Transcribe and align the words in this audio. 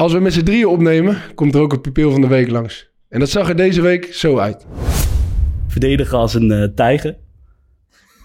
Als 0.00 0.12
we 0.12 0.20
met 0.20 0.32
z'n 0.32 0.42
drieën 0.42 0.66
opnemen, 0.66 1.16
komt 1.34 1.54
er 1.54 1.60
ook 1.60 1.72
een 1.72 1.80
pupil 1.80 2.10
van 2.10 2.20
de 2.20 2.26
week 2.26 2.50
langs. 2.50 2.90
En 3.08 3.20
dat 3.20 3.28
zag 3.30 3.48
er 3.48 3.56
deze 3.56 3.80
week 3.80 4.14
zo 4.14 4.38
uit. 4.38 4.66
Verdedigen 5.68 6.18
als 6.18 6.34
een 6.34 6.50
eh, 6.50 6.68
tijger. 6.74 7.16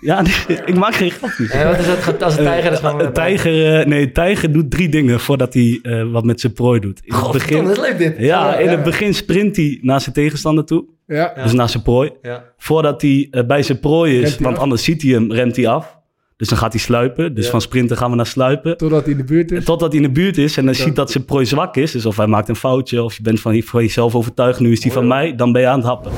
Ja, 0.02 0.22
nee, 0.48 0.58
ik 0.66 0.76
maak 0.76 0.96
geen 0.96 1.12
grapjes. 1.12 1.50
En 1.50 1.68
wat 1.68 1.80
is 1.80 1.86
het 1.86 2.24
als 2.24 2.38
een 2.38 2.44
tijger? 2.44 2.64
Dat 2.70 2.80
is 2.80 2.90
gewoon 2.90 3.06
Een 3.06 3.14
tijger, 3.14 3.80
eh, 3.80 3.86
nee, 3.86 4.02
een 4.02 4.14
tijger 4.14 4.52
doet 4.52 4.72
drie 4.72 4.90
dingen 4.90 5.20
voordat 5.20 5.54
hij 5.54 5.80
eh, 5.84 6.12
wat 6.12 6.24
met 6.24 6.40
zijn 6.40 6.54
prooi 6.54 6.80
doet. 6.80 7.02
In 7.04 7.16
het 7.16 7.32
begin, 7.32 7.64
dat 7.64 7.78
is 7.78 7.80
leuk 7.80 7.98
dit. 7.98 8.16
ja, 8.18 8.58
in 8.58 8.70
het 8.70 8.84
begin 8.84 9.14
sprint 9.14 9.56
hij 9.56 9.80
naar 9.82 10.02
zijn 10.02 10.16
tegenstander 10.16 10.66
toe. 10.66 10.86
Ja, 11.08 11.34
Dus 11.44 11.54
naar 11.54 11.70
zijn 11.70 11.84
prooi. 11.84 12.12
Ja. 12.22 12.44
Voordat 12.58 13.02
hij 13.02 13.28
eh, 13.32 13.46
bij 13.46 13.64
zijn 13.64 13.80
prooi 13.80 14.22
is, 14.22 14.38
want 14.38 14.56
af? 14.56 14.62
anders 14.62 14.84
ziet 14.84 15.02
hij 15.02 15.12
hem, 15.12 15.32
rent 15.32 15.56
hij 15.56 15.68
af. 15.68 15.95
Dus 16.38 16.48
dan 16.48 16.58
gaat 16.58 16.72
hij 16.74 16.82
sluipen. 16.82 17.34
Dus 17.36 17.46
Ja. 17.46 17.52
van 17.52 17.62
sprinten 17.62 17.98
gaan 17.98 18.10
we 18.10 18.16
naar 18.16 18.26
sluipen. 18.26 18.78
totdat 18.78 19.04
hij 19.04 19.12
in 19.12 19.18
de 19.18 19.24
buurt 19.24 19.52
is. 19.52 19.64
Totdat 19.66 19.92
hij 19.92 20.02
in 20.02 20.08
de 20.08 20.14
buurt 20.14 20.38
is 20.38 20.58
en 20.58 20.66
dan 20.66 20.76
ziet 20.76 20.96
dat 20.96 21.12
zijn 21.12 21.26
prooi 21.26 21.46
zwak 21.46 21.76
is. 21.78 21.92
Dus 21.92 22.06
of 22.06 22.18
hij 22.18 22.28
maakt 22.28 22.50
een 22.50 22.56
foutje 22.56 23.04
of 23.04 23.16
je 23.18 23.22
bent 23.24 23.40
van, 23.40 23.62
van 23.62 23.82
jezelf 23.82 24.16
overtuigd. 24.16 24.60
Nu 24.60 24.72
is 24.72 24.80
die 24.82 24.92
van 24.92 25.08
mij, 25.08 25.36
dan 25.36 25.52
ben 25.52 25.62
je 25.62 25.68
aan 25.68 25.78
het 25.80 25.88
happen. 25.88 26.12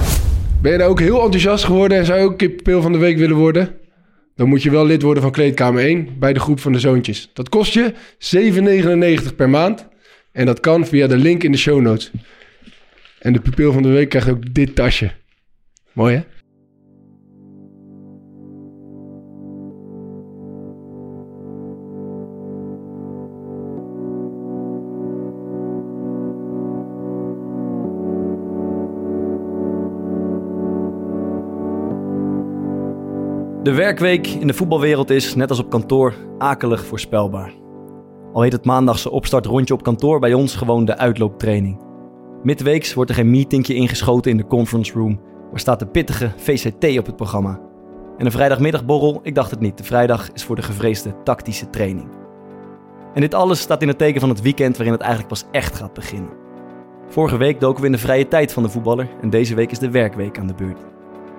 Ben 0.62 0.72
je 0.72 0.78
daar 0.78 0.88
ook 0.88 1.00
heel 1.00 1.22
enthousiast 1.24 1.64
geworden 1.64 1.98
en 1.98 2.06
zou 2.06 2.20
je 2.20 2.26
ook 2.26 2.32
een 2.32 2.38
keer 2.38 2.50
pupil 2.50 2.82
van 2.82 2.92
de 2.92 2.98
week 2.98 3.18
willen 3.18 3.36
worden? 3.36 3.70
Dan 4.36 4.48
moet 4.48 4.64
je 4.64 4.72
wel 4.72 4.86
lid 4.86 5.02
worden 5.02 5.24
van 5.24 5.32
Kleedkamer 5.32 5.84
1 5.84 6.08
bij 6.20 6.34
de 6.34 6.40
groep 6.40 6.60
van 6.60 6.72
de 6.72 6.80
zoontjes. 6.80 7.30
Dat 7.34 7.50
kost 7.50 7.74
je 7.74 7.94
7,99 9.28 9.36
per 9.36 9.50
maand. 9.50 9.88
En 10.32 10.46
dat 10.46 10.60
kan 10.60 10.86
via 10.86 11.08
de 11.08 11.18
link 11.18 11.44
in 11.44 11.52
de 11.52 11.58
show 11.58 11.82
notes. 11.82 12.12
En 13.20 13.34
de 13.34 13.40
pupil 13.40 13.72
van 13.74 13.82
de 13.84 13.90
week 13.90 14.10
krijgt 14.10 14.30
ook 14.30 14.54
dit 14.54 14.76
tasje. 14.76 15.12
Mooi 15.94 16.16
hè? 16.16 16.22
De 33.68 33.74
werkweek 33.74 34.28
in 34.28 34.48
de 34.48 34.54
voetbalwereld 34.54 35.10
is, 35.10 35.36
net 35.36 35.50
als 35.50 35.60
op 35.60 35.70
kantoor, 35.70 36.14
akelig 36.38 36.86
voorspelbaar. 36.86 37.54
Al 38.34 38.42
heet 38.42 38.52
het 38.52 38.66
maandagse 38.66 39.12
opstartrondje 39.12 39.74
op 39.74 39.84
kantoor 39.84 40.20
bij 40.20 40.34
ons 40.34 40.56
gewoon 40.56 40.86
de 40.86 40.98
uitlooptraining. 40.98 41.82
Midweeks 42.44 42.94
wordt 42.94 43.10
er 43.10 43.16
geen 43.16 43.30
meetingje 43.30 43.74
ingeschoten 43.74 44.32
in 44.32 44.38
de 44.38 44.48
conference 44.48 44.94
room, 44.94 45.20
maar 45.52 45.60
staat 45.60 45.80
de 45.80 45.88
pittige 45.88 46.32
VCT 46.38 46.98
op 46.98 47.06
het 47.06 47.16
programma. 47.16 47.60
En 48.18 48.26
een 48.26 48.32
vrijdagmiddagborrel, 48.32 49.20
ik 49.24 49.36
dacht 49.36 49.52
het 49.52 49.60
niet, 49.60 49.78
de 49.78 49.84
vrijdag 49.84 50.32
is 50.34 50.44
voor 50.44 50.56
de 50.56 50.62
gevreesde 50.62 51.24
tactische 51.24 51.70
training. 51.70 52.10
En 53.14 53.22
dit 53.22 53.34
alles 53.34 53.60
staat 53.60 53.82
in 53.82 53.88
het 53.88 53.98
teken 53.98 54.20
van 54.20 54.30
het 54.30 54.42
weekend 54.42 54.76
waarin 54.76 54.94
het 54.94 55.04
eigenlijk 55.04 55.32
pas 55.32 55.46
echt 55.52 55.76
gaat 55.76 55.94
beginnen. 55.94 56.32
Vorige 57.08 57.38
week 57.38 57.60
doken 57.60 57.80
we 57.80 57.86
in 57.86 57.92
de 57.92 57.98
vrije 57.98 58.28
tijd 58.28 58.54
van 58.54 58.64
de 58.64 58.70
voetballer 58.70 59.10
en 59.22 59.30
deze 59.30 59.56
week 59.56 59.72
is 59.72 59.80
de 59.80 59.92
werkweek 59.92 60.40
aan 60.40 60.48
de 60.48 60.56
beurt. 60.56 60.80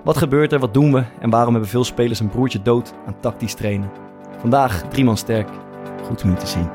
Wat 0.05 0.17
gebeurt 0.17 0.53
er, 0.53 0.59
wat 0.59 0.75
doen 0.75 0.93
we 0.93 1.05
en 1.21 1.31
waarom 1.31 1.53
hebben 1.53 1.71
veel 1.71 1.85
spelers 1.85 2.21
een 2.21 2.29
broertje 2.29 2.63
dood 2.63 2.95
aan 3.07 3.21
tactisch 3.21 3.55
trainen? 3.55 3.91
Vandaag 4.39 4.83
drie 4.89 5.05
man 5.05 5.17
sterk. 5.17 5.49
Goed 6.03 6.23
om 6.23 6.31
u 6.31 6.35
te 6.35 6.47
zien. 6.47 6.69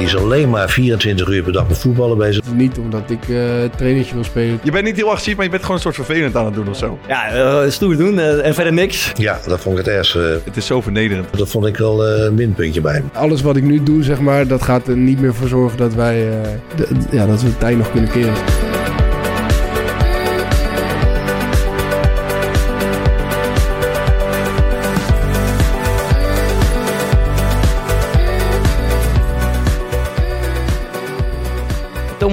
Die 0.00 0.08
is 0.08 0.16
alleen 0.16 0.50
maar 0.50 0.70
24 0.70 1.28
uur 1.28 1.42
per 1.42 1.52
dag 1.52 1.68
met 1.68 1.78
voetballen 1.78 2.18
bezig. 2.18 2.42
Niet 2.54 2.78
omdat 2.78 3.10
ik 3.10 3.28
eh 3.28 3.36
trainertje 3.76 4.14
wil 4.14 4.24
spelen. 4.24 4.60
Je 4.62 4.70
bent 4.70 4.84
niet 4.84 4.96
heel 4.96 5.08
agressief, 5.08 5.34
maar 5.36 5.44
je 5.44 5.50
bent 5.50 5.62
gewoon 5.62 5.76
een 5.76 5.82
soort 5.82 5.94
vervelend 5.94 6.36
aan 6.36 6.44
het 6.44 6.54
doen 6.54 6.68
of 6.68 6.76
zo. 6.76 6.98
Ja, 7.08 7.28
eh, 7.28 7.70
stoer 7.70 7.96
doen 7.96 8.18
eh, 8.18 8.46
en 8.46 8.54
verder 8.54 8.72
niks. 8.72 9.12
Ja, 9.14 9.38
dat 9.46 9.60
vond 9.60 9.78
ik 9.78 9.84
het 9.84 9.94
ergste. 9.94 10.40
Het 10.44 10.56
is 10.56 10.66
zo 10.66 10.80
vernederend. 10.80 11.26
Dat 11.36 11.48
vond 11.48 11.66
ik 11.66 11.76
wel 11.76 12.06
eh, 12.06 12.24
een 12.24 12.34
minpuntje 12.34 12.80
bij 12.80 12.92
hem. 12.92 13.10
Alles 13.12 13.42
wat 13.42 13.56
ik 13.56 13.62
nu 13.62 13.82
doe, 13.82 14.02
zeg 14.02 14.20
maar, 14.20 14.46
dat 14.46 14.62
gaat 14.62 14.88
er 14.88 14.96
niet 14.96 15.20
meer 15.20 15.34
voor 15.34 15.48
zorgen 15.48 15.78
dat 15.78 15.94
wij 15.94 16.28
eh, 16.28 16.48
de- 16.76 16.88
ja, 17.10 17.26
dat 17.26 17.40
we 17.42 17.48
het 17.48 17.58
tij 17.60 17.74
nog 17.74 17.90
kunnen 17.92 18.10
keren. 18.10 18.34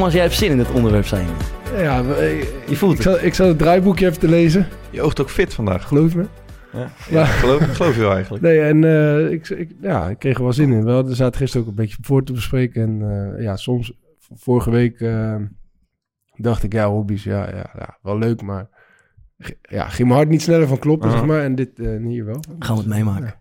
Thomas, 0.07 0.22
jij 0.22 0.31
hebt 0.31 0.41
zin 0.44 0.51
in 0.51 0.57
dit 0.57 0.72
onderwerp 0.75 1.06
zijn. 1.06 1.28
Ja, 1.78 1.97
Je 2.68 2.75
voelt 2.75 2.91
ik, 2.91 2.97
het. 2.97 3.07
zal, 3.07 3.25
ik 3.25 3.34
zal 3.34 3.47
het 3.47 3.57
draaiboekje 3.57 4.06
even 4.06 4.19
te 4.19 4.28
lezen, 4.28 4.68
Je 4.90 5.01
oogt 5.01 5.22
ook 5.22 5.29
fit 5.29 5.53
vandaag. 5.53 5.88
geloof 5.88 6.16
me. 6.16 6.25
Ja, 6.73 6.90
ja, 7.09 7.25
geloof, 7.25 7.75
geloof 7.75 7.95
je 7.95 8.01
wel 8.01 8.13
eigenlijk. 8.13 8.44
Nee, 8.44 8.62
en 8.62 8.84
eh, 8.84 9.31
ik, 9.31 9.50
ik, 9.50 9.69
ja, 9.81 10.09
ik 10.09 10.19
kreeg 10.19 10.38
er 10.38 10.44
wel 10.44 10.53
zin 10.53 10.72
in. 10.72 10.84
We 10.85 10.91
hadden 10.91 11.16
zaten 11.16 11.40
gisteren 11.40 11.66
ook 11.66 11.69
een 11.72 11.75
beetje 11.84 11.97
voor 12.01 12.23
te 12.23 12.34
bespreken. 12.34 12.81
En 12.81 13.35
eh, 13.35 13.44
ja, 13.44 13.56
soms, 13.56 13.94
vorige 14.35 14.69
week 14.69 15.00
eh, 15.00 15.35
dacht 16.35 16.63
ik, 16.63 16.73
ja, 16.73 16.90
hobby's, 16.90 17.23
ja, 17.23 17.50
ja, 17.50 17.69
ja, 17.78 17.97
wel 18.01 18.17
leuk, 18.17 18.41
maar 18.41 18.69
ja, 19.61 19.87
ging 19.89 20.07
mijn 20.07 20.19
hart 20.19 20.29
niet 20.29 20.41
sneller 20.41 20.67
van 20.67 20.79
kloppen, 20.79 21.11
zeg 21.11 21.25
maar. 21.25 21.43
En 21.43 21.55
dit 21.55 21.79
eh, 21.79 21.97
hier 22.05 22.25
wel. 22.25 22.39
Gaan 22.59 22.75
we 22.75 22.81
het 22.81 22.89
meemaken. 22.91 23.35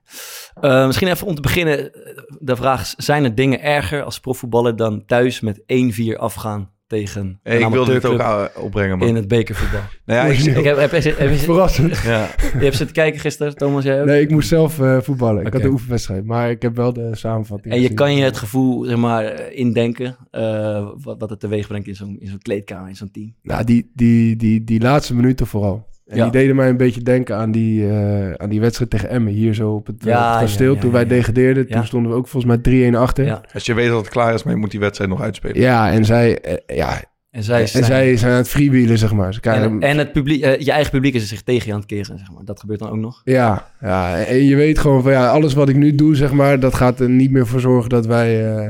Eh, 0.60 0.86
misschien 0.86 1.08
even 1.08 1.26
om 1.26 1.34
te 1.34 1.40
beginnen. 1.40 1.92
eh, 1.94 2.12
De 2.38 2.56
vraag 2.56 2.80
is, 2.80 2.94
zijn 2.96 3.24
er 3.24 3.34
dingen 3.34 3.62
erger 3.62 4.02
als 4.02 4.20
profvoetballer 4.20 4.76
dan 4.76 5.04
thuis 5.06 5.40
met 5.40 5.62
1-4 5.66 6.16
afgaan 6.16 6.70
tegen 6.86 7.41
Hey, 7.42 7.58
ik 7.60 7.69
wilde 7.69 7.92
dit 7.92 8.04
ook 8.06 8.19
uh, 8.20 8.44
opbrengen, 8.56 8.98
man. 8.98 9.08
in 9.08 9.14
het 9.14 9.28
bekervoetbal? 9.28 9.80
Nou 10.06 10.28
ja, 10.28 10.34
ik, 10.34 10.38
Ik 10.38 10.64
heb, 10.64 10.76
heb, 10.76 10.91
heb, 10.91 11.02
heb- 11.02 11.19
heb- 11.28 11.30
Verrassend. 11.36 11.98
ja. 12.02 12.28
je 12.38 12.64
hebt 12.64 12.76
zitten 12.76 12.94
kijken 12.97 13.20
gisteren, 13.20 13.56
Thomas, 13.56 13.84
jij 13.84 14.00
ook? 14.00 14.06
Nee, 14.06 14.20
ik 14.20 14.30
moest 14.30 14.48
zelf 14.48 14.80
eh, 14.80 15.00
voetballen. 15.00 15.46
Ik 15.46 15.52
had 15.52 15.62
de 15.62 15.69
oefenwedstrijd, 15.69 16.25
maar 16.25 16.50
ik 16.50 16.62
heb 16.62 16.76
wel 16.76 16.92
de 16.92 17.10
samenvatting 17.16 17.75
En 17.75 17.80
je 17.80 17.82
gezien. 17.82 17.96
kan 17.96 18.14
je 18.16 18.22
het 18.25 18.36
gevoel, 18.36 18.84
zeg 18.84 18.96
maar, 18.96 19.25
eh, 19.25 19.58
indenken 19.58 20.16
eh, 20.30 20.88
wat, 21.02 21.16
wat 21.19 21.30
het 21.30 21.41
teweeg 21.41 21.66
brengt 21.66 21.86
in 21.86 21.94
zo'n, 21.94 22.16
in 22.20 22.28
zo'n 22.28 22.42
kleedkamer, 22.42 22.88
in 22.88 22.96
zo'n 22.96 23.10
team. 23.10 23.34
Nou, 23.42 23.64
die, 23.64 23.91
die, 23.94 24.36
die, 24.36 24.64
die 24.64 24.80
laatste 24.80 25.14
minuten 25.14 25.46
vooral. 25.46 25.86
En 26.06 26.17
Ja. 26.17 26.22
die 26.22 26.33
deden 26.33 26.56
mij 26.56 26.69
een 26.69 26.77
beetje 26.77 27.03
denken 27.03 27.37
aan 27.37 27.50
die, 27.50 27.89
eh, 27.89 28.33
aan 28.33 28.49
die 28.49 28.61
wedstrijd 28.61 28.91
tegen 28.91 29.09
Emmen. 29.09 29.33
Hier 29.33 29.55
zo 29.55 29.71
op 29.75 29.87
het, 29.87 29.97
eh, 30.00 30.06
Ja, 30.06 30.19
op 30.19 30.25
het 30.25 30.34
ja, 30.34 30.41
kasteel. 30.41 30.75
ja, 30.75 30.81
toen 30.81 30.89
ja, 30.91 30.94
wij 30.94 31.03
ja. 31.05 31.09
degradeerden, 31.09 31.65
Ja. 31.69 31.75
toen 31.77 31.87
stonden 31.87 32.11
we 32.12 32.17
ook 32.17 32.28
volgens 32.28 32.53
mij 32.53 32.62
3-1 32.62 32.94
achter. 32.94 33.25
Ja. 33.25 33.31
Ja, 33.31 33.43
Als 33.53 33.67
je 33.67 33.75
weet 33.75 33.89
dat 33.89 33.99
het 33.99 34.09
klaar 34.09 34.34
is, 34.34 34.43
maar 34.43 34.53
je 34.55 34.59
moet 34.61 34.71
die 34.71 34.81
wedstrijd 34.81 35.11
nog 35.11 35.21
uitspelen. 35.21 35.62
en 35.67 36.05
zij, 36.05 36.41
eh, 36.41 36.77
ja, 36.77 37.03
En 37.31 37.43
zij, 37.43 37.61
en 37.61 37.69
zijn- 37.69 37.84
zij 37.84 38.17
zijn 38.17 38.33
aan 38.33 38.37
het 38.39 38.49
freewheelen, 38.49 38.99
zeg 38.99 39.12
maar. 39.12 39.34
Ze 39.34 39.41
en, 39.41 39.81
en 39.81 39.99
het 39.99 40.12
publiek, 40.12 40.44
je 40.61 40.71
eigen 40.72 40.91
publiek 40.91 41.15
is 41.15 41.28
zich 41.28 41.43
tegen 41.43 41.67
je 41.67 41.72
aan 41.72 41.78
het 41.78 41.89
keren, 41.89 42.19
zeg 42.19 42.33
maar. 42.33 42.44
Dat 42.44 42.61
gebeurt 42.61 42.78
dan 42.81 42.91
ook 42.91 42.97
nog. 42.97 43.21
ja, 43.25 43.71
ja, 43.81 44.19
en 44.25 44.44
je 44.44 44.56
weet 44.56 44.78
gewoon 44.78 45.03
van 45.03 45.12
ja, 45.12 45.28
alles 45.31 45.55
wat 45.55 45.69
ik 45.69 45.77
nu 45.77 45.94
doe, 45.94 46.15
zeg 46.17 46.33
maar, 46.33 46.61
dat 46.61 46.75
gaat 46.75 47.00
er 47.00 47.09
niet 47.09 47.31
meer 47.31 47.47
voor 47.47 47.61
zorgen 47.61 47.88
dat 47.91 48.06
wij, 48.06 48.56
eh, 48.56 48.69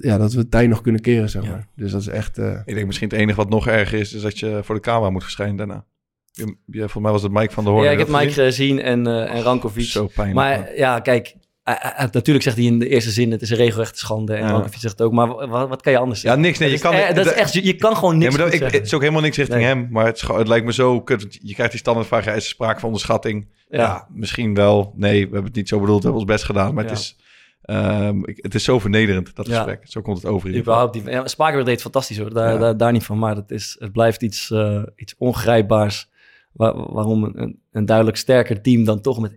ja, 0.00 0.18
dat 0.18 0.32
we 0.32 0.38
het 0.38 0.50
tij 0.50 0.66
nog 0.66 0.80
kunnen 0.80 1.00
keren, 1.00 1.28
zeg 1.30 1.42
Ja. 1.44 1.50
maar. 1.50 1.66
Dus 1.76 1.92
dat 1.92 2.00
is 2.00 2.08
echt, 2.08 2.38
eh, 2.38 2.60
Ik 2.64 2.74
denk 2.74 2.86
misschien 2.86 3.08
het 3.08 3.18
enige 3.18 3.36
wat 3.36 3.48
nog 3.50 3.66
erger 3.68 3.98
is, 3.98 4.14
is 4.14 4.22
dat 4.22 4.38
je 4.38 4.60
voor 4.62 4.74
de 4.74 4.80
camera 4.80 5.10
moet 5.10 5.22
verschijnen 5.22 5.56
daarna. 5.56 5.84
Je, 6.32 6.56
volgens 6.66 6.94
mij 7.02 7.12
was 7.12 7.22
het 7.22 7.32
Mike 7.32 7.52
van 7.52 7.64
der 7.64 7.72
Hoorn. 7.72 7.84
ja, 7.86 7.90
ik 7.92 7.98
heb 7.98 8.08
Mike 8.08 8.32
gezien 8.32 8.80
en, 8.80 9.06
eh 9.06 9.34
en 9.34 9.42
Rankovic. 9.42 9.84
Zo 9.84 10.06
pijnlijk. 10.06 10.36
Maar 10.38 10.76
ja, 10.76 11.00
kijk, 11.00 11.34
eh, 11.62 11.74
eh, 12.02 12.10
natuurlijk 12.12 12.44
zegt 12.44 12.56
hij 12.56 12.64
in 12.66 12.78
de 12.78 12.88
eerste 12.88 13.10
zin, 13.10 13.30
het 13.30 13.42
is 13.42 13.50
een 13.50 13.56
regelrechte 13.56 13.98
schande. 13.98 14.34
En 14.34 14.44
Ja. 14.44 14.50
Rankovic 14.50 14.78
zegt 14.80 14.98
het 14.98 15.02
ook, 15.06 15.12
maar 15.12 15.48
wat, 15.48 15.68
wat 15.68 15.82
kan 15.82 15.92
je 15.92 15.98
anders 15.98 16.20
ja, 16.20 16.26
zeggen? 16.26 16.42
niks. 16.46 16.58
Nee, 16.58 16.68
je 16.70 16.74
Dat 16.78 16.82
kan, 16.92 17.00
is, 17.00 17.14
dat 17.14 17.26
is 17.26 17.32
echt, 17.32 17.52
je 17.52 17.74
kan 17.74 17.94
gewoon 17.96 18.12
Ja, 18.14 18.18
niks 18.18 18.30
maar 18.36 18.44
dat, 18.50 18.54
goed 18.58 18.66
ik, 18.66 18.72
het 18.72 18.86
is 18.86 18.94
ook 18.94 19.00
helemaal 19.00 19.22
niks 19.22 19.36
richting 19.36 19.58
Nee. 19.58 19.68
hem. 19.68 19.88
Maar 19.90 20.06
het, 20.06 20.20
het 20.20 20.48
lijkt 20.48 20.66
me 20.66 20.72
zo 20.72 21.00
kut. 21.00 21.38
Je 21.42 21.52
krijgt 21.54 21.72
die 21.72 21.80
standaardvraag, 21.80 22.24
ja, 22.24 22.32
is 22.32 22.44
er 22.44 22.50
sprake 22.50 22.76
van 22.78 22.84
onderschatting? 22.88 23.48
Ja. 23.68 23.78
Ja. 23.78 24.06
misschien 24.12 24.54
wel. 24.54 24.92
Nee, 24.96 25.12
we 25.14 25.32
hebben 25.32 25.44
het 25.44 25.54
niet 25.54 25.68
zo 25.68 25.80
bedoeld. 25.80 25.98
We 26.02 26.08
hebben 26.08 26.20
ons 26.22 26.30
best 26.32 26.44
gedaan. 26.44 26.74
Maar 26.74 26.84
Ja. 26.84 26.90
het, 26.90 26.98
is, 26.98 27.16
ehm, 27.62 28.24
ik- 28.24 28.38
het 28.42 28.54
is 28.54 28.64
zo 28.64 28.78
vernederend, 28.78 29.36
dat 29.36 29.46
Ja. 29.46 29.54
gesprek. 29.56 29.80
Zo 29.84 30.00
komt 30.00 30.16
het 30.16 30.26
over. 30.26 30.56
Überhaupt 30.56 30.92
die, 30.92 31.10
ja, 31.10 31.26
Spakenburg 31.26 31.66
deed 31.66 31.80
fantastisch 31.80 32.18
hoor, 32.18 32.34
daar, 32.34 32.52
Ja. 32.52 32.58
daar, 32.58 32.76
daar 32.76 32.92
niet 32.92 33.04
van. 33.04 33.18
Maar 33.18 33.36
het, 33.36 33.50
is, 33.50 33.76
het 33.78 33.92
blijft 33.92 34.22
iets, 34.22 34.50
eh, 34.50 34.82
iets 34.96 35.14
ongrijpbaars. 35.18 36.08
Waar- 36.58 36.92
waarom 36.92 37.24
een, 37.24 37.60
een 37.72 37.84
duidelijk 37.86 38.16
sterker 38.16 38.60
team 38.62 38.84
dan 38.84 39.00
toch 39.00 39.20
met 39.20 39.36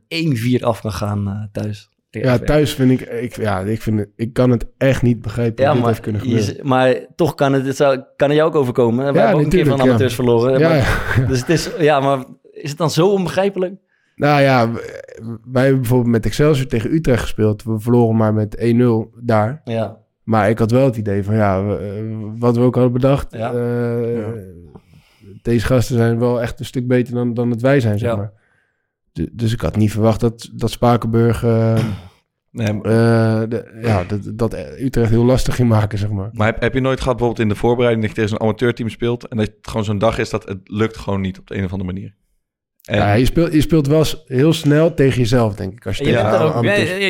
1-4 0.59 0.63
af 0.63 0.81
kan 0.81 0.91
gaan 0.91 1.27
eh, 1.27 1.43
thuis. 1.61 1.89
ja, 2.09 2.37
thuis 2.39 2.73
vind 2.73 2.91
ik, 2.91 3.01
ik, 3.01 3.35
ja, 3.35 3.59
ik 3.59 3.81
vind 3.81 3.99
het, 3.99 4.09
ik 4.15 4.33
kan 4.33 4.49
het 4.49 4.65
echt 4.77 5.01
niet 5.01 5.21
begrijpen 5.21 5.63
Ja, 5.63 5.69
hoe 5.69 5.73
dit 5.73 5.81
maar, 5.85 5.91
heeft 5.93 6.03
kunnen 6.03 6.29
je 6.55 6.59
maar 6.63 6.95
toch 7.15 7.35
kan 7.35 7.53
het, 7.53 7.65
het 7.65 7.75
zou, 7.75 8.01
kan 8.15 8.27
het 8.29 8.37
jou 8.37 8.49
ook 8.49 8.55
overkomen. 8.55 8.97
We 9.05 9.11
Ja, 9.13 9.17
hebben 9.25 9.35
ook 9.35 9.43
een 9.43 9.49
keer 9.49 9.65
van 9.65 9.77
ja. 9.77 9.83
amateurs 9.83 10.15
verloren. 10.15 10.59
Ja, 10.59 10.67
maar- 10.69 10.77
ja. 11.17 11.25
Dus 11.27 11.39
het 11.39 11.49
is, 11.49 11.69
ja, 11.79 11.99
maar 11.99 12.23
is 12.51 12.69
het 12.69 12.77
dan 12.77 12.91
zo 12.91 13.07
onbegrijpelijk? 13.07 13.75
Nou 14.15 14.41
ja, 14.41 14.71
wij 15.51 15.61
hebben 15.63 15.79
bijvoorbeeld 15.81 16.11
met 16.11 16.25
Excelsior 16.25 16.67
tegen 16.67 16.93
Utrecht 16.93 17.21
gespeeld. 17.21 17.63
We 17.63 17.79
verloren 17.79 18.15
maar 18.15 18.33
met 18.33 18.57
1-0 18.57 19.13
daar. 19.23 19.61
Ja, 19.63 19.97
Maar 20.23 20.49
ik 20.49 20.59
had 20.59 20.71
wel 20.71 20.85
het 20.85 20.97
idee 20.97 21.23
van, 21.23 21.35
ja, 21.35 21.59
eh, 21.77 21.77
wat 22.37 22.55
we 22.57 22.61
ook 22.63 22.73
hadden 22.75 22.93
bedacht. 22.93 23.33
Ja. 23.33 23.53
eh, 23.53 24.15
Ja. 24.17 24.33
Deze 25.41 25.65
gasten 25.65 25.95
zijn 25.95 26.19
wel 26.19 26.41
echt 26.41 26.59
een 26.59 26.65
stuk 26.65 26.87
beter 26.87 27.13
dan, 27.13 27.33
dan 27.33 27.49
het 27.51 27.61
wij 27.61 27.79
zijn, 27.79 27.99
zeg 27.99 28.09
Ja. 28.09 28.15
maar. 28.15 28.31
Du- 29.13 29.29
Dus 29.31 29.53
ik 29.53 29.61
had 29.61 29.75
niet 29.75 29.91
verwacht 29.91 30.19
dat, 30.19 30.49
dat 30.53 30.71
Spakenburg 30.71 31.43
eh, 31.43 31.85
Nee, 32.51 32.73
maar- 32.73 32.85
eh, 33.43 33.49
de- 33.49 33.79
ja, 33.81 34.03
dat, 34.03 34.19
dat 34.33 34.53
Utrecht 34.79 35.09
heel 35.09 35.25
lastig 35.25 35.55
ging 35.55 35.69
maken, 35.69 35.97
zeg 35.97 36.09
maar. 36.09 36.29
maar 36.33 36.47
heb, 36.47 36.61
heb 36.61 36.73
je 36.73 36.79
nooit 36.79 36.99
gehad 37.01 37.17
bijvoorbeeld 37.17 37.47
in 37.47 37.53
de 37.53 37.59
voorbereiding 37.59 38.01
dat 38.07 38.15
je 38.15 38.21
tegen 38.21 38.37
zo'n 38.37 38.47
amateurteam 38.47 38.89
speelt 38.89 39.27
en 39.27 39.37
dat 39.37 39.45
het 39.47 39.55
gewoon 39.61 39.83
zo'n 39.83 39.97
dag 39.97 40.17
is 40.17 40.29
dat 40.29 40.47
het 40.47 40.59
lukt 40.63 40.97
gewoon 40.97 41.21
niet 41.21 41.39
op 41.39 41.47
de 41.47 41.57
een 41.57 41.63
of 41.65 41.71
andere 41.71 41.93
manier? 41.93 42.13
En, 42.81 42.95
Ja, 42.97 43.13
je, 43.13 43.25
speelt, 43.25 43.53
je 43.53 43.61
speelt 43.61 43.87
wel 43.87 44.05
heel 44.25 44.53
snel 44.53 44.93
tegen 44.93 45.19
jezelf, 45.19 45.55
denk 45.55 45.73
ik. 45.73 45.85
Als 45.85 45.97
je 45.97 46.05
je, 46.05 46.11
bent 46.13 46.33
er 46.33 46.41
ook, 46.55 46.63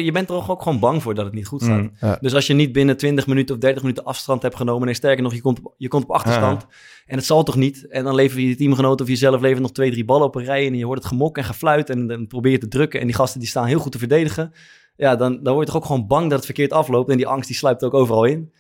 je 0.06 0.12
bent 0.12 0.30
er 0.30 0.50
ook 0.50 0.62
gewoon 0.62 0.80
bang 0.80 1.02
voor 1.02 1.16
dat 1.16 1.26
het 1.26 1.34
niet 1.34 1.48
goed 1.48 1.62
staat. 1.62 1.82
Mm. 1.82 1.92
Ja. 2.00 2.18
Dus 2.22 2.34
als 2.34 2.48
je 2.48 2.54
niet 2.54 2.72
binnen 2.72 2.98
20 2.98 3.28
minuten 3.28 3.56
of 3.56 3.62
30 3.62 3.82
minuten 3.82 4.04
afstand 4.04 4.42
hebt 4.42 4.56
genomen... 4.56 4.88
en 4.88 4.96
sterker 4.96 5.24
nog, 5.24 5.34
je 5.34 5.42
komt, 5.42 5.60
op- 5.64 5.74
je 5.78 5.88
komt 5.88 6.04
op 6.04 6.12
achterstand... 6.12 6.66
en 7.06 7.16
het 7.16 7.26
zal 7.26 7.44
toch 7.44 7.56
niet... 7.56 7.88
en 7.88 8.04
dan 8.04 8.16
lever 8.16 8.40
je 8.40 8.48
je 8.48 8.56
teamgenoot 8.56 9.02
of 9.02 9.08
jezelf 9.08 9.42
levert 9.42 9.62
nog 9.62 9.72
twee, 9.72 9.92
drie 9.92 10.06
ballen 10.06 10.28
op 10.28 10.36
een 10.36 10.44
rij... 10.44 10.68
en 10.68 10.76
je 10.76 10.86
hoort 10.86 10.98
het 10.98 11.08
gemok 11.08 11.38
en 11.38 11.44
gefluit 11.44 11.90
en 11.90 12.08
dan 12.08 12.28
probeer 12.28 12.52
je 12.52 12.58
te 12.58 12.68
drukken... 12.68 13.00
en 13.00 13.06
die 13.06 13.16
gasten 13.16 13.40
die 13.40 13.50
staan 13.50 13.66
heel 13.66 13.80
goed 13.80 13.92
te 13.92 13.98
verdedigen... 14.00 14.54
ja, 14.96 15.16
dan, 15.16 15.44
dan 15.44 15.54
word 15.54 15.66
je 15.68 15.74
toch 15.74 15.82
ook 15.82 15.88
gewoon 15.88 16.08
bang 16.08 16.24
dat 16.24 16.36
het 16.38 16.46
verkeerd 16.46 16.74
afloopt... 16.74 17.10
en 17.10 17.18
die 17.18 17.28
angst 17.28 17.48
die 17.48 17.58
sluipt 17.58 17.84
ook 17.84 17.94
overal 17.94 18.24
in. 18.26 18.54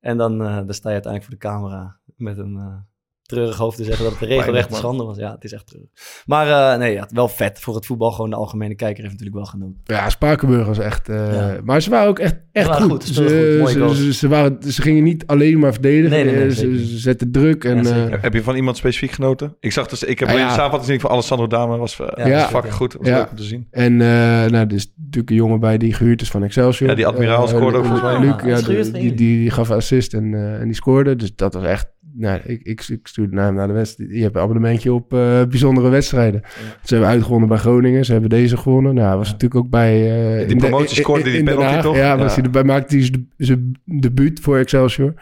En 0.00 0.16
dan, 0.16 0.42
eh, 0.42 0.56
dan 0.56 0.74
sta 0.74 0.88
je 0.88 0.94
uiteindelijk 0.94 1.24
voor 1.24 1.40
de 1.40 1.46
camera 1.48 1.96
met 2.16 2.38
een... 2.38 2.56
eh, 2.56 2.90
Treurig 3.22 3.56
hoofd 3.56 3.76
te 3.76 3.84
zeggen 3.84 4.04
dat 4.04 4.18
het 4.20 4.50
man. 4.70 4.78
schande 4.78 5.04
was. 5.04 5.16
Ja, 5.16 5.32
het 5.32 5.44
is 5.44 5.52
echt 5.52 5.66
treurig. 5.66 5.88
Maar 6.26 6.72
eh, 6.72 6.78
nee, 6.78 6.92
ja, 6.92 7.08
wel 7.12 7.28
vet 7.28 7.58
voor 7.60 7.74
het 7.74 7.86
voetbal. 7.86 8.10
Gewoon 8.12 8.30
de 8.30 8.36
algemene 8.36 8.74
kijker 8.74 9.02
heeft 9.02 9.12
natuurlijk 9.18 9.36
wel 9.36 9.46
genoten. 9.46 9.80
Ja, 9.84 10.08
Spakenburg 10.10 10.66
was 10.66 10.78
echt... 10.78 11.08
eh, 11.08 11.32
Ja. 11.34 11.56
Maar 11.64 11.82
ze 11.82 11.90
waren 11.90 12.08
ook 12.08 12.18
echt, 12.18 12.36
echt 12.52 12.66
waren 12.68 12.82
goed. 12.82 12.90
goed, 13.04 13.14
ze 13.14 13.22
goed, 13.22 13.60
mooie 13.60 13.72
ze, 13.72 13.78
goals. 13.78 13.96
ze, 13.98 14.12
ze 14.12 14.28
waren, 14.28 14.58
ze 14.68 14.82
gingen 14.82 15.02
niet 15.02 15.26
alleen 15.26 15.58
maar 15.58 15.72
verdedigen. 15.72 16.10
Nee, 16.10 16.24
nee, 16.24 16.34
nee, 16.34 16.44
Eh, 16.46 16.50
ze, 16.54 16.84
zetten 16.98 17.30
druk. 17.32 17.64
En, 17.64 17.84
Ja, 17.84 18.08
eh, 18.08 18.22
Heb- 18.22 18.32
je 18.34 18.42
van 18.42 18.56
iemand 18.56 18.76
specifiek 18.76 19.10
genoten? 19.10 19.56
Ik 19.60 19.72
zag 19.72 19.86
dus, 19.86 20.02
ik 20.02 20.18
heb 20.18 20.28
alleen 20.28 20.40
ja. 20.40 20.46
de 20.46 20.52
samenvatting 20.52 20.84
gezien 20.86 21.00
van 21.00 21.10
Alessandro 21.10 21.46
Dame, 21.46 21.76
was, 21.76 21.98
uh, 22.00 22.26
Ja, 22.26 22.48
fucking 22.48 22.74
goed, 22.74 22.92
was 22.92 23.06
Ja. 23.08 23.16
leuk 23.18 23.30
om 23.30 23.36
te 23.36 23.42
zien. 23.42 23.66
En 23.70 23.92
eh 24.00 24.06
nou, 24.50 24.54
er 24.66 24.72
is 24.72 24.92
natuurlijk 24.96 25.30
een 25.30 25.36
jongen 25.36 25.60
bij 25.60 25.78
die 25.78 25.92
gehuurd 25.94 26.20
is 26.20 26.30
van 26.30 26.42
Excelsior. 26.44 26.88
Ja, 26.90 26.94
die 26.94 27.06
admiraal 27.06 27.48
scoorde 27.48 27.78
volgens 27.84 28.02
mij. 28.02 28.18
Luc, 28.20 28.64
die, 28.64 28.92
die, 29.00 29.14
die 29.14 29.50
gaf 29.50 29.70
assist 29.70 30.14
en, 30.14 30.34
eh, 30.34 30.60
en 30.60 30.64
die 30.64 30.74
scoorde. 30.74 31.16
Dus 31.16 31.34
dat 31.36 31.54
was 31.54 31.64
echt... 31.64 31.90
Nou, 32.14 32.40
ik, 32.44 32.60
ik, 32.62 32.88
ik 32.88 33.06
stuurde 33.06 33.34
naar 33.34 33.44
hem 33.44 33.54
naar 33.54 33.66
de 33.66 33.72
wedstrijd. 33.72 34.10
Je 34.10 34.22
hebt 34.22 34.34
een 34.34 34.40
abonnementje 34.40 34.92
op 34.92 35.12
eh, 35.12 35.42
bijzondere 35.48 35.88
wedstrijden. 35.88 36.42
Ze 36.82 36.94
hebben 36.94 37.12
uitgewonnen 37.12 37.48
bij 37.48 37.58
Groningen. 37.58 38.04
Ze 38.04 38.12
hebben 38.12 38.30
deze 38.30 38.56
gewonnen. 38.56 38.94
Nou, 38.94 39.18
was 39.18 39.30
natuurlijk 39.30 39.64
ook 39.64 39.70
bij... 39.70 39.92
eh, 40.32 40.38
Die 40.38 40.46
in 40.46 40.58
promotie 40.58 40.96
scoorde 40.96 41.24
in- 41.24 41.44
die 41.44 41.54
penalty 41.54 41.80
toch? 41.82 41.96
Ja, 41.96 42.16
was 42.18 42.28
Ja. 42.28 42.34
hij 42.34 42.44
erbij 42.44 42.64
maakte 42.64 42.96
hij 42.96 43.10
zijn 43.36 43.74
debuut 43.84 44.40
voor 44.40 44.58
Excelsior. 44.58 45.14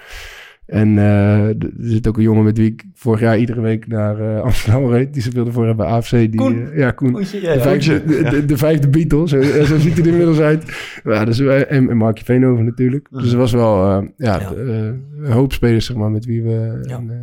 En 0.70 0.99
eh, 0.99 1.49
er 1.49 1.70
zit 1.78 2.08
ook 2.08 2.17
een 2.17 2.22
jongen 2.22 2.44
met 2.44 2.58
wie 2.58 2.67
ik 2.72 2.84
vorig 2.94 3.20
jaar 3.20 3.38
iedere 3.38 3.61
week 3.61 3.87
naar 3.87 4.20
eh, 4.20 4.40
Amsterdam 4.43 4.90
reed. 4.90 5.12
Die 5.14 5.22
speelde 5.22 5.52
voor 5.52 5.75
bij 5.75 5.87
AFC. 5.87 6.11
Die, 6.11 6.34
Koen. 6.34 6.70
eh, 6.70 6.78
ja, 6.78 6.90
Koen. 6.90 7.12
Koentje, 7.12 7.40
ja, 7.40 7.52
De 7.52 7.58
ja. 7.58 7.62
vijfde, 7.62 8.05
de, 8.05 8.22
de, 8.31 8.44
de 8.44 8.56
vijfde 8.56 8.88
Beatle, 8.88 9.28
zo, 9.28 9.43
zo 9.43 9.78
ziet 9.78 9.93
hij 9.96 10.02
er 10.02 10.11
inmiddels 10.11 10.38
uit. 10.40 10.64
Ja, 11.05 11.25
dus, 11.25 11.38
en, 11.40 11.88
en 11.90 11.96
Markje 11.96 12.25
Veenhoven 12.25 12.64
natuurlijk. 12.64 13.08
Dus 13.11 13.32
er 13.32 13.38
was 13.38 13.52
wel 13.52 13.84
eh, 13.90 14.06
ja, 14.17 14.40
Ja. 14.40 14.52
eh, 14.52 14.76
een 15.19 15.32
hoop 15.32 15.52
spelers 15.52 15.87
zeg 15.87 15.96
maar, 15.96 16.11
met 16.11 16.25
wie 16.25 16.43
we 16.43 16.78
Ja. 16.82 16.96
een 16.96 17.11
eh, 17.11 17.17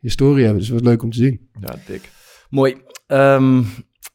historie 0.00 0.42
hebben. 0.44 0.58
Dus 0.60 0.68
het 0.68 0.80
was 0.80 0.88
leuk 0.88 1.02
om 1.02 1.10
te 1.10 1.16
zien. 1.18 1.40
Ja, 1.60 1.74
dik. 1.86 2.10
Mooi. 2.50 2.76
Ehm, 3.06 3.62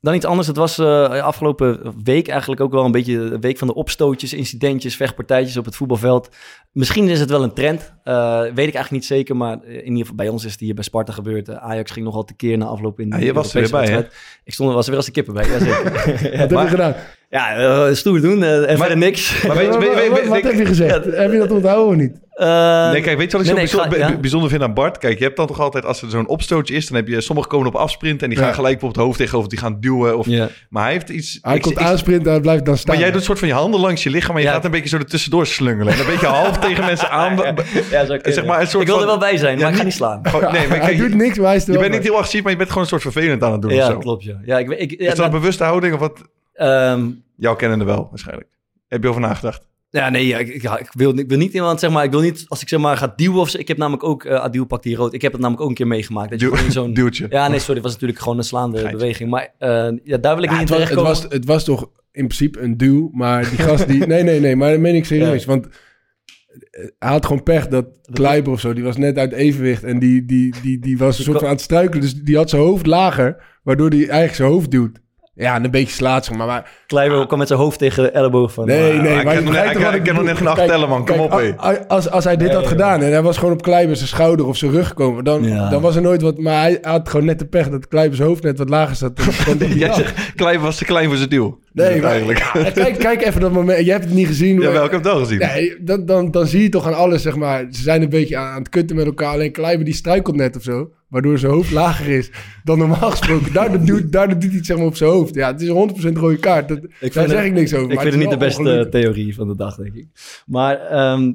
dan 0.02 0.14
iets 0.14 0.26
anders. 0.26 0.48
Het 0.48 0.58
was 0.58 0.78
eh, 0.78 1.24
afgelopen 1.24 1.94
week 2.04 2.28
eigenlijk 2.28 2.62
ook 2.62 2.72
wel 2.72 2.86
een 2.86 2.92
beetje 2.92 3.30
de 3.30 3.40
week 3.40 3.58
van 3.58 3.68
de 3.68 3.74
opstootjes, 3.74 4.34
incidentjes, 4.34 4.96
vechtpartijtjes 4.96 5.58
op 5.58 5.66
het 5.66 5.76
voetbalveld. 5.76 6.30
Misschien 6.72 7.10
is 7.10 7.20
het 7.20 7.30
wel 7.30 7.44
een 7.44 7.54
trend. 7.54 7.94
Eh, 8.04 8.40
weet 8.42 8.50
ik 8.50 8.58
eigenlijk 8.58 8.92
niet 8.92 9.06
zeker. 9.06 9.36
Maar 9.38 9.66
in 9.66 9.84
ieder 9.84 10.00
geval 10.00 10.16
bij 10.16 10.30
ons 10.30 10.46
is 10.46 10.52
het 10.52 10.60
hier 10.60 10.74
bij 10.74 10.84
Sparta 10.84 11.14
gebeurd. 11.14 11.50
Eh, 11.50 11.56
Ajax 11.56 11.92
ging 11.92 12.06
nogal 12.06 12.24
tekeer 12.24 12.58
na 12.58 12.66
afloop 12.66 13.00
in 13.00 13.10
de 13.10 13.18
Ja, 13.18 13.24
je 13.24 13.34
was 13.34 13.54
er 13.54 13.62
weer 13.62 13.70
bij, 13.70 13.86
hè? 13.86 13.96
wedstrijd. 13.96 14.42
Ik 14.44 14.54
stond, 14.54 14.74
was 14.74 14.84
er 14.84 14.90
weer 14.90 15.00
als 15.00 15.06
de 15.06 15.12
kippen 15.12 15.34
bij. 15.34 15.48
Jazeker. 15.48 15.92
Wat 16.40 16.50
heb 16.50 16.52
je 16.52 16.68
gedaan? 16.68 16.96
Ja, 17.34 17.56
eh, 17.56 17.94
stoer 17.94 18.22
doen 18.22 18.44
eh, 18.44 18.70
en 18.70 18.78
verder 18.78 18.98
niks. 18.98 19.44
Maar 19.48 19.56
weet, 19.56 19.68
Wat- 19.68 19.78
weet, 19.78 19.94
weet, 19.96 20.28
wat- 20.28 20.42
heb 20.42 20.54
je 20.54 20.66
gezegd? 20.66 21.06
heb 21.06 21.32
je 21.32 21.38
dat 21.38 21.52
onthouden 21.52 21.88
of 21.88 21.96
niet? 21.96 22.22
Eh, 22.34 22.92
Nee, 22.92 23.02
kijk, 23.02 23.18
weet 23.18 23.32
je 23.32 23.38
wat 23.38 23.48
ik 23.48 23.54
nee, 23.54 23.68
zo 23.68 23.78
nee, 23.78 23.88
bijzonder, 23.88 23.92
ga- 23.92 23.98
ja. 24.06 24.08
bij- 24.12 24.20
bijzonder 24.20 24.50
vind 24.50 24.62
aan 24.62 24.74
Bart? 24.74 24.98
Kijk, 24.98 25.18
je 25.18 25.24
hebt 25.24 25.38
dan 25.38 25.48
toch 25.48 25.60
altijd, 25.60 25.86
als 25.86 26.02
er 26.02 26.10
zo'n 26.10 26.28
opstootje 26.28 26.76
is, 26.76 26.88
dan 26.88 26.96
heb 26.98 27.08
je 27.08 27.22
sommigen 27.22 27.50
komen 27.52 27.68
op 27.68 27.76
afsprint 27.76 28.22
en 28.22 28.30
die 28.30 28.38
gaan 28.38 28.48
Ja. 28.48 28.54
gelijk 28.54 28.82
op 28.82 28.88
het 28.88 28.98
hoofd 28.98 29.18
tegenover, 29.18 29.50
die 29.50 29.60
gaan 29.60 29.78
duwen. 29.80 30.18
Of, 30.18 30.28
Ja. 30.28 30.50
Maar 30.70 30.84
hij 30.84 30.92
heeft 30.92 31.10
iets... 31.10 31.38
Hij 31.42 31.56
ik- 31.56 31.62
komt 31.62 31.78
aansprinten, 31.78 32.32
hij 32.32 32.42
blijft 32.42 32.66
dan 32.66 32.78
staan. 32.78 32.94
Maar 32.94 33.04
jij 33.04 33.12
doet 33.12 33.20
een 33.20 33.26
soort 33.26 33.40
van 33.40 33.48
je 33.48 33.54
handen 33.54 33.80
langs 33.80 34.04
je 34.04 34.10
lichaam 34.10 34.36
en 34.36 34.42
je 34.42 34.48
Ja. 34.48 34.54
gaat 34.54 34.66
een 34.66 34.72
beetje 34.72 34.90
zo 34.90 34.98
er 34.98 35.06
tussendoor 35.06 35.46
slungelen. 35.48 35.94
En 35.94 36.00
een 36.00 36.06
beetje 36.06 36.26
half 36.28 36.58
tegen 36.58 36.86
mensen 36.86 37.10
aan. 37.10 37.36
Ja, 37.92 38.06
zo 38.06 38.18
Zeg 38.24 38.46
maar 38.46 38.62
een 38.62 38.68
soort 38.68 38.84
ik 38.84 38.90
wil 38.90 39.00
er 39.00 39.06
wel 39.06 39.18
bij 39.18 39.38
zijn, 39.38 39.56
Ja, 39.58 39.64
maar 39.64 39.72
ik 39.72 39.78
ga 39.78 39.84
niet- 39.84 39.94
slaan. 39.94 40.20
Gewoon- 40.24 40.52
nee, 40.54 40.68
maar 40.68 40.78
hij 40.78 40.88
kijk, 40.88 40.98
doet 40.98 41.10
je, 41.10 41.16
niks, 41.16 41.38
maar 41.38 41.48
hij 41.48 41.56
is 41.56 41.68
er 41.68 41.74
je 41.74 41.80
bent 41.80 41.92
niet 41.92 42.04
heel 42.04 42.14
agressief, 42.16 42.42
maar 42.42 42.52
je 42.52 42.58
bent 42.58 42.70
gewoon 42.70 42.84
een 42.84 42.90
soort 42.90 43.02
vervelend 43.02 43.44
aan 43.44 43.52
het 43.52 43.62
doen 43.62 43.72
of 43.72 43.78
Ja, 43.78 43.86
zo. 43.86 43.98
klopt. 43.98 44.24
Ja. 44.24 44.38
Ja, 44.46 44.58
ik, 44.58 44.92
is 44.92 45.16
dat 45.16 45.26
een 45.26 45.32
bewuste 45.32 45.64
houding 45.64 45.94
of 45.94 46.00
wat? 46.00 46.22
Ehm, 46.54 47.10
Jouw 47.36 47.56
kennende 47.56 47.86
wel, 47.86 48.08
waarschijnlijk. 48.10 48.48
Heb 48.88 49.04
je 49.04 49.10
over 49.10 49.22
nagedacht? 49.22 49.68
Ja, 49.90 50.10
nee, 50.10 50.28
ja, 50.28 50.38
ik, 50.38 50.48
ik- 50.48 50.62
ja, 50.62 50.80
ik, 50.80 50.90
wil, 50.94 51.18
ik 51.18 51.30
wil 51.30 51.38
niet 51.38 51.54
iemand, 51.54 51.80
zeg 51.80 51.92
maar, 51.92 52.04
ik 52.04 52.12
wil 52.12 52.22
niet, 52.22 52.46
als 52.48 52.62
ik 52.62 52.68
zeg 52.70 52.80
maar 52.80 52.98
ga 52.98 53.14
duwen 53.16 53.40
of. 53.40 53.56
Ik 53.56 53.68
heb 53.68 53.78
namelijk 53.78 54.04
ook, 54.04 54.24
eh 54.24 54.40
Adil 54.40 54.66
pakt 54.66 54.84
die 54.84 54.96
rood. 54.96 55.14
Ik 55.14 55.22
heb 55.22 55.32
het 55.32 55.42
namelijk 55.42 55.64
ook 55.64 55.70
een 55.70 55.76
keer 55.76 55.88
meegemaakt. 55.88 56.30
Dat 56.30 56.40
je 56.40 56.66
zo'n... 56.72 56.94
Duwtje. 57.00 57.28
Ja, 57.30 57.48
nee, 57.48 57.60
sorry, 57.60 57.74
het 57.74 57.84
was 57.84 57.92
natuurlijk 57.94 58.20
gewoon 58.20 58.38
een 58.38 58.44
slaande 58.44 58.90
beweging. 58.92 59.30
Maar 59.30 59.54
eh, 59.58 59.92
ja, 60.04 60.18
daar 60.18 60.36
wil 60.36 60.44
ik 60.44 60.50
Ja, 60.52 60.60
niet 60.60 60.70
het, 60.70 60.78
in 60.80 60.80
was, 60.80 60.80
het, 60.80 60.88
terechtkomen. 60.90 61.04
was, 61.12 61.24
het 61.24 61.46
was 61.46 61.64
toch 61.64 61.82
in 62.12 62.28
principe 62.28 62.60
een 62.62 62.78
duw, 62.78 63.10
maar 63.14 63.50
die 63.50 63.58
gast 63.58 63.88
die... 63.88 64.06
Nee, 64.14 64.24
nee, 64.24 64.40
nee, 64.40 64.56
maar 64.56 64.72
dat 64.72 64.80
meen 64.80 64.96
ik 64.96 65.06
serieus. 65.06 65.44
Ja. 65.44 65.48
Want 65.50 65.66
eh, 65.68 66.84
hij 67.00 67.10
had 67.10 67.26
gewoon 67.26 67.44
pech 67.44 67.68
dat 67.68 67.86
Kleiber 68.14 68.52
of 68.54 68.60
zo, 68.60 68.74
die 68.74 68.84
was 68.84 68.98
net 68.98 69.18
uit 69.18 69.32
evenwicht 69.32 69.84
en 69.84 70.00
die, 70.00 70.26
die, 70.26 70.54
die, 70.62 70.80
die 70.80 70.98
was 70.98 71.18
een 71.18 71.24
soort 71.24 71.38
van 71.38 71.48
aan 71.48 71.54
het 71.54 71.62
struikelen. 71.62 72.02
Dus 72.02 72.14
die 72.16 72.36
had 72.36 72.50
zijn 72.50 72.62
hoofd 72.62 72.86
lager, 72.86 73.44
waardoor 73.64 73.90
hij 73.90 73.98
eigenlijk 74.00 74.36
zijn 74.36 74.50
hoofd 74.50 74.72
duwt. 74.72 75.02
Ja, 75.36 75.56
en 75.56 75.64
een 75.64 75.72
beetje 75.72 75.94
slaat, 75.94 76.32
maar. 76.32 76.48
maar 76.48 76.72
Kleiber 76.88 77.26
kwam 77.26 77.40
met 77.40 77.48
zijn 77.48 77.60
hoofd 77.60 77.80
tegen 77.80 78.04
de 78.04 78.10
elleboog 78.10 78.54
van... 78.54 78.66
nee, 78.66 78.92
eh, 78.92 79.02
nee. 79.02 79.18
ik 79.18 79.24
maar 79.24 79.34
ken 79.34 79.44
je 79.44 79.50
nog 79.80 79.94
ik 79.94 80.08
ik 80.08 80.14
nog 80.14 80.24
net 80.24 80.38
geen 80.38 80.48
acht 80.48 80.68
tellen, 80.68 80.90
man. 80.90 81.06
Kom 81.06 81.20
op, 81.20 81.32
hé. 81.32 81.54
a- 81.60 81.68
a- 81.68 81.86
Als, 81.88 82.10
als 82.10 82.24
hij 82.24 82.36
dit 82.36 82.48
Nee, 82.48 82.56
had 82.56 82.64
nee, 82.66 82.72
gedaan 82.72 83.02
en 83.02 83.12
hij 83.12 83.22
was 83.22 83.38
gewoon 83.38 83.54
op 83.54 83.62
Kleiber 83.62 83.96
zijn 83.96 84.08
schouder 84.08 84.46
of 84.46 84.58
zijn 84.58 84.72
rug 84.72 84.88
gekomen, 84.88 85.24
dan, 85.24 85.44
Ja. 85.44 85.70
dan 85.70 85.82
was 85.82 85.96
er 85.96 86.02
nooit 86.02 86.22
wat... 86.22 86.38
Maar 86.38 86.62
hij 86.62 86.78
had 86.82 87.10
gewoon 87.10 87.26
net 87.26 87.40
de 87.40 87.46
pech 87.46 87.70
dat 87.70 87.88
Kleiber 87.88 88.16
zijn 88.16 88.28
hoofd 88.28 88.44
net 88.44 88.58
wat 88.58 88.70
lager 88.70 88.96
zat. 88.96 89.12
Jij 89.76 89.94
zegt, 89.94 90.34
Klein 90.36 90.60
was 90.62 90.76
te 90.78 90.86
klein 90.86 91.08
voor 91.08 91.18
zijn 91.18 91.30
duw. 91.30 91.60
Nee, 91.74 92.02
maar, 92.02 92.10
eigenlijk. 92.10 92.40
ja, 92.40 92.72
kijk, 92.72 92.98
kijk 93.00 93.22
even 93.26 93.42
dat 93.42 93.52
moment. 93.52 93.86
Je 93.86 93.92
hebt 93.92 94.04
het 94.04 94.14
niet 94.14 94.28
gezien. 94.28 94.54
Ja, 94.56 94.64
maar- 94.64 94.72
wel, 94.74 94.86
ik 94.86 94.92
heb 94.92 95.04
het 95.04 95.12
wel 95.14 95.20
gezien. 95.22 95.38
Nee, 95.40 95.76
dan, 95.84 96.06
dan, 96.06 96.32
dan 96.32 96.48
zie 96.48 96.62
je 96.62 96.70
toch 96.70 96.88
aan 96.88 96.94
alles, 96.94 97.22
zeg 97.22 97.36
maar. 97.36 97.66
Ze 97.70 97.82
zijn 97.82 98.02
een 98.02 98.10
beetje 98.10 98.38
aan, 98.38 98.48
aan 98.54 98.60
het 98.60 98.70
kutten 98.70 98.96
met 98.96 99.06
elkaar. 99.06 99.32
Alleen 99.34 99.52
Kleiber 99.52 99.86
die 99.86 99.94
struikelt 99.94 100.36
net 100.36 100.56
of 100.56 100.64
zo. 100.64 100.92
Waardoor 101.10 101.38
zijn 101.40 101.52
hoofd 101.52 101.72
lager 101.72 102.08
is 102.08 102.30
dan 102.64 102.78
normaal 102.78 103.10
gesproken. 103.12 103.54
Daardoor 103.54 103.86
doet, 103.86 104.12
daardoor 104.12 104.40
doet 104.40 104.48
hij 104.50 104.58
het 104.58 104.66
zeg 104.66 104.78
maar 104.78 104.86
op 104.86 104.96
zijn 104.96 105.10
hoofd. 105.10 105.36
Ja, 105.36 105.52
het 105.52 105.62
is 105.62 105.68
een 105.68 105.76
100% 106.14 106.18
rode 106.18 106.38
kaart. 106.38 106.68
Dat, 106.68 106.82
daar 106.82 106.90
vind 107.00 107.14
zeg 107.14 107.30
het- 107.30 107.46
ik 107.46 107.54
niks 107.54 107.74
over. 107.74 107.90
ik 107.90 107.94
maar 107.96 108.04
vind 108.04 108.14
het 108.16 108.24
niet 108.24 108.32
de 108.40 108.46
beste 108.46 108.60
ongelukkig. 108.62 109.02
theorie 109.02 109.36
van 109.36 109.48
de 109.48 109.56
dag, 109.56 109.76
denk 109.76 109.94
ik. 109.94 110.06
Maar... 110.46 110.80
ehm, 110.80 111.34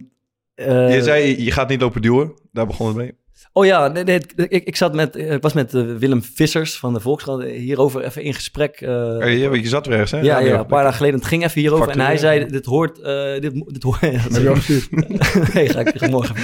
eh, 0.55 0.95
Je 0.95 1.03
zei, 1.03 1.45
je 1.45 1.51
gaat 1.51 1.69
niet 1.69 1.81
lopen 1.81 2.03
duwen. 2.03 2.33
Daar 2.53 2.67
begon 2.67 2.87
het 2.87 2.97
mee. 2.97 3.13
Oh 3.53 3.67
ja, 3.67 3.89
nee, 3.89 4.05
nee, 4.05 4.21
ik, 4.49 4.65
ik, 4.65 4.77
zat 4.77 4.95
met, 4.95 5.17
ik 5.17 5.43
was 5.43 5.53
met 5.53 5.75
eh, 5.75 5.83
Willem 5.97 6.23
Vissers 6.23 6.79
van 6.79 6.93
de 6.95 7.01
Volkskrant 7.01 7.43
hierover 7.43 8.05
even 8.05 8.23
in 8.23 8.35
gesprek. 8.35 8.81
eh, 8.81 9.23
Eh, 9.23 9.39
je, 9.41 9.63
je 9.63 9.69
zat 9.69 9.87
er 9.87 9.93
ergens, 9.93 10.11
hè? 10.11 10.21
ja, 10.21 10.39
ja, 10.39 10.59
een 10.59 10.67
paar 10.67 10.83
dagen 10.83 10.97
geleden. 10.97 11.19
Het 11.19 11.29
ging 11.29 11.45
even 11.45 11.61
hierover. 11.61 11.89
En 11.89 12.01
hij 12.01 12.17
zei, 12.17 12.47
dit 12.47 12.65
hoort... 12.65 12.99
eh, 13.01 13.41
dit, 13.41 13.53
dit 13.67 13.83
hoort 13.83 14.01
ja, 14.01 14.09
Heb 14.09 14.43
je 14.43 14.49
al 14.49 14.55
gestuurd? 14.55 14.91
nee, 15.55 15.69
ga 15.69 15.81
ik 15.81 16.11
morgen 16.11 16.35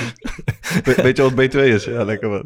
Weet 0.84 1.16
je 1.16 1.22
wat 1.22 1.32
B2 1.32 1.58
is? 1.58 1.84
Ja, 1.84 2.04
lekker 2.04 2.28
wat. 2.28 2.44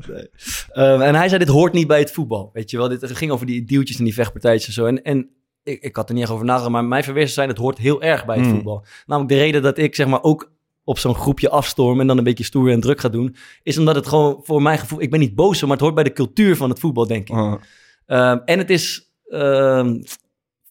Ehm, 0.73 1.01
en 1.01 1.15
hij 1.15 1.29
zei, 1.29 1.39
dit 1.39 1.49
hoort 1.49 1.73
niet 1.73 1.87
bij 1.87 1.99
het 1.99 2.11
voetbal. 2.13 2.51
Weet 2.53 2.71
je 2.71 2.77
wel, 2.77 2.89
dit 2.89 3.01
het 3.01 3.17
ging 3.17 3.31
over 3.31 3.47
die 3.47 3.65
duwtjes 3.65 3.99
en 3.99 4.05
die 4.05 4.15
vechtpartijtjes 4.15 4.67
en 4.67 4.73
zo. 4.73 4.85
En, 4.85 5.03
en 5.03 5.29
ik, 5.63 5.83
ik 5.83 5.97
had 5.97 6.09
er 6.09 6.15
niet 6.15 6.23
echt 6.23 6.33
over 6.33 6.45
nagedacht, 6.45 6.71
maar 6.73 6.85
mijn 6.85 7.05
verwezen 7.05 7.33
zijn, 7.35 7.49
het 7.49 7.59
hoort 7.59 7.79
heel 7.79 8.03
erg 8.03 8.25
bij 8.25 8.37
het 8.37 8.45
Hmm. 8.45 8.55
voetbal. 8.55 8.85
Namelijk 9.07 9.33
de 9.35 9.39
reden 9.39 9.63
dat 9.63 9.79
ik 9.79 9.95
zeg 9.95 10.07
maar 10.07 10.23
ook 10.23 10.51
op 10.89 10.99
zo'n 10.99 11.15
groepje 11.15 11.51
afstorm 11.51 12.01
en 12.01 12.07
dan 12.07 12.19
een 12.19 12.25
beetje 12.25 12.45
stoer 12.45 12.71
en 12.71 12.81
druk 12.81 13.01
ga 13.01 13.09
doen, 13.09 13.37
is 13.63 13.79
omdat 13.79 13.95
het 13.95 14.07
gewoon 14.07 14.41
voor 14.43 14.63
mijn 14.63 14.79
gevoel, 14.79 15.01
ik 15.01 15.11
ben 15.11 15.21
niet 15.21 15.35
boos, 15.35 15.63
maar 15.63 15.71
het 15.71 15.81
hoort 15.81 15.95
bij 15.95 16.05
de 16.05 16.13
cultuur 16.13 16.57
van 16.57 16.69
het 16.69 16.79
voetbal, 16.79 17.07
denk 17.07 17.29
ik. 17.29 17.35
Ah. 17.35 17.55
Ehm, 18.07 18.39
en 18.45 18.59
het 18.59 18.71
is, 18.71 19.13
ehm, 19.27 20.01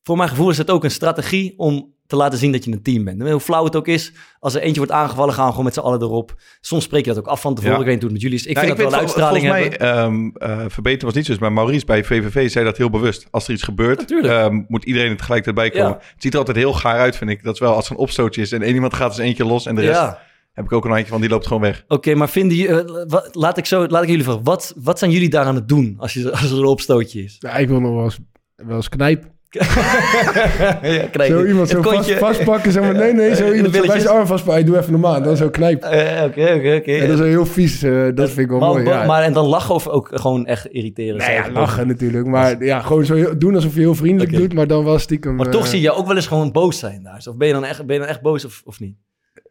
voor 0.03 0.17
mijn 0.17 0.29
gevoel 0.29 0.49
is 0.49 0.57
het 0.57 0.71
ook 0.71 0.83
een 0.83 0.91
strategie 0.91 1.53
om 1.57 1.93
te 2.07 2.15
laten 2.15 2.37
zien 2.39 2.51
dat 2.51 2.63
je 2.63 2.71
een 2.71 2.81
team 2.81 3.03
bent. 3.03 3.21
En 3.21 3.31
hoe 3.31 3.39
flauw 3.39 3.63
het 3.63 3.75
ook 3.75 3.87
is, 3.87 4.11
als 4.39 4.55
er 4.55 4.61
eentje 4.61 4.77
wordt 4.77 4.91
aangevallen, 4.91 5.33
gaan 5.33 5.43
we 5.45 5.49
gewoon 5.49 5.65
met 5.65 5.73
z'n 5.73 5.79
allen 5.79 6.01
erop. 6.01 6.35
Soms 6.61 6.83
spreek 6.83 7.05
je 7.05 7.13
dat 7.13 7.19
ook 7.19 7.27
af 7.27 7.41
van 7.41 7.55
tevoren. 7.55 7.75
Ja. 7.75 7.81
Ik 7.81 7.85
weet 7.87 7.93
niet 7.93 8.03
hoe 8.03 8.13
het 8.13 8.21
met 8.23 8.31
jullie 8.31 8.45
is. 8.45 8.45
Ik 8.45 8.55
Nou, 8.55 8.67
vind 8.67 8.77
dat 8.79 8.89
wel 8.91 8.99
uitstraling 8.99 9.45
volgens 9.47 9.77
hebben. 9.77 10.31
mij, 10.33 10.41
ehm 10.41 10.59
eh 10.61 10.65
verbeteren 10.69 11.05
was 11.05 11.13
niet 11.15 11.25
zo, 11.25 11.35
maar 11.39 11.53
Maurice 11.53 11.85
bij 11.85 12.03
VVV 12.03 12.49
zei 12.51 12.65
dat 12.65 12.77
heel 12.77 12.89
bewust. 12.89 13.27
Als 13.31 13.47
er 13.47 13.53
iets 13.53 13.63
gebeurt, 13.63 14.11
ehm, 14.11 14.63
moet 14.67 14.83
iedereen 14.85 15.09
er 15.11 15.17
tegelijkertijd 15.17 15.55
bij 15.71 15.81
komen. 15.81 15.97
Ja. 15.99 16.05
Het 16.13 16.21
ziet 16.23 16.33
er 16.33 16.39
altijd 16.39 16.57
heel 16.57 16.73
gaar 16.73 16.99
uit, 16.99 17.15
vind 17.15 17.29
ik. 17.29 17.43
Dat 17.43 17.53
is 17.53 17.59
wel 17.59 17.73
als 17.75 17.85
er 17.85 17.91
een 17.91 17.97
opstootje 17.97 18.41
is 18.41 18.51
en 18.51 18.61
één 18.61 18.73
iemand 18.73 18.93
gaat 18.93 19.09
eens 19.09 19.17
eentje 19.17 19.45
los 19.45 19.65
en 19.65 19.75
de 19.75 19.81
rest 19.81 19.99
Ja. 19.99 20.19
heb 20.53 20.65
ik 20.65 20.71
ook 20.71 20.85
een 20.85 20.91
handje 20.91 21.07
van, 21.11 21.21
die 21.21 21.29
loopt 21.29 21.47
gewoon 21.47 21.61
weg. 21.61 21.83
Oké, 21.87 22.15
maar 22.15 22.29
vinden 22.29 22.57
jullie, 22.57 23.05
wat- 23.07 23.29
laat 23.35 23.57
ik 23.57 23.65
zo, 23.65 23.87
laat 23.87 24.03
ik 24.03 24.09
jullie 24.09 24.23
vragen, 24.23 24.43
wat, 24.43 24.73
wat 24.77 24.99
zijn 24.99 25.11
jullie 25.11 25.29
daar 25.29 25.45
aan 25.45 25.55
het 25.55 25.67
doen 25.67 25.95
als, 25.97 26.13
je, 26.13 26.31
als 26.31 26.51
er 26.51 26.57
een 26.57 26.65
opstootje 26.65 27.23
is? 27.23 27.35
Ja, 27.39 27.55
ik 27.55 27.67
wil 27.67 27.79
nog 27.79 27.93
wel 27.93 28.03
eens, 28.03 28.19
wel 28.55 28.75
eens 28.75 28.89
knijpen. 28.89 29.35
ja, 30.97 31.07
krijg 31.11 31.29
Zo 31.31 31.45
iemand 31.45 31.69
zo 31.69 31.81
vast, 31.81 32.11
vastpakken, 32.13 32.71
zeg 32.71 32.83
maar, 32.83 32.95
nee, 32.95 33.13
nee, 33.13 33.35
zo 33.41 33.51
iemand 33.53 33.75
zo 33.75 33.85
bij 33.85 33.99
zijn 33.99 34.13
arm 34.15 34.25
vastpakken. 34.27 34.65
Doe 34.65 34.77
even 34.77 34.91
normaal, 34.91 35.21
dan 35.23 35.37
zo 35.37 35.49
knijpen. 35.49 35.89
Eh, 35.91 36.23
Oké, 36.23 36.41
oké, 36.41 36.75
oké. 36.75 36.91
Ja, 36.91 36.99
dat 37.01 37.09
is 37.09 37.19
wel 37.19 37.27
heel 37.27 37.45
vies, 37.45 37.83
eh, 37.83 38.05
dat 38.15 38.27
vind 38.27 38.39
ik 38.39 38.47
wel 38.49 38.59
maar, 38.59 38.69
mooi. 38.69 38.81
ook- 38.87 38.93
Ja. 38.93 39.05
maar 39.05 39.23
en 39.23 39.33
dan 39.33 39.45
lachen 39.45 39.75
of 39.75 39.87
ook 39.87 40.09
gewoon 40.13 40.45
echt 40.45 40.65
irriteren? 40.65 41.17
Nee, 41.17 41.31
ja, 41.35 41.45
Zo. 41.45 41.51
lachen 41.51 41.87
natuurlijk. 41.87 42.27
Maar 42.27 42.63
ja, 42.63 42.79
gewoon 42.79 43.05
zo 43.05 43.15
heel- 43.15 43.37
doen 43.37 43.55
alsof 43.55 43.73
je 43.73 43.79
heel 43.79 43.95
vriendelijk 43.95 44.31
Oké. 44.31 44.41
doet, 44.41 44.53
maar 44.53 44.67
dan 44.67 44.83
wel 44.83 44.99
stiekem... 44.99 45.35
Maar 45.35 45.45
eh, 45.45 45.51
toch 45.51 45.67
zie 45.67 45.81
je 45.81 45.91
ook 45.91 46.07
wel 46.07 46.15
eens 46.15 46.27
gewoon 46.27 46.51
boos 46.51 46.79
zijn 46.79 47.03
daar. 47.03 47.23
Of 47.29 47.37
ben 47.37 47.47
je 47.47 47.53
dan 47.53 47.65
echt, 47.65 47.85
ben 47.85 47.95
je 47.95 48.01
dan 48.01 48.09
echt 48.11 48.21
boos 48.21 48.45
of, 48.45 48.61
of 48.65 48.79
niet? 48.79 48.95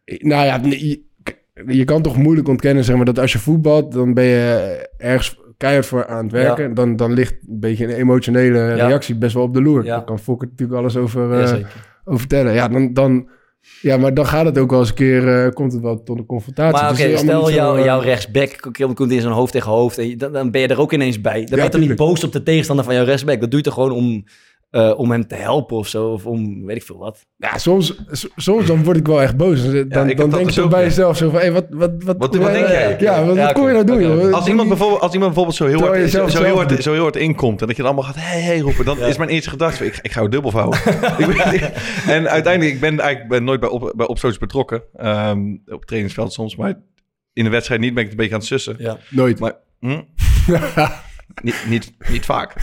Nou 0.04 0.44
ja, 0.44 0.60
je, 0.62 1.00
je 1.66 1.84
kan 1.84 2.02
toch 2.02 2.16
moeilijk 2.16 2.48
ontkennen, 2.48 2.84
zeg 2.84 2.96
maar, 2.96 3.04
dat 3.04 3.18
als 3.18 3.32
je 3.32 3.38
voetbalt, 3.38 3.92
dan 3.92 4.14
ben 4.14 4.24
je 4.24 4.88
ergens 4.98 5.38
keihard 5.56 5.86
voor 5.86 6.06
aan 6.06 6.22
het 6.24 6.32
werken. 6.32 6.74
Dan, 6.74 6.96
dan 6.96 7.12
ligt 7.12 7.32
een 7.48 7.60
beetje 7.60 7.84
een 7.84 7.94
emotionele 7.94 8.58
Ja. 8.58 8.86
reactie 8.86 9.14
best 9.16 9.34
wel 9.34 9.42
op 9.42 9.54
de 9.54 9.62
loer. 9.62 9.84
Ja. 9.84 9.96
Daar 9.96 10.04
kan 10.04 10.18
Fokker 10.18 10.48
natuurlijk 10.50 10.78
alles 10.78 10.96
over, 10.96 11.32
eh, 11.32 11.52
over 12.04 12.18
vertellen. 12.20 12.52
Ja, 12.52 12.68
dan, 12.68 12.92
dan, 12.92 13.28
ja, 13.80 13.96
maar 13.96 14.14
dan 14.14 14.26
gaat 14.26 14.44
het 14.44 14.58
ook 14.58 14.70
wel 14.70 14.80
eens 14.80 14.88
een 14.88 14.94
keer, 14.94 15.44
eh, 15.44 15.52
komt 15.52 15.72
het 15.72 15.82
wel 15.82 16.02
tot 16.02 16.18
een 16.18 16.26
confrontatie. 16.26 16.82
Maar 16.82 16.90
oké, 16.92 17.02
allemaal 17.04 17.18
stel 17.46 17.50
jou, 17.50 17.78
eh, 17.78 17.84
jouw 17.84 18.00
rechtsback 18.00 18.68
komt- 18.94 19.12
in 19.12 19.20
zo'n 19.20 19.32
hoofd 19.32 19.52
tegen 19.52 19.70
hoofd. 19.70 19.98
En 19.98 20.18
dan, 20.18 20.32
dan 20.32 20.50
ben 20.50 20.60
je 20.60 20.68
er 20.68 20.80
ook 20.80 20.92
ineens 20.92 21.20
bij. 21.20 21.44
Dan 21.44 21.54
ben 21.54 21.64
je 21.64 21.70
toch 21.70 21.80
niet 21.80 21.96
boos 21.96 22.24
op 22.24 22.32
de 22.32 22.42
tegenstander 22.42 22.84
van 22.84 22.94
jouw 22.94 23.04
rechtsback. 23.04 23.40
Dat 23.40 23.50
doe 23.50 23.58
je 23.58 23.64
toch 23.64 23.74
gewoon 23.74 23.92
om, 23.92 24.24
eh, 24.76 24.98
om 24.98 25.10
hem 25.10 25.26
te 25.26 25.34
helpen 25.34 25.76
of 25.76 25.88
zo. 25.88 26.06
Of 26.08 26.26
om, 26.26 26.64
weet 26.66 26.76
ik 26.76 26.82
veel 26.82 26.98
wat. 26.98 27.26
Ja, 27.36 27.58
soms, 27.58 27.94
soms 28.36 28.66
dan 28.66 28.84
word 28.84 28.96
ik 28.96 29.06
wel 29.06 29.22
echt 29.22 29.36
boos. 29.36 29.62
Dan, 29.62 29.72
dan, 29.72 29.82
ik 29.82 29.88
heb 29.88 29.96
dan 29.96 30.16
dat 30.16 30.30
denk 30.38 30.44
dus 30.46 30.54
je 30.54 30.68
bij 30.68 30.82
jezelf 30.82 31.16
zo 31.16 31.30
van, 31.30 31.38
hey, 31.38 31.52
wat, 31.52 31.66
wat, 31.70 31.90
wat, 32.04 32.16
Wat- 32.18 32.36
wat 32.36 32.52
denk 32.52 32.66
jij? 32.68 32.96
Ja, 33.00 33.24
wat, 33.24 33.36
Ja, 33.36 33.52
kom 33.52 33.66
je 33.66 33.72
nou 33.72 33.84
doen, 33.84 34.00
joh? 34.02 34.32
Als 34.32 34.48
iemand, 34.48 34.68
bijvoorbeeld, 34.68 35.00
als 35.00 35.12
iemand 35.12 35.34
bijvoorbeeld 35.34 35.56
zo 35.56 35.66
heel 35.66 35.80
hard, 35.80 36.10
zo, 36.10 36.28
zo 36.28 36.42
heel 36.42 36.56
hard, 36.56 36.82
zo 36.82 36.92
heel 36.92 37.02
hard 37.02 37.16
inkomt 37.16 37.60
en 37.60 37.66
dat 37.66 37.76
je 37.76 37.82
dan 37.82 37.92
allemaal 37.92 38.12
gaat 38.12 38.22
hey, 38.22 38.40
hey 38.40 38.58
roepen, 38.58 38.84
dan 38.84 38.98
Ja. 38.98 39.06
is 39.06 39.16
mijn 39.16 39.30
eerste 39.30 39.50
gedachte, 39.50 39.84
ik, 39.86 39.98
ik 40.02 40.12
ga 40.12 40.18
jou 40.18 40.30
dubbel 40.30 40.50
vouwen. 40.50 40.78
En 42.16 42.28
uiteindelijk, 42.28 42.74
ik 42.74 42.80
ben 42.80 43.00
eigenlijk 43.00 43.28
ben 43.30 43.44
nooit 43.44 43.60
bij, 43.60 43.68
op, 43.68 43.92
bij 43.96 44.06
opstootjes 44.06 44.40
betrokken, 44.40 44.82
Ehm, 44.96 45.52
op 45.66 45.78
het 45.78 45.86
trainingsveld 45.86 46.32
soms, 46.32 46.56
maar 46.56 46.74
in 47.32 47.44
de 47.44 47.50
wedstrijd 47.50 47.80
niet 47.80 47.94
ben 47.94 48.02
ik 48.04 48.10
het 48.10 48.18
een 48.18 48.28
beetje 48.28 48.34
aan 48.34 48.40
het 48.40 48.48
sussen. 48.62 48.76
Ja. 48.78 48.96
Nooit. 49.10 49.38
Maar 49.40 49.54
hm? 49.80 50.00
niet, 51.42 51.54
niet, 51.68 51.92
niet 52.08 52.24
vaak. 52.24 52.52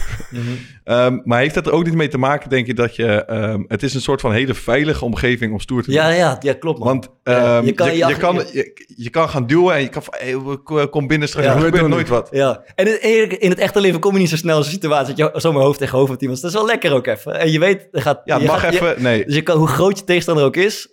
Ehm, 0.84 1.18
maar 1.24 1.38
heeft 1.40 1.54
dat 1.54 1.66
er 1.66 1.72
ook 1.72 1.84
niet 1.84 1.94
mee 1.94 2.08
te 2.08 2.18
maken, 2.18 2.50
denk 2.50 2.66
je, 2.66 2.74
dat 2.74 2.96
je... 2.96 3.24
ehm, 3.24 3.62
het 3.68 3.82
is 3.82 3.94
een 3.94 4.00
soort 4.00 4.20
van 4.20 4.32
hele 4.32 4.54
veilige 4.54 5.04
omgeving 5.04 5.52
om 5.52 5.60
stoer 5.60 5.82
te 5.82 5.90
doen. 5.90 6.00
Ja, 6.00 6.08
ja, 6.08 6.36
ja, 6.40 6.52
klopt 6.54 6.78
man. 6.78 6.88
Want 6.88 7.08
Ja, 7.22 7.56
ehm, 7.56 7.64
je 7.66 7.72
kan 7.72 7.96
je, 7.96 8.06
je 8.06 8.16
kan, 8.16 8.34
je, 8.52 8.86
je 8.96 9.10
kan 9.10 9.28
gaan 9.28 9.46
duwen 9.46 9.74
en 9.74 9.80
je 9.80 9.88
kan 9.88 10.02
van, 10.02 10.14
hey, 10.18 10.88
kom 10.88 11.06
binnen 11.06 11.28
straks, 11.28 11.46
Ja. 11.46 11.58
gebeurt 11.58 11.88
nooit 11.88 12.08
wat. 12.08 12.28
Ja, 12.30 12.62
en 12.74 13.02
in, 13.02 13.40
in 13.40 13.50
het 13.50 13.58
echte 13.58 13.80
leven 13.80 14.00
kom 14.00 14.12
je 14.12 14.18
niet 14.18 14.28
zo 14.28 14.36
snel 14.36 14.56
in 14.56 14.62
zo'n 14.62 14.72
situatie 14.72 15.14
dat 15.14 15.32
je 15.34 15.40
zomaar 15.40 15.62
hoofd 15.62 15.78
tegen 15.78 15.98
hoofd 15.98 16.10
met 16.10 16.20
iemand. 16.20 16.40
Dat 16.40 16.50
is 16.50 16.56
wel 16.56 16.66
lekker 16.66 16.92
ook 16.92 17.06
even. 17.06 17.38
En 17.40 17.52
je 17.52 17.58
weet, 17.58 17.88
er 17.92 18.02
gaat, 18.02 18.20
Ja, 18.24 18.36
je 18.38 18.46
mag 18.46 18.60
gaat- 18.60 18.72
even, 18.74 19.02
nee. 19.02 19.24
dus 19.24 19.34
je 19.34 19.42
kan, 19.42 19.56
hoe 19.58 19.68
groot 19.68 19.98
je 19.98 20.04
tegenstander 20.04 20.44
ook 20.44 20.56
is, 20.56 20.88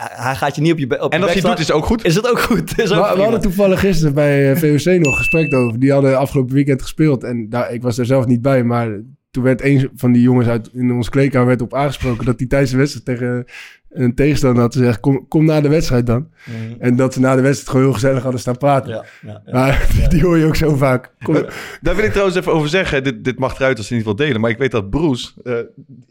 hij- 0.00 0.34
gaat 0.34 0.54
je 0.54 0.60
niet 0.60 0.72
op 0.72 0.78
je, 0.78 0.84
op 1.02 1.12
En 1.12 1.18
je 1.18 1.24
als 1.24 1.34
het 1.34 1.44
doet, 1.44 1.58
is 1.58 1.66
het 1.66 1.76
ook 1.76 1.84
goed. 1.84 2.04
is 2.04 2.14
het 2.14 2.30
ook 2.30 2.40
goed. 2.40 2.78
Is 2.78 2.92
ook 2.92 3.14
We, 3.14 3.22
hadden 3.22 3.40
toevallig 3.40 3.80
gisteren 3.80 4.14
bij 4.14 4.52
eh, 4.52 4.56
VOC 4.56 4.98
nog 4.98 5.16
gesprek 5.16 5.54
over. 5.54 5.80
Die 5.80 5.92
hadden 5.92 6.18
afgelopen 6.18 6.54
weekend 6.54 6.82
gespeeld. 6.82 7.24
En 7.24 7.48
daar, 7.48 7.72
ik 7.72 7.82
was 7.82 7.98
er 7.98 8.06
zelf 8.06 8.26
niet 8.26 8.42
bij. 8.42 8.64
Maar 8.64 8.88
toen 9.30 9.42
werd 9.42 9.62
een 9.62 9.90
van 9.94 10.12
die 10.12 10.22
jongens 10.22 10.48
uit 10.48 10.70
in 10.72 10.92
onze 10.92 11.10
kleedkamer 11.10 11.46
werd 11.46 11.62
op 11.62 11.74
aangesproken... 11.74 12.24
dat 12.24 12.38
hij 12.38 12.48
tijdens 12.48 12.70
de 12.70 12.76
wedstrijd 12.76 13.04
tegen 13.04 13.44
een 13.90 14.14
tegenstander 14.14 14.62
had 14.62 14.74
gezegd... 14.74 15.00
kom, 15.00 15.28
kom 15.28 15.44
na 15.44 15.60
de 15.60 15.68
wedstrijd 15.68 16.06
dan. 16.06 16.28
Mhm. 16.44 16.80
En 16.80 16.96
dat 16.96 17.12
ze 17.12 17.20
na 17.20 17.34
de 17.36 17.40
wedstrijd 17.42 17.68
gewoon 17.70 17.84
heel 17.84 17.94
gezellig 17.94 18.22
hadden 18.22 18.40
staan 18.40 18.56
praten. 18.56 18.90
Ja, 18.90 19.04
ja, 19.22 19.42
ja. 19.44 19.52
Maar 19.52 19.86
die 20.10 20.22
hoor 20.22 20.38
je 20.38 20.44
ook 20.46 20.56
zo 20.56 20.76
vaak. 20.76 21.12
Kom, 21.22 21.34
Daar 21.80 21.96
wil 21.96 22.04
ik 22.04 22.10
trouwens 22.10 22.36
even 22.38 22.52
over 22.52 22.68
zeggen. 22.68 23.04
Dit, 23.04 23.24
dit 23.24 23.38
mag 23.38 23.58
eruit 23.58 23.78
als 23.78 23.88
je 23.88 23.94
niet 23.94 24.04
wil 24.04 24.16
delen. 24.16 24.40
Maar 24.40 24.50
ik 24.50 24.58
weet 24.58 24.70
dat 24.70 24.90
Bruce, 24.90 25.30
eh, 25.44 25.54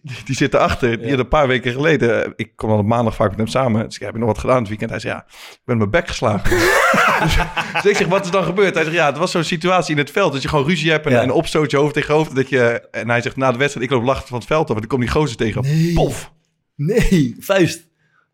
die, 0.01 0.15
die 0.25 0.35
zit 0.35 0.53
erachter. 0.53 0.89
Die 0.97 1.05
Ja. 1.05 1.09
had 1.09 1.19
een 1.19 1.27
paar 1.27 1.47
weken 1.47 1.71
geleden... 1.71 2.23
eh, 2.25 2.31
Ik 2.35 2.51
kom 2.55 2.69
al 2.69 2.77
op 2.77 2.85
maandag 2.85 3.15
vaak 3.15 3.29
met 3.29 3.37
hem 3.37 3.47
samen. 3.47 3.85
Dus 3.85 3.95
ik 3.95 4.01
heb 4.01 4.13
je 4.13 4.19
nog 4.19 4.27
wat 4.27 4.37
gedaan 4.37 4.59
het 4.59 4.67
weekend. 4.67 4.89
Hij 4.89 4.99
zei, 4.99 5.13
ja, 5.13 5.25
ik 5.51 5.59
ben 5.65 5.77
mijn 5.77 5.89
bek 5.89 6.07
geslagen. 6.07 6.49
dus, 7.23 7.35
dus 7.73 7.91
ik 7.91 7.95
zeg, 7.97 8.07
wat 8.07 8.25
is 8.25 8.31
dan 8.31 8.43
gebeurd? 8.43 8.73
Hij 8.73 8.83
zegt, 8.83 8.95
ja, 8.95 9.05
het 9.05 9.17
was 9.17 9.31
zo'n 9.31 9.43
situatie 9.43 9.91
in 9.91 9.97
het 10.01 10.11
veld. 10.11 10.33
Dat 10.33 10.41
je 10.41 10.47
gewoon 10.49 10.65
ruzie 10.67 10.91
hebt 10.91 11.05
en, 11.05 11.11
Ja. 11.11 11.21
en 11.21 11.31
opstoot 11.31 11.71
je 11.71 11.77
hoofd 11.77 11.93
tegen 11.93 12.13
hoofd. 12.13 12.35
Dat 12.35 12.49
je, 12.49 12.87
en 12.91 13.09
hij 13.09 13.21
zegt, 13.21 13.35
na 13.35 13.51
de 13.51 13.57
wedstrijd, 13.57 13.85
ik 13.89 13.93
loop 13.95 14.03
lachend 14.05 14.27
van 14.27 14.37
het 14.37 14.47
veld 14.47 14.69
af. 14.69 14.73
En 14.73 14.79
dan 14.79 14.87
komt 14.89 15.01
die 15.01 15.09
gozer 15.11 15.37
tegen. 15.37 15.61
Nee. 15.61 15.93
Pof. 15.93 16.31
Nee, 16.79 17.35
vuist. 17.39 17.87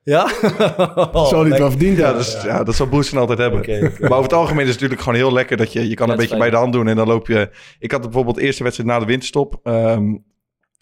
Ja? 0.03 0.27
zal 1.13 1.39
hij 1.39 1.49
het 1.49 1.57
wel 1.57 1.69
verdiend 1.69 1.97
Ja, 1.97 2.13
dus, 2.13 2.41
dat 2.41 2.75
zal 2.75 2.89
dan 2.89 3.17
altijd 3.17 3.39
hebben. 3.39 3.61
Maar 3.99 4.11
over 4.11 4.23
het 4.23 4.33
algemeen 4.33 4.63
is 4.65 4.71
het 4.71 4.73
natuurlijk 4.81 5.01
gewoon 5.01 5.17
heel 5.17 5.33
lekker 5.33 5.57
dat 5.57 5.73
je, 5.73 5.89
je 5.89 5.95
kan 5.95 6.09
een 6.09 6.17
beetje 6.17 6.37
bij 6.37 6.49
de 6.49 6.55
hand 6.55 6.73
doen 6.73 6.87
en 6.87 6.95
dan 6.95 7.07
loop 7.07 7.27
je. 7.27 7.49
Ik 7.79 7.91
had 7.91 8.01
bijvoorbeeld 8.01 8.35
de 8.35 8.41
eerste 8.41 8.63
wedstrijd 8.63 8.89
na 8.89 8.99
de 8.99 9.05
winterstop. 9.05 9.59
ehm 9.63 10.15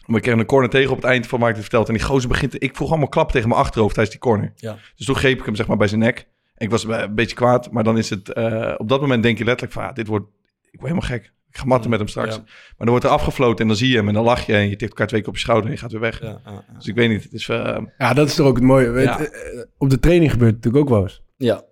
maar 0.05 0.17
ik 0.17 0.22
kreeg 0.22 0.36
een 0.36 0.46
corner 0.46 0.70
tegen 0.70 0.89
op 0.89 0.96
het 0.96 1.05
eind 1.05 1.27
van 1.27 1.39
mij 1.39 1.55
verteld. 1.55 1.88
En 1.88 1.93
die 1.93 2.03
gozer 2.03 2.29
begint. 2.29 2.63
Ik 2.63 2.75
vroeg 2.75 2.89
allemaal 2.89 3.08
klap 3.08 3.32
tegen 3.32 3.50
mijn 3.50 3.62
achterhoofd 3.62 3.93
tijdens 3.93 4.15
die 4.15 4.25
corner. 4.25 4.53
Ja. 4.55 4.77
Dus 4.96 5.05
toen 5.05 5.15
greep 5.15 5.39
ik 5.39 5.46
hem 5.46 5.55
zeg 5.55 5.67
maar 5.67 5.77
bij 5.77 5.88
zijn 5.88 6.00
nek. 6.00 6.17
En 6.55 6.65
ik 6.65 6.72
was 6.72 6.84
een 6.84 7.15
beetje 7.15 7.36
kwaad. 7.36 7.72
Maar 7.72 7.84
dan 7.84 7.98
is 7.98 8.10
het. 8.10 8.34
eh, 8.34 8.74
op 8.77 8.89
dat 8.89 9.01
moment 9.01 9.24
denk 9.24 9.38
je 9.38 9.43
letterlijk 9.43 9.74
van. 9.74 9.88
ah, 9.88 9.96
dit 9.96 10.08
wordt. 10.08 10.25
Ik 10.72 10.79
word 10.79 10.91
helemaal 10.91 11.10
gek. 11.20 11.33
Ik 11.53 11.60
ga 11.60 11.65
matten 11.65 11.89
met 11.89 12.00
hem 12.00 12.07
straks. 12.07 12.36
Ja. 12.36 12.41
Maar 12.41 12.74
dan 12.77 12.89
wordt 12.89 13.03
er 13.05 13.10
afgefloten 13.12 13.60
en 13.62 13.67
dan 13.67 13.75
zie 13.77 13.89
je 13.89 13.95
hem 13.95 14.07
en 14.07 14.13
dan 14.13 14.24
lach 14.24 14.45
je. 14.45 14.53
En 14.53 14.69
je 14.69 14.75
tikt 14.75 14.89
elkaar 14.91 15.07
twee 15.07 15.19
keer 15.19 15.29
op 15.29 15.36
je 15.36 15.41
schouder 15.41 15.65
en 15.69 15.75
je 15.75 15.81
gaat 15.81 15.91
weer 15.91 16.00
weg. 16.01 16.22
Ja, 16.22 16.27
ja, 16.27 16.51
ja. 16.51 16.63
Dus 16.77 16.88
ik 16.88 16.95
weet 16.95 17.10
niet. 17.10 17.24
Het 17.24 17.33
is. 17.33 17.50
eh, 17.50 17.77
Ja, 17.98 18.13
dat 18.13 18.27
is 18.27 18.36
toch 18.36 18.48
ook 18.48 18.55
het 18.55 18.63
mooie. 18.63 19.01
Ja. 19.01 19.17
Het, 19.17 19.31
eh, 19.31 19.60
op 19.77 19.89
de 19.89 20.00
training 20.00 20.31
gebeurt 20.31 20.53
het 20.55 20.63
natuurlijk 20.63 20.83
ook 20.91 20.95
wel 20.95 21.03
eens. 21.03 21.22
Ja. 21.38 21.63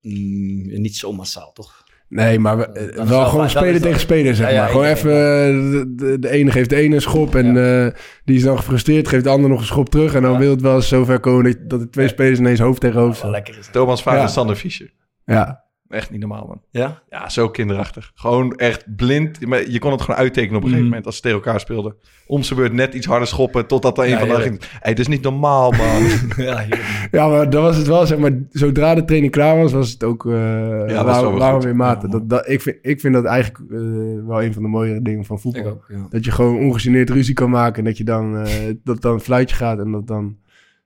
Mm, 0.00 0.80
niet 0.80 0.96
zo 0.96 1.12
massaal, 1.12 1.52
toch? 1.52 1.84
Nee, 2.08 2.38
maar 2.38 2.56
we, 2.58 2.66
eh, 2.66 2.96
wel 2.96 3.06
wel 3.06 3.26
gewoon 3.28 3.44
is 3.44 3.52
tegen 3.52 4.00
speler, 4.00 4.34
zeg 4.34 4.46
Ja, 4.48 4.52
ja, 4.54 4.60
maar. 4.60 4.70
Gewoon 4.70 4.84
even, 4.86 5.96
de, 5.96 6.18
de 6.18 6.30
ene 6.30 6.50
geeft 6.50 6.70
de 6.70 6.76
ene 6.76 6.94
een 6.94 7.00
schop 7.00 7.34
en 7.34 7.46
eh, 7.86 7.92
die 8.24 8.36
is 8.36 8.42
dan 8.42 8.56
gefrustreerd, 8.56 9.08
geeft 9.08 9.24
de 9.24 9.30
ander 9.30 9.50
nog 9.50 9.60
een 9.60 9.66
schop 9.66 9.88
terug. 9.88 10.14
En 10.14 10.22
dan 10.22 10.32
Ja. 10.32 10.38
wil 10.38 10.50
het 10.50 10.60
wel 10.60 10.74
eens 10.74 10.88
zover 10.88 11.20
komen 11.20 11.44
dat, 11.44 11.70
dat 11.70 11.80
de 11.80 11.88
twee 11.90 12.08
spelers 12.08 12.38
ineens 12.38 12.60
hoofd 12.60 12.80
tegen 12.80 13.00
hoofd 13.00 13.16
staan. 13.18 13.34
is. 13.44 13.68
Thomas 13.72 14.02
Ja. 14.04 14.22
en 14.22 14.28
Sander 14.28 14.56
Fischer. 14.56 14.92
Ja, 15.24 15.64
Echt 15.90 16.10
niet 16.10 16.20
normaal, 16.20 16.46
man. 16.46 16.60
Ja? 16.70 17.02
Ja, 17.10 17.28
zo 17.28 17.48
kinderachtig. 17.48 18.12
Gewoon 18.14 18.54
echt 18.56 18.96
blind. 18.96 19.46
Maar 19.46 19.70
je 19.70 19.78
kon 19.78 19.90
het 19.92 20.00
gewoon 20.00 20.20
uittekenen 20.20 20.56
op 20.56 20.62
een 20.62 20.68
gegeven 20.68 20.78
Mhm. 20.80 20.88
moment 20.88 21.06
als 21.06 21.16
ze 21.16 21.22
tegen 21.22 21.36
elkaar 21.36 21.60
speelden. 21.60 21.94
Om 22.26 22.42
zijn 22.42 22.58
beurt 22.58 22.72
net 22.72 22.94
iets 22.94 23.06
harder 23.06 23.28
schoppen 23.28 23.66
totdat 23.66 23.98
er 23.98 24.04
een 24.04 24.10
Ja, 24.10 24.18
van 24.18 24.28
hen 24.28 24.40
ging. 24.40 24.60
Hey, 24.60 24.90
het 24.90 24.98
is 24.98 25.08
niet 25.08 25.22
normaal, 25.22 25.70
man. 25.70 26.02
Ja, 26.46 26.64
ja 27.10 27.28
maar 27.28 27.50
dan 27.50 27.62
was 27.62 27.76
het 27.76 27.86
wel, 27.86 28.06
zeg 28.06 28.18
maar, 28.18 28.32
zodra 28.50 28.94
de 28.94 29.04
training 29.04 29.32
klaar 29.32 29.56
was, 29.56 29.72
was 29.72 29.90
het 29.90 30.04
ook, 30.04 30.24
uh, 30.24 30.32
dat 30.32 30.86
weer 30.86 31.04
waren 31.04 31.52
goed. 31.52 31.62
we 31.62 31.68
weer 31.68 31.76
maten. 31.76 32.10
Dat, 32.10 32.28
dat, 32.30 32.48
ik, 32.48 32.60
vind, 32.60 32.76
ik 32.82 33.00
vind 33.00 33.14
dat 33.14 33.24
eigenlijk 33.24 33.70
eh, 33.72 33.78
wel 34.26 34.42
een 34.42 34.52
van 34.52 34.62
de 34.62 34.68
mooiere 34.68 35.02
dingen 35.02 35.24
van 35.24 35.40
voetbal. 35.40 35.62
Ik 35.62 35.68
ook, 35.68 35.84
ja. 35.88 36.06
Dat 36.10 36.24
je 36.24 36.30
gewoon 36.30 36.58
ongegeneerd 36.58 37.10
ruzie 37.10 37.34
kan 37.34 37.50
maken 37.50 37.78
en 37.78 37.84
dat 37.84 37.96
je 37.98 38.04
dan, 38.04 38.36
eh, 38.38 38.52
dat 38.84 39.02
dan 39.02 39.12
een 39.12 39.20
fluitje 39.20 39.56
gaat 39.56 39.78
en 39.78 39.90
dat 39.92 40.06
dan 40.06 40.36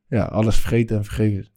ja, 0.08 0.25
alles 0.25 0.56
vergeten 0.58 0.96
en 0.96 1.04
vergeven 1.04 1.38
is. 1.38 1.52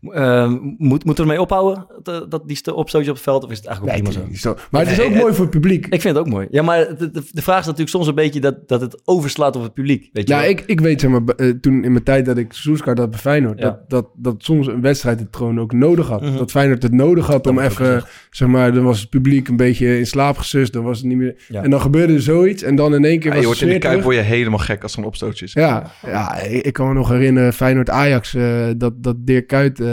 Eh, 0.00 0.48
moet, 0.78 1.04
moeten 1.04 1.14
we 1.24 1.30
ermee 1.30 1.40
ophouden, 1.40 1.86
dat, 2.02 2.30
dat 2.30 2.42
die 2.48 2.56
sto- 2.56 2.72
opstootje 2.72 3.08
op 3.10 3.14
het 3.14 3.24
veld? 3.24 3.44
Of 3.44 3.50
is 3.50 3.56
het 3.56 3.66
eigenlijk 3.66 3.96
ook 3.96 4.02
Nee, 4.04 4.12
prima 4.12 4.26
zo? 4.26 4.30
natuurlijk 4.30 4.56
niet 4.56 4.64
zo. 4.64 4.68
Maar 4.70 4.80
het 4.82 4.90
is 4.98 5.04
ook 5.04 5.10
Nee, 5.12 5.20
mooi 5.20 5.32
voor 5.34 5.44
het 5.44 5.50
publiek. 5.54 5.86
Ik 5.86 6.00
vind 6.00 6.16
het 6.16 6.26
ook 6.26 6.32
mooi. 6.32 6.46
Ja, 6.50 6.62
maar 6.62 6.96
de, 6.98 7.10
de, 7.10 7.22
de 7.30 7.42
vraag 7.42 7.58
is 7.60 7.64
natuurlijk 7.64 7.90
soms 7.90 8.06
een 8.06 8.14
beetje 8.14 8.40
dat, 8.40 8.68
dat 8.68 8.80
het 8.80 9.00
overslaat 9.04 9.56
op 9.56 9.62
het 9.62 9.74
publiek. 9.74 10.10
Weet 10.12 10.28
je 10.28 10.34
Ja, 10.34 10.40
wel? 10.40 10.48
ik, 10.50 10.62
ik 10.66 10.80
weet 10.80 11.00
zeg 11.00 11.10
maar, 11.10 11.22
eh, 11.36 11.48
toen 11.60 11.84
in 11.84 11.92
mijn 11.92 12.04
tijd 12.04 12.24
dat 12.26 12.36
ik 12.36 12.46
seizoenskaart 12.52 12.98
had 12.98 13.10
bij 13.10 13.18
Feyenoord, 13.18 13.58
Ja. 13.58 13.64
dat, 13.64 13.90
dat, 13.90 14.06
dat 14.16 14.34
soms 14.38 14.66
een 14.66 14.80
wedstrijd 14.80 15.20
het 15.20 15.36
gewoon 15.36 15.60
ook 15.60 15.72
nodig 15.72 16.06
had. 16.08 16.20
Mhm. 16.22 16.36
Dat 16.36 16.50
Feyenoord 16.50 16.82
het 16.82 16.92
nodig 16.92 17.26
had 17.26 17.44
Dat 17.44 17.52
om 17.52 17.58
even, 17.58 18.04
zeg 18.30 18.48
maar, 18.48 18.72
dan 18.72 18.84
was 18.84 19.00
het 19.00 19.10
publiek 19.10 19.48
een 19.48 19.56
beetje 19.56 19.98
in 19.98 20.06
slaap 20.06 20.36
gesust, 20.38 20.72
dan 20.72 20.82
was 20.84 20.98
het 20.98 21.06
niet 21.06 21.16
meer... 21.16 21.44
Ja. 21.48 21.62
En 21.62 21.70
dan 21.70 21.80
gebeurde 21.80 22.12
er 22.12 22.22
zoiets 22.22 22.62
en 22.62 22.74
dan 22.76 22.94
in 22.94 23.04
één 23.04 23.18
keer 23.18 23.28
Ja, 23.30 23.30
was 23.30 23.40
je 23.40 23.46
wordt 23.46 23.60
in 23.60 23.68
de 23.68 23.78
kuip 23.78 24.02
word 24.02 24.16
je 24.16 24.22
helemaal 24.22 24.58
gek 24.58 24.82
als 24.82 24.92
er 24.92 24.98
een 24.98 25.04
opstootje 25.04 25.44
is. 25.44 25.52
Ja, 25.52 25.90
ja 26.06 26.36
ik, 26.42 26.64
ik 26.66 26.72
kan 26.72 26.88
me 26.88 26.94
nog 26.94 27.08
herinneren, 27.08 27.52
Feyenoord-Ajax, 27.52 28.34
eh, 28.34 28.66
dat, 28.76 29.02
dat 29.02 29.16
Dirk 29.18 29.46
Kuyt, 29.46 29.80
eh 29.80 29.85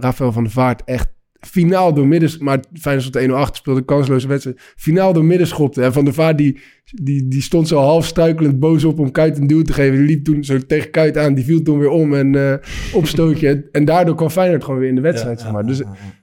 Rafael 0.00 0.32
van 0.32 0.42
der 0.42 0.52
Vaart 0.52 0.82
echt 0.84 1.08
finaal 1.40 1.94
door 1.94 2.06
midden... 2.06 2.30
Maar 2.44 2.58
Feyenoord 2.80 3.06
stond 3.06 3.28
1-0 3.28 3.32
achter, 3.32 3.56
speelde 3.56 3.84
kansloze 3.84 4.28
wedstrijd. 4.28 4.60
Finaal 4.76 5.12
door 5.12 5.24
midden 5.24 5.46
schopte. 5.46 5.82
En 5.82 5.92
Van 5.92 6.04
der 6.04 6.14
Vaart 6.14 6.38
die, 6.38 6.60
die, 6.84 7.28
die 7.28 7.42
stond 7.42 7.68
zo 7.68 7.78
half 7.78 8.06
struikelend 8.06 8.58
boos 8.58 8.84
op 8.84 8.98
om 8.98 9.10
Kuyt 9.10 9.38
een 9.38 9.46
duw 9.46 9.62
te 9.62 9.72
geven. 9.72 9.98
Die 9.98 10.06
liep 10.06 10.24
toen 10.24 10.44
zo 10.44 10.58
tegen 10.58 10.90
Kuyt 10.90 11.18
aan, 11.18 11.34
die 11.34 11.44
viel 11.44 11.62
toen 11.62 11.78
weer 11.78 11.90
om 11.90 12.14
en 12.14 12.34
eh 12.34 12.54
opstootje. 12.92 13.48
En, 13.48 13.68
en 13.72 13.84
daardoor 13.84 14.14
kwam 14.14 14.30
Feyenoord 14.30 14.64
gewoon 14.64 14.80
weer 14.80 14.88
in 14.88 14.94
de 14.94 15.00
wedstrijd, 15.00 15.38
Ja, 15.38 15.44
zeg 15.44 15.52
maar. 15.52 15.66
Dus 15.66 15.82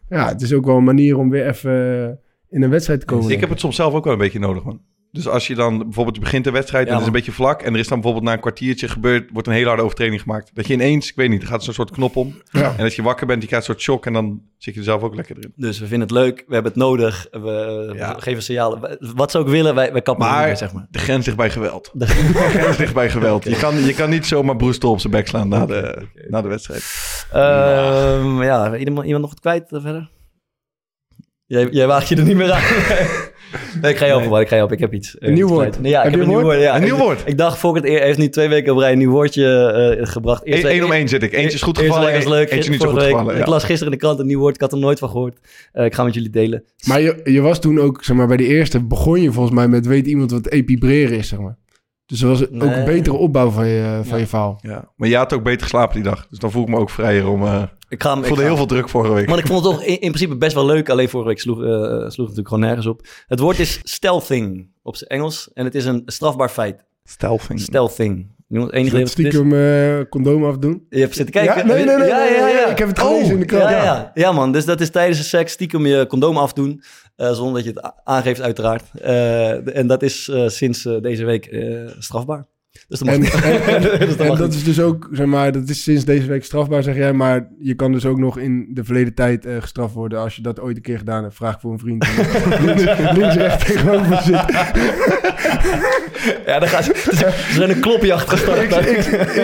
ja, 0.10 0.27
het 0.27 0.41
is 0.41 0.53
ook 0.53 0.65
wel 0.65 0.77
een 0.77 0.84
manier 0.84 1.17
om 1.17 1.29
weer 1.29 1.48
even 1.48 1.72
eh, 1.72 2.13
in 2.50 2.63
een 2.63 2.69
wedstrijd 2.69 3.00
te 3.00 3.05
komen. 3.05 3.31
Ik 3.31 3.39
heb 3.39 3.50
het 3.50 3.60
soms 3.60 3.75
zelf 3.75 3.93
ook 3.93 4.03
wel 4.03 4.13
een 4.13 4.19
beetje 4.19 4.39
nodig, 4.39 4.63
man. 4.63 4.81
Dus 5.15 5.27
als 5.27 5.48
je 5.48 5.55
dan 5.55 5.77
bijvoorbeeld 5.77 6.15
je 6.15 6.22
begint 6.22 6.43
de 6.43 6.51
wedstrijd 6.51 6.84
en 6.88 6.89
Ja, 6.89 6.93
het 6.93 7.01
is 7.01 7.07
een 7.13 7.17
beetje 7.19 7.31
vlak... 7.31 7.62
en 7.62 7.74
er 7.74 7.79
is 7.79 7.88
dan 7.88 7.98
bijvoorbeeld 7.98 8.25
na 8.25 8.34
een 8.34 8.39
kwartiertje 8.41 8.88
gebeurd... 8.88 9.29
wordt 9.34 9.48
een 9.48 9.53
hele 9.53 9.67
harde 9.67 9.84
overtreding 9.84 10.22
gemaakt. 10.22 10.50
Dat 10.53 10.67
je 10.67 10.74
ineens, 10.74 11.10
ik 11.10 11.15
weet 11.15 11.29
niet, 11.29 11.41
er 11.41 11.48
gaat 11.48 11.63
zo'n 11.63 11.74
soort 11.74 11.91
knop 11.91 12.15
om... 12.15 12.41
Ja. 12.51 12.74
en 12.77 12.84
dat 12.84 12.95
je 12.95 13.01
wakker 13.01 13.27
bent, 13.27 13.41
je 13.41 13.48
krijgt 13.48 13.67
een 13.67 13.74
soort 13.74 13.86
shock... 13.86 14.05
en 14.05 14.13
dan 14.13 14.41
zit 14.57 14.74
je 14.74 14.79
er 14.79 14.86
zelf 14.86 15.01
ook 15.01 15.15
lekker 15.15 15.38
erin. 15.38 15.53
Dus 15.55 15.79
we 15.79 15.88
vinden 15.88 16.07
het 16.07 16.17
leuk, 16.17 16.43
we 16.48 16.53
hebben 16.53 16.72
het 16.72 16.81
nodig, 16.81 17.27
we, 17.31 17.91
Ja. 17.95 18.15
we 18.15 18.22
geven 18.22 18.43
signalen. 18.43 18.98
Wat 19.15 19.31
ze 19.31 19.38
ook 19.38 19.48
willen, 19.48 19.75
wij, 19.75 19.91
wij 19.91 20.01
kappen 20.01 20.25
Maar- 20.27 20.45
mee, 20.45 20.55
zeg 20.55 20.74
maar. 20.74 20.88
De 20.89 21.00
grens 21.00 21.25
ligt 21.25 21.38
bij 21.38 21.50
geweld. 21.50 21.89
De- 21.93 22.07
grens 22.07 22.77
ligt 22.84 22.93
bij 22.93 23.10
geweld. 23.10 23.43
Je, 23.43 23.55
kan, 23.57 23.75
je 23.86 23.93
kan 23.93 24.10
niet 24.10 24.25
zomaar 24.25 24.55
Broester 24.55 24.89
op 24.89 25.00
zijn 25.00 25.13
bek 25.13 25.27
slaan 25.27 25.48
na 25.48 25.65
de, 25.65 26.07
na 26.27 26.41
de 26.41 26.48
wedstrijd. 26.48 26.84
Ehm, 27.31 28.41
ja, 28.43 28.75
iemand, 28.77 29.05
iemand 29.05 29.22
nog 29.24 29.29
wat 29.29 29.39
kwijt 29.39 29.72
eh, 29.72 29.81
verder? 29.81 30.10
Jij, 31.45 31.67
jij 31.72 31.88
waagt 31.88 32.07
je 32.07 32.15
er 32.15 32.24
niet 32.24 32.36
meer 32.36 32.51
aan. 32.51 32.62
Nee, 33.81 33.91
ik 33.91 33.97
ga 33.97 34.05
je 34.05 34.12
helpen, 34.12 34.29
man. 34.29 34.39
Ik 34.39 34.47
ga 34.47 34.53
je 34.53 34.59
helpen. 34.59 34.75
Ik 34.75 34.81
heb 34.81 34.93
iets. 34.93 35.17
eh, 35.17 35.27
Een 35.27 35.33
nieuw 35.33 35.47
woord. 35.47 35.59
kwijt. 35.67 35.81
Nee, 35.81 35.91
ja, 35.91 36.01
Heb 36.01 36.05
ik 36.13 36.17
heb 36.17 36.21
je 36.21 36.27
een 36.27 36.33
een 36.35 36.41
nieuw 36.41 36.51
woord. 36.51 36.62
Ja, 36.63 36.75
Een 36.75 36.81
Ik- 36.81 36.88
nieuw 36.88 36.97
woord? 36.97 37.21
Ik 37.25 37.38
dacht, 37.38 37.57
voor 37.57 37.75
het 37.75 37.85
eer 37.85 38.01
heeft 38.01 38.17
nu 38.17 38.29
twee 38.29 38.47
weken 38.50 38.74
op 38.74 38.79
rij 38.79 38.91
een 38.91 38.97
nieuw 38.97 39.12
woordje 39.12 39.45
eh, 40.00 40.07
gebracht. 40.07 40.45
Eerst- 40.45 40.63
Eén 40.63 40.83
om 40.83 40.91
één 40.91 41.07
zit 41.07 41.24
ik. 41.24 41.33
Eentje 41.33 41.55
is 41.55 41.62
goed 41.62 41.77
gevallen, 41.77 42.05
week 42.05 42.15
was 42.24 42.25
leuk. 42.33 42.51
eentje 42.51 42.69
niet 42.71 42.81
zo 42.81 42.88
goed 42.89 43.00
week- 43.00 43.09
gevallen, 43.09 43.38
Ik 43.38 43.45
las 43.45 43.63
gisteren 43.63 43.93
in 43.93 44.00
de 44.00 44.05
krant 44.05 44.19
een 44.19 44.27
nieuw 44.27 44.39
woord. 44.39 44.55
Ik 44.55 44.62
had 44.62 44.71
er 44.71 44.77
nooit 44.77 45.00
van 45.00 45.09
gehoord. 45.09 45.38
Eh, 45.71 45.85
ik 45.85 45.93
ga 45.93 46.03
met 46.03 46.13
jullie 46.13 46.29
delen. 46.29 46.63
Maar 46.88 47.01
je, 47.01 47.19
je 47.24 47.41
was 47.41 47.59
toen 47.59 47.79
ook, 47.79 48.03
zeg 48.03 48.15
maar, 48.15 48.27
bij 48.27 48.38
de 48.38 48.45
eerste 48.47 48.83
begon 48.83 49.21
je 49.21 49.31
volgens 49.31 49.55
mij 49.55 49.67
met 49.67 49.85
weet 49.85 50.07
iemand 50.07 50.31
wat 50.31 50.47
epibreren 50.50 51.17
is, 51.17 51.27
zeg 51.27 51.39
maar. 51.39 51.57
Dus 52.05 52.19
dat 52.19 52.29
was 52.29 52.41
ook 52.50 52.62
een 52.75 52.85
betere 52.85 53.15
opbouw 53.15 53.50
van 53.50 53.67
je, 53.67 54.00
van 54.03 54.13
Ja. 54.15 54.17
je 54.21 54.27
verhaal. 54.27 54.59
Ja. 54.62 54.91
Maar 54.95 55.09
jij 55.09 55.17
had 55.17 55.33
ook 55.33 55.43
beter 55.43 55.62
geslapen 55.62 55.95
die 55.95 56.03
dag. 56.03 56.27
Dus 56.29 56.39
dan 56.39 56.51
voel 56.51 56.63
ik 56.63 56.69
me 56.69 56.77
ook 56.77 56.89
vrijer 56.89 57.27
om... 57.27 57.43
eh, 57.43 57.63
Ik 57.89 58.01
ga 58.04 58.10
hem. 58.10 58.18
ik 58.18 58.24
ik 58.24 58.27
voelde 58.27 58.42
ga- 58.42 58.48
heel 58.48 58.58
veel 58.58 58.65
druk 58.65 58.89
vorige 58.89 59.13
week. 59.13 59.27
Want 59.27 59.39
ik 59.39 59.48
vond 59.48 59.63
het 59.65 59.74
toch 59.74 59.84
in, 59.84 59.92
in 59.94 60.12
principe 60.12 60.36
best 60.38 60.54
wel 60.54 60.65
leuk. 60.65 60.89
Alleen 60.89 61.10
vorige 61.10 61.30
week 61.30 61.39
sloeg, 61.39 61.63
eh, 61.63 61.68
sloeg 61.68 62.00
het 62.00 62.18
natuurlijk 62.18 62.48
gewoon 62.48 62.63
nergens 62.63 62.86
op. 62.88 63.08
Het 63.27 63.39
woord 63.39 63.60
is 63.60 63.80
stealthing 63.84 64.68
op 64.84 64.96
zijn 64.96 65.10
Engels. 65.10 65.50
En 65.54 65.65
het 65.65 65.75
is 65.75 65.86
een 65.86 66.01
strafbaar 66.06 66.50
feit. 66.50 66.86
Stealthing. 67.04 67.60
Stealthing. 67.60 68.34
Niemand 68.48 68.74
enige 68.74 68.96
het 68.98 69.06
is? 69.06 69.12
stiekem 69.12 69.54
eh 69.54 70.10
condoom 70.10 70.46
afdoen. 70.46 70.86
Je 70.89 71.00
hebt 71.00 71.15
zitten 71.15 71.34
kijken. 71.34 71.58
Ja, 71.58 71.63
nee, 71.74 71.86
nee, 71.86 71.96
nee, 71.98 72.08
Ja, 72.08 72.18
nee, 72.24 72.34
ja, 72.34 72.48
ja. 72.48 72.65
ik 72.65 72.77
heb 72.77 72.88
het 72.88 73.00
gelezen 73.00 73.25
Oh, 73.25 73.32
in 73.32 73.39
de 73.39 73.46
krant. 73.46 73.70
Ja, 73.70 74.12
Ja. 74.13 74.32
man. 74.32 74.51
Dus 74.51 74.65
dat 74.65 74.82
is 74.82 74.89
tijdens 74.89 75.18
de 75.18 75.24
seks 75.24 75.51
stiekem 75.51 75.86
je 75.86 76.08
condoom 76.08 76.38
afdoen. 76.38 76.82
eh, 77.15 77.32
zonder 77.32 77.54
dat 77.54 77.63
je 77.63 77.80
het 77.80 77.94
aangeeft, 78.04 78.42
uiteraard. 78.42 78.84
Eh, 79.01 79.77
en 79.77 79.88
dat 79.88 80.04
is 80.04 80.27
eh, 80.30 80.48
sinds 80.48 80.84
deze 81.01 81.25
week 81.25 81.46
eh, 81.46 81.88
strafbaar. 82.00 82.46
Dus 82.88 83.00
dat 83.00 83.08
mag 83.08 83.15
En, 83.15 83.22
niet. 83.22 83.34
en, 83.34 83.62
en- 83.75 84.00
Dus 84.00 84.10
dat 84.10 84.20
en 84.20 84.27
mag 84.27 84.38
dat 84.38 84.48
niet. 84.48 84.58
is 84.58 84.63
dus 84.63 84.79
ook, 84.82 85.10
zeg 85.12 85.25
maar, 85.25 85.51
dat 85.51 85.70
is 85.70 85.84
sinds 85.84 86.05
deze 86.05 86.27
week 86.27 86.44
strafbaar, 86.44 86.84
zeg 86.84 86.96
jij. 86.96 87.13
Maar 87.13 87.48
je 87.60 87.74
kan 87.75 87.91
dus 87.91 88.05
ook 88.05 88.17
nog 88.17 88.38
in 88.38 88.67
de 88.74 88.84
verleden 88.84 89.13
tijd 89.13 89.46
eh, 89.46 89.53
gestraft 89.62 89.94
worden. 89.94 90.20
Als 90.20 90.36
je 90.36 90.41
dat 90.41 90.60
ooit 90.60 90.75
een 90.75 90.82
keer 90.82 90.98
gedaan 90.98 91.24
hebt, 91.24 91.36
vraag 91.36 91.60
voor 91.62 91.72
een 91.72 91.79
vriend. 91.79 92.08
links, 92.65 92.84
links, 93.17 93.36
rechts 93.36 93.65
tegenover 93.65 94.22
zit. 94.22 94.44
Ja, 96.46 96.60
dan 96.60 96.67
gaan 96.70 96.84
ze. 96.84 96.91
Ze 96.96 97.53
zijn 97.53 97.70
een 97.70 97.79
klopjacht 97.79 98.29
gestart. 98.29 98.67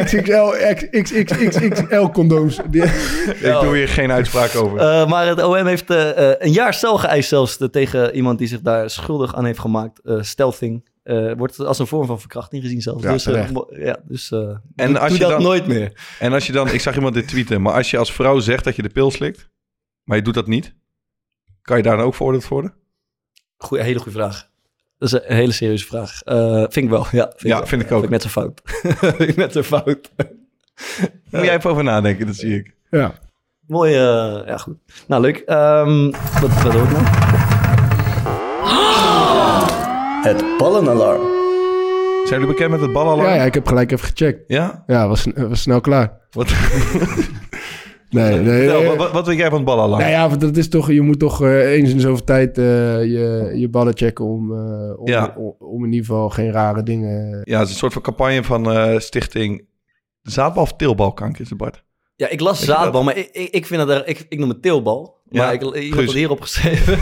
XXL, 0.03 0.53
XXXXL 0.73 2.05
condooms. 2.13 2.57
Die- 2.69 2.83
Ik 2.83 3.57
doe 3.61 3.75
hier 3.75 3.87
geen 3.87 4.11
uitspraak 4.11 4.55
over. 4.55 4.77
Eh, 4.77 5.07
maar 5.07 5.27
het 5.27 5.43
OM 5.43 5.65
heeft 5.65 5.89
eh, 5.89 6.09
een 6.37 6.51
jaar 6.51 6.73
cel 6.73 6.97
geëist 6.97 7.29
zelfs 7.29 7.57
tegen 7.71 8.15
iemand 8.15 8.37
die 8.39 8.47
zich 8.47 8.61
daar 8.61 8.89
schuldig 8.89 9.35
aan 9.35 9.45
heeft 9.45 9.59
gemaakt. 9.59 9.99
Eh 10.03 10.15
stealthing. 10.21 10.89
Eh, 11.03 11.33
wordt 11.37 11.59
als 11.59 11.79
een 11.79 11.87
vorm 11.87 12.05
van 12.07 12.19
verkrachting 12.19 12.63
gezien 12.63 12.81
zelfs. 12.81 13.03
Ja, 13.03 13.11
dus 13.11 13.25
eh, 13.25 13.49
ja, 13.69 13.99
dus 14.03 14.31
eh, 14.31 14.39
En 14.75 14.87
doe, 14.93 14.99
als 14.99 15.09
doe 15.09 15.17
je 15.17 15.23
dat 15.23 15.29
dan- 15.31 15.41
nooit 15.43 15.67
meer. 15.67 16.15
En 16.19 16.33
als 16.33 16.45
je 16.47 16.51
dan... 16.53 16.67
Ik 16.67 16.81
zag 16.81 16.95
iemand 16.95 17.13
dit 17.13 17.27
tweeten. 17.27 17.61
Maar 17.61 17.73
als 17.73 17.91
je 17.91 17.97
als 17.97 18.13
vrouw 18.13 18.39
zegt 18.39 18.63
dat 18.63 18.75
je 18.75 18.81
de 18.81 18.89
pil 18.89 19.11
slikt... 19.11 19.49
Maar 20.03 20.17
je 20.17 20.23
doet 20.23 20.33
dat 20.33 20.47
niet... 20.47 20.73
Kan 21.61 21.77
je 21.77 21.83
daar 21.83 21.97
dan 21.97 22.05
ook 22.05 22.15
veroordeeld 22.15 22.47
worden? 22.47 22.73
Goeie, 23.57 23.83
hele 23.83 23.97
goede 23.99 24.17
vraag. 24.17 24.49
Dat 24.97 25.13
is 25.13 25.19
een 25.27 25.35
hele 25.35 25.51
serieuze 25.51 25.85
vraag. 25.85 26.21
Eh, 26.21 26.57
vind 26.59 26.75
ik 26.75 26.89
wel, 26.89 27.05
ja. 27.11 27.25
Vind 27.35 27.41
Ja, 27.41 27.57
wel. 27.57 27.67
vind 27.67 27.81
ik 27.81 27.91
ook. 27.91 27.99
Vind 28.07 28.13
ik 28.13 28.21
net 28.21 28.21
zo 28.21 28.29
fout. 28.29 28.61
ik 29.29 29.35
net 29.35 29.51
zo 29.51 29.61
fout. 29.63 30.11
Moet 31.29 31.41
jij 31.45 31.55
even 31.55 31.69
over 31.69 31.83
nadenken, 31.83 32.25
dat 32.25 32.35
zie 32.35 32.55
ik. 32.57 32.75
Ja. 32.89 33.13
Mooi, 33.67 33.91
ja 33.93 34.57
goed. 34.57 34.77
Nou, 35.07 35.21
leuk. 35.21 35.37
Ehm, 35.37 36.03
wat, 36.41 36.63
wat 36.63 36.73
hoor 36.73 36.83
ik 36.83 36.91
nou? 36.91 37.30
Het 40.21 40.43
ballenalarm. 40.57 41.21
Zijn 42.27 42.39
jullie 42.39 42.47
bekend 42.55 42.71
met 42.71 42.81
het 42.81 42.93
balalarm? 42.93 43.29
Ja, 43.29 43.35
ja, 43.35 43.43
ik 43.43 43.53
heb 43.53 43.67
gelijk 43.67 43.91
even 43.91 44.05
gecheckt. 44.07 44.43
Ja? 44.47 44.83
Ja, 44.87 45.07
was, 45.07 45.27
was 45.35 45.61
snel 45.61 45.81
klaar. 45.81 46.17
Wat, 46.31 46.47
Nee, 48.09 48.39
nee. 48.39 48.67
Nee. 48.67 48.85
wat, 48.87 48.95
wat, 48.95 49.11
wat 49.11 49.27
weet 49.27 49.37
jij 49.37 49.47
van 49.49 49.55
het 49.57 49.65
balalarm? 49.65 49.99
Nou 50.01 50.11
ja, 50.13 50.29
want 50.29 50.41
dat 50.41 50.57
is 50.57 50.69
toch, 50.69 50.91
je 50.91 51.01
moet 51.01 51.19
toch 51.19 51.41
eh, 51.43 51.71
eens 51.71 51.89
in 51.89 51.95
de 51.95 52.01
zoveel 52.01 52.23
tijd 52.25 52.57
eh, 52.57 52.63
je, 53.03 53.51
je 53.55 53.69
ballen 53.69 53.97
checken 53.97 54.25
om, 54.25 54.51
eh, 54.51 54.99
om, 54.99 55.07
Ja. 55.07 55.33
om, 55.37 55.55
om 55.59 55.83
in 55.85 55.91
ieder 55.91 56.05
geval 56.05 56.29
geen 56.29 56.51
rare 56.51 56.83
dingen. 56.83 57.41
Ja, 57.43 57.57
het 57.57 57.65
is 57.67 57.73
een 57.73 57.79
soort 57.79 57.93
van 57.93 58.01
campagne 58.01 58.43
van 58.43 58.71
eh, 58.71 58.99
stichting 58.99 59.65
zaadbal 60.21 60.63
of 60.63 60.73
teelbalkanker 60.73 61.41
is 61.41 61.49
het, 61.49 61.57
Bart. 61.57 61.83
Ja, 62.21 62.27
ik 62.27 62.39
las 62.39 62.63
zaadbal, 62.65 63.03
maar 63.03 63.17
ik, 63.17 63.29
ik, 63.31 63.49
ik 63.49 63.65
vind 63.65 63.87
dat 63.87 63.89
er, 63.97 64.07
ik, 64.07 64.25
ik 64.29 64.39
noem 64.39 64.49
het 64.49 64.61
teelbal. 64.61 65.19
Maar 65.29 65.41
Ja, 65.45 65.51
ik, 65.51 65.93
Guus. 65.93 66.05
had 66.05 66.13
hierop 66.15 66.41
geschreven. 66.41 66.99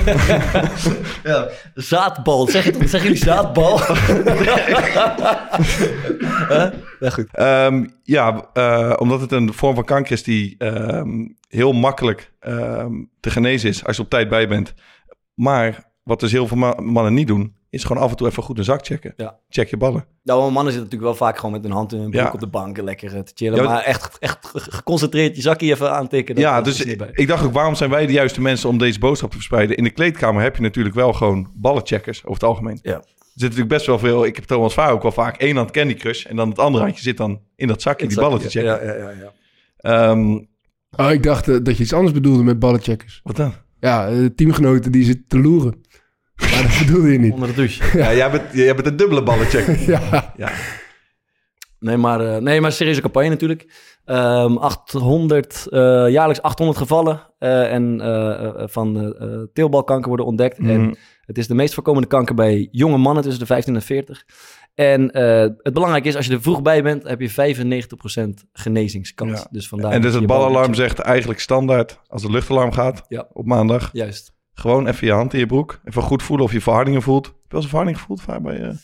ja, 1.31 1.47
zaadbal. 1.73 2.47
Zeg? 2.47 2.63
Zeggen 2.63 3.01
jullie 3.01 3.15
zaadbal? 3.17 3.79
Huh? 6.49 6.65
Ja, 6.99 7.09
goed. 7.09 7.27
Ehm, 7.31 7.85
ja, 8.03 8.49
eh, 8.53 8.93
omdat 8.97 9.21
het 9.21 9.31
een 9.31 9.53
vorm 9.53 9.75
van 9.75 9.83
kanker 9.85 10.11
is 10.11 10.23
die 10.23 10.55
ehm, 10.57 11.27
heel 11.47 11.71
makkelijk 11.71 12.31
ehm, 12.39 12.93
te 13.19 13.29
genezen 13.29 13.69
is 13.69 13.85
als 13.85 13.95
je 13.95 14.01
op 14.01 14.09
tijd 14.09 14.29
bij 14.29 14.47
bent. 14.47 14.73
Maar 15.33 15.91
wat 16.03 16.19
dus 16.19 16.31
heel 16.31 16.47
veel 16.47 16.57
ma- 16.57 16.81
mannen 16.81 17.13
niet 17.13 17.27
doen, 17.27 17.55
is 17.69 17.83
gewoon 17.83 18.03
af 18.03 18.09
en 18.09 18.15
toe 18.15 18.27
even 18.27 18.43
goed 18.43 18.57
een 18.57 18.63
zak 18.63 18.85
checken. 18.85 19.13
Ja. 19.17 19.39
Check 19.49 19.69
je 19.69 19.77
ballen. 19.77 20.05
Nou, 20.23 20.39
mannen 20.51 20.73
zitten 20.73 20.83
natuurlijk 20.83 21.01
wel 21.19 21.27
vaak 21.27 21.35
gewoon 21.35 21.51
met 21.51 21.63
hun 21.63 21.71
hand 21.71 21.93
in 21.93 21.99
hun 21.99 22.09
broek 22.09 22.21
Ja. 22.23 22.31
op 22.33 22.39
de 22.39 22.47
bank 22.47 22.77
en 22.77 22.83
lekker 22.83 23.15
eh, 23.15 23.21
te 23.21 23.31
chillen. 23.35 23.57
Ja, 23.57 23.63
maar- 23.69 23.83
echt, 23.83 24.17
echt 24.19 24.37
ge- 24.47 24.59
geconcentreerd 24.59 25.35
je 25.35 25.41
zakje 25.41 25.71
even 25.71 25.91
aantikken. 25.91 26.35
dat- 26.35 26.43
ja, 26.43 26.61
dus 26.61 26.81
ik 27.13 27.27
dacht 27.27 27.45
ook, 27.45 27.53
waarom 27.53 27.75
zijn 27.75 27.89
wij 27.89 28.05
de 28.05 28.13
juiste 28.13 28.41
mensen 28.41 28.69
om 28.69 28.77
deze 28.77 28.99
boodschap 28.99 29.29
te 29.29 29.35
verspreiden? 29.35 29.77
In 29.77 29.83
de 29.83 29.89
kleedkamer 29.89 30.41
heb 30.43 30.55
je 30.55 30.61
natuurlijk 30.61 30.95
wel 30.95 31.13
gewoon 31.13 31.51
ballencheckers 31.55 32.19
over 32.19 32.33
het 32.33 32.43
algemeen. 32.43 32.79
Ja. 32.81 32.93
Er 32.93 33.45
zit 33.45 33.49
natuurlijk 33.49 33.69
best 33.69 33.85
wel 33.85 33.99
veel, 33.99 34.25
ik 34.25 34.35
heb 34.35 34.45
Thomas 34.45 34.73
Vaar 34.73 34.91
ook 34.91 35.01
wel 35.01 35.11
vaak, 35.11 35.37
één 35.37 35.55
hand 35.55 35.71
Candy 35.71 35.93
Crush 35.93 36.25
en 36.25 36.35
dan 36.35 36.49
het 36.49 36.59
andere 36.59 36.83
handje 36.83 37.03
zit 37.03 37.17
dan 37.17 37.41
in 37.55 37.67
dat 37.67 37.81
zakje 37.81 38.03
In 38.03 38.09
die 38.09 38.19
ballen 38.19 38.39
te 38.39 38.49
checken. 38.49 38.69
Ja, 38.69 38.83
ja, 38.83 38.93
ja, 38.97 39.09
ja. 39.09 39.31
Ehm, 39.77 40.39
Oh, 40.97 41.11
ik 41.11 41.23
dacht 41.23 41.47
eh, 41.47 41.57
dat 41.63 41.77
je 41.77 41.83
iets 41.83 41.93
anders 41.93 42.13
bedoelde 42.13 42.43
met 42.43 42.59
ballencheckers. 42.59 43.19
wat 43.23 43.35
dan? 43.35 43.53
Ja, 43.79 44.07
eh, 44.09 44.25
teamgenoten 44.25 44.91
die 44.91 45.03
zitten 45.03 45.25
te 45.27 45.39
loeren. 45.39 45.81
Maar 46.39 46.61
dat 46.63 46.85
bedoelde 46.87 47.11
je 47.11 47.19
niet. 47.19 47.33
Onder 47.33 47.47
de 47.47 47.53
douche. 47.55 47.97
Ja, 47.97 48.13
jij 48.13 48.31
bent, 48.31 48.43
jij 48.53 48.75
bent 48.75 48.87
een 48.87 48.95
dubbele 48.97 49.23
ballenchecker. 49.23 49.79
Ja. 49.91 50.33
ja. 50.37 50.51
Nee, 51.79 51.97
maar, 51.97 52.21
eh, 52.21 52.37
nee, 52.41 52.61
maar 52.61 52.71
serieuze 52.71 53.01
campagne 53.01 53.29
natuurlijk. 53.29 53.73
Ehm 54.05 54.57
800, 54.57 55.67
eh, 55.69 55.79
jaarlijks 56.09 56.41
800 56.41 56.77
gevallen 56.77 57.21
eh, 57.39 57.73
en, 57.73 57.99
van 58.69 59.15
teelbalkanker 59.53 60.07
worden 60.07 60.25
ontdekt. 60.25 60.57
En 60.57 60.81
Mhm. 60.81 60.93
het 61.25 61.37
is 61.37 61.47
de 61.47 61.53
meest 61.55 61.73
voorkomende 61.73 62.07
kanker 62.07 62.35
bij 62.35 62.67
jonge 62.71 62.97
mannen 62.97 63.23
tussen 63.23 63.39
de 63.41 63.45
15 63.45 63.75
en 63.75 63.81
40. 63.81 64.25
En 64.75 65.11
eh, 65.11 65.39
het 65.57 65.73
belangrijke 65.73 66.07
is, 66.07 66.15
als 66.15 66.25
je 66.25 66.33
er 66.33 66.41
vroeg 66.41 66.61
bij 66.61 66.83
bent, 66.83 67.07
heb 67.07 67.21
je 67.21 67.29
95% 67.29 68.45
genezingskans. 68.53 69.39
Ja. 69.39 69.47
Dus 69.51 69.67
vandaar 69.67 69.91
En 69.91 70.01
dus 70.01 70.13
het 70.13 70.25
balalarm 70.27 70.73
zegt 70.73 70.99
eigenlijk 70.99 71.39
standaard, 71.39 71.99
als 72.07 72.23
het 72.23 72.31
luchtalarm 72.31 72.71
gaat 72.71 73.05
Ja. 73.07 73.27
op 73.33 73.45
maandag. 73.45 73.89
Juist. 73.93 74.37
Gewoon 74.59 74.87
even 74.87 75.07
je 75.07 75.13
hand 75.13 75.33
in 75.33 75.39
je 75.39 75.45
broek. 75.45 75.81
Even 75.83 76.01
goed 76.01 76.23
voelen 76.23 76.45
of 76.45 76.51
je 76.51 76.61
verhardingen 76.61 77.01
voelt. 77.01 77.25
Heb 77.25 77.35
je 77.35 77.41
wel 77.47 77.55
eens 77.55 77.63
een 77.63 77.69
verharding 77.69 77.99
gevoeld 77.99 78.21
Vaar, 78.21 78.41
bij, 78.41 78.53
je 78.53 78.75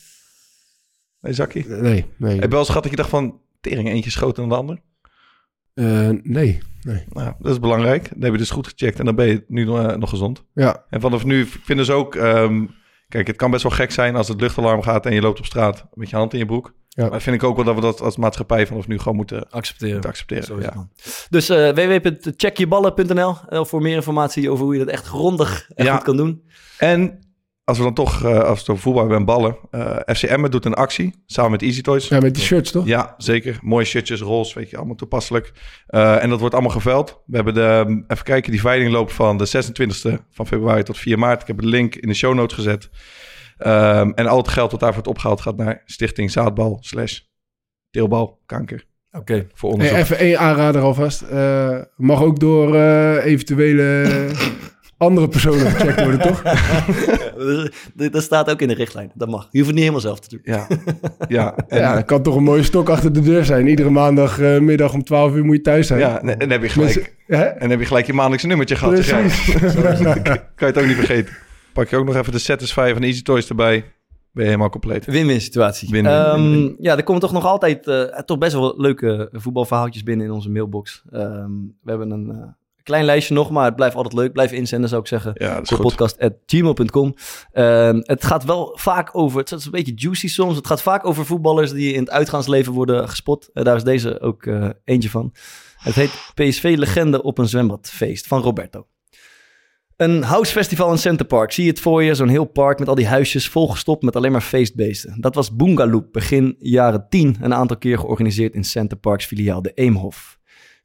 bij 1.20 1.30
je 1.30 1.34
zakje? 1.34 1.64
Nee, 1.68 2.06
nee. 2.18 2.34
Heb 2.34 2.44
je 2.44 2.50
wel 2.50 2.60
eens 2.60 2.68
gehad 2.68 2.84
dat 2.84 2.92
je 2.92 2.98
dacht 2.98 3.10
van, 3.10 3.42
tering, 3.62 3.90
eentje 3.90 4.10
is 4.10 4.16
groter 4.16 4.48
dan 4.48 4.50
de 4.50 4.56
ander? 4.56 4.82
Eh, 5.74 6.10
nee, 6.24 6.60
nee. 6.82 7.04
Nou, 7.10 7.34
dat 7.40 7.52
is 7.52 7.60
belangrijk. 7.60 8.10
Dan 8.10 8.22
heb 8.22 8.32
je 8.32 8.38
dus 8.38 8.50
goed 8.50 8.68
gecheckt 8.68 9.00
en 9.00 9.06
dan 9.06 9.16
ben 9.16 9.28
je 9.28 9.44
nu 9.48 9.68
eh, 9.68 9.96
nog 9.96 10.10
gezond. 10.10 10.44
Ja, 10.54 10.86
En 10.90 11.02
vanaf 11.02 11.26
nu 11.26 11.46
vinden 11.46 11.86
ze 11.86 11.94
ook... 11.94 12.16
ehm, 12.16 12.66
kijk, 13.08 13.28
het 13.28 13.36
kan 13.36 13.52
best 13.52 13.64
wel 13.64 13.72
gek 13.72 13.92
zijn 13.92 14.16
als 14.16 14.28
het 14.28 14.42
luchtalarm 14.42 14.82
gaat 14.82 15.06
en 15.06 15.14
je 15.14 15.22
loopt 15.22 15.40
op 15.40 15.46
straat 15.46 15.88
met 15.94 16.10
je 16.10 16.16
hand 16.16 16.34
in 16.34 16.40
je 16.40 16.46
broek. 16.46 16.74
Ja. 16.96 17.10
Maar 17.10 17.22
vind 17.22 17.36
ik 17.36 17.44
ook 17.44 17.56
wel 17.56 17.66
dat 17.66 17.76
we 17.76 17.82
dat 17.82 18.02
als 18.02 18.18
maatschappij 18.18 18.68
vanaf 18.68 18.88
nu 18.88 18.98
gewoon 18.98 19.16
moeten, 19.16 19.50
Accepteren. 19.50 19.94
moeten 19.94 20.10
accepteren. 20.10 20.44
Zo 20.44 20.56
is 20.58 20.64
ja. 20.66 20.88
Dus 21.30 21.50
eh 21.50 21.70
www.checkjeballen.nl 21.70 23.36
eh, 23.50 23.64
voor 23.66 23.82
meer 23.82 23.96
informatie 23.96 24.50
over 24.52 24.64
hoe 24.66 24.74
je 24.74 24.80
dat 24.80 24.94
echt 24.94 25.06
grondig 25.06 25.70
en 25.76 25.86
Ja. 25.86 25.96
goed 25.96 26.04
kan 26.04 26.18
doen. 26.18 26.42
En 26.78 27.20
als 27.64 27.78
we 27.78 27.84
dan 27.84 27.94
toch, 27.94 28.24
eh, 28.24 28.38
als 28.40 28.44
we 28.54 28.60
het 28.60 28.70
over 28.70 28.78
voetbal 28.82 29.02
hebben 29.02 29.20
en 29.20 29.26
ballen. 29.26 29.58
eh 29.72 30.16
FCM 30.16 30.50
doet 30.50 30.66
een 30.66 30.74
actie 30.74 31.24
samen 31.26 31.52
met 31.52 31.62
Easy 31.62 31.82
Toys. 31.82 32.08
ja 32.08 32.20
met 32.20 32.36
die 32.36 32.44
shirts 32.44 32.72
toch? 32.72 32.86
Ja, 32.86 33.14
zeker. 33.18 33.60
Mooie 33.62 33.86
shirtjes, 33.86 34.22
roze, 34.22 34.60
weet 34.60 34.70
je, 34.70 34.78
allemaal 34.78 34.96
toepasselijk. 34.96 35.52
Eh, 35.88 36.24
en 36.24 36.30
dat 36.30 36.40
wordt 36.40 36.54
allemaal 36.54 36.72
geveild. 36.74 37.22
We 37.26 37.36
hebben 37.36 37.54
de, 37.54 38.04
even 38.08 38.24
kijken, 38.24 38.52
die 38.52 38.62
veiling 38.62 38.92
loopt 38.92 39.14
van 39.14 39.38
de 39.38 39.46
26e 39.46 40.20
van 40.32 40.48
februari 40.48 40.84
tot 40.84 40.98
4 40.98 41.20
maart. 41.20 41.42
Ik 41.42 41.48
heb 41.48 41.60
de 41.60 41.68
link 41.68 41.96
in 41.96 42.08
de 42.08 42.14
show 42.16 42.34
notes 42.34 42.56
gezet. 42.56 42.90
Ehm, 43.58 44.10
en 44.16 44.28
al 44.28 44.38
het 44.38 44.48
geld 44.48 44.72
dat 44.72 44.80
daarvoor 44.80 45.04
wordt 45.04 45.18
opgehaald 45.18 45.42
gaat 45.42 45.58
naar 45.58 45.82
Stichting 45.86 46.32
Zaadbal 46.32 46.78
slash 46.82 47.20
Deelbal 47.92 48.40
Kanker. 48.46 48.86
Oké. 49.12 49.48
Voor 49.54 49.70
Hey, 49.70 49.80
onderzoek. 49.80 49.98
even 49.98 50.18
één 50.18 50.40
aanrader 50.40 50.82
alvast. 50.82 51.22
Eh, 51.22 51.78
mag 51.96 52.22
ook 52.24 52.40
door 52.40 52.76
eh, 52.76 53.26
eventuele 53.26 54.06
andere 54.98 55.28
personen 55.28 55.72
gecheckt 55.72 56.02
worden, 56.04 56.20
toch? 56.22 56.42
dat 58.12 58.24
staat 58.24 58.50
ook 58.50 58.62
in 58.62 58.68
de 58.68 58.74
richtlijn. 58.74 59.12
Dat 59.14 59.30
mag. 59.30 59.42
Je 59.42 59.58
hoeft 59.58 59.66
het 59.66 59.70
niet 59.80 59.80
helemaal 59.80 60.00
zelf 60.02 60.20
te 60.20 60.30
doen. 60.30 60.40
Ja, 60.44 60.68
ja. 61.28 61.56
En, 61.68 61.80
Ja, 61.80 61.96
dat 61.96 62.06
kan 62.06 62.22
toch 62.24 62.36
een 62.36 62.44
mooie 62.44 62.64
stok 62.64 62.90
achter 62.90 63.14
de 63.14 63.22
deur 63.22 63.46
zijn. 63.46 63.68
Iedere 63.68 63.90
maandagmiddag 63.90 64.62
middag 64.62 64.94
om 64.94 65.04
12 65.04 65.34
uur 65.36 65.46
moet 65.46 65.56
je 65.56 65.62
thuis 65.62 65.88
zijn. 65.88 66.00
ja, 66.00 66.22
en, 66.22 66.30
en 66.30 66.40
dan 66.40 66.50
heb 66.50 66.62
je 66.62 66.70
gelijk, 66.70 66.96
Mensen- 66.96 67.14
Hè? 67.28 67.44
en 67.44 67.60
dan 67.60 67.70
heb 67.70 67.80
je 67.80 67.86
gelijk 67.86 68.06
je 68.06 68.14
maandelijkse 68.14 68.48
nummertje 68.48 68.76
gehad. 68.76 68.94
Precies. 68.94 69.54
kan 70.16 70.42
je 70.56 70.66
het 70.66 70.78
ook 70.78 70.86
niet 70.86 70.96
vergeten. 70.96 71.34
Pak 71.76 71.90
je 71.90 71.98
ook 71.98 72.06
nog 72.06 72.16
even 72.16 72.32
de 72.32 72.40
Satisfy 72.40 72.92
van 72.94 73.02
Easy 73.02 73.22
Toys 73.22 73.50
erbij. 73.50 73.80
Ben 74.32 74.44
je 74.44 74.50
helemaal 74.50 74.70
compleet. 74.70 75.06
Win-win 75.06 75.42
situatie. 75.42 76.04
Ehm, 76.04 76.74
ja, 76.80 76.98
er 76.98 77.04
komen 77.04 77.22
toch 77.22 77.32
nog 77.32 77.46
altijd 77.46 77.88
eh, 77.88 78.20
toch 78.20 78.38
best 78.38 78.54
wel 78.54 78.74
leuke 78.78 79.30
voetbalverhaaltjes 79.32 80.04
binnen 80.04 80.26
in 80.26 80.32
onze 80.32 80.50
mailbox. 80.50 81.04
Ehm, 81.12 81.52
we 81.82 81.90
hebben 81.90 82.12
een, 82.12 82.32
eh, 82.32 82.48
Klein 82.84 83.06
lijstje 83.06 83.34
nog, 83.34 83.50
maar 83.50 83.66
het 83.66 83.76
blijft 83.76 83.96
altijd 83.96 84.14
leuk. 84.14 84.32
Blijf 84.32 84.52
inzenden, 84.52 84.90
zou 84.90 85.02
ik 85.02 85.08
zeggen. 85.08 85.32
Ja, 85.36 85.56
dat 85.56 85.72
is 85.72 85.78
podcast.gmail.com. 85.78 87.14
Ehm, 87.52 88.00
het 88.02 88.24
gaat 88.24 88.44
wel 88.44 88.78
vaak 88.80 89.10
over, 89.18 89.40
het 89.40 89.52
is 89.52 89.66
een 89.66 89.72
beetje 89.72 89.94
juicy 89.96 90.28
soms. 90.28 90.56
Het 90.56 90.68
gaat 90.68 90.82
vaak 90.82 91.06
over 91.06 91.26
voetballers 91.26 91.72
die 91.72 91.94
in 91.94 92.00
het 92.00 92.10
uitgaansleven 92.10 92.74
worden 92.74 93.10
gespot. 93.10 93.50
Eh, 93.54 93.64
daar 93.64 93.76
is 93.76 93.84
deze 93.84 94.20
ook 94.20 94.50
eentje 94.84 95.10
van. 95.10 95.34
Het 95.78 95.96
heet 95.96 96.32
PSV 96.34 96.76
Legende 96.78 97.22
op 97.24 97.38
een 97.38 97.48
zwembadfeest 97.48 98.28
van 98.28 98.42
Roberto. 98.42 98.88
Een 99.96 100.24
housefestival 100.24 100.92
in 100.92 100.98
Center 100.98 101.26
Park. 101.26 101.52
Zie 101.52 101.64
je 101.64 101.70
het 101.70 101.80
voor 101.80 102.04
je? 102.04 102.16
Zo'n 102.16 102.28
heel 102.28 102.46
park 102.46 102.80
met 102.80 102.88
al 102.88 102.96
die 102.96 103.08
huisjes 103.08 103.48
volgestopt 103.50 104.04
met 104.04 104.16
alleen 104.16 104.32
maar 104.32 104.42
feestbeesten. 104.42 105.22
Dat 105.22 105.36
was 105.36 105.56
Boongaloop 105.56 106.14
begin 106.14 106.56
jaren 106.60 107.06
10 107.10 107.38
een 107.42 107.54
aantal 107.54 107.78
keer 107.78 108.00
georganiseerd 108.00 108.54
in 108.54 108.64
Center 108.64 108.98
Parks 108.98 109.26
filiaal 109.26 109.62
de 109.62 109.72
Eemhof. 109.74 110.35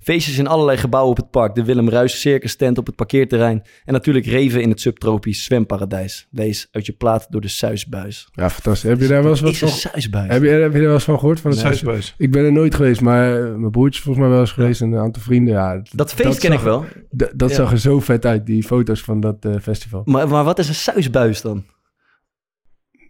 Feestjes 0.01 0.39
in 0.39 0.47
allerlei 0.47 0.79
gebouwen 0.79 1.11
op 1.11 1.17
het 1.17 1.31
park. 1.31 1.55
De 1.55 1.65
Willem 1.65 1.89
Ruis 1.89 2.21
Circus 2.21 2.57
tent 2.57 2.79
op 2.79 2.87
het 2.87 2.97
parkeerterrein. 2.97 3.63
En 3.85 3.93
natuurlijk 3.93 4.27
reven 4.27 4.63
in 4.63 4.71
het 4.71 4.81
subtropisch 4.81 5.45
zwemparadijs. 5.45 6.27
Lees 6.31 6.69
uit 6.73 6.87
je 6.87 6.93
plaat 6.93 7.27
door 7.31 7.41
de 7.41 7.49
Suisbuis. 7.49 8.29
Ja, 8.33 8.51
fantastisch. 8.51 8.91
Heb 8.91 9.01
je 9.01 9.07
daar 9.07 9.23
wel 9.23 9.31
eens 9.31 9.41
wat 9.41 9.51
Is 9.53 9.59
van... 9.59 9.69
een 9.69 9.75
Suisbuis? 9.75 10.31
Heb 10.33 10.43
je, 10.43 10.49
heb 10.49 10.73
je 10.73 10.79
er 10.79 10.85
wel 10.85 10.93
eens 10.95 11.05
van 11.05 11.19
gehoord? 11.19 11.41
Van 11.41 11.51
het 11.51 11.61
Suisbuis. 11.61 12.15
Ik 12.19 12.31
ben 12.31 12.45
er 12.45 12.53
nooit 12.53 12.75
geweest, 12.75 13.01
maar 13.01 13.37
eh, 13.45 13.55
mijn 13.55 13.71
broertje 13.71 13.99
is 13.99 14.05
volgens 14.05 14.25
mij 14.25 14.33
wel 14.35 14.41
eens 14.41 14.53
geweest 14.53 14.81
en 14.81 14.93
een 14.93 14.99
aantal 14.99 15.23
vrienden. 15.23 15.55
Ja, 15.55 15.83
Dat 15.93 16.13
feest 16.13 16.29
dat 16.29 16.39
ken 16.39 16.53
ik 16.53 16.61
wel. 16.61 16.85
dat 17.11 17.51
Ja. 17.51 17.57
zag 17.57 17.71
er 17.73 17.79
zo 17.79 18.01
vet 18.01 18.27
uit, 18.27 18.47
die 18.47 18.63
foto's 18.63 19.01
van 19.01 19.21
dat 19.21 19.37
eh, 19.45 19.53
festival. 19.63 20.03
Maar, 20.05 20.29
maar 20.29 20.45
wat 20.45 20.59
is 20.59 20.69
een 20.69 20.75
Suisbuis 20.75 21.41
dan? 21.41 21.65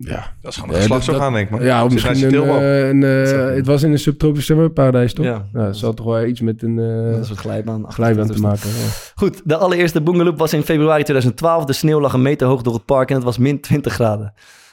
Ja, 0.03 0.33
Dat 0.43 0.51
is 0.53 0.57
gewoon 0.59 0.75
een 0.75 0.81
geslachtsorgaan, 0.81 1.33
denk 1.33 1.51
ik. 1.51 1.63
ja 1.63 1.85
misschien 1.85 2.35
een, 2.35 2.49
eh, 2.49 2.89
een, 2.89 3.03
eh, 3.03 3.19
Dat 3.19 3.29
zou 3.29 3.41
het 3.51 3.67
was 3.67 3.83
in 3.83 3.93
een 3.93 3.99
subtropisch 3.99 4.47
zwemmerparadijs, 4.47 5.13
toch? 5.15 5.25
Ja. 5.25 5.47
Ja, 5.53 5.61
het 5.65 5.77
zal 5.77 5.95
toch 5.95 6.07
wel 6.07 6.25
iets 6.25 6.41
met 6.41 6.63
een 6.63 6.77
Dat 6.77 7.15
eh 7.15 7.21
is 7.21 7.31
een 7.31 7.37
glijbaan. 7.37 7.85
achter 7.87 8.05
glijbaan 8.05 8.27
de 8.27 8.33
te 8.33 8.41
maken. 8.41 8.69
ja. 8.69 8.75
Goed, 9.15 9.41
de 9.45 9.57
allereerste 9.57 10.01
Boongaloop 10.01 10.39
was 10.39 10.53
in 10.53 10.63
februari 10.63 11.03
2012. 11.03 11.65
De 11.65 11.73
sneeuw 11.73 12.01
lag 12.01 12.13
een 12.13 12.23
meter 12.23 12.47
hoog 12.47 12.63
door 12.63 12.75
het 12.75 12.85
park 12.85 13.09
en 13.09 13.15
het 13.15 13.25
was 13.25 13.39
min 13.39 13.61
20 13.61 13.93
graden. 13.93 14.33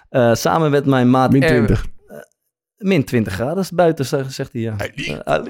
Eh, 0.09 0.33
samen 0.33 0.71
met 0.71 0.85
mijn 0.85 1.09
maat 1.09 1.31
Min 1.31 1.41
Er- 1.43 1.47
20. 1.47 1.85
Min 2.77 3.03
20 3.03 3.33
graden 3.33 3.57
is 3.57 3.71
buiten, 3.71 4.05
zegt 4.05 4.53
hij 4.53 4.61
ja. 4.61 4.75
Eh, 4.77 5.43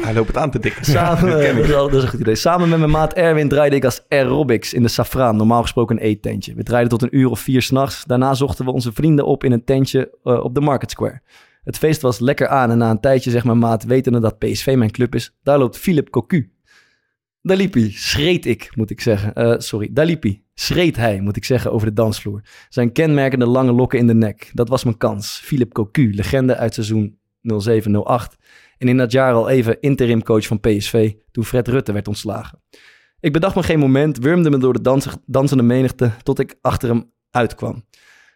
hij 0.04 0.14
loopt 0.14 0.26
het 0.28 0.36
aan 0.36 0.50
te 0.50 0.58
dikken. 0.58 0.84
Samen, 0.84 1.40
ik. 1.48 1.54
dat, 1.54 1.64
is 1.64 1.70
wel- 1.70 1.86
dat 1.88 1.94
is 1.96 2.02
een 2.02 2.08
goed 2.08 2.20
idee. 2.20 2.34
Samen 2.34 2.68
met 2.68 2.78
mijn 2.78 2.90
maat 2.90 3.12
Erwin 3.12 3.48
draaide 3.48 3.76
ik 3.76 3.84
als 3.84 4.04
aerobics 4.08 4.72
in 4.72 4.82
de 4.82 4.88
Safraan, 4.88 5.36
normaal 5.36 5.62
gesproken 5.62 5.96
een 5.96 6.02
eettentje. 6.02 6.54
We 6.54 6.62
draaiden 6.62 6.90
tot 6.98 7.02
een 7.02 7.18
uur 7.18 7.28
of 7.30 7.40
vier 7.40 7.62
s'nachts. 7.62 8.04
Daarna 8.04 8.34
zochten 8.34 8.64
we 8.64 8.70
onze 8.72 8.92
vrienden 8.92 9.26
op 9.26 9.44
in 9.44 9.52
een 9.52 9.64
tentje 9.64 10.18
eh, 10.24 10.44
op 10.44 10.54
de 10.54 10.60
Market 10.60 10.90
Square. 10.90 11.20
Het 11.64 11.78
feest 11.78 12.00
was 12.02 12.18
lekker 12.18 12.48
aan 12.48 12.70
en 12.70 12.78
na 12.78 12.90
een 12.90 13.00
tijdje 13.00 13.30
zegt 13.30 13.44
mijn 13.44 13.58
maat, 13.58 13.84
wetende 13.84 14.20
dat 14.20 14.38
PSV 14.38 14.74
mijn 14.78 14.90
club 14.90 15.14
is, 15.14 15.34
daar 15.42 15.58
loopt 15.58 15.78
Philip 15.78 16.10
Cocu. 16.10 16.50
Daar 17.42 17.56
liep 17.56 17.74
hij, 17.74 17.90
schreed 17.90 18.46
ik, 18.46 18.70
moet 18.76 18.90
ik 18.90 19.00
zeggen. 19.00 19.34
Eh, 19.34 19.54
sorry, 19.58 19.88
daar 19.92 20.06
liep 20.06 20.22
hij, 20.22 20.42
schreed 20.54 20.96
hij, 20.96 21.20
moet 21.20 21.36
ik 21.36 21.44
zeggen, 21.44 21.72
over 21.72 21.86
de 21.86 21.92
dansvloer. 21.92 22.40
Zijn 22.68 22.92
kenmerkende 22.92 23.46
lange 23.46 23.72
lokken 23.72 23.98
in 23.98 24.06
de 24.06 24.14
nek. 24.14 24.50
Dat 24.52 24.68
was 24.68 24.84
mijn 24.84 24.96
kans. 24.96 25.40
Philip 25.44 25.72
Cocu, 25.72 26.14
legende 26.14 26.56
uit 26.56 26.74
seizoen 26.74 27.18
07-08. 27.42 28.36
En 28.78 28.88
in 28.88 28.96
dat 28.96 29.12
jaar 29.12 29.32
al 29.32 29.48
even 29.48 29.80
interim 29.80 30.22
coach 30.22 30.46
van 30.46 30.60
PSV 30.60 31.12
toen 31.30 31.44
Fred 31.44 31.68
Rutte 31.68 31.92
werd 31.92 32.08
ontslagen. 32.08 32.62
Ik 33.20 33.32
bedacht 33.32 33.54
me 33.54 33.62
geen 33.62 33.78
moment, 33.78 34.18
wurmde 34.18 34.50
me 34.50 34.58
door 34.58 34.72
de 34.72 34.80
dans- 34.80 35.16
dansende 35.26 35.62
menigte 35.62 36.10
tot 36.22 36.38
ik 36.38 36.54
achter 36.60 36.88
hem 36.88 37.10
uitkwam. 37.30 37.84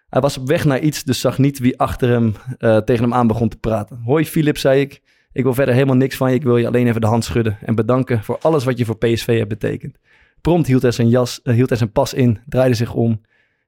Hij 0.09 0.21
was 0.21 0.38
op 0.38 0.49
weg 0.49 0.64
naar 0.64 0.81
iets, 0.81 1.05
dus 1.05 1.21
zag 1.21 1.38
niet 1.38 1.59
wie 1.59 1.79
achter 1.79 2.09
hem 2.09 2.35
eh, 2.59 2.77
tegen 2.77 3.03
hem 3.03 3.14
aan 3.14 3.27
begon 3.27 3.49
te 3.49 3.57
praten. 3.57 4.01
Hoi 4.05 4.27
Philip, 4.27 4.59
zei 4.59 4.81
ik. 4.81 5.03
Ik 5.37 5.42
wil 5.42 5.55
verder 5.55 5.75
helemaal 5.75 5.96
niks 5.96 6.16
van 6.16 6.29
je. 6.31 6.35
Ik 6.37 6.42
wil 6.42 6.57
je 6.57 6.66
alleen 6.66 6.87
even 6.88 7.01
de 7.01 7.07
hand 7.07 7.25
schudden 7.25 7.59
en 7.64 7.75
bedanken 7.75 8.22
voor 8.25 8.38
alles 8.40 8.64
wat 8.64 8.79
je 8.79 8.85
voor 8.85 8.96
PSV 8.99 9.37
hebt 9.37 9.49
betekend. 9.49 9.96
Prompt 10.40 10.66
hield 10.66 10.83
hij 10.83 10.90
zijn, 10.90 11.09
jas, 11.09 11.40
eh, 11.42 11.55
hield 11.55 11.68
hij 11.68 11.79
zijn 11.79 11.92
pas 11.92 12.14
in, 12.14 12.38
draaide 12.46 12.75
zich 12.75 12.94
om, 12.94 13.20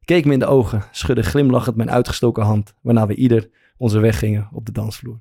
keek 0.04 0.24
me 0.24 0.32
in 0.32 0.38
de 0.38 0.46
ogen, 0.46 0.82
schudde 0.90 1.22
glimlachend 1.22 1.76
mijn 1.76 1.90
uitgestoken 1.90 2.42
hand, 2.42 2.74
waarna 2.82 3.06
we 3.06 3.14
ieder 3.14 3.48
onze 3.76 3.98
weg 4.00 4.18
gingen 4.18 4.48
op 4.52 4.66
de 4.66 4.72
dansvloer. 4.72 5.20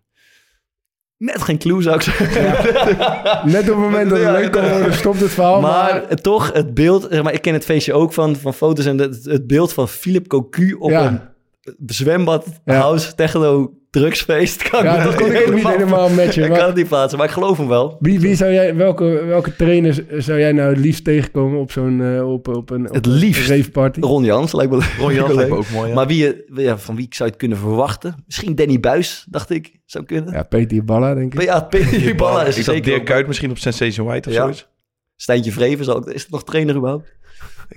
Net 1.18 1.42
geen 1.42 1.58
clue 1.58 1.82
zou 1.82 1.96
ik 1.96 2.02
zeggen. 2.02 2.42
Net 3.52 3.62
op 3.62 3.68
het 3.68 3.78
moment 3.78 4.10
dat 4.10 4.20
het 4.20 4.32
leuk 4.32 4.52
kan 4.52 4.70
worden, 4.70 4.94
stopt 4.94 5.20
het 5.20 5.32
verhaal. 5.32 5.62
Maar, 5.62 5.94
Maar 6.08 6.16
toch, 6.16 6.54
het 6.54 6.74
beeld, 6.74 7.08
zeg 7.10 7.24
maar, 7.24 7.34
ik 7.34 7.42
ken 7.42 7.54
het 7.54 7.66
feestje 7.66 7.94
ook 7.94 8.14
van, 8.14 8.36
van 8.36 8.54
foto's 8.54 8.86
en 8.86 8.98
het, 8.98 9.26
het 9.26 9.48
beeld 9.48 9.74
van 9.74 9.88
Philip 9.88 10.28
Cocu 10.28 10.74
op 10.74 10.90
Ja. 10.90 11.06
een 11.08 11.76
zwembad, 11.86 12.46
Ja. 12.66 12.74
house, 12.80 13.16
techno, 13.16 13.74
drugsfeest. 14.00 14.70
Kan 14.70 14.84
ja, 14.84 15.04
dat 15.04 15.16
kon 15.16 15.32
ik 15.32 15.48
ook 15.48 15.54
niet 15.54 15.68
helemaal 15.68 16.10
matchen. 16.10 16.44
Ik 16.44 16.50
maar- 16.50 16.58
kan 16.58 16.68
het 16.68 16.76
niet 16.76 16.88
plaatsen, 16.88 17.18
maar 17.18 17.28
ik 17.28 17.34
geloof 17.34 17.58
hem 17.58 17.68
wel. 17.68 17.98
Wie, 18.00 18.20
wie 18.20 18.36
zou 18.36 18.52
jij, 18.54 18.76
welke, 18.76 19.24
welke 19.28 19.56
trainers 19.56 20.00
zou 20.18 20.40
jij 20.40 20.52
nou 20.52 20.70
het 20.70 20.78
liefst 20.80 21.04
tegenkomen 21.04 21.60
op 21.60 21.72
zo'n 21.72 22.02
eh, 22.02 22.32
op, 22.32 22.48
op 22.48 22.70
een, 22.70 22.88
op 22.88 22.94
Het 22.96 23.06
een 23.06 23.12
liefst? 23.12 23.50
raveparty? 23.50 24.00
Ron 24.00 24.24
Jans 24.24 24.54
lijkt 24.54 24.72
me 24.72 24.80
Ron 25.00 25.14
Jans 25.14 25.34
lijkt 25.40 25.50
me 25.50 25.56
ook 25.58 25.70
mooi, 25.70 25.90
ja. 25.90 25.96
Maar 25.96 26.08
wie, 26.08 26.18
je- 26.18 26.46
ja, 26.56 26.78
van 26.78 26.96
wie 26.96 27.06
ik 27.06 27.14
zou 27.14 27.30
het 27.30 27.38
kunnen 27.38 27.58
verwachten? 27.58 28.16
Misschien 28.26 28.56
Danny 28.56 28.80
Buis, 28.80 29.26
dacht 29.30 29.50
ik, 29.50 29.72
zou 29.86 30.04
kunnen. 30.06 30.34
Ja, 30.34 30.44
Peter 30.44 30.84
Balla, 30.86 31.14
denk 31.14 31.34
ik. 31.34 31.42
Ja, 31.42 31.60
Peter 31.62 32.16
Balla 32.16 32.42
is 32.44 32.58
ik 32.58 32.64
zeker 32.64 32.74
zat 32.74 32.84
Dirk 32.84 33.00
ook- 33.00 33.06
Kuyt 33.06 33.28
misschien 33.28 33.50
op 33.50 33.58
Sensation 33.58 34.08
White 34.08 34.30
of 34.30 34.36
Ja. 34.36 34.42
zoiets. 34.42 34.68
Stijntje 35.16 35.52
Vreven, 35.52 36.04
is 36.14 36.22
het 36.22 36.32
nog 36.32 36.44
trainer 36.44 36.76
überhaupt? 36.76 37.16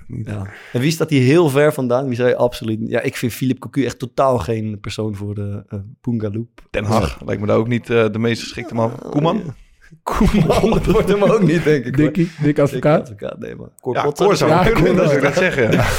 Ja. 0.06 0.46
En 0.72 0.80
wie 0.80 0.90
staat 0.90 1.10
hier 1.10 1.22
heel 1.22 1.48
ver 1.48 1.72
vandaan? 1.72 2.06
Wie 2.06 2.16
zou 2.16 2.28
je 2.28 2.36
absoluut... 2.36 2.78
Ja, 2.82 3.00
ik 3.00 3.16
vind 3.16 3.32
Philip 3.32 3.58
Cocu 3.58 3.84
echt 3.84 3.98
totaal 3.98 4.38
geen 4.38 4.80
persoon 4.80 5.14
voor 5.14 5.34
de 5.34 5.64
uh, 5.68 5.80
Boongaloop. 6.00 6.62
Den 6.70 6.84
Haag 6.84 7.20
lijkt 7.24 7.40
me 7.40 7.46
daar 7.46 7.56
ook 7.56 7.68
niet 7.68 7.90
eh, 7.90 8.06
de 8.12 8.18
meest 8.18 8.42
geschikte 8.42 8.74
man. 8.74 8.92
Koeman? 9.10 9.42
Koeman, 10.02 10.70
dat 10.70 10.86
wordt 10.86 11.08
hem 11.08 11.22
ook 11.22 11.42
niet, 11.42 11.64
denk 11.64 11.84
ik. 11.84 11.96
Dikkie, 11.96 12.30
dik 12.42 12.58
advocaat. 12.58 13.00
advocaat, 13.00 13.38
nee, 13.38 13.54
maar... 13.54 13.68
Cor 13.80 13.94
Ja, 13.94 14.10
Koor 14.10 14.36
zou 14.36 14.50
Ja, 14.50 14.62
kunnen, 14.62 14.96
dat 14.96 15.04
zou 15.04 15.16
ik 15.16 15.22
net 15.22 15.36
zeggen. 15.36 15.72
Ja. 15.72 15.88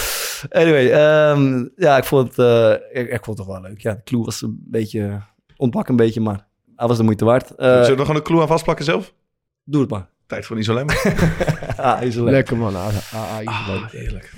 Anyway, 0.49 0.91
ehm, 0.91 1.67
ja, 1.75 1.97
ik 1.97 2.04
vond, 2.04 2.27
het, 2.27 2.38
eh, 2.38 3.01
ik, 3.01 3.12
ik 3.12 3.23
vond 3.23 3.38
het 3.38 3.47
toch 3.47 3.56
wel 3.56 3.62
leuk. 3.62 3.82
Ja, 3.82 3.93
de 3.93 4.04
clue 4.04 4.23
was 4.23 4.41
een 4.41 4.63
beetje... 4.67 5.21
Ontbak 5.58 5.88
een 5.88 5.95
beetje, 5.95 6.21
maar 6.21 6.47
hij 6.75 6.88
was 6.88 6.97
de 6.97 7.04
moeite 7.04 7.25
waard. 7.25 7.56
Eh, 7.56 7.67
Zullen 7.67 7.86
we 7.86 7.91
er 7.91 7.99
gewoon 7.99 8.15
een 8.15 8.23
clue 8.23 8.41
aan 8.41 8.47
vastplakken 8.47 8.86
zelf? 8.86 9.13
doe 9.63 9.82
het 9.82 9.89
maar. 9.89 10.10
Tijd 10.31 10.45
voor 10.45 10.55
een 10.55 10.61
isolem. 10.61 10.87
Ah, 11.77 12.01
is 12.01 12.15
leuk. 12.15 12.29
Lekker 12.29 12.57
man. 12.57 12.75
Ah, 12.75 12.87
ah, 13.13 13.37
ah, 13.37 13.47
Ah, 13.47 13.91
heerlijk. 13.91 14.31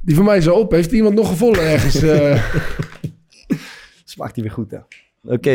Die 0.00 0.14
van 0.14 0.24
mij 0.24 0.36
is 0.36 0.48
al 0.48 0.58
op. 0.58 0.70
Heeft 0.70 0.92
iemand 0.92 1.14
nog 1.14 1.28
gevonden 1.28 1.62
ergens? 1.62 2.02
eh? 2.02 2.42
Smaakt 4.04 4.34
die 4.34 4.42
weer 4.42 4.52
goed, 4.52 4.70
hè? 4.70 4.78
Oké, 5.34 5.50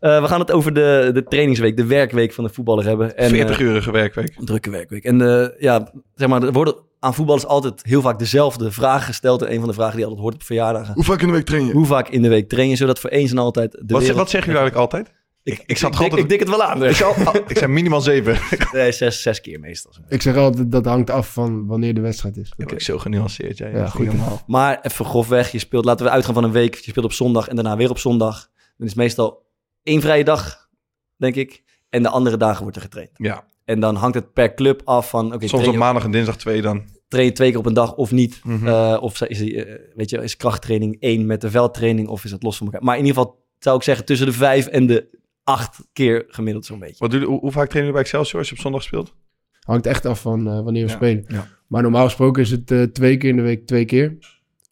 Eh, 0.00 0.20
we 0.20 0.28
gaan 0.28 0.40
het 0.40 0.52
over 0.52 0.74
de, 0.74 1.10
de 1.14 1.24
trainingsweek, 1.24 1.76
de 1.76 1.86
werkweek 1.86 2.32
van 2.32 2.44
de 2.44 2.50
voetballer 2.52 2.84
hebben. 2.84 3.16
En, 3.16 3.30
40-urige 3.30 3.90
werkweek. 3.90 4.34
Een 4.38 4.44
drukke 4.44 4.70
werkweek. 4.70 5.04
En 5.04 5.20
eh, 5.20 5.48
ja, 5.58 5.92
zeg 6.14 6.28
maar, 6.28 6.42
er 6.42 6.52
worden 6.52 6.74
aan 6.98 7.14
voetballers 7.14 7.46
altijd 7.46 7.82
heel 7.84 8.00
vaak 8.00 8.18
dezelfde 8.18 8.70
vragen 8.70 9.06
gesteld. 9.06 9.42
En 9.42 9.52
een 9.52 9.58
van 9.58 9.68
de 9.68 9.74
vragen 9.74 9.92
die 9.92 10.00
je 10.00 10.06
altijd 10.06 10.22
hoort 10.22 10.34
op 10.34 10.42
verjaardagen. 10.42 10.94
Hoe 10.94 11.04
vaak 11.04 11.20
in 11.20 11.26
de 11.26 11.32
week 11.32 11.44
train 11.44 11.66
je? 11.66 11.72
Hoe 11.72 11.86
vaak 11.86 12.08
in 12.08 12.22
de 12.22 12.28
week 12.28 12.48
train 12.48 12.68
je, 12.68 12.76
zodat 12.76 12.98
voor 12.98 13.10
eens 13.10 13.30
en 13.30 13.38
altijd 13.38 13.72
de 13.72 13.78
Wat, 13.86 14.00
wereld... 14.00 14.18
wat 14.18 14.30
zeggen 14.30 14.52
jullie 14.52 14.62
eigenlijk 14.64 14.92
altijd? 14.92 15.20
Ik, 15.44 15.62
ik 15.66 15.76
zat 15.76 15.94
ik, 15.94 16.00
altijd- 16.00 16.20
ik 16.22 16.28
dik 16.28 16.40
het 16.40 16.48
wel 16.48 16.62
aan. 16.62 16.76
Ik, 16.82 16.88
Dus. 16.88 16.96
zou, 16.96 17.24
ah, 17.24 17.34
ik 17.46 17.58
zei 17.58 17.72
minimaal 17.72 18.00
zeven. 18.00 18.38
Nee, 18.72 18.92
zes, 18.92 19.22
zes 19.22 19.40
keer 19.40 19.60
meestal. 19.60 19.92
ik 20.08 20.22
zeg 20.22 20.36
altijd, 20.36 20.72
dat 20.72 20.84
hangt 20.84 21.10
af 21.10 21.32
van 21.32 21.66
wanneer 21.66 21.94
de 21.94 22.00
wedstrijd 22.00 22.36
is. 22.36 22.52
Ik 22.56 22.66
ben 22.66 22.80
zo 22.80 22.98
genuanceerd. 22.98 23.58
Ja, 23.58 23.66
Ja, 23.66 23.76
ja, 23.76 23.86
goed. 23.86 24.06
Normaal. 24.06 24.42
Maar 24.46 24.78
even 24.82 25.04
grofweg, 25.04 25.52
je 25.52 25.58
speelt, 25.58 25.84
laten 25.84 26.06
we 26.06 26.12
uitgaan 26.12 26.34
van 26.34 26.44
een 26.44 26.52
week. 26.52 26.74
Je 26.74 26.90
speelt 26.90 27.04
op 27.04 27.12
zondag 27.12 27.48
en 27.48 27.54
daarna 27.54 27.76
weer 27.76 27.90
op 27.90 27.98
zondag. 27.98 28.50
Dan 28.76 28.86
is 28.86 28.94
meestal 28.94 29.46
één 29.82 30.00
vrije 30.00 30.24
dag, 30.24 30.68
denk 31.16 31.34
ik. 31.34 31.62
En 31.90 32.02
de 32.02 32.08
andere 32.08 32.36
dagen 32.36 32.62
wordt 32.62 32.76
er 32.76 32.82
getraind. 32.82 33.10
Ja, 33.16 33.44
En 33.64 33.80
dan 33.80 33.94
hangt 33.94 34.14
het 34.14 34.32
per 34.32 34.54
club 34.54 34.80
af 34.84 35.08
van... 35.08 35.34
oké, 35.34 35.48
soms 35.48 35.66
op 35.66 35.74
maandag 35.76 36.04
en 36.04 36.10
dinsdag 36.10 36.36
twee 36.36 36.62
dan. 36.62 36.84
train 37.08 37.26
je 37.26 37.32
twee 37.32 37.50
keer 37.50 37.58
op 37.58 37.66
een 37.66 37.74
dag 37.74 37.94
of 37.94 38.10
niet. 38.10 38.40
Mhm. 38.44 38.66
Eh, 38.68 38.98
of 39.00 39.20
is, 39.20 39.40
eh, 39.52 39.74
weet 39.94 40.10
je, 40.10 40.22
is 40.22 40.36
krachttraining 40.36 40.96
één 41.00 41.26
met 41.26 41.40
de 41.40 41.50
veldtraining 41.50 42.08
of 42.08 42.24
is 42.24 42.30
het 42.30 42.42
los 42.42 42.56
van 42.56 42.66
elkaar? 42.66 42.82
Maar 42.84 42.96
in 42.98 43.04
ieder 43.04 43.16
geval 43.22 43.40
zou 43.58 43.76
ik 43.76 43.82
zeggen 43.82 44.04
tussen 44.04 44.26
de 44.26 44.32
vijf 44.32 44.66
en 44.66 44.86
de 44.86 45.20
acht 45.44 45.88
keer 45.92 46.24
gemiddeld 46.26 46.64
zo'n 46.66 46.78
beetje. 46.78 46.96
Wat 46.98 47.12
jullie, 47.12 47.26
hoe, 47.26 47.40
hoe 47.40 47.50
vaak 47.52 47.68
trainen 47.68 47.92
jullie 47.92 47.92
bij 47.92 48.02
Excelsior 48.02 48.38
als 48.38 48.48
je 48.48 48.54
op 48.54 48.60
zondag 48.60 48.82
speelt? 48.82 49.14
Hangt 49.60 49.86
echt 49.86 50.06
af 50.06 50.20
van 50.20 50.46
eh, 50.48 50.54
wanneer 50.54 50.84
we 50.84 50.90
Ja, 50.90 50.96
spelen. 50.96 51.24
ja. 51.28 51.46
Maar 51.66 51.82
normaal 51.82 52.04
gesproken 52.04 52.42
is 52.42 52.50
het 52.50 52.70
eh, 52.70 52.82
twee 52.82 53.16
keer 53.16 53.30
in 53.30 53.36
de 53.36 53.42
week 53.42 53.66
twee 53.66 53.84
keer. 53.84 54.18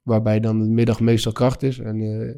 Waarbij 0.02 0.40
dan 0.40 0.58
de 0.58 0.68
middag 0.68 1.00
meestal 1.00 1.32
kracht 1.32 1.62
is. 1.62 1.78
En, 1.78 2.00
eh, 2.00 2.34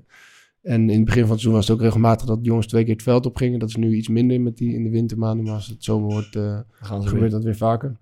en 0.72 0.90
in 0.90 0.96
het 0.96 1.04
begin 1.04 1.22
van 1.22 1.30
het 1.30 1.40
seizoen 1.40 1.52
was 1.52 1.66
het 1.68 1.76
ook 1.76 1.82
regelmatig 1.82 2.26
dat 2.26 2.38
de 2.38 2.44
jongens 2.44 2.66
twee 2.66 2.84
keer 2.84 2.92
het 2.92 3.02
veld 3.02 3.26
op 3.26 3.36
gingen. 3.36 3.58
Dat 3.58 3.68
is 3.68 3.76
nu 3.76 3.94
iets 3.94 4.08
minder 4.08 4.40
met 4.40 4.56
die 4.56 4.74
in 4.74 4.82
de 4.84 4.90
wintermaanden. 4.90 5.44
Maar 5.44 5.54
als 5.54 5.66
het 5.66 5.84
zomer 5.84 6.10
wordt, 6.10 6.36
eh, 6.36 6.42
Dan 6.42 6.64
gaan 6.80 7.02
ze 7.02 7.08
gebeurt 7.08 7.22
weer. 7.30 7.30
dat 7.30 7.44
weer 7.44 7.56
vaker. 7.56 7.96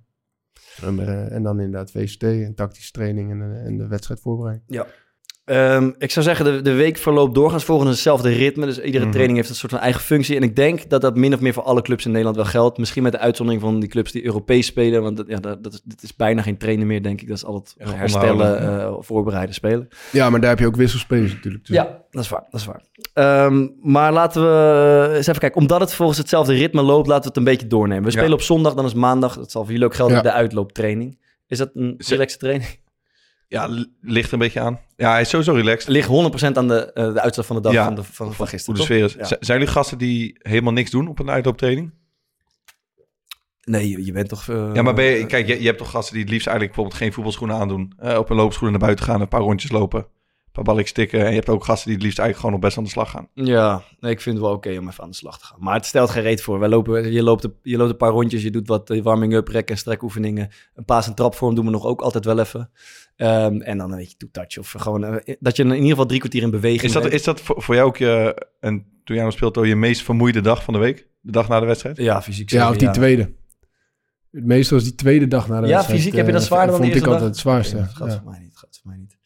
En, 0.82 0.98
eh, 0.98 1.32
en 1.32 1.42
dan 1.42 1.60
inderdaad 1.60 1.90
VCT 1.90 2.22
en 2.22 2.54
tactische 2.54 2.92
training 2.92 3.30
en, 3.30 3.64
en 3.64 3.76
de 3.76 3.86
wedstrijdvoorbereiding. 3.86 4.68
Ehm, 5.50 5.90
ik 5.98 6.10
zou 6.10 6.24
zeggen, 6.24 6.44
de, 6.44 6.62
de 6.62 6.72
week 6.72 6.96
verloopt 6.96 7.34
doorgaans 7.34 7.64
volgens 7.64 7.90
hetzelfde 7.90 8.28
ritme. 8.28 8.66
Dus 8.66 8.78
iedere 8.80 9.02
Mhm. 9.04 9.12
training 9.12 9.38
heeft 9.38 9.50
een 9.50 9.56
soort 9.56 9.72
van 9.72 9.80
eigen 9.80 10.00
functie. 10.00 10.36
En 10.36 10.42
ik 10.42 10.56
denk 10.56 10.90
dat 10.90 11.00
dat 11.00 11.16
min 11.16 11.34
of 11.34 11.40
meer 11.40 11.52
voor 11.52 11.62
alle 11.62 11.82
clubs 11.82 12.04
in 12.04 12.10
Nederland 12.10 12.36
wel 12.36 12.44
geldt. 12.46 12.78
Misschien 12.78 13.02
met 13.02 13.12
de 13.12 13.18
uitzondering 13.18 13.62
van 13.62 13.80
die 13.80 13.88
clubs 13.88 14.12
die 14.12 14.24
Europees 14.24 14.66
spelen. 14.66 15.02
Want 15.02 15.16
dat, 15.16 15.26
ja, 15.28 15.36
dat, 15.40 15.62
dat, 15.64 15.72
is, 15.72 15.80
dat 15.84 16.02
is 16.02 16.16
bijna 16.16 16.42
geen 16.42 16.56
trainen 16.58 16.86
meer, 16.86 17.02
denk 17.02 17.20
ik. 17.20 17.28
Dat 17.28 17.36
is 17.36 17.44
altijd 17.44 17.74
Ja, 17.78 17.94
herstellen, 17.94 18.60
eh, 18.80 18.94
voorbereiden, 18.98 19.54
spelen. 19.54 19.88
Ja, 20.12 20.30
maar 20.30 20.40
daar 20.40 20.50
heb 20.50 20.58
je 20.58 20.66
ook 20.66 20.76
wisselspelers 20.76 21.32
natuurlijk. 21.32 21.66
Dus- 21.66 21.76
Ja, 21.76 21.98
dat 22.10 22.22
is 22.22 22.28
waar. 22.28 22.44
Dat 22.50 22.60
is 22.60 22.66
waar. 22.66 22.82
Ehm, 23.12 23.68
maar 23.82 24.12
laten 24.12 24.42
we 24.42 25.12
eens 25.16 25.26
even 25.26 25.40
kijken. 25.40 25.60
Omdat 25.60 25.80
het 25.80 25.94
volgens 25.94 26.18
hetzelfde 26.18 26.54
ritme 26.54 26.82
loopt, 26.82 27.06
laten 27.06 27.22
we 27.22 27.28
het 27.28 27.36
een 27.36 27.44
beetje 27.52 27.66
doornemen. 27.66 28.04
We 28.04 28.10
Ja. 28.10 28.16
spelen 28.16 28.32
op 28.34 28.42
zondag, 28.42 28.74
dan 28.74 28.84
is 28.84 28.94
maandag. 28.94 29.36
Dat 29.36 29.50
zal 29.50 29.62
voor 29.62 29.70
jullie 29.72 29.86
ook 29.86 29.94
gelden, 29.94 30.16
Ja. 30.16 30.22
de 30.22 30.32
uitlooptraining. 30.32 31.18
Is 31.46 31.58
dat 31.58 31.70
een 31.74 31.94
relaxe 32.08 32.36
training? 32.38 32.70
Ja, 33.50 33.84
ligt 34.00 34.32
een 34.32 34.38
beetje 34.38 34.60
aan. 34.60 34.80
Ja, 34.96 35.10
hij 35.12 35.20
is 35.20 35.28
sowieso 35.28 35.52
relaxed. 35.52 35.88
Ligt 35.88 36.08
100% 36.08 36.56
aan 36.56 36.68
de, 36.68 36.92
eh, 36.92 37.12
de 37.12 37.20
uitslag 37.20 37.46
van 37.46 37.56
de 37.56 37.62
dag 37.62 37.72
Ja. 37.72 37.84
van, 37.84 37.94
de, 37.94 38.02
van, 38.04 38.26
van 38.26 38.34
Hoe 38.36 38.46
gisteren. 38.46 38.80
de 38.80 38.86
toch? 38.86 38.90
sfeer 38.90 39.04
is. 39.04 39.28
Ja. 39.30 39.36
Zijn 39.40 39.58
jullie 39.58 39.74
gasten 39.74 39.98
die 39.98 40.36
helemaal 40.42 40.72
niks 40.72 40.90
doen 40.90 41.08
op 41.08 41.18
een 41.18 41.30
uitlooptraining? 41.30 41.92
Nee, 43.64 43.88
je, 43.88 44.04
je 44.04 44.12
bent 44.12 44.28
toch... 44.28 44.48
eh, 44.48 44.70
Ja, 44.74 44.82
maar 44.82 44.94
ben 44.94 45.04
je, 45.04 45.26
kijk, 45.26 45.46
je, 45.46 45.60
je 45.60 45.66
hebt 45.66 45.78
toch 45.78 45.90
gasten 45.90 46.14
die 46.14 46.22
het 46.22 46.32
liefst 46.32 46.46
eigenlijk 46.46 46.76
bijvoorbeeld 46.76 47.02
geen 47.04 47.12
voetbalschoenen 47.14 47.56
aandoen. 47.56 47.92
eh, 47.98 48.18
op 48.18 48.30
een 48.30 48.36
loopschoenen 48.36 48.70
naar 48.78 48.86
buiten 48.86 49.04
gaan, 49.04 49.20
een 49.20 49.28
paar 49.28 49.40
rondjes 49.40 49.70
lopen, 49.70 50.00
een 50.00 50.52
paar 50.52 50.64
balletjes 50.64 50.92
tikken. 50.92 51.20
En 51.20 51.28
je 51.28 51.34
hebt 51.34 51.48
ook 51.48 51.64
gasten 51.64 51.84
die 51.86 51.94
het 51.94 52.02
liefst 52.02 52.18
eigenlijk 52.18 52.38
gewoon 52.38 52.52
nog 52.52 52.60
best 52.60 52.76
aan 52.78 52.84
de 52.84 52.90
slag 52.90 53.10
gaan. 53.10 53.28
Ja, 53.34 53.82
nee, 54.00 54.12
ik 54.12 54.20
vind 54.20 54.36
het 54.36 54.44
wel 54.44 54.54
oké 54.54 54.78
om 54.78 54.88
even 54.88 55.02
aan 55.04 55.10
de 55.10 55.16
slag 55.16 55.38
te 55.38 55.44
gaan. 55.44 55.56
Maar 55.60 55.74
het 55.74 55.86
stelt 55.86 56.10
geen 56.10 56.22
reet 56.22 56.42
voor. 56.42 56.58
Wij 56.58 56.68
lopen, 56.68 57.12
je, 57.12 57.22
loopt, 57.22 57.44
een- 57.44 57.54
je 57.62 57.76
loopt 57.76 57.90
een 57.90 57.96
paar 57.96 58.10
rondjes, 58.10 58.42
je 58.42 58.50
doet 58.50 58.68
wat 58.68 58.90
eh, 58.90 59.02
warming-up, 59.02 59.48
rek- 59.48 59.70
en 59.70 59.78
strekoefeningen. 59.78 60.50
Een 60.74 60.84
paas- 60.84 61.06
en 61.06 61.14
trapvorm 61.14 61.54
doen 61.54 61.64
we 61.64 61.70
nog 61.70 61.84
ook 61.84 62.00
altijd 62.00 62.24
wel 62.24 62.38
even. 62.38 62.70
Ehm, 63.20 63.60
en 63.60 63.78
dan 63.78 63.90
een 63.92 63.98
beetje 63.98 64.16
toe-touch. 64.16 64.58
Of 64.58 64.74
gewoon, 64.78 65.04
eh, 65.04 65.34
dat 65.40 65.56
je 65.56 65.62
in 65.62 65.72
ieder 65.74 65.88
geval 65.88 66.06
drie 66.06 66.18
kwartier 66.18 66.42
in 66.42 66.50
beweging 66.50 66.82
Is 66.82 66.92
dat, 66.92 67.02
bent. 67.02 67.14
is 67.14 67.22
dat 67.22 67.40
voor, 67.40 67.62
voor 67.62 67.74
jou 67.74 67.86
ook 67.88 67.96
je, 67.96 68.46
en 68.60 68.86
toen 69.04 69.16
jij 69.16 69.24
nog 69.24 69.34
speelt, 69.34 69.54
je 69.54 69.76
meest 69.76 70.02
vermoeide 70.02 70.40
dag 70.40 70.64
van 70.64 70.74
de 70.74 70.80
week? 70.80 71.08
De 71.20 71.32
dag 71.32 71.48
na 71.48 71.60
de 71.60 71.66
wedstrijd? 71.66 71.96
Ja, 71.96 72.22
fysiek 72.22 72.50
Ja, 72.50 72.70
of 72.70 72.76
die 72.76 72.90
tweede. 72.90 73.32
Meestal 74.30 74.76
is 74.76 74.84
die 74.84 74.94
tweede 74.94 75.28
dag 75.28 75.48
na 75.48 75.60
de 75.60 75.66
Ja, 75.66 75.72
wedstrijd, 75.72 76.00
fysiek 76.00 76.16
heb 76.16 76.26
je 76.26 76.32
dat 76.32 76.40
eh, 76.40 76.46
zwaarder 76.46 76.70
dan 76.70 76.80
de 76.80 76.86
Vond 76.86 76.96
ik 76.96 77.02
eerste 77.02 77.10
altijd 77.10 77.30
het 77.30 77.40
zwaarste. 77.40 77.76
Dat 77.76 77.94
gaat 77.94 78.12
ja. 78.12 78.20
voor 78.22 78.30
mij 78.30 78.40
niet. 78.40 78.56
gaat 78.56 78.80
voor 78.82 78.90
mij 78.90 79.00
niet. 79.00 79.16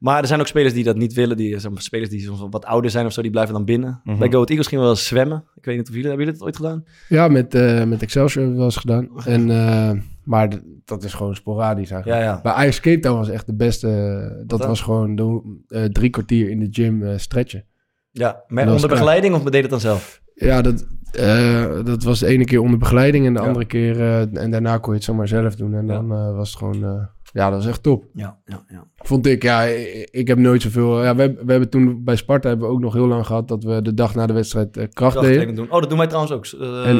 Maar 0.00 0.20
er 0.20 0.26
zijn 0.26 0.40
ook 0.40 0.46
spelers 0.46 0.74
die 0.74 0.84
dat 0.84 0.96
niet 0.96 1.12
willen. 1.12 1.36
Die, 1.36 1.56
maar, 1.70 1.82
spelers 1.82 2.10
die 2.10 2.20
soms 2.20 2.46
wat 2.50 2.64
ouder 2.64 2.90
zijn 2.90 3.06
of 3.06 3.12
zo, 3.12 3.22
die 3.22 3.30
blijven 3.30 3.54
dan 3.54 3.64
binnen. 3.64 4.00
Mhm. 4.04 4.18
Bij 4.18 4.28
Go 4.28 4.34
Ahead 4.34 4.48
Eagles 4.48 4.66
gingen 4.66 4.84
we 4.84 4.90
wel 4.90 4.98
eens 4.98 5.06
zwemmen. 5.08 5.44
Ik 5.54 5.64
weet 5.64 5.76
niet 5.76 5.88
of 5.88 5.94
jullie, 5.94 6.08
hebben 6.08 6.24
jullie 6.26 6.38
dat 6.38 6.48
ooit 6.48 6.56
gedaan? 6.56 6.84
Ja, 7.08 7.28
met, 7.28 7.54
eh, 7.54 7.84
met 7.84 8.02
Excelsior 8.02 8.44
hebben 8.44 8.50
we 8.52 8.56
wel 8.56 8.64
eens 8.64 8.76
gedaan. 8.76 9.08
En, 9.24 9.50
eh, 9.50 10.00
maar 10.24 10.48
dat 10.84 11.04
is 11.04 11.14
gewoon 11.14 11.34
sporadisch 11.34 11.90
eigenlijk. 11.90 12.22
Ja, 12.22 12.26
ja. 12.32 12.40
Bij 12.42 12.68
Ice 12.68 12.80
Cape 12.80 12.98
Town 13.00 13.16
was 13.16 13.28
echt 13.28 13.46
de 13.46 13.54
beste. 13.54 13.88
eh, 13.88 14.42
dat 14.46 14.58
dan? 14.58 14.68
was 14.68 14.80
gewoon 14.80 15.14
de, 15.16 15.42
eh, 15.68 15.84
drie 15.84 16.10
kwartier 16.10 16.50
in 16.50 16.58
de 16.60 16.68
gym 16.70 17.02
eh, 17.02 17.16
stretchen. 17.18 17.64
Ja, 18.10 18.42
met, 18.48 18.68
onder 18.70 18.88
begeleiding 18.88 19.34
of 19.34 19.42
deed 19.42 19.60
het 19.62 19.70
dan 19.70 19.80
zelf? 19.80 20.22
Ja, 20.34 20.62
dat, 20.62 20.86
eh, 21.12 21.84
dat 21.84 22.02
was 22.02 22.18
de 22.18 22.26
ene 22.26 22.44
keer 22.44 22.60
onder 22.60 22.78
begeleiding 22.78 23.26
en 23.26 23.34
de 23.34 23.40
Ja. 23.40 23.46
andere 23.46 23.64
keer... 23.64 24.00
eh, 24.00 24.42
en 24.42 24.50
daarna 24.50 24.78
kon 24.78 24.90
je 24.92 24.96
het 24.98 25.04
zomaar 25.08 25.28
zelf 25.28 25.54
doen. 25.56 25.74
En 25.74 25.86
Ja. 25.86 25.92
dan 25.92 26.12
eh, 26.12 26.34
was 26.36 26.48
het 26.48 26.58
gewoon... 26.58 27.08
ja, 27.32 27.50
dat 27.50 27.58
was 27.58 27.66
echt 27.66 27.82
top. 27.82 28.04
Ja, 28.14 28.38
ja, 28.44 28.64
ja. 28.68 28.84
Vond 28.96 29.26
ik, 29.26 29.42
ja, 29.42 29.62
ik, 30.10 30.28
heb 30.28 30.38
nooit 30.38 30.62
zoveel... 30.62 31.02
Ja, 31.02 31.14
we, 31.14 31.20
hebben- 31.22 31.46
we 31.46 31.50
hebben 31.52 31.70
toen 31.70 32.04
bij 32.04 32.16
Sparta 32.16 32.48
hebben 32.48 32.66
we 32.68 32.72
ook 32.74 32.80
nog 32.80 32.92
heel 32.92 33.06
lang 33.06 33.26
gehad... 33.26 33.48
dat 33.48 33.64
we 33.64 33.82
de 33.82 33.94
dag 33.94 34.14
na 34.14 34.26
de 34.26 34.32
wedstrijd 34.32 34.74
deden. 34.74 34.92
krachttraining 34.92 35.56
doen. 35.56 35.70
Oh, 35.70 35.80
dat 35.80 35.88
doen 35.88 35.98
wij 35.98 36.06
trouwens 36.06 36.32
ook. 36.34 36.60
En- 36.60 36.96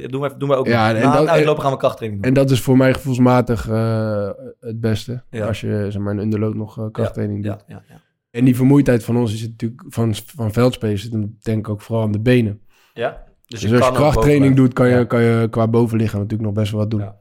ja, 0.00 0.08
doen, 0.08 0.20
wij, 0.20 0.30
doen 0.38 0.48
wij 0.48 0.58
ook. 0.58 0.66
Ja, 0.66 0.94
en 0.94 1.12
dat- 1.12 1.26
uitlopen 1.26 1.62
gaan 1.62 1.72
we 1.72 1.78
krachttraining 1.78 2.22
doen. 2.22 2.30
En 2.32 2.36
dat 2.42 2.50
is 2.50 2.60
voor 2.60 2.76
mij 2.76 2.94
gevoelsmatig 2.94 3.68
eh, 3.68 4.30
het 4.60 4.80
beste. 4.80 5.22
Ja. 5.30 5.46
Als 5.46 5.60
je 5.60 5.86
zeg 5.90 6.02
maar, 6.02 6.12
een 6.12 6.20
underload 6.20 6.54
nog 6.54 6.90
krachttraining 6.90 7.42
doet. 7.44 7.52
ja, 7.66 7.74
ja, 7.74 7.82
ja. 7.88 8.00
En 8.30 8.44
die 8.44 8.56
vermoeidheid 8.56 9.04
van 9.04 9.16
ons 9.16 9.34
is 9.34 9.40
natuurlijk 9.48 9.82
van, 9.88 10.14
van 10.36 10.52
veldspelers 10.52 11.02
zit 11.02 11.12
hem 11.12 11.36
denk 11.42 11.58
ik 11.58 11.68
ook 11.68 11.80
vooral 11.82 12.04
aan 12.04 12.12
de 12.12 12.20
benen. 12.20 12.60
ja? 12.94 13.24
Dus, 13.46 13.72
als 13.72 13.86
je 13.86 13.92
krachttraining 13.92 14.56
doet, 14.56 14.72
kan 14.72 14.88
je, 14.88 15.06
kan 15.06 15.22
je 15.22 15.46
qua 15.50 15.68
bovenlichaam 15.68 16.20
natuurlijk 16.20 16.48
nog 16.48 16.58
best 16.58 16.70
wel 16.72 16.80
wat 16.80 16.90
doen. 16.90 17.00
Ja. 17.00 17.18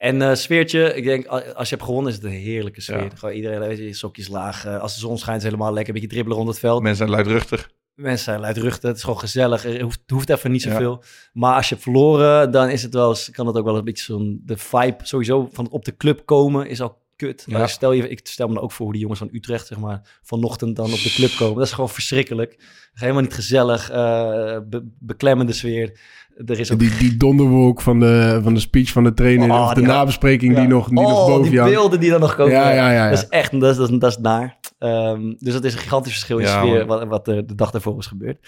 En 0.00 0.22
eh, 0.22 0.34
sfeertje, 0.34 0.94
ik 0.94 1.04
denk, 1.04 1.26
als 1.26 1.68
je 1.68 1.74
hebt 1.74 1.82
gewonnen 1.86 2.10
is 2.12 2.16
het 2.16 2.24
een 2.26 2.30
heerlijke 2.38 2.80
sfeer. 2.80 3.02
Ja. 3.02 3.08
Gewoon 3.14 3.34
iedereen, 3.34 3.58
weet 3.58 3.78
je, 3.78 3.94
sokjes 3.94 4.28
laag. 4.28 4.64
eh, 4.64 4.80
als 4.80 4.94
de 4.94 5.00
zon 5.00 5.18
schijnt 5.18 5.38
is 5.38 5.42
het 5.44 5.52
helemaal 5.52 5.74
lekker. 5.74 5.94
Een 5.94 6.00
beetje 6.00 6.14
dribbelen 6.14 6.38
rond 6.38 6.48
het 6.50 6.58
veld. 6.58 6.82
Mensen 6.82 6.96
zijn 7.06 7.10
luidruchtig. 7.10 7.70
Mensen 7.94 8.24
zijn 8.24 8.40
luidruchtig, 8.40 8.88
het 8.88 8.96
is 8.96 9.02
gewoon 9.02 9.18
gezellig. 9.18 9.64
Er 9.64 9.82
hoeft, 9.82 10.00
het 10.00 10.10
hoeft 10.10 10.30
even 10.30 10.50
niet 10.50 10.62
Ja. 10.62 10.70
zoveel. 10.70 11.02
Maar 11.32 11.54
als 11.54 11.68
je 11.68 11.74
hebt 11.74 11.82
verloren, 11.86 12.50
dan 12.50 12.68
is 12.68 12.82
het 12.82 12.94
wel 12.94 13.08
eens, 13.08 13.30
kan 13.30 13.46
het 13.46 13.56
ook 13.56 13.64
wel 13.64 13.76
een 13.76 13.84
beetje 13.84 14.04
zo'n... 14.04 14.42
De 14.44 14.56
vibe 14.56 14.96
sowieso 15.02 15.48
van 15.52 15.68
op 15.70 15.84
de 15.84 15.96
club 15.96 16.22
komen 16.24 16.68
is 16.68 16.80
al 16.80 16.98
kut. 17.26 17.44
Ja. 17.46 17.66
Stel 17.66 17.92
je, 17.92 18.08
ik 18.08 18.20
stel 18.22 18.48
me 18.48 18.54
dan 18.54 18.62
ook 18.62 18.72
voor 18.72 18.84
hoe 18.84 18.92
die 18.92 19.02
jongens 19.02 19.20
van 19.20 19.28
Utrecht, 19.32 19.66
zeg 19.66 19.78
maar, 19.78 20.18
vanochtend 20.22 20.76
dan 20.76 20.92
op 20.92 20.98
de 21.02 21.10
club 21.14 21.30
komen. 21.38 21.54
Dat 21.56 21.66
is 21.66 21.72
gewoon 21.72 21.88
verschrikkelijk. 21.90 22.58
Helemaal 22.92 23.22
niet 23.22 23.34
gezellig, 23.34 23.90
eh, 23.90 23.96
be- 24.68 24.88
beklemmende 24.98 25.52
sfeer. 25.52 26.00
Er 26.46 26.58
is 26.58 26.72
ook... 26.72 26.78
Die, 26.78 26.96
die 26.98 27.16
donderwolk 27.16 27.80
van 27.80 28.00
de, 28.00 28.40
van 28.42 28.54
de 28.54 28.60
speech 28.60 28.90
van 28.92 29.04
de 29.04 29.14
trainer 29.14 29.50
Oh, 29.50 29.62
of 29.62 29.74
de 29.74 29.80
nabespreking 29.80 30.54
Ja. 30.54 30.60
die 30.60 30.68
nog, 30.68 30.88
die 30.88 30.94
nog 31.00 31.12
oh, 31.20 31.26
boven 31.26 31.50
die 31.50 31.62
beelden 31.62 32.00
die 32.00 32.10
dan 32.10 32.20
nog 32.20 32.34
komen. 32.34 32.52
Ja, 32.54 32.70
ja, 32.70 32.90
ja, 32.90 33.04
ja. 33.04 33.10
Dat 33.10 33.18
is 33.18 33.28
echt, 33.28 33.60
dat 33.60 33.70
is, 33.70 33.76
dat 33.76 33.90
is, 33.90 33.98
dat 33.98 34.10
is 34.10 34.18
naar. 34.18 34.58
Ehm, 34.78 35.34
dus 35.38 35.52
dat 35.52 35.64
is 35.64 35.72
een 35.72 35.78
gigantisch 35.78 36.12
verschil 36.12 36.38
in 36.38 36.46
sfeer 36.46 36.86
wat, 36.86 37.04
wat 37.04 37.28
er 37.28 37.46
de 37.46 37.54
dag 37.54 37.70
daarvoor 37.70 37.98
is 37.98 38.06
gebeurd. 38.06 38.38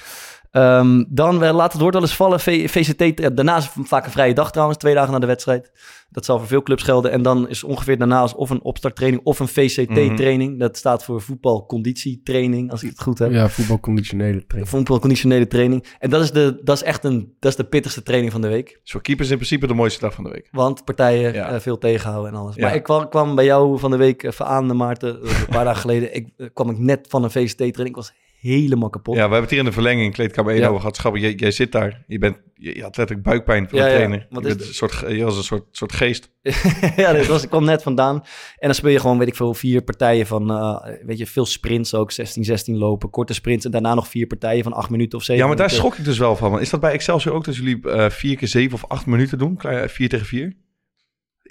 Ehm, 0.52 1.04
dan 1.08 1.42
eh, 1.44 1.54
laat 1.54 1.72
het 1.72 1.80
woord 1.80 1.92
wel 1.94 2.02
eens 2.02 2.16
vallen. 2.16 2.40
V- 2.40 2.70
VCT, 2.70 3.20
eh, 3.20 3.26
daarna 3.34 3.56
is 3.56 3.70
het 3.74 3.88
vaak 3.88 4.04
een 4.04 4.10
vrije 4.10 4.34
dag 4.34 4.50
trouwens, 4.52 4.78
twee 4.78 4.94
dagen 4.94 5.12
na 5.12 5.18
de 5.18 5.26
wedstrijd. 5.26 5.70
Dat 6.10 6.24
zal 6.24 6.38
voor 6.38 6.46
veel 6.46 6.62
clubs 6.62 6.82
gelden. 6.82 7.10
En 7.10 7.22
dan 7.22 7.48
is 7.48 7.64
ongeveer 7.64 7.98
daarna 7.98 8.24
is 8.24 8.34
of 8.34 8.50
een 8.50 8.62
opstarttraining 8.62 9.24
of 9.24 9.38
een 9.40 9.48
VCT-training. 9.48 10.58
Dat 10.58 10.76
staat 10.76 11.04
voor 11.04 11.20
voetbalconditietraining, 11.20 12.70
als 12.70 12.82
ik 12.82 12.88
het 12.88 13.00
goed 13.02 13.18
heb. 13.18 13.30
Ja, 13.32 13.48
voetbalconditionele 13.48 14.46
training. 14.46 14.68
Voetbalconditionele 14.68 15.46
training. 15.46 15.84
En 15.98 16.10
dat 16.10 16.22
is, 16.22 16.30
de, 16.32 16.60
dat 16.64 16.76
is 16.76 16.82
echt 16.82 17.04
een, 17.04 17.34
dat 17.38 17.50
is 17.50 17.56
de 17.56 17.64
pittigste 17.64 18.02
training 18.02 18.32
van 18.32 18.40
de 18.40 18.48
week. 18.48 18.78
Dus 18.82 18.90
voor 18.92 19.02
keepers 19.02 19.30
in 19.30 19.36
principe 19.36 19.66
de 19.66 19.74
mooiste 19.74 20.00
dag 20.00 20.14
van 20.14 20.24
de 20.24 20.30
week. 20.30 20.48
Want 20.50 20.84
partijen 20.84 21.32
Ja. 21.34 21.48
eh, 21.48 21.60
veel 21.60 21.78
tegenhouden 21.78 22.32
en 22.32 22.38
alles. 22.38 22.54
Ja. 22.54 22.62
Maar 22.66 22.74
ik 22.74 22.82
kwam, 22.82 23.08
kwam 23.08 23.34
bij 23.34 23.44
jou 23.44 23.78
van 23.78 23.90
de 23.90 23.96
week 23.96 24.22
even 24.22 24.46
aan, 24.46 24.76
Maarten. 24.76 25.22
Een 25.28 25.46
paar 25.50 25.64
dagen 25.64 25.80
geleden 25.80 26.14
ik, 26.14 26.28
eh, 26.36 26.46
kwam 26.52 26.70
ik 26.70 26.78
net 26.78 27.06
van 27.08 27.24
een 27.24 27.30
VCT-training. 27.30 27.88
Ik 27.88 27.94
was 27.96 28.12
helemaal 28.50 28.90
kapot. 28.90 29.14
Ja, 29.14 29.20
we 29.20 29.34
hebben 29.34 29.40
het 29.40 29.50
hier 29.50 29.58
in 29.58 29.64
de 29.64 29.72
verlenging 29.72 30.04
in 30.06 30.12
kleedkamer 30.12 30.52
1 30.52 30.60
Ja. 30.60 30.66
over 30.68 30.80
gehad. 30.80 30.96
Schappen, 30.96 31.20
jij, 31.20 31.32
jij 31.32 31.50
zit 31.50 31.72
daar. 31.72 32.04
Je, 32.06 32.18
bent, 32.18 32.36
je, 32.54 32.74
je 32.76 32.82
had 32.82 32.96
letterlijk 32.96 33.28
buikpijn 33.28 33.68
van 33.68 33.78
Ja, 33.78 33.84
de 33.84 33.90
ja. 33.90 33.96
trainer. 33.96 34.26
Wat 34.30 34.42
je, 34.42 34.48
bent 34.48 34.60
een 34.68 34.74
soort, 34.74 35.04
je 35.08 35.24
was 35.24 35.36
een 35.36 35.42
soort, 35.42 35.64
soort 35.70 35.92
geest. 35.92 36.30
ja, 36.96 37.12
dit 37.12 37.26
was, 37.26 37.42
ik 37.42 37.48
kwam 37.48 37.64
net 37.64 37.82
vandaan. 37.82 38.14
En 38.16 38.24
dan 38.58 38.74
speel 38.74 38.90
je 38.90 39.00
gewoon, 39.00 39.18
weet 39.18 39.28
ik 39.28 39.36
veel, 39.36 39.54
vier 39.54 39.82
partijen 39.82 40.26
van, 40.26 40.50
eh, 40.50 40.92
weet 41.06 41.18
je, 41.18 41.26
veel 41.26 41.46
sprints 41.46 41.94
ook. 41.94 42.10
16, 42.12 42.44
16 42.44 42.76
lopen, 42.78 43.10
korte 43.10 43.34
sprints. 43.34 43.64
En 43.64 43.70
daarna 43.70 43.94
nog 43.94 44.08
vier 44.08 44.26
partijen 44.26 44.62
van 44.62 44.72
acht 44.72 44.90
minuten 44.90 45.18
of 45.18 45.24
zeven 45.24 45.42
Ja, 45.42 45.48
maar 45.48 45.56
daar 45.56 45.66
minuten. 45.66 45.88
schrok 45.90 46.04
ik 46.04 46.10
dus 46.10 46.18
wel 46.18 46.36
van. 46.36 46.60
Is 46.60 46.70
dat 46.70 46.80
bij 46.80 46.92
Excelsior 46.92 47.34
ook 47.34 47.44
dat 47.44 47.56
jullie 47.56 47.90
eh, 47.90 48.10
vier 48.10 48.36
keer 48.36 48.48
zeven 48.48 48.74
of 48.74 48.84
acht 48.88 49.06
minuten 49.06 49.38
doen? 49.38 49.56
Klein, 49.56 49.88
vier 49.90 50.08
tegen 50.08 50.26
vier? 50.26 50.56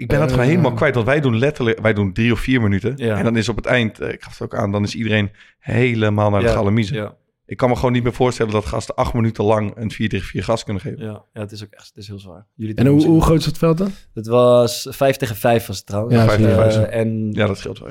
Ik 0.02 0.08
ben 0.08 0.20
dat 0.20 0.28
Eh, 0.28 0.34
gewoon 0.34 0.50
helemaal 0.50 0.74
kwijt. 0.74 0.94
Want 0.96 1.06
wij 1.08 1.22
doen 1.22 1.38
letterlijk 1.38 1.80
wij 1.80 1.94
doen 1.94 2.14
drie 2.14 2.32
of 2.32 2.40
vier 2.40 2.62
minuten. 2.62 2.94
Ja. 2.96 3.18
En 3.18 3.24
dan 3.24 3.36
is 3.38 3.50
op 3.50 3.56
het 3.56 3.66
eind, 3.66 4.00
eh, 4.00 4.12
ik 4.14 4.24
gaf 4.24 4.32
het 4.40 4.42
ook 4.42 4.60
aan, 4.60 4.72
dan 4.72 4.84
is 4.84 4.96
iedereen 4.96 5.32
helemaal 5.60 6.30
naar 6.30 6.40
de 6.42 6.46
Ja, 6.48 6.54
galamiezen. 6.54 6.96
Ja, 6.96 7.16
Ik 7.46 7.58
kan 7.58 7.70
me 7.70 7.76
gewoon 7.76 7.92
niet 7.92 8.04
meer 8.04 8.14
voorstellen 8.14 8.52
dat 8.52 8.66
gasten 8.66 8.96
acht 8.96 9.14
minuten 9.14 9.44
lang 9.44 9.72
een 9.76 9.92
4 9.92 10.10
tegen 10.10 10.26
4 10.28 10.44
gas 10.44 10.64
kunnen 10.64 10.82
geven. 10.82 11.04
ja, 11.04 11.24
ja, 11.34 11.42
het 11.42 11.52
is 11.52 11.64
ook 11.64 11.72
echt 11.72 11.88
het 11.88 11.98
is 11.98 12.08
heel 12.08 12.20
zwaar. 12.20 12.46
Jullie 12.56 12.76
En 12.76 12.86
doen 12.86 13.04
hoe, 13.04 13.22
groot 13.22 13.40
is 13.40 13.46
het 13.46 13.58
veld 13.58 13.78
dan? 13.78 13.92
Het 14.14 14.28
was 14.28 14.88
vijf 14.90 15.16
tegen 15.18 15.36
vijf 15.36 15.66
was 15.68 15.78
het 15.78 15.86
trouwens. 15.86 16.16
Ja, 16.16 16.28
tegen 16.28 16.88
Eh, 16.90 17.00
en 17.00 17.32
ja, 17.32 17.42
Ja, 17.42 17.48
dat 17.48 17.58
scheelt 17.58 17.80
wel, 17.80 17.90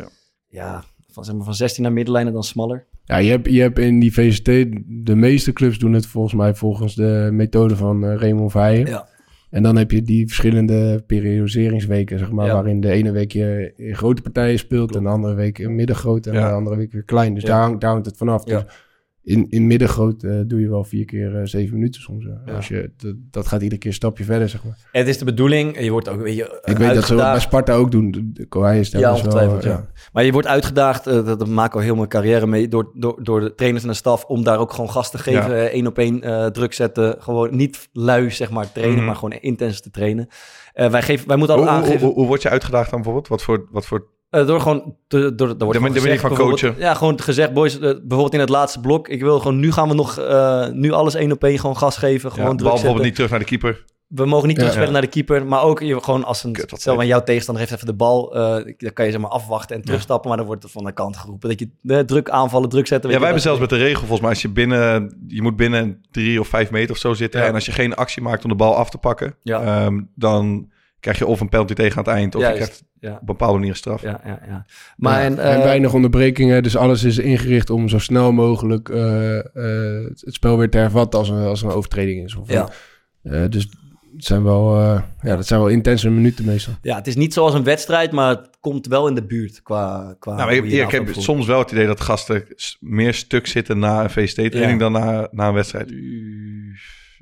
ja. 0.50 0.84
van, 1.12 1.24
zeg 1.24 1.34
maar, 1.34 1.44
van 1.44 1.54
16 1.54 1.82
naar 1.82 1.92
middenlijn 1.92 2.26
en 2.26 2.32
dan 2.32 2.42
smaller. 2.44 2.86
Ja, 3.04 3.16
je 3.16 3.30
hebt, 3.30 3.50
je 3.50 3.60
hebt 3.60 3.78
in 3.78 4.00
die 4.00 4.12
VCT, 4.12 4.44
de 4.86 5.14
meeste 5.14 5.52
clubs 5.52 5.78
doen 5.78 5.92
het 5.92 6.06
volgens 6.06 6.34
mij 6.34 6.54
volgens 6.54 6.94
de 6.94 7.28
methode 7.32 7.76
van 7.76 8.04
eh, 8.04 8.14
Raymond 8.16 8.50
Verheijen. 8.50 8.86
Ja. 8.86 9.08
En 9.50 9.62
dan 9.62 9.76
heb 9.76 9.90
je 9.90 10.02
die 10.02 10.26
verschillende 10.26 11.02
periodiseringsweken, 11.06 12.18
zeg 12.18 12.30
maar, 12.30 12.46
Ja. 12.46 12.52
waarin 12.52 12.80
de 12.80 12.90
ene 12.90 13.10
week 13.10 13.32
je 13.32 13.72
in 13.76 13.94
grote 13.96 14.22
partijen 14.22 14.58
speelt 14.58 14.96
en 14.96 15.02
de 15.02 15.08
andere 15.08 15.34
week 15.34 15.58
in 15.58 15.74
middengroot 15.74 16.26
en 16.26 16.32
de 16.32 16.40
andere 16.42 16.76
week 16.76 16.92
weer 16.92 17.02
klein. 17.02 17.34
Dus 17.34 17.44
daar, 17.44 17.60
hangt, 17.60 17.80
daar 17.80 17.90
hangt 17.90 18.06
het 18.06 18.16
vanaf. 18.16 18.48
Ja. 18.48 18.54
Dus 18.62 18.74
in, 19.22 19.46
in 19.48 19.66
middengroot 19.66 20.22
eh, 20.22 20.40
doe 20.46 20.61
je 20.61 20.68
wel 20.68 20.85
vier 20.85 21.04
keer 21.04 21.37
eh, 21.37 21.40
zeven 21.44 21.74
minuten 21.74 22.00
soms. 22.00 22.24
eh. 22.26 22.33
Ja. 22.46 22.52
Als 22.52 22.68
je, 22.68 22.92
dat, 22.96 23.14
dat 23.30 23.46
gaat 23.46 23.62
iedere 23.62 23.80
keer 23.80 23.90
een 23.90 23.96
stapje 23.96 24.24
verder, 24.24 24.48
zeg 24.48 24.64
maar. 24.64 24.78
En 24.92 25.00
het 25.00 25.09
is 25.09 25.18
de 25.18 25.24
bedoeling, 25.24 25.80
je 25.80 25.90
wordt 25.90 26.09
ook, 26.09 26.20
weet 26.22 26.37
je, 26.37 26.61
Ik 26.64 26.76
weet 26.76 26.94
dat 26.94 27.04
ze 27.06 27.14
dat 27.14 27.30
bij. 27.30 27.40
Sparta 27.40 27.74
ook 27.74 27.90
doen. 27.90 28.11
De- 28.11 28.33
De 28.33 28.46
Kouai 28.46 28.80
is 28.80 28.90
daar 28.90 29.00
Ja, 29.00 29.22
wel. 29.62 29.80
Maar 30.12 30.24
je 30.24 30.33
wordt 30.33 30.46
uitgedaagd, 30.46 31.04
dat, 31.04 31.26
dat 31.26 31.46
maken 31.48 31.78
we 31.78 31.85
heel 31.85 31.94
mijn 31.94 32.09
carrière 32.09 32.46
mee, 32.46 32.68
door, 32.68 32.90
door, 32.94 33.24
door 33.24 33.40
de 33.40 33.54
trainers 33.54 33.85
en 33.85 33.90
de 33.90 33.96
staf, 33.96 34.24
om 34.24 34.44
daar 34.44 34.59
ook 34.59 34.72
gewoon 34.72 34.90
gas 34.90 35.11
te 35.11 35.18
geven, 35.18 35.56
Ja. 35.56 35.66
één 35.66 35.87
op 35.87 35.98
één 35.98 36.22
eh, 36.22 36.46
druk 36.46 36.72
zetten. 36.72 37.16
Gewoon 37.18 37.56
niet 37.56 37.88
lui, 37.92 38.30
zeg 38.30 38.50
maar, 38.50 38.72
trainen, 38.72 38.96
Mhm. 38.96 39.06
maar 39.06 39.14
gewoon 39.14 39.33
intens 39.40 39.80
te 39.80 39.90
trainen. 39.90 40.28
Eh, 40.72 40.90
wij, 40.90 41.02
geven, 41.02 41.28
wij 41.28 41.37
moeten 41.37 41.56
al 41.56 41.62
Hoe, 41.62 41.70
hoe, 41.70 41.78
aangeven, 41.80 42.06
hoe, 42.06 42.14
hoe 42.14 42.26
word 42.26 42.42
je 42.42 42.48
uitgedaagd 42.48 42.90
dan 42.90 42.98
bijvoorbeeld? 43.02 43.28
Wat 43.28 43.42
voor, 43.42 43.66
wat 43.70 43.87
voor 43.87 44.06
eh, 44.30 44.46
door 44.46 44.60
gewoon, 44.60 44.96
te, 45.08 45.34
door, 45.34 45.48
door, 45.48 45.56
wordt 45.58 45.72
De 45.94 46.00
manier 46.00 46.20
van 46.20 46.34
coachen. 46.34 46.74
Ja, 46.78 46.94
gewoon 46.94 47.20
gezegd, 47.20 47.52
boys, 47.52 47.74
eh, 47.74 47.80
bijvoorbeeld 47.80 48.34
in 48.34 48.40
het 48.40 48.48
laatste 48.48 48.80
blok, 48.80 49.08
ik 49.08 49.20
wil 49.20 49.38
gewoon, 49.38 49.60
nu 49.60 49.72
gaan 49.72 49.88
we 49.88 49.94
nog, 49.94 50.18
eh, 50.18 50.68
nu 50.68 50.92
alles 50.92 51.14
één 51.14 51.32
op 51.32 51.44
één 51.44 51.58
gewoon 51.58 51.76
gas 51.76 51.96
geven, 51.96 52.28
ja, 52.28 52.34
gewoon 52.34 52.56
bal 52.56 52.56
druk 52.56 52.70
bijvoorbeeld 52.72 52.82
zetten. 52.84 53.04
niet 53.04 53.14
terug 53.14 53.30
naar 53.30 53.38
de 53.38 53.44
keeper? 53.44 53.84
we 54.10 54.26
mogen 54.26 54.48
niet 54.48 54.56
Ja, 54.56 54.62
terugspelen 54.62 54.86
ja. 54.86 54.92
naar 54.92 55.02
de 55.02 55.08
keeper. 55.08 55.46
Maar 55.46 55.62
ook 55.62 55.80
je, 55.80 56.02
gewoon 56.02 56.24
als 56.24 56.44
een... 56.44 56.52
Kut, 56.52 56.72
Stel, 56.76 57.02
jouw 57.02 57.22
tegenstander 57.22 57.62
heeft 57.62 57.74
even 57.76 57.86
de 57.92 57.94
bal. 57.94 58.34
eh, 58.34 58.74
dan 58.78 58.92
kan 58.92 59.04
je 59.04 59.10
zeg 59.10 59.20
maar 59.20 59.30
afwachten 59.30 59.76
en 59.76 59.82
terugstappen. 59.82 60.28
Maar 60.28 60.36
dan 60.38 60.46
wordt 60.46 60.62
het 60.62 60.72
van 60.72 60.84
de 60.84 60.92
kant 60.92 61.16
geroepen. 61.16 61.48
Dat 61.48 61.58
je 61.58 62.04
druk 62.04 62.30
aanvallen, 62.30 62.68
druk 62.68 62.86
zetten. 62.86 63.10
Ja, 63.10 63.16
wij 63.16 63.24
hebben 63.24 63.42
zelfs 63.42 63.60
met 63.60 63.68
de 63.68 63.76
regel 63.76 63.98
volgens 64.00 64.20
mij, 64.20 64.30
als 64.30 64.42
je 64.42 64.48
binnen, 64.48 65.16
je 65.28 65.42
moet 65.42 65.56
binnen 65.56 66.00
drie 66.10 66.40
of 66.40 66.48
vijf 66.48 66.70
meter 66.70 66.90
of 66.90 66.96
zo 66.98 67.14
zitten. 67.14 67.40
Ja. 67.40 67.46
En 67.46 67.54
als 67.54 67.66
je 67.66 67.72
geen 67.72 67.94
actie 67.94 68.22
maakt 68.22 68.44
om 68.44 68.50
de 68.50 68.56
bal 68.56 68.76
af 68.76 68.90
te 68.90 68.98
pakken, 68.98 69.34
Ja. 69.42 69.62
ehm, 69.62 70.00
dan 70.14 70.70
krijg 71.00 71.18
je 71.18 71.26
of 71.26 71.40
een 71.40 71.48
penalty 71.48 71.74
tegen 71.74 71.98
aan 71.98 72.04
het 72.04 72.12
eind, 72.14 72.34
of 72.34 72.40
Juist, 72.40 72.58
je 72.58 72.64
krijgt 72.64 72.84
ja. 73.00 73.12
op 73.12 73.20
een 73.20 73.26
bepaalde 73.26 73.54
manier 73.54 73.70
een 73.70 73.76
straf. 73.76 74.02
Ja, 74.02 74.20
ja, 74.24 74.40
ja. 74.46 74.64
Maar 74.96 75.18
Ja, 75.18 75.24
en, 75.24 75.38
en 75.38 75.56
eh, 75.58 75.62
weinig 75.62 75.92
onderbrekingen. 75.92 76.62
Dus 76.62 76.76
alles 76.76 77.04
is 77.04 77.18
ingericht 77.18 77.70
om 77.70 77.88
zo 77.88 77.98
snel 77.98 78.32
mogelijk 78.32 78.88
eh, 78.88 79.38
eh, 79.38 80.04
het 80.04 80.34
spel 80.34 80.58
weer 80.58 80.70
te 80.70 80.78
hervatten 80.78 81.18
als 81.18 81.28
een, 81.28 81.44
als 81.44 81.62
er 81.62 81.68
een 81.68 81.74
overtreding 81.74 82.24
is. 82.24 82.34
Of 82.34 82.48
Ja. 82.50 82.68
Eh, 83.22 83.44
dus 83.48 83.68
het 84.16 84.24
zijn 84.24 84.42
wel, 84.42 84.80
eh, 84.80 85.02
ja, 85.22 85.36
dat 85.36 85.46
zijn 85.46 85.60
wel 85.60 85.68
intense 85.68 86.10
minuten 86.10 86.44
meestal. 86.44 86.74
ja, 86.82 86.96
het 86.96 87.06
is 87.06 87.16
niet 87.16 87.32
zoals 87.32 87.54
een 87.54 87.64
wedstrijd, 87.64 88.12
maar 88.12 88.28
het 88.28 88.48
komt 88.60 88.86
wel 88.86 89.08
in 89.08 89.14
de 89.14 89.26
buurt 89.26 89.62
qua... 89.62 90.16
qua 90.18 90.34
Nou, 90.34 90.46
maar 90.46 90.54
ik, 90.66 90.90
heb 90.90 91.08
voelt. 91.08 91.24
soms 91.24 91.46
wel 91.46 91.58
het 91.58 91.70
idee 91.70 91.86
dat 91.86 92.00
gasten 92.00 92.44
meer 92.80 93.14
stuk 93.14 93.46
zitten 93.46 93.78
na 93.78 94.02
een 94.02 94.10
VST-training 94.10 94.80
Ja. 94.80 94.88
dan 94.88 94.92
na, 94.92 95.28
na 95.30 95.48
een 95.48 95.54
wedstrijd. 95.54 95.92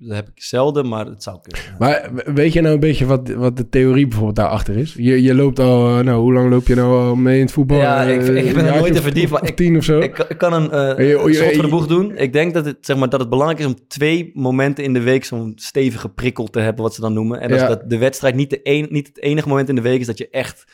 Dat 0.01 0.17
heb 0.17 0.27
ik 0.29 0.43
zelden, 0.43 0.89
maar 0.89 1.07
het 1.07 1.23
zou 1.23 1.39
kunnen. 1.43 1.77
Maar 1.79 2.11
weet 2.35 2.53
je 2.53 2.61
nou 2.61 2.75
een 2.75 2.81
beetje 2.81 3.07
wat, 3.07 3.29
wat 3.29 3.57
de 3.57 3.69
theorie 3.69 4.05
bijvoorbeeld 4.07 4.37
daarachter 4.37 4.77
is? 4.77 4.95
Je, 4.99 5.23
je 5.23 5.35
loopt 5.35 5.59
al, 5.59 5.99
eh, 5.99 6.05
nou, 6.05 6.21
hoe 6.21 6.33
lang 6.33 6.51
loop 6.51 6.67
je 6.67 6.75
nou 6.75 7.07
al 7.09 7.15
mee 7.15 7.35
in 7.37 7.43
het 7.45 7.53
voetbal? 7.53 7.79
Ja, 7.79 8.03
ik- 8.03 8.21
Eh, 8.29 8.47
ik 8.49 8.55
ben 8.55 8.65
er 8.67 8.77
nooit 8.79 8.95
te 8.95 9.03
verdiept, 9.03 9.31
maar 9.31 9.47
ik- 9.49 9.57
tien 9.57 9.77
of 9.77 9.85
zo? 9.85 9.99
Ik, 10.01 10.19
ik 10.19 10.39
kan 10.39 10.53
een 10.53 11.05
je- 11.07 11.35
schot 11.35 11.53
voor 11.55 11.63
de 11.63 11.69
boeg 11.71 11.87
doen. 11.87 12.17
Ik 12.17 12.33
denk 12.33 12.55
dat 12.55 12.65
het, 12.65 12.77
zeg 12.81 12.97
maar, 12.97 13.09
dat 13.09 13.21
het 13.21 13.29
belangrijk 13.29 13.61
is 13.61 13.67
om 13.67 13.77
twee 13.89 14.31
momenten 14.35 14.85
in 14.85 14.93
de 14.93 15.01
week 15.03 15.25
zo'n 15.25 15.53
stevige 15.57 16.09
prikkel 16.09 16.47
te 16.47 16.61
hebben, 16.61 16.83
wat 16.83 16.95
ze 16.95 17.01
dan 17.01 17.13
noemen. 17.13 17.41
En 17.41 17.49
dat, 17.49 17.61
Ja. 17.61 17.67
dat 17.69 17.91
de 17.91 17.99
wedstrijd 17.99 18.35
niet, 18.35 18.51
de 18.51 18.61
een, 18.63 18.87
niet 18.91 19.07
het 19.07 19.21
enige 19.23 19.49
moment 19.49 19.69
in 19.69 19.75
de 19.75 19.81
week 19.81 20.01
is 20.01 20.07
dat 20.07 20.19
je 20.19 20.29
echt 20.31 20.65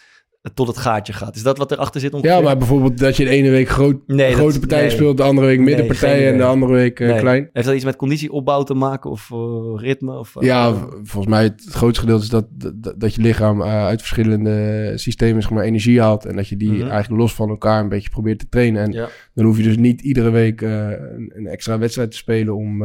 tot 0.55 0.67
het 0.67 0.77
gaatje 0.77 1.13
gaat. 1.13 1.37
Is 1.37 1.43
dat 1.43 1.59
wat 1.59 1.73
erachter 1.73 2.01
zit? 2.01 2.15
ongeveer? 2.15 2.33
Ja, 2.33 2.41
maar 2.41 2.57
bijvoorbeeld 2.57 2.99
dat 2.99 3.17
je 3.17 3.25
de 3.25 3.31
ene 3.31 3.51
week 3.51 3.69
groot, 3.69 3.97
Nee, 4.07 4.31
dat- 4.31 4.39
grote 4.39 4.59
partijen 4.59 4.87
nee. 4.87 4.95
speelt, 4.95 5.17
de 5.17 5.23
andere 5.23 5.47
week 5.47 5.59
middenpartijen 5.61 6.33
en 6.33 6.37
de 6.39 6.45
andere 6.45 6.73
week 6.73 7.01
eh, 7.01 7.17
klein. 7.19 7.49
Heeft 7.53 7.67
dat 7.67 7.75
iets 7.77 7.85
met 7.85 7.97
conditieopbouw 7.97 8.63
te 8.63 8.75
maken 8.75 9.11
of 9.11 9.31
eh, 9.33 9.39
ritme? 9.77 10.19
Of, 10.19 10.37
eh, 10.37 10.43
Ja, 10.47 10.75
volgens 11.03 11.27
mij 11.27 11.43
het, 11.43 11.65
grootste 11.71 12.01
gedeelte 12.01 12.23
is 12.25 12.29
dat, 12.31 12.47
dat, 12.75 12.95
dat 13.01 13.15
je 13.15 13.23
lichaam 13.23 13.63
uit 13.63 14.01
verschillende 14.01 14.93
systemen 14.95 15.43
zeg 15.43 15.51
maar, 15.51 15.65
energie 15.65 16.01
haalt. 16.01 16.25
En 16.25 16.37
dat 16.37 16.49
je 16.49 16.57
die 16.57 16.71
Mhm. 16.73 16.89
eigenlijk 16.89 17.21
los 17.21 17.35
van 17.35 17.49
elkaar 17.49 17.81
een 17.81 17.89
beetje 17.89 18.11
probeert 18.11 18.39
te 18.39 18.49
trainen. 18.49 18.83
En 18.83 18.93
Ja. 18.93 19.09
dan 19.35 19.45
hoef 19.45 19.57
je 19.57 19.63
dus 19.63 19.77
niet 19.77 20.01
iedere 20.01 20.31
week 20.31 20.61
een, 20.61 21.33
een 21.35 21.47
extra 21.47 21.79
wedstrijd 21.79 22.11
te 22.11 22.17
spelen 22.17 22.55
om, 22.57 22.83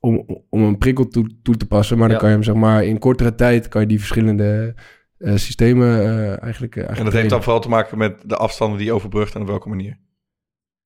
om, 0.00 0.24
om 0.50 0.62
een 0.62 0.78
prikkel 0.78 1.08
toe, 1.08 1.30
toe 1.42 1.56
te 1.56 1.66
passen. 1.66 1.98
Maar 1.98 2.08
dan 2.08 2.18
kan 2.18 2.28
je 2.28 2.34
hem 2.34 2.44
zeg 2.44 2.54
maar 2.54 2.84
in 2.84 2.98
kortere 2.98 3.34
tijd 3.34 3.68
kan 3.68 3.80
je 3.80 3.86
die 3.86 3.98
verschillende 3.98 4.74
systemen 5.18 6.00
eh, 6.00 6.42
eigenlijk, 6.42 6.76
eh, 6.76 6.82
eigenlijk 6.82 6.98
En 6.98 7.04
dat 7.04 7.12
heeft 7.12 7.30
dan 7.30 7.42
vooral 7.42 7.60
te 7.60 7.68
maken 7.68 7.98
met 7.98 8.14
de 8.24 8.36
afstanden 8.36 8.78
die 8.78 8.86
je 8.86 8.92
overbrugt 8.92 9.34
en 9.34 9.40
op 9.40 9.46
welke 9.46 9.68
manier. 9.68 9.98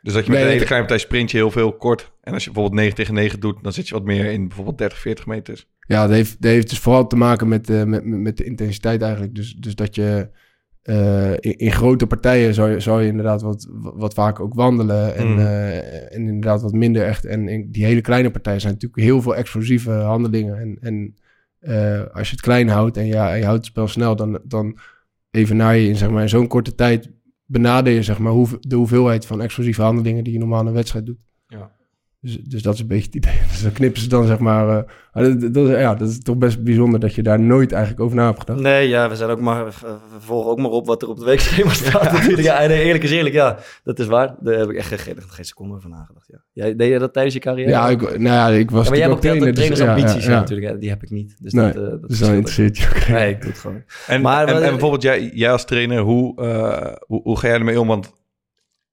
Dus 0.02 0.12
dat 0.12 0.24
je 0.24 0.30
met 0.30 0.38
Nee, 0.38 0.48
een 0.48 0.54
hele 0.54 0.66
kleine 0.66 0.86
partij 0.86 1.06
sprint 1.06 1.30
je 1.30 1.36
heel 1.36 1.50
veel 1.50 1.72
kort. 1.72 2.12
En 2.20 2.32
als 2.32 2.44
je 2.44 2.50
bijvoorbeeld 2.50 2.80
9 2.80 2.96
tegen 2.96 3.14
9 3.14 3.40
doet, 3.40 3.62
dan 3.62 3.72
zit 3.72 3.88
je 3.88 3.94
wat 3.94 4.04
meer 4.04 4.24
in 4.24 4.46
bijvoorbeeld 4.46 4.78
30, 4.78 4.98
40 4.98 5.26
meters. 5.26 5.68
Ja, 5.86 6.06
dat 6.06 6.16
heeft, 6.16 6.42
dat 6.42 6.50
heeft 6.50 6.68
dus 6.68 6.78
vooral 6.78 7.06
te 7.06 7.16
maken 7.16 7.48
met, 7.48 7.70
eh, 7.70 7.84
met, 7.84 8.04
met 8.04 8.36
de 8.36 8.44
intensiteit 8.44 9.02
eigenlijk. 9.02 9.34
Dus, 9.34 9.54
dus 9.54 9.74
dat 9.74 9.94
je 9.94 10.30
eh, 10.82 11.32
in, 11.32 11.58
in 11.58 11.72
grote 11.72 12.06
partijen 12.06 12.54
zou 12.54 12.70
je, 12.70 12.80
zou 12.80 13.02
je 13.02 13.08
inderdaad 13.08 13.42
wat, 13.42 13.68
wat 13.72 14.14
vaker 14.14 14.44
ook 14.44 14.54
wandelen. 14.54 15.14
En, 15.14 15.32
Mm. 15.32 15.38
eh, 15.38 16.14
en 16.14 16.26
inderdaad 16.26 16.62
wat 16.62 16.72
minder 16.72 17.04
echt. 17.04 17.24
En 17.24 17.48
in 17.48 17.70
die 17.70 17.84
hele 17.84 18.00
kleine 18.00 18.30
partijen 18.30 18.60
zijn 18.60 18.72
natuurlijk 18.72 19.02
heel 19.02 19.22
veel 19.22 19.36
explosieve 19.36 19.90
handelingen. 19.90 20.58
En, 20.58 20.78
en 20.80 21.14
eh, 21.61 22.03
als 22.12 22.29
je 22.29 22.35
het 22.35 22.44
klein 22.44 22.68
houdt 22.68 22.96
en 22.96 23.07
ja, 23.07 23.33
je 23.33 23.44
houdt 23.44 23.59
het 23.59 23.66
spel 23.66 23.88
snel, 23.88 24.16
dan, 24.16 24.40
dan 24.44 24.79
evenaar 25.31 25.77
je 25.77 25.88
in, 25.88 25.96
zeg 25.96 26.11
maar, 26.11 26.29
zo'n 26.29 26.46
korte 26.46 26.75
tijd 26.75 27.11
benader 27.44 27.92
je 27.92 28.03
zeg 28.03 28.18
maar, 28.18 28.33
de 28.61 28.77
hoeveelheid 28.77 29.27
van 29.27 29.40
explosieve 29.40 29.83
handelingen 29.83 30.25
die 30.25 30.33
je 30.33 30.38
normaal 30.38 30.61
in 30.61 30.66
een 30.66 30.73
wedstrijd 30.73 31.07
doet. 31.07 31.18
Ja. 31.46 31.79
Dus, 32.22 32.37
dus 32.38 32.62
dat 32.62 32.74
is 32.74 32.80
een 32.80 32.87
beetje 32.87 33.04
het 33.06 33.14
idee. 33.14 33.38
Dus 33.50 33.62
dan 33.62 33.72
knippen 33.72 34.02
ze 34.02 34.09
dan 34.09 34.26
zeg 34.26 34.38
maar... 34.38 34.68
eh, 35.12 35.22
dat, 35.40 35.54
dat, 35.54 35.68
ja, 35.68 35.94
dat 35.94 36.09
is 36.09 36.22
toch 36.22 36.37
best 36.37 36.62
bijzonder 36.62 37.00
dat 37.00 37.14
je 37.14 37.22
daar 37.22 37.40
nooit 37.40 37.72
eigenlijk 37.72 38.02
over 38.02 38.16
na 38.16 38.26
hebt 38.26 38.38
gedacht. 38.40 38.61
Nee, 38.61 38.88
ja, 38.88 39.09
we 39.09 39.16
zijn 39.16 39.30
ook 39.30 39.40
maar, 39.40 39.64
we 39.66 39.72
volgen 40.18 40.50
ook 40.50 40.59
maar 40.59 40.70
op 40.70 40.87
wat 40.87 41.02
er 41.02 41.09
op 41.09 41.18
de 41.18 41.24
weekschema 41.24 41.72
staat 41.85 42.12
natuurlijk. 42.12 42.40
Ja, 42.42 42.66
nee, 42.66 42.83
eerlijk 42.85 43.04
is 43.04 43.11
eerlijk, 43.11 43.35
ja, 43.35 43.59
dat 43.85 43.98
is 43.98 44.06
waar. 44.06 44.35
Daar 44.40 44.59
heb 44.59 44.70
ik 44.70 44.76
echt 44.76 45.00
geen, 45.00 45.16
geen 45.28 45.44
seconde 45.44 45.74
over 45.74 45.88
nagedacht. 45.90 46.26
Ja. 46.28 46.42
Jij, 46.52 46.76
deed 46.76 46.92
je 46.92 46.98
dat 46.98 47.12
tijdens 47.12 47.35
je 47.35 47.40
carrière? 47.40 47.68
Ja, 47.70 47.88
ik, 47.88 48.00
nou 48.00 48.22
ja, 48.22 48.48
ik 48.48 48.70
was 48.70 48.85
Ja, 48.85 48.88
maar 48.90 48.98
jij 48.98 49.06
hebt 49.09 49.14
ook 49.16 49.20
trainer. 49.24 49.46
dus- 49.46 49.54
trainersambities 49.54 50.24
ja, 50.24 50.30
ja, 50.30 50.35
ja. 50.35 50.40
natuurlijk. 50.40 50.72
Ja, 50.72 50.74
die 50.78 50.88
heb 50.88 51.02
ik 51.02 51.11
niet. 51.11 51.37
Dus 51.40 51.52
Nee, 51.52 51.72
dat, 51.72 51.85
eh, 51.85 51.90
dat 51.90 52.09
Dus 52.09 52.18
dan 52.18 52.35
interesseert 52.35 52.78
je 52.78 52.87
ook. 52.96 53.06
Nee, 53.09 53.30
ik 53.30 53.40
doe 53.40 53.50
het 53.50 53.61
gewoon. 53.61 53.83
En, 54.06 54.20
Maar 54.22 54.46
en, 54.46 54.52
wat- 54.54 54.62
en 54.62 54.70
bijvoorbeeld 54.70 55.02
jij, 55.02 55.30
jij 55.35 55.52
als 55.52 55.64
trainer, 55.64 56.00
hoe, 56.00 56.40
eh, 56.42 56.92
hoe, 57.06 57.22
hoe 57.22 57.38
ga 57.38 57.46
jij 57.48 57.56
ermee 57.56 57.80
om? 57.80 57.87
Want 57.87 58.12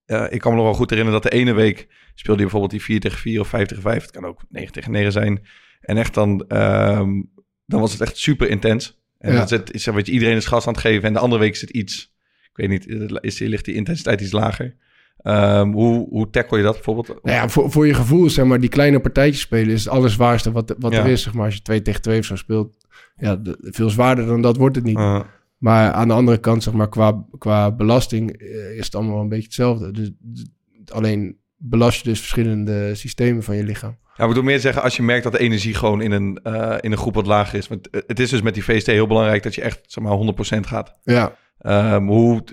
eh, 0.06 0.26
ik 0.30 0.40
kan 0.40 0.52
me 0.52 0.58
nog 0.58 0.66
wel 0.68 0.76
goed 0.76 0.90
herinneren 0.90 1.22
dat 1.22 1.32
de 1.32 1.38
ene 1.38 1.54
week 1.54 1.88
speelde 2.20 2.42
je 2.44 2.50
bijvoorbeeld 2.50 2.72
die 2.72 2.82
4 2.84 3.00
tegen 3.00 3.20
4 3.20 3.40
of 3.40 3.48
5 3.48 3.68
tegen 3.68 3.84
5. 3.84 4.02
Het 4.02 4.12
kan 4.12 4.26
ook 4.26 4.42
9 4.50 4.72
tegen 4.72 4.92
9 4.92 5.12
zijn. 5.12 5.42
En 5.82 5.98
echt 5.98 6.14
dan, 6.14 6.46
ehm, 6.48 7.22
dan 7.66 7.80
was 7.80 7.92
het 7.92 8.02
echt 8.02 8.18
super 8.18 8.50
intens. 8.50 9.00
En 9.18 9.34
Ja. 9.34 9.46
dat 9.46 9.72
is 9.74 9.86
weet 9.86 10.06
je, 10.06 10.12
iedereen 10.12 10.36
is 10.36 10.46
gas 10.46 10.68
aan 10.68 10.74
het 10.74 10.82
geven. 10.82 11.04
En 11.08 11.14
de 11.14 11.20
andere 11.20 11.42
week 11.42 11.54
is 11.54 11.62
het 11.62 11.70
iets, 11.70 12.14
ik 12.44 12.58
weet 12.58 12.70
niet, 12.70 12.88
is, 13.22 13.40
ligt 13.40 13.66
die 13.66 13.76
intensiteit 13.76 14.22
iets 14.22 14.32
lager. 14.32 14.76
Ehm, 15.18 15.72
hoe, 15.72 16.08
hoe 16.10 16.30
tackle 16.30 16.58
je 16.58 16.64
dat 16.64 16.74
bijvoorbeeld? 16.74 17.08
Nou 17.08 17.20
ja, 17.38 17.50
voor, 17.50 17.72
voor 17.72 17.88
je 17.88 17.94
gevoel, 17.94 18.30
zeg 18.30 18.46
maar, 18.46 18.60
die 18.60 18.70
kleine 18.70 19.00
partijtjes 19.00 19.42
spelen 19.42 19.74
is 19.74 19.84
het 19.84 19.94
allerzwaarste 19.94 20.52
wat, 20.52 20.76
wat 20.80 20.92
Ja. 20.94 21.00
er 21.04 21.10
is. 21.12 21.22
Zeg 21.22 21.34
maar, 21.34 21.46
als 21.46 21.56
je 21.56 21.62
2 21.62 21.82
tegen 21.82 22.02
2 22.02 22.20
of 22.20 22.26
zo 22.26 22.36
speelt, 22.36 22.78
ja, 23.18 23.36
de- 23.36 23.58
veel 23.62 23.90
zwaarder 23.90 24.26
dan 24.26 24.42
dat 24.42 24.58
wordt 24.58 24.76
het 24.76 24.86
niet. 24.86 24.98
Eh, 24.98 25.22
Maar 25.58 25.92
aan 25.92 26.08
de 26.08 26.14
andere 26.14 26.38
kant, 26.38 26.64
zeg 26.64 26.74
maar, 26.74 26.90
qua, 26.90 27.26
qua 27.38 27.72
belasting 27.72 28.32
eh, 28.32 28.78
is 28.78 28.86
het 28.86 28.96
allemaal 28.96 29.14
wel 29.14 29.22
een 29.24 29.30
beetje 29.30 29.44
hetzelfde. 29.46 29.92
Dus 29.92 30.12
alleen 30.86 31.38
belast 31.58 32.04
je 32.04 32.10
dus 32.10 32.20
verschillende 32.20 32.96
systemen 32.96 33.44
van 33.44 33.56
je 33.56 33.64
lichaam. 33.64 33.98
Ja, 34.16 34.24
ik 34.24 34.30
bedoel 34.30 34.44
meer 34.44 34.60
zeggen, 34.60 34.84
als 34.84 34.96
je 34.96 35.04
merkt 35.04 35.24
dat 35.24 35.32
de 35.32 35.40
energie 35.40 35.74
gewoon 35.74 36.02
in 36.02 36.12
een, 36.12 36.40
eh, 36.44 36.76
in 36.80 36.92
een 36.92 36.98
groep 36.98 37.14
wat 37.14 37.26
lager 37.26 37.58
is. 37.58 37.68
Want 37.68 37.90
eh, 37.90 38.02
het 38.08 38.20
is 38.20 38.30
dus 38.30 38.42
met 38.42 38.54
die 38.54 38.64
VST 38.64 38.86
heel 38.86 39.08
belangrijk 39.08 39.44
dat 39.44 39.56
je 39.56 39.62
echt 39.62 39.80
zeg 39.86 40.04
maar 40.04 40.14
100% 40.14 40.68
gaat. 40.68 40.96
Ja, 41.04 41.36
Ehm, 41.58 42.08
hoe, 42.08 42.44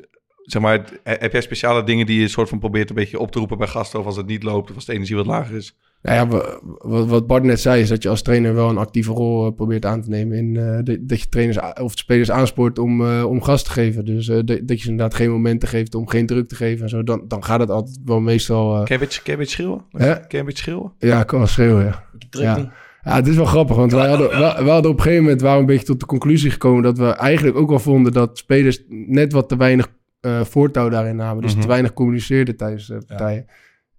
zeg 0.43 0.63
maar, 0.63 0.85
heb 1.03 1.33
jij 1.33 1.41
speciale 1.41 1.85
dingen 1.85 2.07
die 2.07 2.21
je 2.21 2.29
soort 2.29 2.49
van 2.49 2.59
probeert 2.59 2.89
een 2.89 2.95
beetje 2.95 3.19
op 3.19 3.31
te 3.31 3.39
roepen 3.39 3.59
bij 3.59 3.67
gasten? 3.67 3.99
Of 4.01 4.07
als 4.07 4.17
het 4.17 4.27
niet 4.27 4.43
loopt, 4.43 4.71
of 4.71 4.75
als 4.75 4.85
de 4.85 4.93
energie 4.93 5.17
wat 5.17 5.27
lager 5.27 5.57
is? 5.57 5.77
Nou 6.05 6.17
ja, 6.17 6.27
wa- 6.27 6.59
wa- 6.79 7.05
wat 7.05 7.27
Bart 7.27 7.43
net 7.43 7.61
zei, 7.61 7.81
is 7.83 7.89
dat 7.89 8.03
je 8.03 8.09
als 8.09 8.23
trainer 8.23 8.55
wel 8.55 8.69
een 8.69 8.79
actieve 8.79 9.13
rol 9.13 9.47
eh, 9.47 9.55
probeert 9.55 9.85
aan 9.87 10.03
te 10.03 10.09
nemen. 10.09 10.37
In, 10.39 10.57
eh, 10.57 10.79
de- 10.83 11.05
dat 11.05 11.21
je 11.21 11.29
trainers 11.29 11.59
of 11.81 11.93
spelers 11.95 12.31
aanspoort 12.31 12.79
om, 12.79 13.07
eh, 13.07 13.25
om 13.29 13.43
gas 13.43 13.63
te 13.63 13.71
geven. 13.71 14.05
Dus 14.05 14.29
eh, 14.29 14.39
dat 14.45 14.69
je 14.69 14.77
ze 14.79 14.89
inderdaad 14.91 15.15
geen 15.15 15.31
momenten 15.31 15.69
geeft 15.69 15.95
om 15.95 16.09
geen 16.09 16.27
druk 16.27 16.49
te 16.49 16.55
geven 16.55 16.83
en 16.83 16.89
zo. 16.89 17.03
Dan, 17.03 17.25
dan 17.29 17.45
gaat 17.45 17.61
het 17.61 17.71
altijd 17.71 17.99
wel 18.05 18.21
meestal. 18.21 18.71
eh, 18.71 18.77
Kan 18.77 18.85
je 18.87 18.93
een 18.95 18.99
beetje, 19.01 19.23
kan 19.23 19.25
je 19.25 19.33
een 19.33 19.39
beetje 19.39 19.55
schreeuwen? 19.55 19.85
Hè? 19.91 20.13
Kan 20.15 20.25
je 20.29 20.39
een 20.39 20.45
beetje 20.45 20.63
schreeuwen? 20.63 20.93
ja, 20.99 21.21
ik 21.21 21.27
kan 21.27 21.39
wel 21.39 21.49
schreeuwen, 21.49 21.85
ja. 21.85 22.05
Druk 22.31 22.45
Ja. 22.45 22.71
het 23.15 23.27
is 23.27 23.37
wel 23.37 23.45
grappig, 23.45 23.77
want 23.77 23.93
wij 23.93 24.09
hadden, 24.09 24.29
we, 24.29 24.65
we 24.65 24.71
hadden 24.71 24.91
op 24.91 24.97
een 24.97 25.03
gegeven 25.03 25.23
moment 25.25 25.41
waren 25.41 25.57
we 25.57 25.61
een 25.63 25.67
beetje 25.71 25.87
tot 25.87 26.01
de 26.01 26.07
conclusie 26.07 26.51
gekomen 26.51 26.83
dat 26.83 26.99
we 26.99 27.07
eigenlijk 27.07 27.57
ook 27.57 27.69
wel 27.69 27.79
vonden 27.79 28.13
dat 28.13 28.39
spelers 28.39 28.83
net 28.89 29.33
wat 29.33 29.49
te 29.49 29.57
weinig 29.57 29.89
eh, 30.21 30.41
voortouw 30.41 30.89
daarin 30.89 31.17
namen. 31.17 31.43
Dus 31.43 31.53
Mhm. 31.53 31.61
te 31.63 31.69
weinig 31.69 31.93
communiceerden 31.93 32.57
tijdens 32.57 32.87
de 32.87 33.03
partijen. 33.07 33.47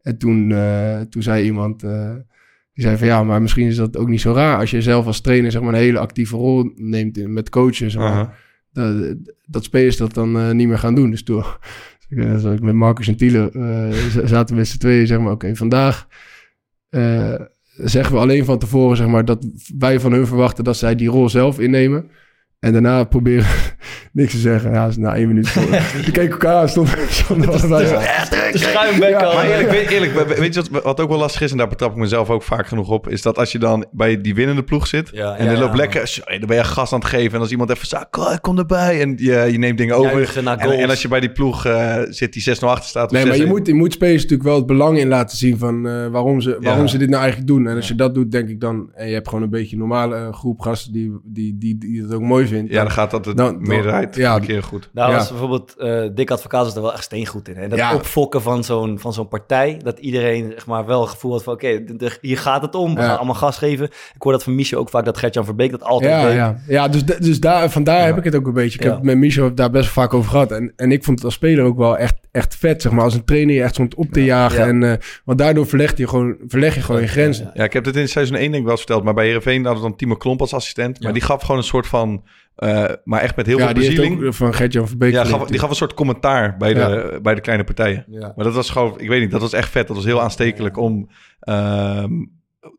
En 0.06 0.18
toen, 0.18 0.52
eh, 0.52 1.02
toen 1.02 1.22
zei 1.24 1.46
iemand, 1.46 1.84
eh, 1.84 2.14
die 2.74 2.84
zei 2.84 2.98
van 2.98 3.08
ja, 3.08 3.24
maar 3.24 3.42
misschien 3.42 3.68
is 3.68 3.76
dat 3.76 3.98
ook 3.98 4.08
niet 4.08 4.22
zo 4.22 4.34
raar 4.34 4.58
als 4.58 4.72
je 4.72 4.82
zelf 4.82 5.06
als 5.06 5.22
trainer 5.22 5.52
zeg 5.52 5.62
maar 5.62 5.74
een 5.74 5.80
hele 5.80 6.00
actieve 6.00 6.36
rol 6.36 6.72
neemt 6.76 7.18
in, 7.18 7.34
met 7.34 7.50
coachen. 7.50 7.92
Zeg 7.92 8.02
maar, 8.02 8.44
dat, 8.74 9.16
dat 9.46 9.64
spelers 9.64 9.98
dat 9.98 10.14
dan 10.14 10.38
eh, 10.38 10.52
niet 10.52 10.68
meer 10.68 10.78
gaan 10.80 10.96
doen. 10.96 11.10
Dus 11.10 11.24
toen 11.24 11.44
zat 12.38 12.54
ik 12.54 12.62
met 12.62 12.74
Marcus 12.76 13.08
en 13.08 13.16
Thiele 13.18 13.50
z- 14.10 14.24
zaten 14.30 14.54
we 14.56 14.60
met 14.62 14.68
z'n 14.68 14.78
tweeën, 14.78 15.08
zeg 15.08 15.20
maar, 15.20 15.32
oké, 15.32 15.56
vandaag 15.56 16.08
zeggen 17.78 18.14
we 18.16 18.20
alleen 18.22 18.46
van 18.46 18.60
tevoren, 18.60 18.98
zeg 18.98 19.08
maar, 19.08 19.26
dat 19.26 19.48
wij 19.78 20.00
van 20.00 20.12
hun 20.12 20.28
verwachten 20.28 20.64
dat 20.64 20.78
zij 20.78 20.96
die 20.96 21.10
rol 21.10 21.30
zelf 21.30 21.60
innemen. 21.60 22.10
En 22.66 22.72
daarna 22.74 23.04
proberen 23.04 23.46
niks 24.14 24.32
te 24.32 24.38
zeggen. 24.38 24.72
Ja, 24.72 24.88
is 24.88 24.98
na 24.98 25.16
één 25.16 25.28
minuut. 25.28 25.50
voor. 25.50 25.64
Die 26.04 26.12
keken 26.12 26.32
elkaar 26.32 26.56
aan, 26.56 26.70
stond, 26.70 26.90
stond 27.10 27.48
allebei 27.48 27.86
zo. 27.88 28.00
Schuimbek 28.54 29.14
al. 29.16 29.34
Maar 29.34 29.46
eerlijk, 29.50 29.70
weet, 29.70 29.90
eerlijk, 29.90 30.14
we- 30.14 30.36
weet 30.40 30.54
je 30.54 30.64
wat, 30.72 30.84
wat 30.84 31.00
ook 31.00 31.10
wel 31.10 31.18
lastig 31.18 31.42
is, 31.42 31.52
en 31.52 31.58
daar 31.58 31.68
betrap 31.68 31.92
ik 31.92 31.98
mezelf 31.98 32.30
ook 32.30 32.44
vaak 32.44 32.68
genoeg 32.68 32.90
op, 32.90 33.10
is 33.10 33.22
dat 33.22 33.38
als 33.38 33.52
je 33.52 33.60
dan 33.60 33.86
bij 33.92 34.22
die 34.22 34.36
winnende 34.36 34.64
ploeg 34.64 34.88
zit, 34.88 35.10
Ja, 35.14 35.36
en 35.36 35.46
ja, 35.46 35.52
je 35.52 35.58
ja. 35.58 35.64
loopt 35.64 35.76
lekker, 35.76 36.18
dan 36.40 36.48
ben 36.48 36.58
je 36.58 36.64
gas 36.64 36.94
aan 36.94 37.00
het 37.00 37.08
geven, 37.08 37.34
en 37.34 37.40
als 37.40 37.52
iemand 37.52 37.70
even 37.70 37.88
zegt, 37.88 38.08
"Kom, 38.10 38.32
ik 38.32 38.42
kom 38.42 38.58
erbij, 38.58 39.02
en 39.02 39.14
je, 39.18 39.48
je 39.52 39.58
neemt 39.58 39.78
dingen 39.78 39.96
over. 39.96 40.38
En, 40.38 40.60
en 40.60 40.90
als 40.90 41.02
je 41.02 41.08
bij 41.08 41.20
die 41.20 41.32
ploeg 41.32 41.66
eh, 41.66 41.98
zit 42.10 42.34
die 42.34 42.56
6-0 42.56 42.60
achter 42.60 42.90
staat, 42.90 43.06
of 43.06 43.12
Nee, 43.12 43.26
maar 43.26 43.38
je 43.38 43.44
6-1, 43.46 43.48
moet, 43.48 43.68
je 43.68 43.74
moet 43.74 43.94
spelers 43.94 44.22
natuurlijk 44.22 44.50
wel 44.50 44.58
het 44.58 44.66
belang 44.66 44.98
in 44.98 45.08
laten 45.08 45.38
zien 45.38 45.58
van 45.58 45.88
eh, 45.88 46.08
waarom, 46.08 46.42
ze, 46.42 46.58
waarom 46.62 46.82
Ja. 46.84 46.88
ze 46.90 46.98
dit 46.98 47.10
nou 47.10 47.22
eigenlijk 47.22 47.52
doen. 47.52 47.68
En 47.68 47.76
als 47.76 47.88
je 47.88 47.96
dat 47.96 48.14
doet, 48.14 48.32
denk 48.32 48.50
ik 48.50 48.60
dan, 48.60 48.90
en 48.94 49.08
je 49.08 49.14
hebt 49.14 49.28
gewoon 49.28 49.44
een 49.44 49.50
beetje 49.50 49.74
een 49.74 49.80
normale 49.82 50.16
eh, 50.16 50.34
groep 50.34 50.60
gasten 50.60 50.94
die, 50.94 51.20
die, 51.24 51.56
die, 51.58 51.78
die 51.78 52.02
het 52.02 52.14
ook 52.14 52.22
mooi 52.22 52.44
vinden. 52.48 52.54
Vindt. 52.56 52.72
Ja, 52.72 52.82
dan 52.82 52.92
gaat 52.92 53.12
dat 53.12 53.24
de 53.24 53.34
Dan- 53.34 53.54
dan- 53.54 53.68
meerderheid 53.68 54.16
ja. 54.16 54.36
een 54.36 54.42
keer 54.46 54.64
goed. 54.64 54.90
Nou, 54.94 55.12
Ja. 55.12 55.18
was 55.18 55.30
bijvoorbeeld 55.30 55.76
eh 55.78 56.04
Dick 56.16 56.32
Advocaat 56.32 56.68
is 56.68 56.76
er 56.76 56.82
wel 56.82 56.94
echt 56.94 57.04
steengoed 57.04 57.48
in. 57.48 57.56
En 57.56 57.70
dat 57.70 57.80
Ja. 57.80 57.94
opfokken 57.96 58.42
van 58.42 58.64
zo'n, 58.64 59.00
van 59.00 59.14
zo'n 59.14 59.28
partij, 59.28 59.80
dat 59.84 60.00
iedereen 60.00 60.52
zeg 60.52 60.66
maar, 60.66 60.86
wel 60.86 61.02
het 61.02 61.10
gevoel 61.10 61.32
had 61.32 61.44
van... 61.44 61.54
oké, 61.54 61.84
hier 62.22 62.38
gaat 62.38 62.62
het 62.62 62.76
om, 62.76 62.96
we 62.96 63.02
Ja. 63.02 63.08
gaan 63.08 63.18
allemaal 63.18 63.36
gas 63.36 63.58
geven. 63.58 63.86
Ik 63.86 64.22
hoor 64.22 64.32
dat 64.32 64.44
van 64.44 64.56
Michel 64.56 64.80
ook 64.80 64.90
vaak, 64.90 65.06
dat 65.06 65.18
Gert-Jan 65.18 65.46
Verbeek 65.46 65.72
dat 65.72 65.84
altijd 65.84 66.12
Ja, 66.12 66.26
deed. 66.26 66.36
ja. 66.36 66.60
ja 66.68 66.88
dus, 66.88 67.04
dus 67.06 67.40
daar, 67.40 67.70
vandaar 67.70 68.06
heb 68.06 68.18
ik 68.18 68.24
het 68.24 68.36
ook 68.36 68.48
een 68.48 68.54
beetje. 68.54 68.78
Ik 68.78 68.84
Ja. 68.84 68.90
heb 68.90 68.98
het 68.98 69.06
met 69.06 69.18
Michel 69.18 69.54
daar 69.56 69.70
best 69.72 69.90
vaak 69.90 70.14
over 70.14 70.30
gehad. 70.30 70.52
En, 70.52 70.74
en 70.76 70.92
ik 70.92 71.04
vond 71.04 71.18
het 71.18 71.26
als 71.26 71.34
speler 71.34 71.66
ook 71.66 71.78
wel 71.78 71.98
echt, 71.98 72.16
echt 72.32 72.56
vet, 72.56 72.82
zeg 72.82 72.92
maar. 72.92 73.04
Als 73.04 73.14
een 73.14 73.26
trainer 73.26 73.56
je 73.56 73.62
echt 73.62 73.74
stond 73.74 73.96
op 73.96 74.12
te 74.12 74.24
jagen. 74.24 74.60
Ja. 74.60 74.68
En, 74.68 74.84
eh, 74.84 74.94
want 75.26 75.38
daardoor 75.38 75.68
verleg 75.68 75.98
je 75.98 76.08
gewoon, 76.08 76.36
verleg 76.48 76.76
je 76.76 76.82
gewoon 76.82 77.02
je 77.02 77.08
grenzen. 77.08 77.52
Ja, 77.54 77.64
ik 77.64 77.74
heb 77.74 77.84
dit 77.84 77.96
in 77.96 78.08
seizoen 78.10 78.36
1 78.38 78.50
denk 78.52 78.62
ik 78.62 78.68
wel 78.68 78.78
verteld. 78.78 79.04
Maar 79.04 79.14
bij 79.14 79.26
Heerenveen 79.26 79.64
hadden 79.66 79.84
we 79.84 79.88
dan 79.90 79.98
Timo 79.98 80.16
Klomp 80.16 80.42
als 80.42 80.54
assistent. 80.54 81.04
Maar 81.04 81.14
die 81.14 81.22
gaf 81.22 81.42
gewoon 81.42 81.58
een 81.58 81.64
soort 81.64 81.88
van... 81.88 82.24
eh, 82.56 82.86
maar 83.04 83.22
echt 83.22 83.36
met 83.36 83.46
heel 83.46 83.58
Ja, 83.58 83.66
veel 83.66 83.74
bezieling. 83.74 84.26
ook 84.26 84.34
van 84.34 84.54
Gert-Jan 84.54 84.88
Verbeek 84.88 85.12
Ja, 85.14 85.22
geleerd. 85.24 85.40
gaf, 85.40 85.50
die 85.50 85.60
gaf 85.60 85.70
een 85.70 85.76
soort 85.76 85.94
commentaar 85.94 86.58
bij 86.58 86.74
de, 86.74 86.80
Ja. 86.80 87.20
bij 87.20 87.36
de 87.36 87.42
kleine 87.42 87.64
partijen. 87.64 88.06
Ja. 88.08 88.34
Maar 88.36 88.46
dat 88.46 88.54
was 88.54 88.70
gewoon, 88.70 89.00
ik 89.00 89.10
weet 89.10 89.22
niet, 89.22 89.32
dat 89.32 89.42
was 89.42 89.54
echt 89.54 89.70
vet. 89.70 89.88
Dat 89.88 89.96
was 89.96 90.06
heel 90.06 90.22
aanstekelijk 90.22 90.78
om, 90.78 91.10
ehm, 91.40 92.12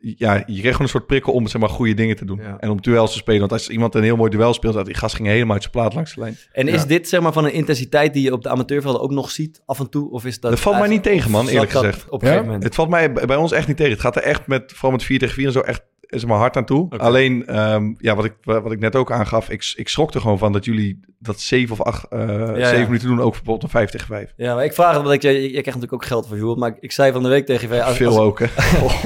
ja, 0.01 0.35
je 0.35 0.43
kreeg 0.45 0.63
gewoon 0.63 0.81
een 0.81 0.89
soort 0.89 1.07
prikkel 1.07 1.33
om 1.33 1.47
zeg 1.47 1.61
maar 1.61 1.71
goede 1.71 1.95
dingen 1.95 2.17
te 2.17 2.25
doen. 2.25 2.39
Ja. 2.43 2.57
En 2.59 2.71
om 2.71 2.81
duels 2.81 3.13
te 3.13 3.19
spelen. 3.19 3.41
Want 3.41 3.53
als 3.53 3.69
iemand 3.69 3.95
een 3.95 4.03
heel 4.03 4.17
mooi 4.17 4.31
duel 4.31 4.55
speelt, 4.55 4.85
die 4.87 4.95
gast 4.95 5.15
ging 5.15 5.29
helemaal 5.29 5.53
uit 5.53 5.63
zijn 5.63 5.75
plaat 5.75 5.95
langs 5.95 6.15
de 6.15 6.21
lijn. 6.21 6.37
En 6.53 6.69
is 6.69 6.81
Ja. 6.83 6.87
dit 6.87 7.09
zeg 7.09 7.21
maar 7.21 7.33
van 7.33 7.45
een 7.45 7.53
intensiteit 7.53 8.13
die 8.13 8.23
je 8.23 8.33
op 8.33 8.43
de 8.43 8.49
amateurvelden 8.49 9.01
ook 9.01 9.11
nog 9.11 9.31
ziet 9.31 9.63
af 9.67 9.79
en 9.81 9.91
toe? 9.91 10.11
Of 10.11 10.25
is 10.25 10.41
dat 10.41 10.51
Dat 10.51 10.61
valt 10.61 10.79
mij 10.79 10.89
niet 10.89 11.03
tegen, 11.03 11.31
man, 11.31 11.49
eerlijk 11.49 11.71
gezegd. 11.71 12.09
Op 12.09 12.13
een 12.13 12.19
Ja? 12.19 12.27
gegeven 12.27 12.45
moment. 12.45 12.63
Het 12.65 12.75
valt 12.75 12.89
mij 12.89 13.13
bij 13.13 13.25
bij 13.27 13.37
ons 13.37 13.53
echt 13.53 13.67
niet 13.67 13.77
tegen. 13.77 13.93
Het 13.93 14.01
gaat 14.01 14.17
er 14.17 14.23
echt 14.23 14.47
met, 14.47 14.73
vooral 14.73 14.91
met 14.91 15.03
4 15.03 15.19
tegen 15.19 15.35
4 15.35 15.47
en 15.47 15.53
zo, 15.53 15.61
echt 15.61 15.83
is 16.07 16.25
maar 16.25 16.39
hard 16.39 16.57
aan 16.57 16.65
toe. 16.65 16.99
Alleen, 16.99 17.47
ehm, 17.47 17.95
ja, 17.99 18.15
wat 18.15 18.25
ik, 18.25 18.35
wat 18.43 18.73
ik 18.73 18.79
net 18.79 18.97
ook 18.97 19.13
aangaf, 19.13 19.51
ik, 19.51 19.73
ik 19.77 19.89
schrok 19.89 20.15
er 20.15 20.21
gewoon 20.21 20.39
van 20.39 20.53
dat 20.53 20.65
jullie 20.65 21.01
dat 21.19 21.41
7 21.41 21.73
of 21.73 21.83
8, 21.83 22.09
eh 22.09 22.19
ja. 22.57 22.69
7 22.69 22.85
minuten 22.85 23.09
doen, 23.09 23.21
ook 23.21 23.31
bijvoorbeeld 23.31 23.63
een 23.63 23.69
5 23.69 23.91
tegen 23.91 24.07
5. 24.07 24.33
Ja, 24.37 24.55
maar 24.55 24.65
ik 24.65 24.73
vraag 24.73 24.95
het, 24.95 25.03
want 25.03 25.15
ik, 25.15 25.23
je, 25.23 25.43
je 25.43 25.49
krijgt 25.49 25.65
natuurlijk 25.65 25.93
ook 25.93 26.05
geld 26.05 26.27
voor 26.27 26.37
je 26.37 26.57
Maar 26.57 26.77
ik, 26.81 26.93
zei 26.93 27.13
van 27.13 27.23
de 27.23 27.29
week 27.29 27.47
tegen 27.47 27.75
je, 27.75 27.83
als, 27.83 27.97
Veel 27.97 28.09
als, 28.09 28.19
ook, 28.19 28.39
hè. 28.39 28.47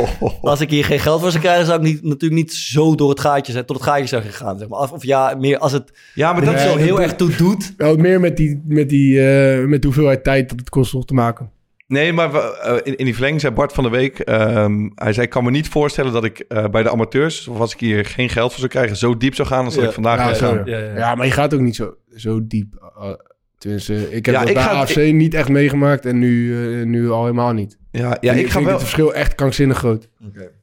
als 0.50 0.60
ik 0.60 0.70
hier 0.70 0.84
geen 0.84 1.00
geld 1.00 1.20
voor 1.20 1.30
zou 1.30 1.42
krijgen, 1.42 1.66
zou 1.66 1.78
ik 1.78 1.84
niet, 1.84 2.02
natuurlijk 2.02 2.40
niet 2.40 2.52
zo 2.52 2.94
door 2.94 3.08
het 3.10 3.20
gaatje 3.20 3.52
zijn, 3.52 3.64
tot 3.64 3.76
het 3.76 3.86
gaatje 3.86 4.06
zou 4.06 4.22
gaan. 4.22 4.58
Zeg 4.58 4.68
maar. 4.68 4.80
of, 4.80 4.92
of 4.92 5.04
ja, 5.04 5.34
meer 5.38 5.58
als 5.58 5.72
het 5.72 5.92
ja, 6.14 6.32
maar 6.32 6.42
er 6.42 6.52
dat 6.52 6.60
zo 6.60 6.76
heel 6.76 7.00
erg 7.00 7.14
toe 7.14 7.36
doet. 7.36 7.74
Wel 7.76 7.96
meer 7.96 8.20
met, 8.20 8.36
die, 8.36 8.62
met, 8.66 8.88
die, 8.88 9.28
eh, 9.28 9.66
met 9.66 9.80
de 9.80 9.86
hoeveelheid 9.86 10.24
tijd 10.24 10.48
dat 10.48 10.58
het 10.58 10.68
kost 10.68 10.94
om 10.94 11.04
te 11.04 11.14
maken. 11.14 11.50
Nee, 11.90 12.12
maar 12.12 12.32
we- 12.32 12.58
eh, 12.62 12.76
in, 12.82 12.96
in 12.96 13.04
die 13.04 13.12
verlenging 13.14 13.40
zei 13.40 13.54
Bart 13.54 13.72
van 13.72 13.84
de 13.84 13.90
Week... 13.90 14.18
ehm, 14.18 14.88
hij 14.94 15.12
zei, 15.12 15.26
ik 15.26 15.32
kan 15.32 15.44
me 15.44 15.50
niet 15.50 15.68
voorstellen 15.68 16.12
dat 16.12 16.24
ik 16.24 16.38
eh, 16.38 16.68
bij 16.68 16.82
de 16.82 16.90
amateurs... 16.90 17.48
of 17.48 17.58
als 17.60 17.72
ik 17.72 17.80
hier 17.80 18.04
geen 18.04 18.28
geld 18.28 18.50
voor 18.50 18.58
zou 18.58 18.70
krijgen... 18.70 18.96
zo 18.96 19.16
diep 19.16 19.34
zou 19.34 19.48
gaan 19.48 19.64
als 19.64 19.74
dat 19.74 19.84
ik 19.84 19.92
vandaag 19.92 20.28
gegaan. 20.38 20.62
ja. 20.64 20.76
Ja, 20.78 20.84
ja. 20.84 20.96
Ja, 20.96 21.14
maar 21.14 21.26
je 21.26 21.32
gaat 21.32 21.54
ook 21.54 21.60
niet 21.60 21.76
zo, 21.76 21.94
zo 22.16 22.46
diep. 22.46 22.90
Uh, 22.98 23.10
tenminste, 23.58 23.94
ik 24.16 24.26
heb 24.26 24.34
Ja, 24.34 24.40
dat 24.40 24.48
ik 24.48 24.54
bij 24.54 24.62
ga- 24.62 24.70
AFC 24.70 24.96
niet 24.96 25.34
echt 25.34 25.48
meegemaakt 25.48 26.06
en 26.06 26.18
nu, 26.18 26.54
eh, 26.80 26.86
nu 26.86 27.10
al 27.10 27.22
helemaal 27.24 27.52
niet. 27.52 27.78
Ja, 27.90 28.16
ja, 28.20 28.32
ik, 28.32 28.46
ga 28.46 28.52
vind 28.52 28.64
wel, 28.64 28.72
het 28.72 28.82
verschil 28.82 29.14
echt 29.14 29.34
krankzinnig 29.34 29.78
groot. 29.78 30.08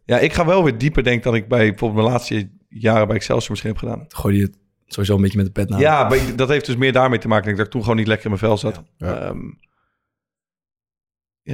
ja, 0.05 0.19
ik 0.19 0.33
ga 0.33 0.45
wel 0.45 0.63
weer 0.63 0.77
dieper 0.77 1.03
denk 1.03 1.23
dan 1.23 1.35
ik 1.35 1.47
bij 1.47 1.69
bijvoorbeeld 1.69 2.01
mijn 2.01 2.11
laatste 2.13 2.49
jaren 2.69 3.07
bij 3.07 3.15
Excelsior 3.15 3.49
misschien 3.49 3.71
heb 3.71 3.79
gedaan. 3.79 4.05
Gooi 4.07 4.35
je 4.35 4.41
het 4.41 4.57
sowieso 4.85 5.15
een 5.15 5.21
beetje 5.21 5.37
met 5.37 5.45
de 5.45 5.51
pet 5.51 5.69
naar. 5.69 5.79
Ja, 5.79 6.03
maar 6.09 6.17
ik- 6.17 6.37
dat 6.37 6.49
heeft 6.49 6.65
dus 6.65 6.75
meer 6.75 6.91
daarmee 6.91 7.19
te 7.19 7.27
maken. 7.27 7.43
denk 7.45 7.57
ik, 7.57 7.63
Dat 7.63 7.65
ik 7.67 7.71
toen 7.73 7.81
gewoon 7.81 7.97
niet 7.97 8.07
lekker 8.07 8.25
in 8.25 8.31
mijn 8.39 8.43
vel 8.43 8.57
zat. 8.57 8.83
Ja. 8.97 9.07
Ja, 9.07 9.33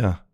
ja 0.02 0.26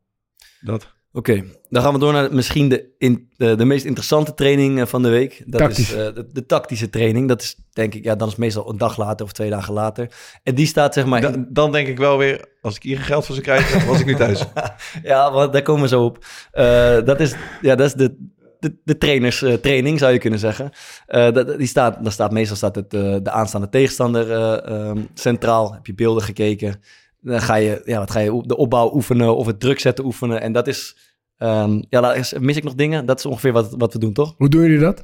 dat. 0.61 0.97
Oké, 1.11 1.43
dan 1.69 1.83
gaan 1.83 1.93
we 1.93 1.99
door 1.99 2.13
naar 2.13 2.33
misschien 2.33 2.69
de, 2.69 2.95
in, 2.97 3.29
de, 3.37 3.55
de 3.55 3.65
meest 3.65 3.85
interessante 3.85 4.33
training 4.33 4.79
eh, 4.79 4.85
van 4.85 5.01
de 5.01 5.09
week. 5.09 5.43
Dat 5.45 5.59
Tactisch. 5.61 5.89
is 5.89 5.95
eh, 5.95 6.13
de, 6.15 6.27
de 6.31 6.45
tactische 6.45 6.89
training. 6.89 7.27
Dat 7.27 7.41
is 7.41 7.55
denk 7.73 7.93
ik, 7.93 8.03
ja, 8.03 8.15
dan 8.15 8.27
is 8.27 8.33
het 8.33 8.41
meestal 8.41 8.69
een 8.69 8.77
dag 8.77 8.97
later 8.97 9.25
of 9.25 9.31
twee 9.31 9.49
dagen 9.49 9.73
later. 9.73 10.11
En 10.43 10.55
die 10.55 10.65
staat 10.67 10.93
zeg 10.93 11.05
maar... 11.05 11.23
in- 11.23 11.47
dan 11.49 11.71
denk 11.71 11.87
ik 11.87 11.97
wel 11.97 12.17
weer, 12.17 12.45
als 12.61 12.75
ik 12.75 12.83
hier 12.83 12.95
geen 12.97 13.05
geld 13.05 13.25
voor 13.25 13.35
zou 13.35 13.47
krijgen, 13.47 13.87
was 13.87 13.99
ik 13.99 14.05
nu 14.05 14.15
thuis. 14.15 14.45
Ja, 15.03 15.31
want 15.31 15.53
daar 15.53 15.61
komen 15.61 15.81
we 15.81 15.87
zo 15.87 16.03
op. 16.03 16.25
Eh, 16.51 17.03
dat 17.05 17.19
is, 17.19 17.35
ja, 17.61 17.75
dat 17.75 17.87
is 17.87 17.93
de, 17.93 18.29
de, 18.59 18.75
de 18.83 18.97
trainerstraining, 18.97 19.99
zou 19.99 20.13
je 20.13 20.19
kunnen 20.19 20.39
zeggen. 20.39 20.69
Eh, 21.05 21.31
dat, 21.31 21.57
die 21.57 21.67
staat, 21.67 22.03
daar 22.03 22.11
staat 22.11 22.31
meestal 22.31 22.55
staat 22.57 22.75
het, 22.75 22.93
eh, 22.93 23.15
de 23.23 23.31
aanstaande 23.31 23.69
tegenstander 23.69 24.31
eh, 24.31 24.71
ehm, 24.89 24.99
centraal. 25.13 25.73
Heb 25.73 25.85
je 25.85 25.93
beelden 25.93 26.23
gekeken. 26.23 26.81
Dan 27.21 27.41
ga 27.41 27.55
je, 27.55 27.81
ja, 27.85 27.99
wat 27.99 28.11
ga 28.11 28.19
je 28.19 28.43
de 28.45 28.57
opbouw 28.57 28.93
oefenen 28.93 29.35
of 29.35 29.45
het 29.45 29.59
druk 29.59 29.79
zetten 29.79 30.05
oefenen. 30.05 30.41
En 30.41 30.51
dat 30.51 30.67
is, 30.67 30.97
ehm, 31.37 31.81
ja, 31.89 32.15
mis 32.39 32.57
ik 32.57 32.63
nog 32.63 32.75
dingen? 32.75 33.05
Dat 33.05 33.17
is 33.17 33.25
ongeveer 33.25 33.51
wat, 33.51 33.73
wat 33.77 33.93
we 33.93 33.99
doen, 33.99 34.13
toch? 34.13 34.33
Hoe 34.37 34.49
doen 34.49 34.61
jullie 34.61 34.79
dat? 34.79 35.03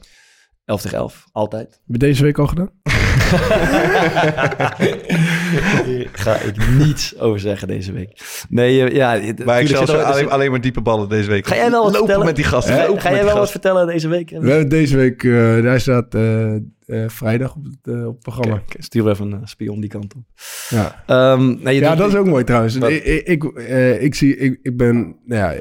11 0.65 0.81
tegen 0.81 0.97
11, 0.97 1.25
altijd. 1.31 1.69
Heb 1.69 1.79
je 1.85 1.97
deze 1.97 2.23
week 2.23 2.37
al 2.37 2.47
gedaan? 2.47 2.69
Hier 5.85 6.09
ga 6.11 6.35
ik 6.35 6.69
niets 6.77 7.19
over 7.19 7.39
zeggen 7.39 7.67
deze 7.67 7.91
week. 7.91 8.21
Nee, 8.49 8.83
eh, 8.89 8.95
ja... 8.95 9.33
Maar 9.45 9.61
ik 9.61 9.69
er- 9.69 10.03
alleen, 10.03 10.29
alleen 10.29 10.51
maar 10.51 10.61
diepe 10.61 10.81
ballen 10.81 11.09
deze 11.09 11.29
week. 11.29 11.47
Ga 11.47 11.55
jij 11.55 11.71
wel 11.71 11.83
wat 11.83 11.83
Lopen 11.83 11.97
vertellen? 11.97 12.25
met 12.25 12.35
die 12.35 12.45
gasten. 12.45 12.73
Ga- 12.75 12.85
lopen 12.85 13.01
Ga 13.01 13.09
met 13.09 13.17
jij 13.17 13.27
wel 13.27 13.37
wat 13.37 13.51
vertellen 13.51 13.87
deze 13.87 14.07
week? 14.07 14.29
We 14.29 14.35
hebben 14.49 14.69
deze 14.69 14.95
week, 14.97 15.23
eh, 15.23 15.61
daar 15.63 15.79
staat 15.79 16.13
eh, 16.15 16.55
eh, 16.55 16.61
vrijdag 17.07 17.55
op 17.55 17.63
het, 17.63 17.95
eh, 17.95 18.07
op 18.07 18.13
het 18.13 18.23
programma. 18.23 18.61
Kijk, 18.67 18.83
stuur 18.83 19.09
even 19.09 19.31
een 19.31 19.47
spion 19.47 19.79
die 19.79 19.89
kant 19.89 20.13
op. 20.15 20.21
Ja, 20.69 21.03
Ehm, 21.07 21.47
nee, 21.63 21.73
je 21.75 21.79
ja 21.81 21.89
doet- 21.89 21.97
dat 21.97 22.07
is 22.09 22.15
ook 22.15 22.25
mooi 22.27 22.43
trouwens. 22.43 22.77
Wat? 22.77 22.89
Ik, 22.89 23.03
ik, 23.03 23.27
ik, 23.27 23.43
eh, 23.57 24.01
ik 24.03 24.15
zie, 24.15 24.37
ik, 24.37 24.59
ik 24.61 24.77
ben, 24.77 25.15
nou 25.25 25.41
ja, 25.53 25.59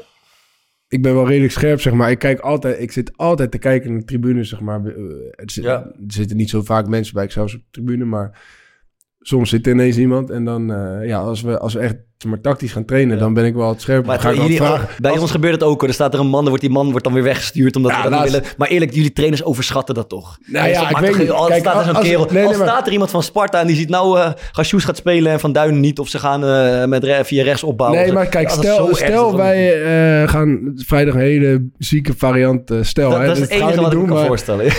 ik 0.87 1.01
ben 1.01 1.13
wel 1.13 1.27
redelijk 1.27 1.51
scherp, 1.53 1.81
zeg 1.81 1.93
maar. 1.93 2.11
Ik 2.11 2.19
kijk 2.19 2.39
altijd, 2.39 2.79
ik 2.81 2.91
zit 2.91 3.11
altijd 3.17 3.51
te 3.51 3.57
kijken 3.57 3.89
naar 3.91 3.99
de 3.99 4.05
tribune, 4.05 4.43
zeg 4.43 4.59
maar. 4.59 4.85
Eh, 4.85 4.93
Het 5.31 5.51
zit, 5.51 5.63
Ja. 5.63 5.73
Er 5.83 5.93
zitten 6.07 6.37
niet 6.37 6.49
zo 6.49 6.61
vaak 6.61 6.87
mensen 6.87 7.13
bij, 7.13 7.23
ik 7.23 7.31
zelfs 7.31 7.53
op 7.55 7.59
de 7.59 7.67
tribune, 7.71 8.05
maar 8.05 8.39
soms 9.27 9.49
zit 9.49 9.67
er 9.67 9.73
ineens 9.73 9.97
iemand. 9.97 10.29
En 10.29 10.43
dan, 10.43 10.73
eh, 10.73 11.07
ja, 11.07 11.19
als 11.19 11.41
we, 11.41 11.59
als 11.59 11.73
we 11.73 11.79
echt 11.79 11.97
zeg 12.17 12.31
maar, 12.31 12.41
tactisch 12.41 12.71
gaan 12.71 12.85
trainen, 12.85 13.13
Ja. 13.15 13.21
dan 13.21 13.33
ben 13.33 13.45
ik 13.45 13.53
wel 13.53 13.65
wat 13.65 13.81
scherper. 13.81 14.05
Maar 14.07 14.19
ga 14.19 14.29
ik 14.29 14.35
jullie, 14.35 14.57
vragen. 14.57 14.87
bij 15.01 15.11
Als- 15.11 15.19
ons 15.21 15.31
gebeurt 15.31 15.53
het 15.53 15.63
ook. 15.63 15.79
hoor. 15.79 15.87
Er 15.89 15.93
staat 15.95 16.13
er 16.13 16.19
een 16.19 16.25
man, 16.27 16.39
dan 16.39 16.47
wordt 16.49 16.61
die 16.61 16.69
man 16.71 16.89
wordt 16.89 17.03
dan 17.03 17.13
weer 17.13 17.23
weggestuurd 17.23 17.75
omdat 17.75 17.91
Ja, 17.91 17.97
we 17.97 18.03
dat 18.03 18.11
niet 18.11 18.19
laatst- 18.19 18.35
willen. 18.35 18.55
Maar 18.57 18.67
eerlijk, 18.67 18.93
jullie 18.93 19.13
trainers 19.13 19.43
overschatten 19.43 19.95
dat 19.95 20.09
toch? 20.09 20.37
Nou 20.45 20.67
ja, 20.69 20.89
ik 20.89 20.97
weet 20.97 21.07
niet. 21.09 21.17
geen- 21.17 21.31
Al 21.31 21.47
Kijk, 21.47 21.59
staat 21.59 21.77
er 21.79 21.85
zo'n 21.85 21.95
als- 21.95 22.05
kerel, 22.07 22.25
nee, 22.31 22.43
al 22.43 22.49
nee, 22.49 22.57
maar- 22.57 22.67
staat 22.67 22.85
er 22.85 22.91
iemand 22.91 23.11
van 23.11 23.23
Sparta 23.23 23.59
en 23.59 23.67
die 23.67 23.75
ziet 23.75 23.89
nou 23.89 24.17
uh, 24.19 24.29
Gasjoes 24.51 24.83
gaat 24.83 24.97
spelen 24.97 25.31
en 25.31 25.39
Van 25.39 25.51
Duinen 25.51 25.79
niet. 25.79 25.99
Of 25.99 26.07
ze 26.07 26.19
gaan 26.19 26.45
eh, 26.45 26.85
met 26.85 27.03
re- 27.03 27.25
via 27.25 27.43
rechts 27.43 27.63
opbouwen. 27.63 27.99
Nee, 28.01 28.11
maar 28.11 28.25
kijk, 28.25 28.49
stel, 28.49 28.89
stel 28.95 29.35
wij 29.37 29.83
eh, 30.21 30.29
gaan 30.29 30.71
vrijdag 30.75 31.13
een 31.13 31.19
hele 31.19 31.69
zieke 31.77 32.13
variant 32.17 32.71
eh 32.71 32.77
stel. 32.81 33.09
Dat, 33.09 33.19
hè, 33.19 33.25
dat 33.25 33.35
is 33.35 33.41
het 33.41 33.51
enige 33.51 33.81
wat 33.81 33.93
ik 33.93 33.99
me 33.99 34.07
kan 34.07 34.25
voorstellen. 34.25 34.65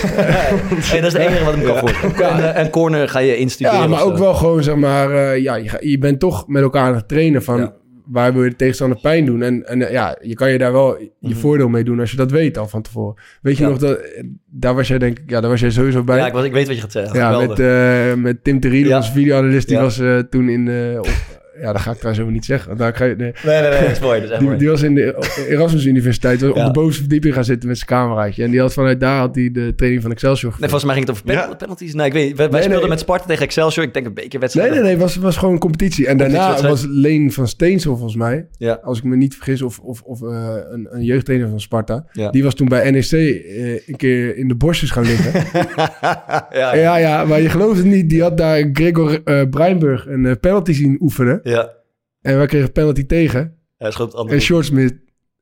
dat 0.67 0.77
is 0.77 0.89
het 1.13 1.13
enige 1.15 1.43
wat 1.43 1.53
ik 1.53 1.59
me 1.59 1.65
kan 1.65 1.77
voorstellen. 1.77 2.55
En, 2.55 2.65
eh, 2.65 2.71
corner 2.71 3.09
ga 3.09 3.19
je 3.19 3.37
instuderen. 3.37 3.79
Ja, 3.79 3.87
maar 3.87 4.03
ook 4.03 4.17
wel 4.17 4.33
gewoon, 4.33 4.63
zeg 4.63 4.75
maar, 4.75 5.11
eh, 5.11 5.41
ja, 5.43 5.59
je 5.79 5.97
bent 5.99 6.19
toch 6.19 6.47
met 6.47 6.61
elkaar 6.61 6.83
aan 6.87 6.95
het 6.95 7.07
trainen 7.07 7.36
van 7.41 7.59
Ja. 7.59 7.73
waar 8.05 8.33
wil 8.33 8.43
je 8.43 8.49
de 8.49 8.55
tegenstander 8.55 8.99
pijn 9.01 9.25
doen. 9.25 9.41
En, 9.41 9.67
en 9.67 9.79
ja, 9.91 10.17
je 10.21 10.33
kan 10.33 10.51
je 10.51 10.57
daar 10.57 10.71
wel 10.71 10.97
je 10.99 11.09
Mhm. 11.19 11.35
voordeel 11.35 11.67
mee 11.69 11.83
doen 11.83 11.99
als 11.99 12.11
je 12.11 12.17
dat 12.17 12.31
weet 12.31 12.57
al 12.57 12.67
van 12.67 12.81
tevoren. 12.81 13.15
Weet 13.41 13.57
je 13.57 13.63
Ja. 13.63 13.69
nog, 13.69 13.77
dat, 13.77 13.99
daar 14.45 14.75
was 14.75 14.87
jij 14.87 14.97
denk 14.97 15.19
ik, 15.19 15.29
ja, 15.29 15.41
daar 15.41 15.49
was 15.49 15.59
jij 15.59 15.69
sowieso 15.71 16.03
bij. 16.03 16.17
Ja, 16.17 16.27
ik, 16.27 16.33
was, 16.33 16.45
ik 16.45 16.51
weet 16.51 16.67
wat 16.67 16.75
je 16.75 16.81
gaat 16.81 16.91
zeggen. 16.91 17.19
Ja, 17.19 17.39
met, 17.47 17.59
eh, 17.59 18.13
met 18.13 18.43
Tim 18.43 18.59
Terriel, 18.59 18.95
onze 18.95 19.11
videoanalist, 19.11 19.67
die 19.67 19.77
was 19.77 19.99
eh, 19.99 20.17
toen 20.19 20.49
in 20.49 20.69
op- 20.99 21.35
ja, 21.61 21.71
dat 21.73 21.81
ga 21.81 21.91
ik 21.91 21.97
trouwens 21.97 22.03
helemaal 22.17 22.31
niet 22.31 22.45
zeggen. 22.45 22.67
want 22.67 22.79
Daar 22.79 22.95
ga 22.95 23.05
je, 23.05 23.15
nee. 23.15 23.31
Nee, 23.43 23.61
nee, 23.61 23.69
nee, 23.69 23.81
dat 23.81 23.89
is 23.91 23.99
mooi. 23.99 24.15
Dat 24.19 24.23
is 24.23 24.29
echt 24.29 24.39
Die, 24.39 24.47
mooi. 24.47 24.59
die 24.59 24.69
was 24.69 24.81
in 24.81 24.95
de 24.95 25.15
Erasmus 25.49 25.85
Universiteit 25.85 26.43
op 26.43 26.55
de 26.55 26.71
bovenste 26.71 26.99
verdieping 27.01 27.33
gaan 27.33 27.43
zitten 27.43 27.67
met 27.69 27.77
zijn 27.77 27.89
cameraatje. 27.89 28.43
En 28.43 28.51
die 28.51 28.59
had 28.59 28.73
vanuit 28.73 28.99
daar 28.99 29.19
had 29.19 29.35
hij 29.35 29.49
de 29.51 29.73
training 29.75 30.01
van 30.03 30.11
Excelsior 30.11 30.51
Nee, 30.51 30.69
volgens 30.69 30.83
mij 30.83 30.93
ging 30.93 31.07
het 31.07 31.15
over 31.15 31.25
pen- 31.27 31.35
Ja. 31.49 31.55
penalties. 31.55 31.93
Nee, 31.93 32.05
ik 32.07 32.13
weet. 32.13 32.35
Wij, 32.49 32.61
speelden 32.63 32.89
met 32.89 32.99
Sparta 32.99 33.25
tegen 33.25 33.43
Excelsior. 33.43 33.85
Ik 33.85 33.93
denk 33.93 34.05
een 34.05 34.13
bekerwedstrijd. 34.13 34.69
Nee, 34.69 34.79
nee, 34.79 34.87
nee, 34.87 34.97
het 34.97 35.13
was, 35.13 35.15
was 35.23 35.37
gewoon 35.37 35.53
een 35.53 35.59
competitie. 35.59 36.07
En 36.07 36.17
daarna 36.17 36.61
was. 36.61 36.85
Leen 36.89 37.31
van 37.31 37.47
Steensel 37.47 37.93
volgens 37.95 38.15
mij, 38.15 38.47
Ja. 38.57 38.79
als 38.83 38.97
ik 38.97 39.03
me 39.03 39.15
niet 39.15 39.35
vergis, 39.35 39.61
of, 39.61 39.79
of, 39.79 40.01
of 40.01 40.21
eh, 40.21 40.55
een, 40.71 40.87
een 40.91 41.03
jeugdtrainer 41.03 41.49
van 41.49 41.59
Sparta. 41.59 42.05
Die 42.31 42.43
was 42.43 42.53
toen 42.55 42.67
bij 42.67 42.91
NEC 42.91 43.11
eh, 43.11 43.87
een 43.87 43.95
keer 43.97 44.37
in 44.37 44.47
de 44.47 44.55
bosjes 44.55 44.91
gaan 44.91 45.03
liggen. 45.03 45.43
ja, 46.59 46.75
ja. 46.75 46.97
ja, 46.97 47.25
maar 47.25 47.41
je 47.41 47.49
gelooft 47.49 47.77
het 47.77 47.85
niet. 47.85 48.09
Die 48.09 48.21
had 48.21 48.37
daar 48.37 48.69
Gregor 48.73 49.21
eh 49.23 49.41
Breinburg 49.49 50.05
een 50.07 50.39
penalty 50.39 50.73
zien 50.73 50.97
oefenen. 50.99 51.39
Ja. 51.49 51.73
En 52.21 52.37
wij 52.37 52.45
kregen 52.45 52.71
penalty 52.71 53.05
tegen. 53.05 53.57
Hij 53.77 53.91
schoot 53.91 54.07
het 54.07 54.15
andere 54.15 54.35
En 54.35 54.41
Short 54.41 54.65
Smith, 54.65 54.95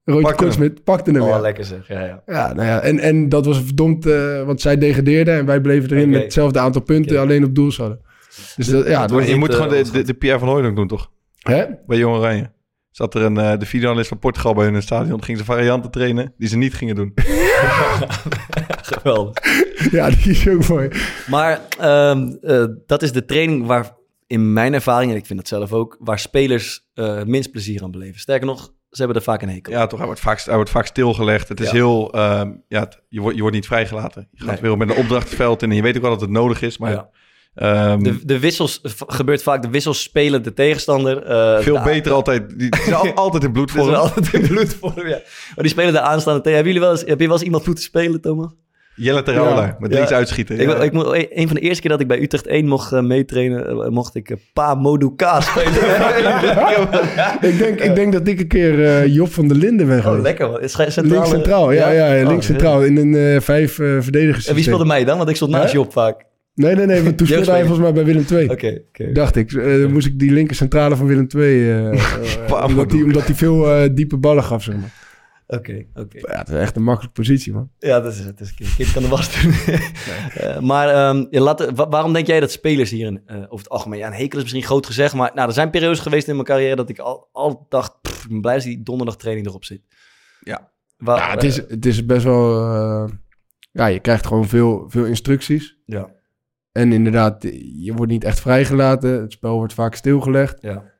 Roodje 0.03 0.21
Pakte 0.21 0.43
hem. 0.43 0.51
Kortsmith, 0.51 0.83
pakte 0.83 1.11
hem. 1.11 1.21
Oh, 1.21 1.27
ja. 1.27 1.39
lekker 1.39 1.63
zeg. 1.63 1.87
Ja, 1.87 2.05
ja. 2.05 2.23
Ja, 2.25 2.53
nou 2.53 2.67
ja, 2.67 2.81
en, 2.81 2.99
en 2.99 3.29
dat 3.29 3.45
was 3.45 3.61
verdomd, 3.63 4.05
eh, 4.05 4.43
want 4.43 4.61
zij 4.61 4.77
degradeerden 4.77 5.37
en 5.37 5.45
wij 5.45 5.61
bleven 5.61 5.91
erin 5.91 6.09
met 6.09 6.21
hetzelfde 6.21 6.59
aantal 6.59 6.81
punten, 6.81 7.19
alleen 7.19 7.43
op 7.43 7.55
doel 7.55 7.71
hadden. 7.77 8.01
Dus 8.55 8.67
dat, 8.67 8.87
ja, 8.87 9.07
dat 9.07 9.23
je 9.23 9.29
niet, 9.29 9.39
moet 9.39 9.53
gewoon 9.53 9.69
de, 9.69 10.03
de, 10.03 10.13
Pierre 10.13 10.39
van 10.39 10.47
Hooydonk 10.47 10.75
doen, 10.75 10.87
toch? 10.87 11.11
hè? 11.39 11.65
Bij 11.87 11.97
Jong 11.97 12.17
Oranje. 12.17 12.53
Zat 12.91 13.15
er 13.15 13.21
een, 13.21 13.37
eh, 13.37 13.57
de 13.59 13.65
videoanalist 13.65 14.09
van 14.09 14.19
Portugal 14.19 14.53
bij 14.53 14.63
hun 14.63 14.71
in 14.71 14.77
het 14.77 14.85
stadion. 14.85 15.23
Gingen 15.23 15.39
ze 15.39 15.45
varianten 15.45 15.91
trainen 15.91 16.33
die 16.37 16.47
ze 16.47 16.57
niet 16.57 16.73
gingen 16.73 16.95
doen. 16.95 17.11
Geweldig. 18.93 19.33
Ja, 19.91 20.09
die 20.09 20.29
is 20.31 20.47
ook 20.47 20.67
mooi. 20.67 20.89
Maar 21.27 21.61
ehm, 21.79 22.33
eh, 22.41 22.65
dat 22.85 23.01
is 23.01 23.11
de 23.11 23.25
training 23.25 23.65
waar 23.65 23.97
in 24.27 24.53
mijn 24.53 24.73
ervaring, 24.73 25.11
en 25.11 25.17
ik 25.17 25.25
vind 25.25 25.39
dat 25.39 25.47
zelf 25.47 25.73
ook, 25.73 25.97
waar 25.99 26.19
spelers 26.19 26.85
eh, 26.93 27.23
minst 27.23 27.51
plezier 27.51 27.83
aan 27.83 27.91
beleven. 27.91 28.19
Sterker 28.19 28.47
nog, 28.47 28.73
ze 28.89 28.97
hebben 29.01 29.15
er 29.17 29.23
vaak 29.23 29.41
een 29.41 29.49
hekel. 29.49 29.73
Ja, 29.73 29.87
toch? 29.87 29.97
Hij 29.97 30.07
wordt 30.07 30.21
vaak, 30.21 30.41
hij 30.41 30.55
wordt 30.55 30.69
vaak 30.69 30.85
stilgelegd. 30.85 31.47
Het 31.49 31.59
is 31.59 31.65
Ja. 31.67 31.73
heel... 31.73 32.11
ehm, 32.13 32.51
ja, 32.67 32.79
het- 32.79 33.01
je, 33.09 33.19
wordt, 33.19 33.35
je 33.35 33.41
wordt 33.41 33.55
niet 33.55 33.65
vrijgelaten. 33.65 34.27
Je 34.31 34.43
gaat 34.43 34.61
Nee. 34.61 34.69
weer 34.69 34.77
met 34.77 34.89
een 34.89 34.95
opdracht 35.03 35.27
het 35.27 35.35
veld 35.35 35.61
in 35.61 35.69
en 35.69 35.75
je 35.75 35.81
weet 35.81 35.95
ook 35.95 36.01
wel 36.01 36.11
dat 36.11 36.21
het 36.21 36.29
nodig 36.29 36.61
is. 36.61 36.77
Maar 36.77 36.91
Ja. 36.91 37.09
Ehm, 37.55 38.03
De, 38.03 38.25
de 38.25 38.39
wissels, 38.39 38.79
gebeurt 39.07 39.43
vaak, 39.43 39.61
de 39.61 39.69
wissels 39.69 40.01
spelen 40.01 40.43
de 40.43 40.53
tegenstander. 40.53 41.23
eh, 41.23 41.59
veel 41.59 41.75
de- 41.77 41.83
beter 41.83 42.11
altijd. 42.11 42.59
Die, 42.59 42.93
al- 42.95 43.13
altijd 43.25 43.43
in 43.43 43.51
bloedvorm. 43.51 43.93
altijd 43.93 44.33
in 44.33 44.47
bloedvorm, 44.47 45.07
ja. 45.07 45.19
Maar 45.55 45.63
die 45.63 45.67
spelen 45.69 45.93
de 45.93 45.99
aanstaande 46.01 46.41
tegen. 46.41 46.55
Hebben 46.55 46.73
jullie 46.73 46.87
wel 46.87 46.97
eens, 46.97 47.07
heb 47.09 47.19
je 47.19 47.25
wel 47.25 47.35
eens 47.35 47.45
iemand 47.45 47.65
moeten 47.65 47.83
spelen, 47.83 48.21
Thomas? 48.21 48.51
Jelle 48.95 49.23
Terola, 49.23 49.61
Ja. 49.61 49.75
met 49.79 49.91
Ja. 49.91 49.97
links 49.97 50.11
uitschieten. 50.11 50.59
Ik, 50.59 50.67
Ja. 50.69 50.75
ik, 50.81 50.91
moet- 50.91 51.27
een 51.33 51.47
van 51.47 51.55
de 51.55 51.61
eerste 51.61 51.81
keer 51.81 51.89
dat 51.91 51.99
ik 51.99 52.07
bij 52.07 52.21
Utrecht 52.21 52.47
1 52.47 52.67
mocht 52.67 52.91
eh, 52.91 53.01
meetrainen, 53.01 53.67
eh, 53.67 53.87
mocht 53.89 54.15
ik 54.15 54.29
eh, 54.29 54.37
Pa 54.53 54.75
Moduka 54.75 55.41
spelen. 55.41 55.73
ik, 57.51 57.57
denk, 57.57 57.79
ik 57.79 57.95
denk 57.95 58.13
dat 58.13 58.27
ik 58.27 58.39
een 58.39 58.47
keer 58.47 58.85
eh, 58.85 59.07
Job 59.13 59.33
van 59.33 59.47
der 59.47 59.57
Linden 59.57 59.87
ben 59.87 60.05
oh, 60.05 60.21
lekker 60.21 60.49
man. 60.49 60.59
Centrale- 60.69 61.01
Links 61.07 61.29
centraal, 61.29 61.71
ja, 61.71 61.89
ja, 61.91 62.13
ja, 62.13 62.23
Oh, 62.23 62.29
links 62.29 62.45
centraal. 62.45 62.83
In 62.83 62.97
een 62.97 63.15
eh, 63.35 63.41
vijf 63.41 63.79
eh 63.79 63.97
verdedigers. 63.99 64.47
En 64.47 64.55
wie 64.55 64.63
speelde 64.63 64.85
mij 64.85 65.03
dan? 65.05 65.17
Want 65.17 65.29
ik 65.29 65.35
stond 65.35 65.51
naast? 65.51 65.73
Job 65.73 65.91
vaak. 65.91 66.25
Nee, 66.55 66.75
nee, 66.75 66.85
nee, 66.85 67.03
want 67.03 67.17
toen 67.17 67.27
speelde 67.31 67.51
hij 67.51 67.59
volgens 67.59 67.79
mij 67.79 67.93
bij 67.93 68.03
Willem 68.05 68.25
II. 68.31 68.49
Oké, 68.49 68.81
oké. 68.89 69.11
Dacht 69.11 69.35
ik. 69.35 69.53
Eh, 69.53 69.81
dan 69.81 69.91
moest 69.91 70.07
ik 70.07 70.19
die 70.19 70.31
linker 70.31 70.55
centrale 70.55 70.95
van 70.95 71.07
Willem 71.07 71.27
II... 71.37 71.73
omdat, 72.63 72.91
hij, 73.27 73.35
veel 73.35 73.71
eh, 73.71 73.89
diepe 73.91 74.17
ballen 74.17 74.43
gaf, 74.43 74.63
zeg 74.63 74.75
maar. 74.75 75.03
Oké, 75.47 75.85
oké. 75.93 76.17
Ja, 76.19 76.37
het 76.37 76.49
is 76.49 76.55
echt 76.55 76.75
een 76.75 76.83
makkelijke 76.83 77.21
positie, 77.21 77.53
man. 77.53 77.69
Ja, 77.79 77.99
dat 77.99 78.13
is 78.13 78.19
het. 78.19 78.39
is 78.39 78.53
kind, 78.53 78.91
kan 78.91 79.01
de 79.03 79.07
was 79.09 79.41
doen. 79.41 79.51
Eh, 80.35 80.59
maar 80.59 80.87
ja, 81.31 81.41
laten, 81.41 81.75
wa- 81.75 81.89
waarom 81.89 82.13
denk 82.13 82.27
jij 82.27 82.39
dat 82.39 82.51
spelers 82.51 82.89
hier 82.91 83.05
in, 83.07 83.21
eh, 83.25 83.35
over 83.37 83.57
het 83.57 83.69
algemeen... 83.69 83.99
Ja, 83.99 84.07
een 84.07 84.13
hekel 84.13 84.37
is 84.37 84.43
misschien 84.43 84.63
groot 84.63 84.85
gezegd, 84.85 85.13
maar 85.13 85.31
nou, 85.33 85.47
er 85.47 85.53
zijn 85.53 85.69
periodes 85.69 85.99
geweest 85.99 86.27
in 86.27 86.33
mijn 86.33 86.47
carrière... 86.47 86.75
dat 86.75 86.89
ik 86.89 86.99
al, 86.99 87.29
al 87.31 87.65
dacht, 87.69 88.01
pff, 88.01 88.23
ik 88.23 88.29
ben 88.29 88.41
blij 88.41 88.55
dat 88.55 88.63
die 88.63 88.83
donderdagtraining 88.83 89.47
erop 89.47 89.65
zit. 89.65 89.81
Ja. 90.43 90.71
Ja, 90.97 91.31
het 91.31 91.43
is, 91.43 91.55
het 91.55 91.85
is 91.85 92.05
best 92.05 92.23
wel... 92.23 92.61
eh, 92.61 93.11
ja, 93.71 93.85
je 93.85 93.99
krijgt 93.99 94.27
gewoon 94.27 94.47
veel, 94.47 94.85
veel 94.89 95.05
instructies. 95.05 95.77
Ja, 95.85 96.09
En 96.71 96.91
inderdaad, 96.93 97.43
je 97.83 97.93
wordt 97.95 98.11
niet 98.11 98.23
echt 98.23 98.39
vrijgelaten. 98.39 99.21
Het 99.21 99.31
spel 99.31 99.55
wordt 99.55 99.73
vaak 99.73 99.95
stilgelegd. 99.95 100.61
ja. 100.61 100.93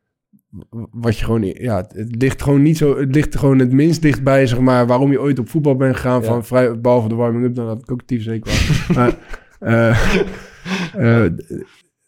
Wat 0.91 1.17
je 1.17 1.25
gewoon... 1.25 1.43
Ja, 1.43 1.77
het, 1.77 1.93
het 1.93 2.21
ligt 2.21 2.41
gewoon 2.41 2.61
niet 2.61 2.77
zo... 2.77 2.97
Het 2.99 3.15
ligt 3.15 3.37
gewoon 3.37 3.59
het 3.59 3.71
minst 3.71 4.01
dichtbij, 4.01 4.47
zeg 4.47 4.59
maar... 4.59 4.87
waarom 4.87 5.11
je 5.11 5.21
ooit 5.21 5.39
op 5.39 5.49
voetbal 5.49 5.75
bent 5.75 5.95
gegaan. 5.95 6.21
Ja. 6.21 6.27
Van 6.27 6.45
vrij, 6.45 6.79
behalve 6.79 7.07
de 7.07 7.15
warming-up, 7.15 7.55
dan 7.55 7.67
had 7.67 7.81
ik 7.81 7.91
ook 7.91 8.03
tyfus 8.03 8.25
zeker 8.25 8.51
wel. 8.51 8.95
maar... 8.97 9.17
eh, 9.59 11.23
eh, 11.25 11.31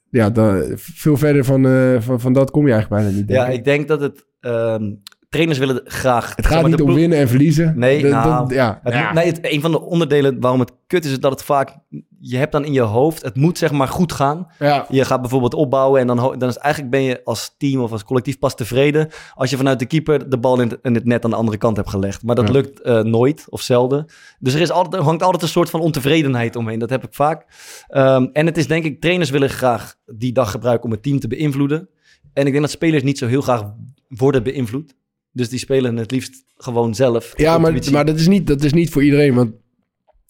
ja, 0.10 0.30
dan, 0.30 0.64
veel 0.76 1.18
verder 1.18 1.46
van, 1.46 1.68
eh, 1.68 2.02
van, 2.02 2.20
van 2.20 2.34
dat 2.34 2.52
kom 2.52 2.68
je 2.68 2.74
eigenlijk 2.74 3.04
bijna 3.04 3.18
niet. 3.18 3.30
ja, 3.30 3.48
ik 3.48 3.64
denk 3.64 3.88
dat 3.88 4.02
het... 4.02 4.26
ehm, 4.40 4.92
trainers 5.30 5.58
willen 5.60 5.82
graag... 5.84 6.36
Het 6.36 6.46
gaat 6.46 6.68
niet 6.68 6.82
om 6.82 6.94
winnen 6.94 7.18
en 7.18 7.28
verliezen. 7.28 7.74
Nee, 7.80 8.04
nou, 8.04 8.54
ja. 8.54 8.80
Het 8.84 8.94
ja. 8.94 9.14
nee, 9.14 9.26
het, 9.26 9.40
een 9.42 9.62
van 9.62 9.72
de 9.72 9.82
onderdelen 9.82 10.40
waarom 10.40 10.60
het 10.60 10.72
kut 10.88 11.06
is, 11.06 11.12
is 11.12 11.20
dat 11.20 11.32
het 11.32 11.44
vaak... 11.44 11.76
Je 12.20 12.38
hebt 12.38 12.52
dan 12.52 12.66
in 12.66 12.74
je 12.74 12.82
hoofd, 12.82 13.22
het 13.24 13.36
moet 13.36 13.58
zeg 13.58 13.72
maar 13.72 13.88
goed 13.88 14.12
gaan. 14.12 14.48
ja. 14.60 14.86
Je 14.90 15.06
gaat 15.06 15.22
bijvoorbeeld 15.22 15.54
opbouwen 15.54 16.02
en 16.02 16.08
dan, 16.08 16.36
dan 16.38 16.50
is 16.50 16.58
eigenlijk 16.58 16.92
ben 16.94 17.02
je 17.02 17.22
als 17.24 17.56
team 17.58 17.82
of 17.82 17.92
als 17.92 18.04
collectief 18.04 18.40
pas 18.40 18.56
tevreden 18.56 19.10
als 19.34 19.50
je 19.50 19.58
vanuit 19.58 19.80
de 19.80 19.86
keeper 19.86 20.30
de 20.30 20.38
bal 20.38 20.60
in 20.62 20.70
het, 20.70 20.80
in 20.82 20.94
het 20.96 21.06
net 21.06 21.24
aan 21.24 21.30
de 21.30 21.36
andere 21.36 21.58
kant 21.58 21.78
hebt 21.78 21.90
gelegd. 21.90 22.24
Maar 22.24 22.36
dat 22.36 22.48
Ja. 22.48 22.54
lukt 22.54 22.82
eh, 22.82 23.02
nooit 23.02 23.46
of 23.50 23.62
zelden. 23.62 24.06
Dus 24.40 24.54
er, 24.54 24.62
is 24.62 24.72
altijd, 24.72 24.96
er 24.96 25.02
hangt 25.08 25.24
altijd 25.24 25.44
een 25.44 25.50
soort 25.50 25.70
van 25.70 25.80
ontevredenheid 25.80 26.56
omheen. 26.56 26.80
Dat 26.80 26.90
heb 26.90 27.04
ik 27.04 27.14
vaak. 27.14 27.46
Ehm, 27.88 28.28
en 28.34 28.46
het 28.46 28.58
is 28.58 28.68
denk 28.68 28.84
ik, 28.84 29.02
trainers 29.02 29.30
willen 29.30 29.50
graag 29.50 29.96
die 30.06 30.32
dag 30.34 30.52
gebruiken 30.52 30.86
om 30.86 30.92
het 30.92 31.04
team 31.04 31.20
te 31.20 31.28
beïnvloeden. 31.28 31.90
En 32.34 32.46
ik 32.46 32.52
denk 32.52 32.64
dat 32.64 32.72
spelers 32.72 33.04
niet 33.04 33.18
zo 33.18 33.28
heel 33.28 33.42
graag 33.42 33.64
worden 34.08 34.44
beïnvloed. 34.44 34.96
Dus 35.32 35.50
die 35.50 35.60
spelen 35.60 35.96
het 35.98 36.12
liefst 36.12 36.46
gewoon 36.58 36.96
zelf. 36.96 37.34
Ja, 37.36 37.58
maar, 37.58 37.74
maar 37.92 38.06
dat, 38.06 38.16
is 38.20 38.28
niet, 38.28 38.48
dat 38.48 38.64
is 38.64 38.74
niet 38.74 38.90
voor 38.90 39.04
iedereen. 39.04 39.34
Want 39.34 39.52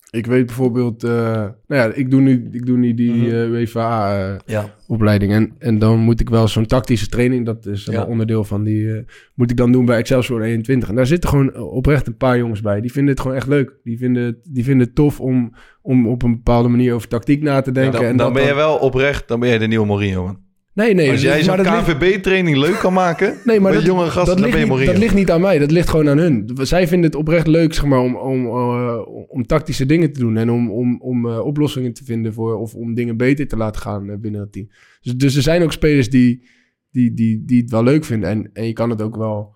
ik 0.09 0.25
weet 0.25 0.45
bijvoorbeeld... 0.45 1.03
eh, 1.03 1.11
nou 1.11 1.51
ja, 1.67 1.85
ik 1.93 2.11
doe 2.11 2.21
nu, 2.21 2.49
ik 2.51 2.65
doe 2.65 2.77
nu 2.77 2.93
die 2.93 3.11
Mhm. 3.11 3.25
eh, 3.25 3.49
UEFA-opleiding. 3.49 5.31
Ja, 5.31 5.37
en, 5.37 5.55
en 5.59 5.79
dan 5.79 5.99
moet 5.99 6.19
ik 6.19 6.29
wel 6.29 6.47
zo'n 6.47 6.65
tactische 6.65 7.07
training... 7.07 7.45
dat 7.45 7.65
is 7.65 7.85
Ja. 7.85 8.03
onderdeel 8.03 8.43
van 8.43 8.63
die... 8.63 8.93
eh, 8.93 9.03
moet 9.35 9.51
ik 9.51 9.57
dan 9.57 9.71
doen 9.71 9.85
bij 9.85 9.97
Excelsior 9.97 10.41
21. 10.41 10.89
En 10.89 10.95
daar 10.95 11.07
zitten 11.07 11.29
gewoon 11.29 11.55
oprecht 11.57 12.07
een 12.07 12.17
paar 12.17 12.37
jongens 12.37 12.61
bij. 12.61 12.81
Die 12.81 12.91
vinden 12.91 13.11
het 13.11 13.21
gewoon 13.21 13.37
echt 13.37 13.47
leuk. 13.47 13.73
Die 13.83 13.97
vinden 13.97 14.23
het, 14.23 14.37
die 14.49 14.63
vinden 14.63 14.85
het 14.87 14.95
tof 14.95 15.19
om, 15.19 15.53
om 15.81 16.07
op 16.07 16.23
een 16.23 16.35
bepaalde 16.35 16.69
manier 16.69 16.93
over 16.93 17.07
tactiek 17.07 17.41
na 17.41 17.61
te 17.61 17.71
denken. 17.71 17.91
dan, 17.93 18.01
en 18.01 18.17
dan 18.17 18.25
dat 18.25 18.35
ben 18.35 18.45
je 18.45 18.55
wel 18.55 18.75
oprecht, 18.77 19.27
dan 19.27 19.39
ben 19.39 19.49
jij 19.49 19.57
de 19.57 19.67
nieuwe 19.67 19.85
Mourinho, 19.85 20.23
man. 20.23 20.45
Nee, 20.77 20.93
nee. 20.93 21.11
Als 21.11 21.21
jij 21.21 21.43
zo'n 21.43 21.55
maar 21.55 21.63
dat 21.63 21.85
ligt- 21.85 21.97
KVB-training 21.97 22.57
leuk 22.57 22.75
kan 22.79 22.93
maken, 22.93 23.27
Nee, 23.43 23.59
maar 23.59 23.71
met 23.71 23.79
dat, 23.81 23.89
jonge 23.89 24.05
gasten, 24.05 24.41
dat, 24.41 24.45
ligt 24.53 24.69
niet, 24.69 24.85
dat 24.85 24.97
ligt 24.97 25.13
niet 25.13 25.31
aan 25.31 25.41
mij, 25.41 25.59
dat 25.59 25.71
ligt 25.71 25.89
gewoon 25.89 26.09
aan 26.09 26.17
hun. 26.17 26.49
Zij 26.61 26.87
vinden 26.87 27.09
het 27.09 27.19
oprecht 27.19 27.47
leuk 27.47 27.73
zeg 27.73 27.85
maar, 27.85 27.99
om, 27.99 28.15
om, 28.15 28.45
eh, 28.45 28.99
om 29.27 29.45
tactische 29.45 29.85
dingen 29.85 30.11
te 30.13 30.19
doen 30.19 30.37
en 30.37 30.49
om, 30.49 30.71
om, 30.71 31.01
om 31.01 31.29
eh, 31.29 31.45
oplossingen 31.45 31.93
te 31.93 32.03
vinden 32.03 32.33
voor, 32.33 32.55
of 32.55 32.73
om 32.75 32.93
dingen 32.93 33.17
beter 33.17 33.47
te 33.47 33.57
laten 33.57 33.81
gaan 33.81 34.09
eh, 34.09 34.17
binnen 34.17 34.41
het 34.41 34.51
team. 34.51 34.67
Dus, 35.01 35.15
dus 35.15 35.35
er 35.35 35.41
zijn 35.41 35.63
ook 35.63 35.71
spelers 35.71 36.09
die, 36.09 36.47
die, 36.91 37.13
die, 37.13 37.43
die 37.45 37.61
het 37.61 37.71
wel 37.71 37.83
leuk 37.83 38.05
vinden 38.05 38.29
en, 38.29 38.49
en 38.53 38.65
je 38.67 38.73
kan 38.73 38.89
het 38.89 39.01
ook 39.01 39.15
wel. 39.15 39.55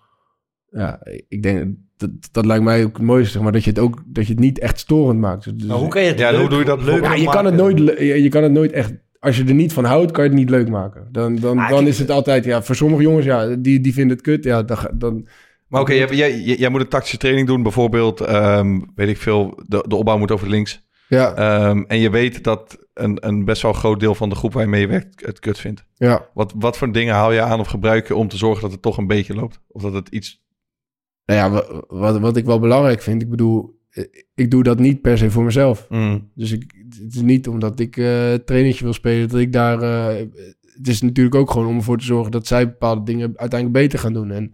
Ja, 0.69 0.99
ik 1.27 1.43
denk 1.43 1.75
dat 1.97 2.09
dat 2.31 2.45
lijkt 2.45 2.63
mij 2.63 2.83
ook 2.83 2.97
het 2.97 3.05
mooiste, 3.05 3.31
zeg 3.31 3.41
maar, 3.41 3.51
dat 3.51 3.63
je 3.63 3.69
het 3.69 3.79
ook 3.79 4.03
dat 4.05 4.25
je 4.27 4.31
het 4.31 4.41
niet 4.41 4.59
echt 4.59 4.79
storend 4.79 5.19
maakt. 5.19 5.59
Dus, 5.59 5.69
hoe 5.69 5.87
kan 5.87 6.01
je 6.01 6.07
het 6.07 6.19
Ja, 6.19 6.31
leuk, 6.31 6.39
hoe 6.39 6.49
doe 6.49 6.59
je 6.59 6.65
dat 6.65 6.83
leuk 6.83 7.03
ja, 7.03 7.13
je 7.13 7.29
kan 7.29 7.45
het 7.45 7.55
nooit, 7.55 7.77
je 7.99 8.29
kan 8.29 8.43
het 8.43 8.51
nooit 8.51 8.71
echt. 8.71 8.93
Als 9.21 9.37
je 9.37 9.43
er 9.43 9.53
niet 9.53 9.73
van 9.73 9.83
houdt, 9.85 10.11
kan 10.11 10.23
je 10.23 10.29
het 10.29 10.39
niet 10.39 10.49
leuk 10.49 10.69
maken. 10.69 11.07
Dan, 11.11 11.35
dan, 11.35 11.57
Ah, 11.59 11.69
dan 11.69 11.87
is 11.87 11.99
het 11.99 12.09
altijd, 12.09 12.43
ja, 12.45 12.61
voor 12.63 12.75
sommige 12.75 13.01
jongens, 13.03 13.25
ja, 13.25 13.55
die, 13.55 13.79
die 13.81 13.93
vinden 13.93 14.15
het 14.17 14.25
kut. 14.25 14.43
Ja, 14.43 14.63
dan, 14.63 14.77
dan, 14.93 15.27
Maar 15.67 15.81
oké, 15.81 15.93
jij, 15.93 16.07
jij, 16.15 16.35
jij 16.57 16.69
moet 16.69 16.81
een 16.81 16.87
tactische 16.87 17.17
training 17.17 17.47
doen. 17.47 17.63
Bijvoorbeeld, 17.63 18.21
ehm, 18.21 18.79
weet 18.95 19.09
ik 19.09 19.17
veel, 19.17 19.59
de, 19.67 19.85
de 19.87 19.95
opbouw 19.95 20.17
moet 20.17 20.31
over 20.31 20.49
links. 20.49 20.87
ja, 21.07 21.33
Ehm, 21.35 21.83
en 21.87 21.97
je 21.99 22.09
weet 22.09 22.43
dat 22.43 22.77
een, 22.93 23.17
een 23.27 23.45
best 23.45 23.61
wel 23.61 23.73
groot 23.73 23.99
deel 23.99 24.15
van 24.15 24.29
de 24.29 24.35
groep 24.35 24.53
waar 24.53 24.63
je 24.63 24.69
mee 24.69 24.87
werkt 24.87 25.25
het 25.25 25.39
kut 25.39 25.57
vindt. 25.59 25.85
ja. 25.95 26.25
Wat, 26.33 26.53
wat 26.57 26.77
voor 26.77 26.91
dingen 26.91 27.13
haal 27.13 27.31
je 27.31 27.41
aan 27.41 27.59
of 27.59 27.67
gebruik 27.67 28.07
je 28.07 28.15
om 28.15 28.27
te 28.27 28.37
zorgen 28.37 28.61
dat 28.61 28.71
het 28.71 28.81
toch 28.81 28.97
een 28.97 29.07
beetje 29.07 29.33
loopt? 29.35 29.59
Of 29.67 29.81
dat 29.81 29.93
het 29.93 30.07
iets... 30.09 30.43
Nou 31.25 31.39
ja, 31.39 31.49
wa- 31.49 31.83
wat, 31.87 32.19
wat 32.19 32.37
ik 32.37 32.45
wel 32.45 32.59
belangrijk 32.59 33.01
vind, 33.01 33.21
ik 33.21 33.29
bedoel, 33.29 33.63
eh, 33.63 33.69
ik 34.35 34.51
doe 34.51 34.63
dat 34.63 34.79
niet 34.79 35.01
per 35.01 35.17
se 35.17 35.31
voor 35.31 35.43
mezelf. 35.43 35.85
Mm, 35.89 36.29
Dus 36.35 36.51
ik, 36.51 36.73
het 37.01 37.15
is 37.15 37.21
niet 37.21 37.47
omdat 37.47 37.79
ik 37.79 37.97
eh 37.97 38.33
trainertje 38.33 38.83
wil 38.83 38.93
spelen, 38.93 39.29
dat 39.29 39.39
ik 39.39 39.53
daar... 39.53 39.81
eh, 39.81 40.25
het 40.75 40.87
is 40.87 41.01
natuurlijk 41.01 41.35
ook 41.35 41.51
gewoon 41.51 41.67
om 41.67 41.75
ervoor 41.75 41.97
te 41.97 42.05
zorgen 42.05 42.31
dat 42.31 42.47
zij 42.47 42.65
bepaalde 42.67 43.03
dingen 43.03 43.33
uiteindelijk 43.35 43.79
beter 43.83 43.99
gaan 43.99 44.13
doen. 44.13 44.31
En 44.31 44.53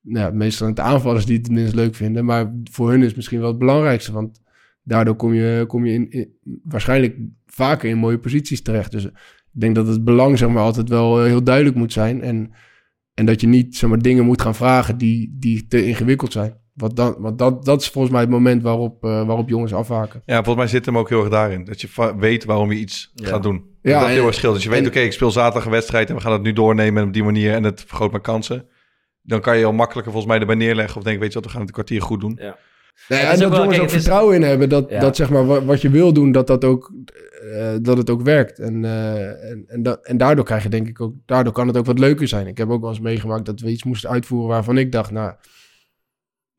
nou 0.00 0.26
ja, 0.26 0.36
meestal 0.36 0.66
het 0.68 0.80
aanvallers 0.80 1.24
die 1.26 1.36
het 1.36 1.46
het 1.46 1.54
minst 1.54 1.74
leuk 1.74 1.94
vinden, 1.94 2.24
maar 2.24 2.54
voor 2.70 2.90
hun 2.90 3.00
is 3.00 3.06
het 3.06 3.16
misschien 3.16 3.38
wel 3.40 3.48
het 3.48 3.58
belangrijkste, 3.58 4.12
want 4.12 4.40
daardoor 4.82 5.16
kom 5.16 5.34
je, 5.34 5.64
kom 5.66 5.86
je 5.86 5.92
in, 5.92 6.10
in- 6.10 6.32
waarschijnlijk 6.64 7.16
vaker 7.46 7.88
in 7.90 7.98
mooie 7.98 8.18
posities 8.18 8.62
terecht. 8.62 8.90
Dus 8.92 9.04
ik 9.04 9.12
denk 9.60 9.74
dat 9.74 9.86
het 9.86 10.04
belang 10.04 10.38
zeg 10.38 10.48
maar, 10.48 10.62
altijd 10.62 10.88
wel 10.88 11.20
eh, 11.20 11.26
heel 11.26 11.42
duidelijk 11.44 11.76
moet 11.76 11.92
zijn 11.92 12.22
en, 12.22 12.50
en 13.14 13.26
dat 13.26 13.40
je 13.40 13.46
niet 13.46 13.76
zeg 13.76 13.90
maar, 13.90 13.98
dingen 13.98 14.24
moet 14.24 14.42
gaan 14.42 14.54
vragen 14.54 14.98
die, 14.98 15.36
die 15.38 15.66
te 15.66 15.84
ingewikkeld 15.86 16.32
zijn. 16.32 16.60
Want, 16.72 16.96
dan, 16.96 17.14
want 17.18 17.38
dat, 17.38 17.64
dat 17.64 17.80
is 17.80 17.88
volgens 17.88 18.12
mij 18.12 18.22
het 18.22 18.30
moment 18.30 18.62
waarop, 18.62 19.04
eh, 19.04 19.26
waarop 19.26 19.48
jongens 19.48 19.74
afhaken. 19.74 20.22
Ja, 20.24 20.34
volgens 20.34 20.56
mij 20.56 20.66
zit 20.66 20.86
hem 20.86 20.98
ook 20.98 21.08
heel 21.08 21.20
erg 21.20 21.28
daarin. 21.30 21.64
Dat 21.64 21.80
je 21.80 22.14
weet 22.18 22.44
waarom 22.44 22.72
je 22.72 22.78
iets 22.78 23.10
Ja. 23.14 23.28
gaat 23.28 23.42
doen. 23.42 23.64
Ja, 23.82 23.98
dat 24.00 24.08
en- 24.08 24.14
heel 24.14 24.26
erg 24.26 24.34
scheelt. 24.34 24.54
Dus 24.54 24.62
je 24.64 24.70
weet, 24.70 24.86
oké, 24.86 24.98
ik 25.00 25.12
speel 25.12 25.30
zaterdag 25.30 25.64
een 25.64 25.70
wedstrijd 25.70 26.08
en 26.08 26.14
we 26.14 26.20
gaan 26.20 26.32
het 26.32 26.42
nu 26.42 26.52
doornemen 26.52 27.04
op 27.04 27.12
die 27.12 27.24
manier 27.24 27.54
en 27.54 27.64
het 27.64 27.84
vergroot 27.86 28.10
mijn 28.10 28.22
kansen. 28.22 28.66
Dan 29.22 29.40
kan 29.40 29.58
je 29.58 29.64
al 29.64 29.72
makkelijker 29.72 30.12
volgens 30.12 30.32
mij 30.32 30.40
erbij 30.40 30.56
neerleggen 30.56 30.96
of 30.96 31.02
denk, 31.02 31.18
weet 31.20 31.28
je 31.28 31.34
wat, 31.34 31.44
we 31.44 31.50
gaan 31.50 31.60
het 31.60 31.68
een 31.68 31.74
kwartier 31.74 32.02
goed 32.02 32.20
doen. 32.20 32.38
Ja. 32.40 32.56
Nee, 33.08 33.18
Het 33.18 33.28
en 33.28 33.34
is 33.34 33.38
dat 33.40 33.56
jongens 33.56 33.78
ook 33.78 33.84
is- 33.84 33.92
vertrouwen 33.92 34.34
in 34.34 34.42
hebben 34.42 34.68
dat, 34.68 34.90
Ja. 34.90 35.00
dat 35.00 35.16
zeg 35.16 35.30
maar 35.30 35.46
wat, 35.46 35.64
wat 35.64 35.80
je 35.80 35.90
wil 35.90 36.12
doen, 36.12 36.32
dat 36.32 36.46
dat 36.46 36.64
ook 36.64 36.92
eh, 37.52 37.72
dat 37.82 37.96
het 37.96 38.10
ook 38.10 38.22
werkt. 38.22 38.58
En, 38.58 38.84
eh, 38.84 39.50
en, 39.50 39.64
en, 39.66 39.82
dat, 39.82 40.06
en 40.06 40.16
daardoor 40.16 40.44
krijg 40.44 40.62
je 40.62 40.68
denk 40.68 40.88
ik 40.88 41.00
ook, 41.00 41.14
daardoor 41.26 41.52
kan 41.52 41.66
het 41.66 41.76
ook 41.76 41.86
wat 41.86 41.98
leuker 41.98 42.28
zijn. 42.28 42.46
Ik 42.46 42.58
heb 42.58 42.70
ook 42.70 42.80
wel 42.80 42.90
eens 42.90 43.00
meegemaakt 43.00 43.46
dat 43.46 43.60
we 43.60 43.70
iets 43.70 43.84
moesten 43.84 44.10
uitvoeren 44.10 44.48
waarvan 44.48 44.78
ik 44.78 44.92
dacht, 44.92 45.10
nou, 45.10 45.32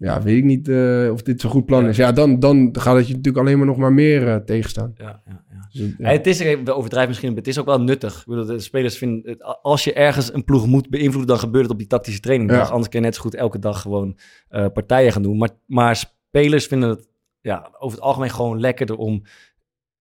ja, 0.04 0.22
weet 0.22 0.38
ik 0.38 0.44
niet 0.44 0.68
eh, 0.70 1.10
of 1.12 1.22
dit 1.22 1.42
zo'n 1.42 1.52
goed 1.52 1.66
plan 1.66 1.84
Ja. 1.84 1.90
is. 1.90 1.98
Ja, 1.98 2.12
dan, 2.12 2.40
dan 2.40 2.70
gaat 2.72 2.96
het 2.96 3.08
je 3.08 3.16
natuurlijk 3.16 3.46
alleen 3.46 3.58
maar 3.58 3.68
nog 3.68 3.78
maar 3.78 3.94
meer 3.94 4.28
eh, 4.28 4.36
tegenstaan. 4.36 4.94
Ja, 4.98 5.22
ja, 5.26 5.44
ja. 5.50 5.68
Dus, 5.72 5.82
het- 5.82 5.96
ja. 5.98 6.08
Ja, 6.10 6.16
Het 6.18 6.28
is, 6.28 6.38
we 6.40 6.74
overdrijven 6.74 7.08
misschien, 7.10 7.30
maar 7.30 7.38
het 7.38 7.48
is 7.48 7.60
ook 7.60 7.66
wel 7.66 7.82
nuttig. 7.82 8.20
Ik 8.20 8.26
bedoel, 8.26 8.46
de 8.46 8.60
spelers 8.60 8.98
vinden, 8.98 9.30
het, 9.32 9.44
als 9.62 9.84
je 9.84 9.94
ergens 9.94 10.34
een 10.34 10.44
ploeg 10.44 10.68
moet 10.68 10.90
beïnvloeden, 10.90 11.28
dan 11.28 11.40
gebeurt 11.40 11.64
het 11.64 11.72
op 11.74 11.78
die 11.80 11.88
tactische 11.88 12.20
trainingdag. 12.20 12.68
Ja. 12.68 12.72
Anders 12.72 12.90
kun 12.90 13.00
je 13.00 13.06
net 13.06 13.16
zo 13.16 13.22
goed 13.22 13.36
elke 13.36 13.60
dag 13.60 13.82
gewoon 13.82 14.18
eh, 14.50 14.66
partijen 14.74 15.12
gaan 15.12 15.22
doen. 15.24 15.38
Maar, 15.38 15.50
maar 15.66 15.96
spelers 15.96 16.66
vinden 16.66 16.90
het 16.90 17.08
ja, 17.42 17.70
over 17.80 17.98
het 17.98 18.06
algemeen 18.08 18.30
gewoon 18.30 18.60
lekkerder 18.60 18.96
om 18.96 19.22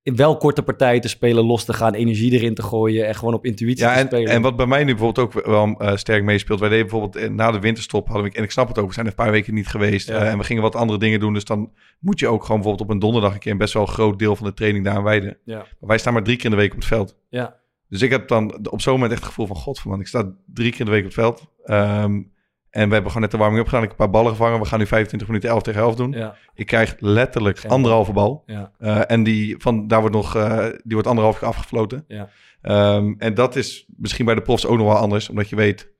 wel 0.02 0.36
korte 0.36 0.62
partijen 0.62 1.00
te 1.00 1.08
spelen, 1.08 1.44
los 1.44 1.64
te 1.64 1.72
gaan, 1.72 1.94
energie 1.94 2.32
erin 2.32 2.54
te 2.54 2.62
gooien 2.62 3.06
en 3.06 3.14
gewoon 3.14 3.34
op 3.34 3.44
intuïtie 3.44 3.84
Ja, 3.84 3.92
te 3.94 4.00
en, 4.00 4.06
spelen. 4.06 4.32
en 4.32 4.42
wat 4.42 4.56
bij 4.56 4.66
mij 4.66 4.84
nu 4.84 4.94
bijvoorbeeld 4.94 5.36
ook 5.36 5.46
wel 5.46 5.74
eh, 5.78 5.96
sterk 5.96 6.22
meespeelt. 6.24 6.60
Wij 6.60 6.68
deden 6.68 6.86
bijvoorbeeld 6.86 7.16
eh, 7.24 7.30
na 7.30 7.50
de 7.50 7.58
winterstop 7.60 8.06
hadden 8.08 8.30
we, 8.30 8.36
en 8.36 8.42
ik 8.42 8.50
snap 8.50 8.68
het 8.68 8.78
ook, 8.78 8.86
we 8.86 8.92
zijn 8.94 9.06
er 9.06 9.12
een 9.12 9.18
paar 9.24 9.30
weken 9.32 9.54
niet 9.54 9.66
geweest. 9.68 10.08
Ja. 10.08 10.14
eh, 10.18 10.30
en 10.30 10.38
we 10.38 10.44
gingen 10.44 10.62
wat 10.62 10.74
andere 10.76 10.98
dingen 10.98 11.20
doen. 11.20 11.32
Dus 11.34 11.44
dan 11.44 11.72
moet 12.00 12.18
je 12.20 12.28
ook 12.28 12.42
gewoon 12.44 12.60
bijvoorbeeld 12.60 12.88
op 12.88 12.94
een 12.94 13.00
donderdag 13.00 13.32
een 13.32 13.38
keer 13.38 13.52
een 13.52 13.58
best 13.58 13.74
wel 13.74 13.86
groot 13.86 14.18
deel 14.18 14.36
van 14.36 14.46
de 14.46 14.54
training 14.54 14.84
daar 14.84 14.96
aan 14.96 15.02
wijden. 15.02 15.38
Ja. 15.44 15.56
Maar 15.56 15.66
wij 15.80 15.98
staan 15.98 16.12
maar 16.12 16.22
drie 16.22 16.36
keer 16.36 16.44
in 16.44 16.50
de 16.50 16.56
week 16.56 16.70
op 16.72 16.76
het 16.78 16.86
veld. 16.86 17.16
Ja. 17.28 17.60
Dus 17.88 18.02
ik 18.02 18.10
heb 18.10 18.28
dan 18.28 18.68
op 18.70 18.80
zo'n 18.80 18.92
moment 18.92 19.10
echt 19.12 19.20
het 19.20 19.28
gevoel 19.28 19.46
van, 19.46 19.56
god 19.56 19.84
man, 19.84 20.00
ik 20.00 20.06
sta 20.06 20.32
drie 20.46 20.70
keer 20.70 20.80
in 20.80 20.86
de 20.86 20.92
week 20.92 21.00
op 21.00 21.06
het 21.06 21.14
veld. 21.20 21.46
Ehm, 21.64 22.22
En 22.72 22.86
we 22.88 22.92
hebben 22.94 23.06
gewoon 23.12 23.20
net 23.22 23.30
de 23.30 23.36
warming-up 23.36 23.66
gedaan. 23.68 23.82
Ik 23.82 23.90
heb 23.90 23.98
een 23.98 24.04
paar 24.04 24.14
ballen 24.14 24.30
gevangen. 24.36 24.60
We 24.60 24.66
gaan 24.66 24.78
nu 24.78 24.86
25 24.86 25.28
minuten 25.28 25.50
11 25.50 25.62
tegen 25.62 25.80
11 25.80 25.94
doen. 25.94 26.12
Ja, 26.12 26.36
Ik 26.54 26.66
krijg 26.66 26.94
letterlijk 26.98 27.58
Geen 27.58 27.70
anderhalve 27.70 28.12
bal. 28.12 28.42
ja, 28.46 28.72
Eh, 28.78 29.00
en 29.06 29.22
die, 29.22 29.54
van, 29.58 29.86
daar 29.86 30.00
wordt 30.00 30.14
nog, 30.14 30.36
eh, 30.36 30.58
die 30.82 30.92
wordt 30.92 31.06
anderhalf 31.08 31.38
keer 31.38 31.48
afgefloten. 31.48 32.04
ja. 32.08 32.28
Ehm, 32.62 33.14
en 33.18 33.34
dat 33.34 33.56
is 33.56 33.86
misschien 33.96 34.24
bij 34.24 34.34
de 34.34 34.42
profs 34.42 34.66
ook 34.66 34.76
nog 34.76 34.86
wel 34.86 34.96
anders. 34.96 35.28
Omdat 35.28 35.48
je 35.48 35.56
weet, 35.56 35.92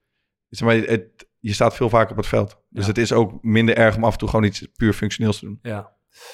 zeg 0.49 0.69
maar, 0.69 0.77
het, 0.77 1.29
je 1.39 1.53
staat 1.53 1.75
veel 1.77 1.89
vaker 1.89 2.11
op 2.11 2.17
het 2.17 2.27
veld. 2.27 2.63
Dus 2.69 2.87
het 2.87 2.99
is 2.99 3.13
ook 3.13 3.43
minder 3.43 3.77
erg 3.77 3.97
om 3.97 4.05
af 4.05 4.13
en 4.13 4.19
toe 4.19 4.29
gewoon 4.29 4.45
iets 4.45 4.69
puur 4.77 4.93
functioneels 4.93 5.39
te 5.39 5.45
doen. 5.45 5.59
Ja. 5.63 5.91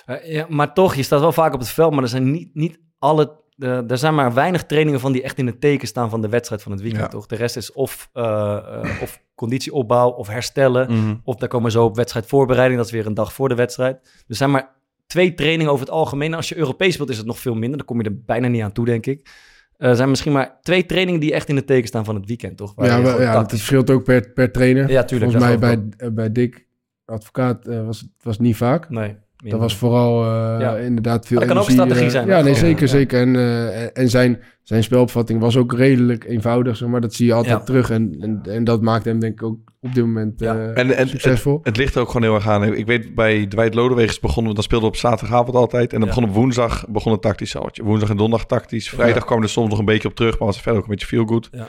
Eh, 0.07 0.33
ja, 0.33 0.47
maar 0.49 0.75
toch, 0.75 0.95
je 0.95 1.03
staat 1.03 1.21
wel 1.21 1.33
vaak 1.33 1.55
op 1.55 1.61
het 1.61 1.69
veld, 1.69 1.93
maar 1.93 2.03
er 2.03 2.09
zijn 2.09 2.31
niet, 2.31 2.55
niet 2.55 2.81
alle. 2.99 3.47
Er 3.59 3.99
zijn 3.99 4.15
maar 4.15 4.35
weinig 4.35 4.65
trainingen 4.67 5.01
van 5.01 5.13
die 5.13 5.23
echt 5.23 5.39
in 5.39 5.47
het 5.47 5.61
teken 5.61 5.89
staan 5.89 6.11
van 6.11 6.21
de 6.21 6.29
wedstrijd 6.29 6.63
van 6.63 6.73
het 6.73 6.81
weekend, 6.81 7.03
Ja. 7.03 7.09
toch? 7.09 7.27
De 7.27 7.37
rest 7.37 7.57
is 7.57 7.73
of, 7.73 8.11
eh, 8.13 8.57
eh, 8.57 9.03
of 9.03 9.23
conditieopbouw 9.35 10.11
of 10.11 10.29
herstellen. 10.29 10.93
Mhm. 10.93 11.15
Of 11.25 11.37
daar 11.37 11.49
komen 11.49 11.67
we 11.67 11.73
zo 11.73 11.85
op 11.85 11.97
wedstrijdvoorbereiding, 11.97 12.79
dat 12.79 12.87
is 12.87 12.95
weer 12.95 13.07
een 13.07 13.15
dag 13.15 13.33
voor 13.33 13.49
de 13.49 13.55
wedstrijd. 13.55 14.25
Er 14.29 14.37
zijn 14.37 14.51
maar 14.51 14.77
twee 15.07 15.35
trainingen 15.35 15.73
over 15.73 15.85
het 15.87 15.95
algemeen. 15.95 16.35
Als 16.35 16.49
je 16.49 16.57
Europees 16.57 16.95
speelt 16.95 17.11
is 17.11 17.17
het 17.17 17.27
nog 17.27 17.39
veel 17.39 17.55
minder. 17.55 17.79
Dan 17.79 17.87
kom 17.87 18.01
je 18.01 18.09
er 18.09 18.23
bijna 18.25 18.49
niet 18.49 18.63
aan 18.63 18.73
toe, 18.73 18.85
denk 18.85 19.07
ik. 19.07 19.29
Er 19.77 19.97
zijn 19.97 20.09
misschien 20.09 20.33
maar 20.33 20.59
twee 20.63 20.87
trainingen 20.87 21.21
die 21.21 21.33
echt 21.33 21.49
in 21.49 21.57
het 21.57 21.67
teken 21.67 21.89
staan 21.89 22.05
van 22.05 22.15
het 22.15 22.27
weekend, 22.27 22.57
toch? 22.57 22.73
Waar 22.75 22.87
Ja, 23.01 23.21
ja 23.21 23.41
het 23.41 23.51
verschilt 23.51 23.91
ook 23.91 24.05
per, 24.05 24.33
per 24.33 24.53
trainer. 24.53 24.91
Ja, 24.91 25.05
tuurlijk. 25.05 25.33
Volgens 25.33 25.59
mij 25.61 25.77
bij, 25.77 25.89
eh, 25.97 26.15
bij 26.15 26.33
Dick, 26.33 26.67
advocaat, 27.05 27.67
was 27.67 28.01
het 28.01 28.11
was 28.23 28.39
niet 28.39 28.57
vaak. 28.57 28.91
Nee. 28.91 29.17
Dat 29.45 29.61
was 29.61 29.77
vooral 29.77 30.25
eh, 30.25 30.61
Ja. 30.61 30.77
inderdaad 30.77 31.27
veel 31.27 31.39
Maar 31.39 31.47
dat 31.47 31.57
kan 31.57 31.65
ook 31.65 31.71
energie, 31.71 31.91
strategie 31.93 32.05
eh, 32.05 32.27
zijn, 32.27 32.39
Ja, 32.39 32.45
nee, 32.45 32.55
zeker, 32.55 32.83
ja. 32.83 32.89
zeker. 32.89 33.21
En, 33.21 33.37
eh, 33.37 33.99
en 33.99 34.09
zijn, 34.11 34.41
zijn 34.63 34.83
spelopvatting 34.83 35.41
was 35.41 35.57
ook 35.57 35.73
redelijk 35.73 36.25
eenvoudig, 36.25 36.77
zeg 36.77 36.89
maar. 36.89 37.01
Dat 37.01 37.15
zie 37.15 37.27
je 37.27 37.33
altijd 37.33 37.59
Ja. 37.59 37.65
terug. 37.65 37.91
En, 37.91 38.17
en, 38.21 38.41
en 38.45 38.65
dat 38.65 38.83
maakt 38.83 39.05
hem 39.05 39.19
denk 39.21 39.33
ik 39.33 39.43
ook 39.43 39.59
op 39.81 39.95
dit 39.95 40.05
moment 40.05 40.41
Ja. 40.41 40.57
eh, 40.57 40.79
En, 40.79 40.97
en 40.97 41.09
succesvol. 41.09 41.61
Het 41.63 41.77
ligt 41.77 41.95
er 41.95 42.01
ook 42.01 42.07
gewoon 42.07 42.23
heel 42.23 42.35
erg 42.35 42.49
aan. 42.49 42.65
Ik 42.65 42.87
weet, 42.87 43.15
bij 43.15 43.47
Dwight 43.47 43.75
Lodewegens 43.75 44.21
begonnen 44.21 44.49
we, 44.49 44.55
dan 44.55 44.63
speelden 44.65 44.89
we 44.89 44.95
op 44.95 45.01
zaterdagavond 45.01 45.57
altijd. 45.57 45.93
En 45.93 45.99
dan 46.01 46.09
Ja. 46.09 46.15
begon 46.15 46.29
op 46.29 46.35
woensdag 46.35 46.85
begon 46.89 47.13
het 47.13 47.23
tactisch 47.23 47.51
zoutje. 47.51 47.83
Woensdag 47.83 48.11
en 48.11 48.17
donderdag 48.17 48.47
tactisch. 48.49 48.89
Vrijdag 48.91 49.19
Ja. 49.23 49.25
kwam 49.27 49.43
er 49.43 49.49
soms 49.49 49.71
nog 49.71 49.79
een 49.79 49.85
beetje 49.85 50.09
op 50.09 50.15
terug, 50.15 50.39
maar 50.39 50.47
was 50.47 50.57
er 50.57 50.63
verder 50.63 50.81
ook 50.81 50.87
een 50.87 50.95
beetje 50.95 51.07
feel 51.07 51.25
good. 51.27 51.49
Ja. 51.53 51.67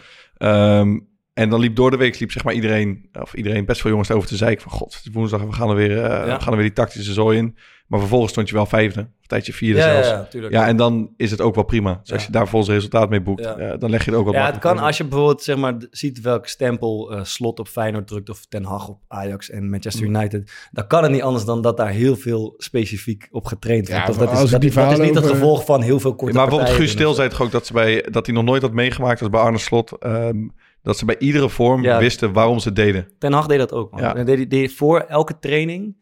En 1.39 1.49
dan 1.49 1.59
liep 1.59 1.75
door 1.75 1.91
de 1.91 1.97
week 1.97 2.19
liep 2.19 2.31
zeg 2.31 2.43
maar 2.43 2.53
iedereen, 2.53 3.09
of 3.19 3.33
iedereen, 3.33 3.65
best 3.65 3.81
veel 3.81 3.89
jongens 3.91 4.11
over 4.11 4.29
te 4.29 4.35
zeiken 4.35 4.61
van 4.63 4.71
god, 4.71 5.01
woensdag 5.11 5.41
en 5.41 5.47
we 5.47 5.53
gaan 5.53 5.69
er 5.69 5.75
weer, 5.75 6.03
eh, 6.03 6.23
we 6.23 6.39
gaan 6.41 6.47
er 6.51 6.57
weer 6.59 6.67
die 6.67 6.73
tactische 6.73 7.13
zooi 7.13 7.37
in. 7.37 7.57
Maar 7.87 7.99
vervolgens 7.99 8.31
stond 8.31 8.49
je 8.49 8.55
wel 8.55 8.65
vijfde, 8.65 9.01
of 9.21 9.25
tijdje 9.27 9.53
vierde 9.53 9.79
ja, 9.79 9.85
ja, 9.87 9.91
zelfs. 9.93 10.07
ja, 10.09 10.13
Ja, 10.17 10.23
tuurlijk. 10.23 10.53
en 10.53 10.77
dan 10.77 11.13
is 11.17 11.31
het 11.31 11.41
ook 11.41 11.55
wel 11.55 11.63
prima. 11.63 11.99
Dus 12.01 12.11
als 12.11 12.21
Ja. 12.21 12.27
je 12.27 12.33
daar 12.33 12.47
volgens 12.47 12.71
resultaat 12.71 13.09
mee 13.09 13.21
boekt, 13.21 13.43
Ja. 13.43 13.55
eh, 13.57 13.79
dan 13.79 13.89
leg 13.89 14.05
je 14.05 14.09
het 14.11 14.19
ook 14.19 14.25
wat 14.25 14.33
Ja, 14.33 14.45
het 14.45 14.57
kan 14.59 14.79
als 14.79 14.97
je 14.97 15.03
bijvoorbeeld 15.03 15.43
zeg 15.43 15.57
maar, 15.57 15.73
ziet 15.91 16.21
welke 16.21 16.49
stempel 16.49 17.11
eh, 17.11 17.23
Slot 17.23 17.59
op 17.59 17.67
Feyenoord 17.67 18.07
drukt 18.07 18.29
of 18.29 18.45
Ten 18.45 18.63
Hag 18.63 18.87
op 18.87 18.99
Ajax 19.07 19.49
en 19.49 19.69
Manchester 19.69 20.07
Mm. 20.07 20.15
United. 20.15 20.51
Dan 20.71 20.87
kan 20.87 21.03
het 21.03 21.11
niet 21.11 21.21
anders 21.21 21.45
dan 21.45 21.61
dat 21.61 21.77
daar 21.77 21.89
heel 21.89 22.15
veel 22.15 22.53
specifiek 22.57 23.27
op 23.31 23.45
getraind 23.45 23.87
wordt. 23.87 24.01
Ja, 24.01 24.07
Toch? 24.07 24.17
dat, 24.17 24.27
is, 24.31 24.49
dat, 24.51 24.61
dat 24.73 24.91
is 24.91 24.97
niet 24.99 25.15
het 25.15 25.25
gevolg 25.27 25.65
van 25.65 25.81
heel 25.81 25.99
veel 25.99 26.15
korte 26.15 26.33
maar 26.35 26.47
bijvoorbeeld 26.47 26.75
Guus 26.77 26.91
Stil 26.91 27.13
zei 27.13 27.29
toch 27.29 27.41
ook 27.41 27.51
dat, 27.51 27.65
ze 27.65 27.73
bij, 27.73 28.05
dat 28.11 28.25
hij 28.25 28.35
nog 28.35 28.43
nooit 28.43 28.61
had 28.61 28.73
meegemaakt 28.73 29.19
als 29.21 29.29
bij 29.29 29.39
Arne 29.39 29.57
Slot. 29.57 29.91
ehm, 29.97 30.37
dat 30.81 30.97
ze 30.97 31.05
bij 31.05 31.17
iedere 31.19 31.49
vorm 31.49 31.83
Ja. 31.83 31.99
wisten 31.99 32.33
waarom 32.33 32.59
ze 32.59 32.67
het 32.67 32.77
deden. 32.77 33.07
Ten 33.19 33.33
Hag 33.33 33.47
deed 33.47 33.57
dat 33.59 33.73
ook. 33.73 33.91
Man. 33.91 34.01
Ja. 34.01 34.15
En 34.15 34.47
deed, 34.49 34.73
voor 34.73 34.99
elke 34.99 35.39
training 35.39 35.97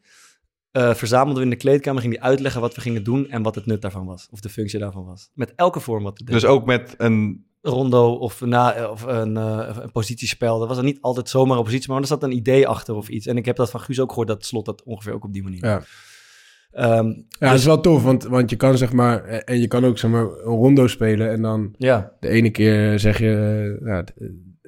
eh, 0.71 0.93
verzamelden 0.93 1.36
we 1.38 1.43
in 1.43 1.49
de 1.49 1.55
kleedkamer, 1.55 2.01
ging 2.01 2.13
hij 2.19 2.23
uitleggen 2.30 2.61
wat 2.61 2.75
we 2.75 2.82
gingen 2.82 3.03
doen 3.03 3.30
en 3.30 3.41
wat 3.43 3.55
het 3.55 3.65
nut 3.65 3.82
daarvan 3.82 4.05
was. 4.05 4.28
Of 4.32 4.39
de 4.39 4.49
functie 4.49 4.80
daarvan 4.80 5.05
was. 5.05 5.30
Met 5.34 5.53
elke 5.55 5.80
vorm 5.80 6.03
wat 6.03 6.17
we 6.17 6.23
deden. 6.23 6.41
Dus 6.41 6.49
ook 6.49 6.65
met 6.65 6.93
een... 6.97 7.45
rondo 7.61 8.13
of, 8.13 8.41
na, 8.41 8.89
of 8.89 9.03
een, 9.03 9.38
eh, 9.38 9.78
een 9.82 9.91
positiespel. 9.91 10.59
Dat 10.59 10.67
was 10.67 10.78
dan 10.78 10.86
niet 10.86 11.01
altijd 11.01 11.30
zomaar 11.30 11.57
een 11.57 11.63
positie, 11.63 11.91
maar 11.91 12.01
er 12.01 12.07
zat 12.07 12.23
een 12.23 12.36
idee 12.36 12.67
achter 12.67 12.95
of 12.95 13.07
iets. 13.09 13.25
En 13.25 13.38
ik 13.38 13.45
heb 13.45 13.55
dat 13.55 13.69
van 13.69 13.80
Guus 13.80 13.99
ook 13.99 14.09
gehoord, 14.09 14.28
dat 14.28 14.45
Slot 14.45 14.65
dat 14.65 14.84
ongeveer 14.84 15.13
ook 15.13 15.23
op 15.23 15.34
die 15.34 15.43
manier. 15.43 15.65
Ja. 15.65 15.82
Ehm, 16.71 17.07
Ja, 17.39 17.49
dat 17.49 17.59
is 17.59 17.65
wel 17.65 17.82
tof, 17.82 18.03
want, 18.03 18.23
want 18.23 18.49
je 18.49 18.55
kan 18.55 18.78
zeg 18.78 18.91
maar... 18.93 19.23
En 19.23 19.59
je 19.59 19.67
kan 19.67 19.86
ook 19.86 19.97
zeg 19.97 20.11
maar 20.11 20.21
een 20.21 20.30
rondo 20.39 20.88
spelen 20.88 21.30
en 21.32 21.41
dan... 21.41 21.73
ja, 21.78 22.11
De 22.19 22.28
ene 22.28 22.49
keer 22.49 22.99
zeg 22.99 23.19
je, 23.19 23.78
ja, 23.84 24.03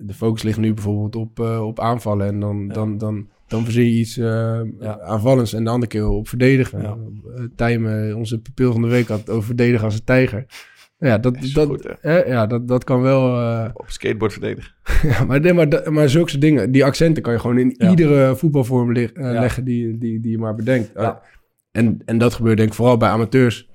de, 0.01 0.13
focus 0.13 0.43
ligt 0.43 0.57
nu 0.57 0.73
bijvoorbeeld 0.73 1.15
op, 1.15 1.39
eh, 1.39 1.65
op 1.65 1.79
aanvallen. 1.79 2.27
En 2.27 2.39
dan, 2.39 2.65
Ja. 2.67 2.73
dan, 2.73 2.97
dan, 2.97 3.27
dan 3.47 3.63
verzin 3.63 3.83
je 3.85 3.99
iets 3.99 4.15
Ja. 4.15 4.65
aanvallends. 5.01 5.53
En 5.53 5.63
de 5.63 5.69
andere 5.69 5.91
keer 5.91 6.07
op 6.07 6.27
verdedigen. 6.27 6.81
Ja. 6.81 6.97
Eh, 7.35 7.43
Tijmen, 7.55 8.15
onze 8.15 8.39
pupil 8.41 8.71
van 8.71 8.81
de 8.81 8.87
week, 8.87 9.07
had 9.07 9.29
over 9.29 9.43
verdedigen 9.45 9.85
als 9.85 9.93
een 9.95 10.03
tijger. 10.03 10.45
Ja, 10.97 11.17
dat, 11.17 11.35
dat, 11.53 11.67
goed, 11.67 11.87
hè? 12.01 12.23
ja, 12.23 12.47
dat, 12.47 12.67
dat 12.67 12.83
kan 12.83 13.01
wel. 13.01 13.39
eh, 13.41 13.69
Op 13.73 13.89
skateboard 13.89 14.31
verdedigen. 14.31 14.73
ja, 15.09 15.23
maar, 15.25 15.39
nee, 15.39 15.53
maar, 15.53 15.93
maar 15.93 16.09
zulke 16.09 16.37
dingen, 16.37 16.71
die 16.71 16.85
accenten 16.85 17.23
kan 17.23 17.33
je 17.33 17.39
gewoon 17.39 17.57
in 17.57 17.83
iedere 17.89 18.35
voetbalvorm 18.35 18.91
leg- 18.93 19.11
leggen 19.13 19.63
die, 19.63 19.97
die, 19.97 20.19
die 20.19 20.31
je 20.31 20.37
maar 20.37 20.55
bedenkt. 20.55 20.91
Ja. 20.95 21.21
En, 21.71 22.01
en 22.05 22.17
dat 22.17 22.33
gebeurt 22.33 22.57
denk 22.57 22.69
ik 22.69 22.75
vooral 22.75 22.97
bij 22.97 23.09
amateurs. 23.09 23.69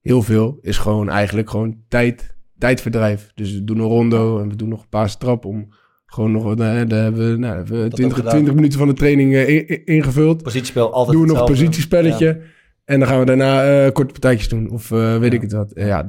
Heel 0.00 0.22
veel 0.22 0.58
is 0.60 0.78
gewoon 0.78 1.08
eigenlijk 1.08 1.50
gewoon 1.50 1.76
tijd, 1.88 2.33
tijdverdrijf. 2.58 3.30
Dus 3.34 3.52
we 3.52 3.64
doen 3.64 3.78
een 3.78 3.84
rondo 3.86 4.38
en 4.40 4.48
we 4.48 4.56
doen 4.56 4.68
nog 4.68 4.80
een 4.82 4.88
paar 4.88 5.16
trap 5.18 5.44
om 5.44 5.68
gewoon 6.06 6.32
nog... 6.32 6.42
wat, 6.42 6.60
eh, 6.60 6.66
daar 6.86 7.02
hebben 7.02 7.30
we, 7.30 7.36
nou, 7.38 7.54
hebben 7.56 7.78
we 7.78 7.84
ook 7.84 7.90
20, 7.90 8.16
gedaan. 8.16 8.32
20 8.32 8.54
minuten 8.54 8.78
van 8.78 8.88
de 8.88 8.94
training 8.94 9.34
eh, 9.34 9.48
in- 9.48 9.66
in- 9.68 9.84
ingevuld. 9.86 10.42
positiespel 10.42 10.92
altijd 10.92 11.16
Doen 11.16 11.26
we 11.26 11.32
nog 11.32 11.40
een 11.40 11.46
positiespelletje. 11.54 12.40
En 12.84 12.98
dan 12.98 13.08
gaan 13.08 13.18
we 13.18 13.24
daarna 13.24 13.84
eh, 13.84 13.92
korte 13.92 14.12
partijtjes 14.12 14.48
doen. 14.48 14.70
Of 14.70 14.88
weet 14.88 15.20
Ja. 15.22 15.30
ik 15.30 15.40
het 15.40 15.52
wat. 15.52 15.70
Ja, 15.74 16.06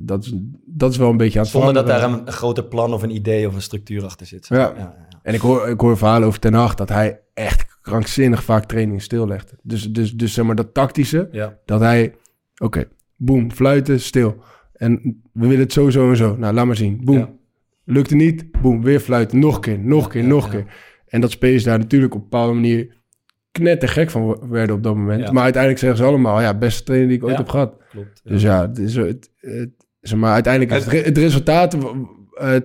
dat, 0.00 0.24
is, 0.24 0.34
dat 0.66 0.90
is 0.90 0.96
wel 0.96 1.10
een 1.10 1.16
beetje 1.16 1.38
aan 1.38 1.44
het 1.44 1.52
Zonder 1.52 1.74
dat 1.74 1.86
daar 1.86 2.02
een, 2.02 2.20
een 2.26 2.32
groter 2.32 2.64
plan 2.64 2.92
of 2.92 3.02
een 3.02 3.14
idee 3.14 3.46
of 3.46 3.54
een 3.54 3.62
structuur 3.62 4.04
achter 4.04 4.26
zit. 4.26 4.46
Ja. 4.48 4.56
ja, 4.58 4.72
ja. 4.76 5.06
En 5.22 5.34
ik 5.34 5.40
hoor, 5.40 5.68
ik 5.68 5.80
hoor 5.80 5.96
verhalen 5.96 6.28
over 6.28 6.40
Ten 6.40 6.54
Hag 6.54 6.74
dat 6.74 6.88
hij 6.88 7.20
echt 7.34 7.78
krankzinnig 7.82 8.44
vaak 8.44 8.64
training 8.64 9.02
stillegt. 9.02 9.54
Dus, 9.62 9.92
dus, 9.92 10.12
dus 10.14 10.32
zeg 10.34 10.44
maar 10.44 10.54
dat 10.54 10.74
tactische, 10.74 11.52
dat 11.64 11.80
hij, 11.80 12.14
oké, 12.58 12.84
boem, 13.16 13.52
fluiten, 13.52 14.00
stil. 14.00 14.36
En 14.76 15.22
we 15.32 15.46
willen 15.46 15.58
het 15.58 15.72
zo, 15.72 15.90
zo 15.90 16.10
en 16.10 16.16
zo. 16.16 16.36
Nou, 16.36 16.54
laat 16.54 16.66
maar 16.66 16.76
zien. 16.76 17.00
Boem. 17.04 17.18
Ja. 17.18 17.30
Lukt 17.84 18.10
het 18.10 18.18
niet? 18.18 18.60
Boem, 18.60 18.82
weer 18.82 19.00
fluiten. 19.00 19.38
Nog 19.38 19.54
een 19.54 19.60
keer, 19.60 19.78
nog 19.78 20.04
een 20.04 20.10
keer, 20.10 20.24
nog 20.24 20.44
een 20.44 20.50
keer. 20.50 20.64
En 21.06 21.20
dat 21.20 21.30
spelers 21.30 21.64
daar 21.64 21.78
natuurlijk 21.78 22.14
op 22.14 22.20
een 22.20 22.28
bepaalde 22.28 22.52
manier 22.52 22.96
knettergek 23.52 24.10
van 24.10 24.38
werden 24.48 24.76
op 24.76 24.82
dat 24.82 24.94
moment. 24.94 25.20
Ja. 25.22 25.32
Maar 25.32 25.42
uiteindelijk 25.42 25.82
zeggen 25.82 25.98
ze 25.98 26.04
allemaal, 26.04 26.40
ja, 26.40 26.58
beste 26.58 26.82
trainer 26.82 27.08
die 27.08 27.16
ik 27.16 27.22
ooit 27.24 27.32
Ja. 27.32 27.38
heb 27.38 27.48
gehad. 27.48 27.76
Klopt. 27.90 28.20
Dus 28.24 28.42
ja, 28.42 28.68
het 28.68 28.78
is, 28.78 28.96
het, 28.96 29.30
het, 29.36 29.70
zeg 30.00 30.18
maar, 30.18 30.32
uiteindelijk 30.32 30.74
is 30.74 30.84
het, 30.84 31.04
het 31.04 31.18
resultaat, 31.18 31.74
eh, 31.74 32.56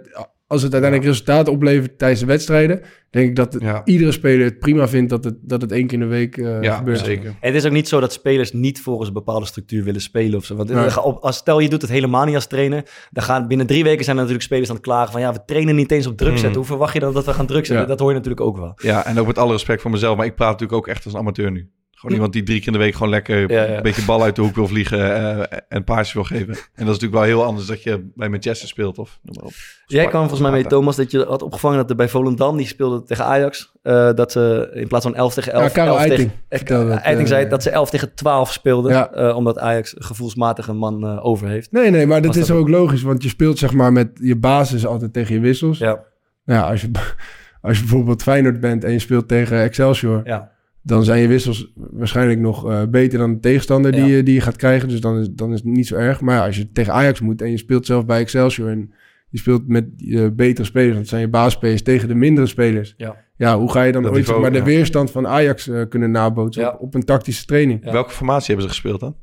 als 0.51 0.61
het 0.61 0.71
uiteindelijk 0.73 1.09
resultaat 1.11 1.47
oplevert 1.47 1.97
tijdens 1.97 2.19
de 2.19 2.25
wedstrijden, 2.25 2.81
denk 3.09 3.29
ik 3.29 3.35
dat 3.35 3.55
Ja. 3.59 3.81
iedere 3.85 4.11
speler 4.11 4.45
het 4.45 4.59
prima 4.59 4.87
vindt 4.87 5.09
dat 5.09 5.23
het, 5.23 5.35
dat 5.41 5.61
het 5.61 5.71
één 5.71 5.87
keer 5.87 5.93
in 5.93 6.03
de 6.03 6.09
week 6.15 6.37
eh, 6.37 6.61
Ja, 6.61 6.77
gebeurt. 6.77 6.99
zeker. 6.99 7.25
En 7.25 7.35
het 7.39 7.55
is 7.55 7.65
ook 7.65 7.71
niet 7.71 7.87
zo 7.87 7.99
dat 7.99 8.13
spelers 8.13 8.51
niet 8.51 8.81
volgens 8.81 9.07
een 9.07 9.13
bepaalde 9.13 9.45
structuur 9.45 9.83
willen 9.83 10.01
spelen 10.01 10.37
of 10.37 10.45
zo. 10.45 10.55
Want 10.55 10.69
Nee. 10.69 10.89
als, 10.91 11.37
stel 11.37 11.59
je 11.59 11.69
doet 11.69 11.81
het 11.81 11.91
helemaal 11.91 12.25
niet 12.25 12.35
als 12.35 12.47
trainer, 12.47 12.83
dan 13.11 13.23
gaan 13.23 13.47
binnen 13.47 13.67
drie 13.67 13.83
weken 13.83 14.03
zijn 14.03 14.15
er 14.15 14.21
natuurlijk 14.21 14.47
spelers 14.49 14.69
aan 14.69 14.75
het 14.75 14.85
klagen 14.85 15.11
van 15.11 15.21
ja, 15.21 15.33
we 15.33 15.39
trainen 15.45 15.75
niet 15.75 15.91
eens 15.91 16.07
op 16.07 16.17
druk 16.17 16.31
zetten. 16.31 16.49
Mm. 16.49 16.55
Hoe 16.55 16.65
verwacht 16.65 16.93
je 16.93 16.99
dan 16.99 17.13
dat 17.13 17.25
we 17.25 17.33
gaan 17.33 17.45
druk 17.45 17.65
zetten? 17.65 17.83
Ja. 17.83 17.89
Dat 17.91 17.99
hoor 17.99 18.09
je 18.09 18.15
natuurlijk 18.15 18.41
ook 18.45 18.57
wel. 18.57 18.73
Ja, 18.75 19.05
en 19.05 19.19
ook 19.19 19.27
met 19.27 19.37
alle 19.37 19.51
respect 19.51 19.81
voor 19.81 19.91
mezelf. 19.91 20.17
Maar 20.17 20.25
ik 20.25 20.35
praat 20.35 20.51
natuurlijk 20.51 20.79
ook 20.79 20.87
echt 20.87 21.03
als 21.05 21.13
een 21.13 21.19
amateur 21.19 21.51
nu. 21.51 21.69
Gewoon 22.01 22.15
iemand 22.15 22.33
die 22.33 22.43
drie 22.43 22.57
keer 22.57 22.67
in 22.67 22.73
de 22.73 22.79
week 22.79 22.93
gewoon 22.93 23.09
lekker 23.09 23.51
Ja, 23.51 23.63
ja. 23.63 23.75
een 23.77 23.81
beetje 23.83 24.05
bal 24.05 24.23
uit 24.23 24.35
de 24.35 24.41
hoek 24.41 24.55
wil 24.55 24.67
vliegen 24.67 25.15
eh, 25.15 25.57
en 25.69 25.83
paasjes 25.83 26.13
wil 26.13 26.23
geven. 26.23 26.47
En 26.47 26.55
dat 26.55 26.63
is 26.79 26.85
natuurlijk 26.85 27.13
wel 27.13 27.23
heel 27.23 27.43
anders 27.43 27.67
dat 27.67 27.83
je 27.83 28.11
bij 28.15 28.29
Manchester 28.29 28.67
speelt 28.67 28.97
of 28.97 29.19
noem 29.23 29.35
maar 29.35 29.45
op. 29.45 29.51
Jij 29.85 30.05
kwam 30.07 30.19
volgens 30.21 30.41
mij 30.41 30.51
mee. 30.51 30.65
Thomas, 30.65 30.95
dat 30.95 31.11
je 31.11 31.25
had 31.25 31.41
opgevangen 31.41 31.77
dat 31.77 31.89
er 31.89 31.95
bij 31.95 32.09
Volendam, 32.09 32.57
die 32.57 32.67
speelde 32.67 33.03
tegen 33.03 33.25
Ajax, 33.25 33.71
eh, 33.81 34.13
dat 34.13 34.31
ze 34.31 34.69
in 34.73 34.87
plaats 34.87 35.05
van 35.05 35.15
11 35.15 35.33
tegen 35.33 35.53
11... 35.53 35.63
Ja, 35.63 35.69
Karel 35.69 35.93
11 35.99 36.01
tegen- 36.07 36.31
Eiting 36.49 36.69
eh, 36.89 37.05
Eiting 37.05 37.27
zei 37.27 37.47
dat 37.47 37.63
ze 37.63 37.69
11 37.69 37.89
tegen 37.89 38.13
12 38.13 38.51
speelden, 38.51 38.91
Ja. 38.91 39.11
eh, 39.11 39.35
omdat 39.35 39.59
Ajax 39.59 39.95
gevoelsmatig 39.97 40.67
een 40.67 40.77
man 40.77 41.03
eh, 41.07 41.25
over 41.25 41.47
heeft. 41.47 41.71
Nee, 41.71 41.89
nee, 41.89 42.05
maar 42.07 42.21
dat 42.21 42.33
Was 42.33 42.41
is 42.41 42.47
dat 42.47 42.57
ook 42.57 42.69
logisch, 42.69 43.01
want 43.01 43.23
je 43.23 43.29
speelt 43.29 43.57
zeg 43.57 43.73
maar 43.73 43.91
met 43.91 44.09
je 44.13 44.35
basis 44.37 44.85
altijd 44.85 45.13
tegen 45.13 45.35
je 45.35 45.41
wissels. 45.41 45.77
Ja, 45.77 46.03
Nou 46.45 46.59
ja, 46.59 46.69
als 46.69 46.81
je, 46.81 46.91
als 47.61 47.75
je 47.77 47.83
bijvoorbeeld 47.83 48.21
Feyenoord 48.23 48.59
bent 48.59 48.83
en 48.83 48.91
je 48.91 48.99
speelt 48.99 49.27
tegen 49.27 49.61
Excelsior, 49.61 50.21
ja, 50.23 50.51
dan 50.84 51.03
zijn 51.03 51.21
je 51.21 51.27
wissels 51.27 51.71
waarschijnlijk 51.75 52.39
nog 52.39 52.69
eh, 52.69 52.82
beter 52.89 53.19
dan 53.19 53.34
de 53.34 53.39
tegenstander 53.39 53.91
die, 53.91 54.05
je, 54.05 54.23
die 54.23 54.34
je 54.34 54.41
gaat 54.41 54.55
krijgen. 54.55 54.88
Dus 54.89 55.01
dan 55.01 55.19
is, 55.19 55.29
dan 55.32 55.49
is 55.53 55.59
het 55.59 55.67
niet 55.67 55.88
zo 55.88 55.95
erg. 55.95 56.21
Maar 56.21 56.36
ja, 56.36 56.45
als 56.45 56.57
je 56.57 56.71
tegen 56.71 56.93
Ajax 56.93 57.19
moet 57.21 57.41
en 57.41 57.51
je 57.51 57.57
speelt 57.57 57.86
zelf 57.86 58.05
bij 58.05 58.19
Excelsior 58.19 58.69
en 58.69 58.93
je 59.29 59.38
speelt 59.38 59.67
met 59.67 59.86
eh, 59.97 60.27
betere 60.34 60.65
spelers, 60.67 60.89
want 60.89 60.99
het 60.99 61.09
zijn 61.09 61.21
je 61.21 61.27
basisspelers 61.27 61.82
tegen 61.82 62.07
de 62.07 62.15
mindere 62.15 62.47
spelers. 62.47 62.93
ja. 62.97 63.29
Ja, 63.36 63.57
hoe 63.57 63.71
ga 63.71 63.84
je 63.84 63.91
dan 63.91 64.01
Dat 64.01 64.11
ooit 64.11 64.19
niveau, 64.21 64.41
maar, 64.41 64.51
de 64.51 64.63
weerstand 64.63 65.11
van 65.11 65.27
Ajax 65.27 65.67
eh, 65.67 65.82
kunnen 65.89 66.11
nabootsen 66.11 66.63
Ja. 66.63 66.69
op, 66.69 66.79
op 66.82 66.93
een 66.95 67.03
tactische 67.03 67.45
training? 67.45 67.86
Ja. 67.86 67.91
Welke 67.91 68.11
formatie 68.11 68.45
hebben 68.47 68.63
ze 68.63 68.69
gespeeld 68.69 68.99
dan? 68.99 69.15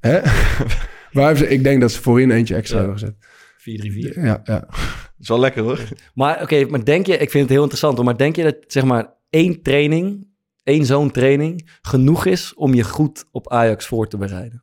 Hè? 0.00 0.20
Waar 1.12 1.24
hebben 1.26 1.36
ze, 1.36 1.48
ik 1.48 1.62
denk 1.62 1.80
dat 1.80 1.92
ze 1.92 2.02
voorin 2.02 2.30
eentje 2.30 2.54
extra 2.54 2.80
Ja. 2.80 2.82
hebben 2.84 3.00
gezet. 3.00 3.14
4-3-4. 4.14 4.20
Ja, 4.22 4.40
ja. 4.44 4.58
Dat 4.60 4.68
is 5.20 5.28
wel 5.28 5.40
lekker 5.40 5.62
hoor. 5.62 5.80
Maar 6.14 6.42
oké, 6.42 6.64
maar 6.66 6.84
denk 6.84 7.06
je, 7.06 7.12
ik 7.12 7.30
vind 7.30 7.42
het 7.42 7.48
heel 7.52 7.60
interessant, 7.60 7.96
hoor, 7.96 8.04
maar 8.04 8.16
denk 8.16 8.36
je 8.36 8.42
dat 8.42 8.56
zeg 8.66 8.84
maar 8.84 9.12
één 9.30 9.62
training, 9.62 10.26
één 10.64 10.86
zo'n 10.86 11.10
training, 11.10 11.70
genoeg 11.82 12.26
is 12.26 12.54
om 12.54 12.74
je 12.74 12.84
goed 12.84 13.24
op 13.30 13.50
Ajax 13.50 13.86
voor 13.86 14.08
te 14.08 14.16
bereiden? 14.16 14.62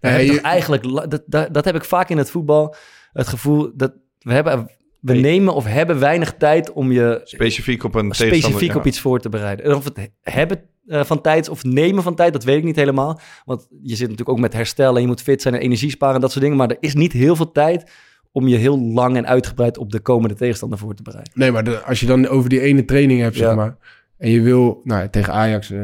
Nee, 0.00 0.32
je 0.32 0.40
eigenlijk, 0.40 0.82
dat, 1.10 1.22
dat, 1.26 1.54
dat 1.54 1.64
heb 1.64 1.74
ik 1.74 1.84
vaak 1.84 2.08
in 2.08 2.18
het 2.18 2.30
voetbal, 2.30 2.74
het 3.12 3.26
gevoel 3.28 3.70
dat 3.74 3.92
we 4.18 4.32
hebben 4.32 4.70
we 5.00 5.12
Nee. 5.12 5.22
nemen 5.22 5.54
of 5.54 5.64
hebben 5.64 5.98
weinig 5.98 6.34
tijd 6.34 6.72
om 6.72 6.92
je 6.92 7.20
Specifiek 7.24 7.84
op 7.84 7.94
een 7.94 8.12
specifiek 8.14 8.70
ja. 8.72 8.76
op 8.78 8.86
iets 8.86 9.00
voor 9.00 9.20
te 9.20 9.28
bereiden. 9.28 9.64
En 9.64 9.74
Of 9.74 9.84
het 9.84 9.96
he- 9.96 10.06
hebben 10.32 10.60
eh, 10.86 11.04
van 11.04 11.20
tijd 11.20 11.48
of 11.48 11.64
nemen 11.64 12.02
van 12.02 12.14
tijd, 12.14 12.32
dat 12.32 12.44
weet 12.44 12.56
ik 12.58 12.64
niet 12.64 12.76
helemaal. 12.76 13.20
Want 13.44 13.66
je 13.82 13.88
zit 13.90 14.00
natuurlijk 14.00 14.28
ook 14.28 14.38
met 14.38 14.52
herstellen 14.52 14.94
en 14.94 15.00
je 15.00 15.06
moet 15.06 15.22
fit 15.22 15.42
zijn 15.42 15.54
en 15.54 15.60
energie 15.60 15.90
sparen 15.90 16.14
en 16.14 16.20
dat 16.20 16.30
soort 16.30 16.42
dingen. 16.42 16.58
Maar 16.58 16.70
er 16.70 16.76
is 16.80 16.94
niet 16.94 17.12
heel 17.12 17.36
veel 17.36 17.52
tijd 17.52 17.90
om 18.32 18.48
je 18.48 18.56
heel 18.56 18.78
lang 18.80 19.16
en 19.16 19.26
uitgebreid 19.26 19.78
op 19.78 19.92
de 19.92 20.00
komende 20.00 20.34
tegenstander 20.34 20.78
voor 20.78 20.94
te 20.94 21.02
bereiden. 21.02 21.32
Nee, 21.34 21.50
maar 21.52 21.64
de- 21.64 21.82
als 21.82 22.00
je 22.00 22.06
dan 22.06 22.26
over 22.28 22.48
die 22.48 22.60
ene 22.60 22.84
training 22.84 23.20
hebt, 23.20 23.36
Ja. 23.36 23.46
zeg 23.46 23.54
maar. 23.56 23.76
En 24.18 24.30
je 24.30 24.40
wil, 24.40 24.80
nou, 24.84 25.08
tegen 25.10 25.32
Ajax, 25.32 25.70
eh, 25.70 25.78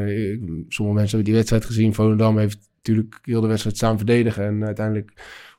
sommige 0.67 0.97
mensen 0.97 1.05
hebben 1.17 1.23
die 1.23 1.33
wedstrijd 1.33 1.65
gezien. 1.65 1.93
Volendam 1.93 2.37
heeft 2.37 2.57
natuurlijk 2.75 3.19
heel 3.21 3.41
de 3.41 3.47
wedstrijd 3.47 3.75
staan 3.77 3.97
verdedigen. 3.97 4.45
En 4.45 4.65
uiteindelijk 4.65 5.11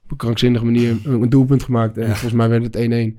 op 0.05 0.11
een 0.11 0.17
krankzinnige 0.17 0.65
manier 0.65 0.97
een 1.05 1.29
doelpunt 1.29 1.63
gemaakt. 1.63 1.97
En 1.97 2.03
Ja. 2.03 2.09
volgens 2.09 2.33
mij 2.33 2.49
werd 2.49 2.63
het 2.65 2.77
1-1. 2.77 3.19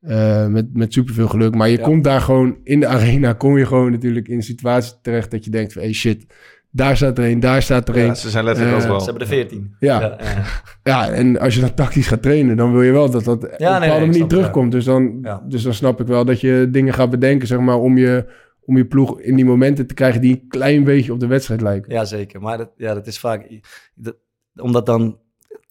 Eh, 0.00 0.46
met, 0.46 0.66
met 0.74 0.92
superveel 0.92 1.28
geluk. 1.28 1.54
Maar 1.54 1.68
je 1.68 1.76
Ja. 1.78 1.82
komt 1.84 2.04
daar 2.04 2.20
gewoon 2.20 2.56
in 2.64 2.80
de 2.80 2.86
arena, 2.86 3.32
kom 3.32 3.58
je 3.58 3.66
gewoon 3.66 3.90
natuurlijk 3.90 4.28
in 4.28 4.36
een 4.36 4.42
situatie 4.42 4.92
terecht 5.02 5.30
dat 5.30 5.44
je 5.44 5.50
denkt 5.50 5.72
van, 5.72 5.82
hey 5.82 5.92
shit, 5.92 6.26
daar 6.70 6.96
staat 6.96 7.18
er 7.18 7.24
een, 7.24 7.40
daar 7.40 7.62
staat 7.62 7.88
er 7.88 7.96
een. 7.96 8.04
Ja, 8.06 8.14
ze 8.14 8.30
zijn 8.30 8.44
letterlijk 8.44 8.76
Eh, 8.76 8.82
overal. 8.82 9.00
Ze 9.00 9.04
hebben 9.10 9.22
er 9.22 9.34
14. 9.34 9.74
Ja. 9.78 10.00
ja, 10.00 10.16
ja. 10.20 10.44
Ja, 10.82 11.12
en 11.12 11.38
als 11.38 11.54
je 11.54 11.60
dan 11.60 11.74
tactisch 11.74 12.06
gaat 12.06 12.22
trainen, 12.22 12.56
dan 12.56 12.72
wil 12.72 12.82
je 12.82 12.92
wel 12.92 13.10
dat 13.10 13.24
dat 13.24 13.34
op 13.36 13.42
een 13.42 13.50
nee, 13.58 13.68
nee, 13.70 13.80
bepaalde 13.80 14.06
manier 14.06 14.26
terugkomt. 14.26 14.72
Dus, 14.72 14.84
dan, 14.84 15.18
Ja. 15.22 15.42
dus 15.48 15.62
dan 15.62 15.74
snap 15.74 16.00
ik 16.00 16.06
wel 16.06 16.24
dat 16.24 16.40
je 16.40 16.68
dingen 16.70 16.94
gaat 16.94 17.10
bedenken, 17.10 17.46
zeg 17.48 17.58
maar, 17.58 17.76
om 17.78 17.98
je, 17.98 18.24
om 18.64 18.76
je 18.76 18.86
ploeg 18.86 19.20
in 19.20 19.36
die 19.36 19.44
momenten 19.44 19.86
te 19.86 19.94
krijgen 19.94 20.20
die 20.20 20.32
een 20.32 20.48
klein 20.48 20.84
beetje 20.84 21.12
op 21.12 21.20
de 21.20 21.26
wedstrijd 21.26 21.60
lijken. 21.60 21.92
Ja, 21.92 22.04
zeker. 22.04 22.40
Maar 22.40 22.58
dat, 22.58 22.70
ja, 22.76 22.94
dat 22.94 23.06
is 23.06 23.18
vaak... 23.18 23.60
Dat, 23.94 24.16
om 24.56 24.72
dat 24.72 24.86
dan 24.86 25.18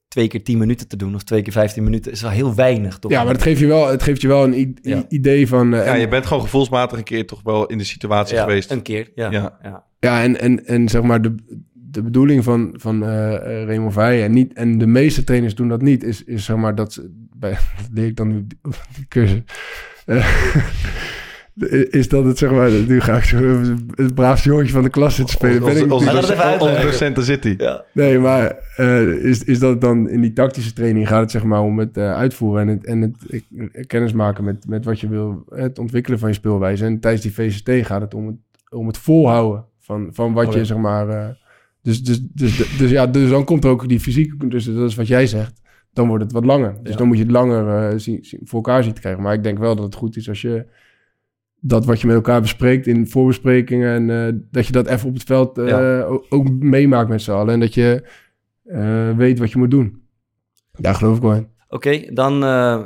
twee 0.07 0.27
keer 0.27 0.43
10 0.43 0.57
minuten 0.57 0.87
te 0.87 0.95
doen 0.95 1.15
of 1.15 1.23
twee 1.23 1.41
keer 1.41 1.53
15 1.53 1.83
minuten 1.83 2.11
is 2.11 2.21
wel 2.21 2.31
heel 2.31 2.55
weinig, 2.55 2.99
toch? 2.99 3.11
Ja, 3.11 3.23
maar 3.23 3.33
het 3.33 3.41
geeft 3.41 3.59
je 3.59 3.67
wel, 3.67 3.87
het 3.87 4.03
geeft 4.03 4.21
je 4.21 4.27
wel 4.27 4.43
een 4.43 4.53
i- 4.53 4.59
i- 4.59 4.75
Ja. 4.81 5.03
idee 5.09 5.47
van... 5.47 5.73
eh, 5.73 5.85
Ja, 5.85 5.93
je 5.93 6.07
bent 6.07 6.25
gewoon 6.25 6.43
gevoelsmatig 6.43 6.97
een 6.97 7.03
keer 7.03 7.25
toch 7.27 7.41
wel 7.43 7.65
in 7.65 7.77
de 7.77 7.83
situatie 7.83 8.35
Ja, 8.35 8.43
geweest. 8.43 8.71
Een 8.71 8.81
keer, 8.81 9.11
ja. 9.15 9.31
Ja. 9.31 9.57
ja. 9.61 9.85
Ja, 9.99 10.21
en, 10.23 10.39
en, 10.39 10.65
en 10.65 10.89
zeg 10.89 11.01
maar 11.01 11.21
de, 11.21 11.35
de 11.73 12.01
bedoeling 12.03 12.43
van, 12.43 12.73
van 12.77 13.03
eh 13.05 13.35
eh, 13.35 13.65
Raymond 13.67 13.97
en, 13.97 14.31
niet, 14.31 14.53
en 14.53 14.77
de 14.77 14.87
meeste 14.87 15.23
trainers 15.23 15.55
doen 15.55 15.67
dat 15.67 15.81
niet, 15.81 16.03
is, 16.03 16.23
is 16.23 16.45
zeg 16.45 16.55
maar 16.57 16.75
dat 16.75 16.93
ze, 16.93 17.11
bij, 17.35 17.51
dat 17.77 17.89
leer 17.93 18.05
ik 18.05 18.15
dan 18.15 18.29
die, 18.29 18.45
op 18.63 18.85
die 18.95 19.07
cursus, 19.07 19.41
Eh, 20.05 20.27
is 21.89 22.09
dat 22.09 22.25
het 22.25 22.37
zeg 22.37 22.51
maar, 22.51 22.71
nu 22.71 22.99
ga 23.01 23.17
ik 23.17 23.23
zo 23.23 23.61
het 23.95 24.13
braafste 24.15 24.49
jongetje 24.49 24.71
van 24.73 24.83
de 24.83 24.89
klas 24.89 25.15
zitten 25.15 25.35
spelen. 25.35 25.63
Ben 25.63 25.77
ik 25.77 25.91
Onze-. 25.91 26.05
Ja. 27.57 27.83
Nee, 27.93 28.19
maar 28.19 28.57
eh, 28.75 29.07
is, 29.07 29.43
is 29.43 29.59
dat 29.59 29.81
dan 29.81 30.09
in 30.09 30.21
die 30.21 30.33
tactische 30.33 30.73
training 30.73 31.07
gaat 31.07 31.21
het 31.21 31.31
zeg 31.31 31.43
maar 31.43 31.61
om 31.61 31.79
het 31.79 31.97
eh, 31.97 32.13
uitvoeren 32.13 32.61
en 32.61 32.67
het, 32.67 32.85
en 32.85 33.01
het 33.01 33.15
eh, 33.73 33.85
kennismaken 33.87 34.43
met, 34.43 34.67
met 34.67 34.85
wat 34.85 34.99
je 34.99 35.07
wil, 35.07 35.43
het 35.49 35.79
ontwikkelen 35.79 36.19
van 36.19 36.29
je 36.29 36.35
speelwijze. 36.35 36.85
En 36.85 36.99
tijdens 36.99 37.23
die 37.23 37.33
VCT 37.33 37.85
gaat 37.85 38.01
het 38.01 38.13
om 38.13 38.27
het, 38.27 38.35
om 38.69 38.87
het 38.87 38.97
volhouden 38.97 39.65
van, 39.79 40.09
van 40.11 40.33
wat 40.33 40.47
Oh, 40.47 40.53
je 40.53 40.65
zeg 40.65 40.77
maar. 40.77 41.09
eh, 41.09 41.27
dus, 41.83 42.03
dus, 42.03 42.19
dus, 42.33 42.77
dus, 42.77 42.91
ja, 42.91 43.07
dus 43.07 43.29
dan 43.29 43.43
komt 43.45 43.63
er 43.63 43.69
ook 43.69 43.87
die 43.87 43.99
fysiek, 43.99 44.49
dus 44.51 44.65
dat 44.65 44.89
is 44.89 44.95
wat 44.95 45.07
jij 45.07 45.27
zegt. 45.27 45.61
Dan 45.93 46.07
wordt 46.07 46.23
het 46.23 46.33
wat 46.33 46.45
langer. 46.45 46.75
Dus 46.83 46.91
Ja. 46.91 46.97
dan 46.97 47.07
moet 47.07 47.17
je 47.17 47.23
het 47.23 47.31
langer 47.31 47.89
eh, 47.91 47.97
zien, 47.97 48.17
zien- 48.21 48.41
voor 48.43 48.55
elkaar 48.63 48.83
zien 48.83 48.93
te 48.93 49.01
krijgen. 49.01 49.21
Maar 49.23 49.33
ik 49.33 49.43
denk 49.43 49.57
wel 49.57 49.75
dat 49.75 49.85
het 49.85 49.95
goed 49.95 50.15
is 50.15 50.29
als 50.29 50.41
je 50.41 50.65
dat 51.64 51.86
wat 51.86 52.01
je 52.01 52.07
met 52.07 52.16
elkaar 52.16 52.41
bespreekt 52.41 52.88
in 52.88 53.07
voorbesprekingen. 53.07 53.93
En 54.09 54.28
eh, 54.28 54.34
dat 54.51 54.66
je 54.66 54.72
dat 54.72 54.88
even 54.88 55.07
op 55.07 55.14
het 55.14 55.24
veld 55.24 55.57
eh, 55.57 55.68
Ja. 55.68 56.01
ook 56.30 56.49
meemaakt 56.49 57.09
met 57.09 57.22
z'n 57.22 57.32
allen. 57.32 57.53
En 57.53 57.59
dat 57.59 57.74
je 57.74 58.03
eh, 58.66 59.12
weet 59.18 59.39
wat 59.39 59.51
je 59.51 59.57
moet 59.57 59.72
doen. 59.72 60.01
Daar 60.72 60.95
geloof 60.95 61.16
ik 61.16 61.22
wel 61.22 61.34
in. 61.34 61.47
Oké, 61.70 62.14
dan 62.14 62.43
eh, 62.43 62.80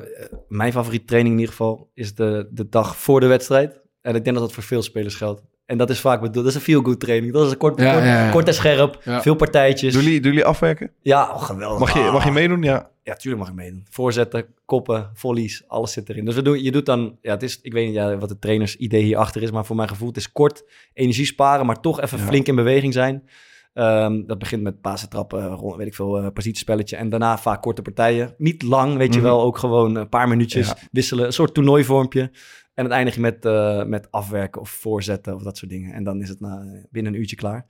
mijn 0.47 0.71
favoriete 0.71 1.05
training 1.05 1.33
in 1.35 1.39
ieder 1.39 1.55
geval 1.55 1.89
is 1.93 2.15
de, 2.15 2.47
de 2.51 2.69
dag 2.69 2.97
voor 2.97 3.19
de 3.19 3.27
wedstrijd. 3.27 3.79
En 4.01 4.15
ik 4.15 4.23
denk 4.23 4.35
dat 4.35 4.45
dat 4.45 4.53
voor 4.53 4.63
veel 4.63 4.81
spelers 4.81 5.15
geldt. 5.15 5.41
En 5.65 5.77
dat 5.77 5.89
is 5.89 5.99
vaak 5.99 6.19
bedoeld, 6.21 6.35
dat 6.35 6.45
is 6.45 6.55
een 6.55 6.61
feel-good 6.61 6.99
training. 6.99 7.33
Dat 7.33 7.45
is 7.45 7.51
een 7.51 7.57
kort, 7.57 7.79
Ja, 7.79 7.91
kort, 7.93 8.03
ja, 8.05 8.25
ja. 8.25 8.31
kort 8.31 8.47
en 8.47 8.53
scherp, 8.53 9.01
Ja. 9.03 9.21
veel 9.21 9.35
partijtjes. 9.35 9.93
Doen 9.93 10.03
jullie, 10.03 10.21
doen 10.21 10.31
jullie 10.31 10.45
afwerken? 10.47 10.91
Ja, 11.01 11.23
oh, 11.33 11.41
geweldig. 11.43 11.79
Mag 11.79 11.93
je, 11.93 12.09
mag 12.11 12.23
je 12.25 12.31
meedoen? 12.31 12.61
Ja. 12.61 12.89
Ja, 13.05 13.15
tuurlijk 13.15 13.43
mag 13.43 13.51
ik 13.51 13.57
meedoen. 13.59 13.85
Voorzetten, 13.89 14.45
koppen, 14.65 15.09
volleys, 15.13 15.63
alles 15.67 15.91
zit 15.91 16.09
erin. 16.09 16.25
Dus 16.25 16.35
we 16.35 16.41
doen, 16.41 16.63
je 16.63 16.71
doet 16.71 16.85
dan, 16.85 17.17
ja, 17.21 17.31
het 17.31 17.43
is, 17.43 17.59
ik 17.61 17.73
weet 17.73 17.85
niet 17.85 17.95
ja, 17.95 18.17
wat 18.17 18.29
de 18.29 18.39
trainers 18.39 18.75
idee 18.75 19.03
hierachter 19.03 19.41
is, 19.41 19.51
maar 19.51 19.65
voor 19.65 19.75
mijn 19.75 19.89
gevoel, 19.89 20.07
het 20.07 20.17
is 20.17 20.31
kort, 20.31 20.63
energie 20.93 21.25
sparen, 21.25 21.65
maar 21.65 21.79
toch 21.81 22.01
even 22.01 22.17
Ja. 22.17 22.25
flink 22.25 22.47
in 22.47 22.55
beweging 22.55 22.93
zijn. 22.93 23.29
Ehm, 23.73 24.25
dat 24.25 24.37
begint 24.37 24.61
met 24.61 24.81
pasen, 24.81 25.09
trappen, 25.09 25.77
weet 25.77 25.87
ik 25.87 25.95
veel, 25.95 26.17
eh 26.17 26.27
positiespelletje. 26.33 26.95
En 26.95 27.09
daarna 27.09 27.37
vaak 27.37 27.61
korte 27.61 27.81
partijen. 27.81 28.33
Niet 28.37 28.61
lang, 28.61 28.97
weet 28.97 29.13
je 29.13 29.19
Mhm. 29.19 29.29
wel, 29.29 29.41
ook 29.41 29.57
gewoon 29.57 29.95
een 29.95 30.09
paar 30.09 30.27
minuutjes 30.27 30.67
Ja. 30.67 30.77
wisselen. 30.91 31.25
Een 31.25 31.33
soort 31.33 31.53
toernooivormpje. 31.53 32.31
En 32.73 32.83
het 32.83 32.93
eindig 32.93 33.15
je 33.15 33.21
met, 33.21 33.45
eh, 33.45 33.83
met 33.83 34.11
afwerken 34.11 34.61
of 34.61 34.69
voorzetten 34.69 35.35
of 35.35 35.43
dat 35.43 35.57
soort 35.57 35.71
dingen. 35.71 35.93
En 35.93 36.03
dan 36.03 36.21
is 36.21 36.29
het 36.29 36.39
na, 36.39 36.65
binnen 36.91 37.13
een 37.13 37.19
uurtje 37.19 37.35
klaar. 37.35 37.65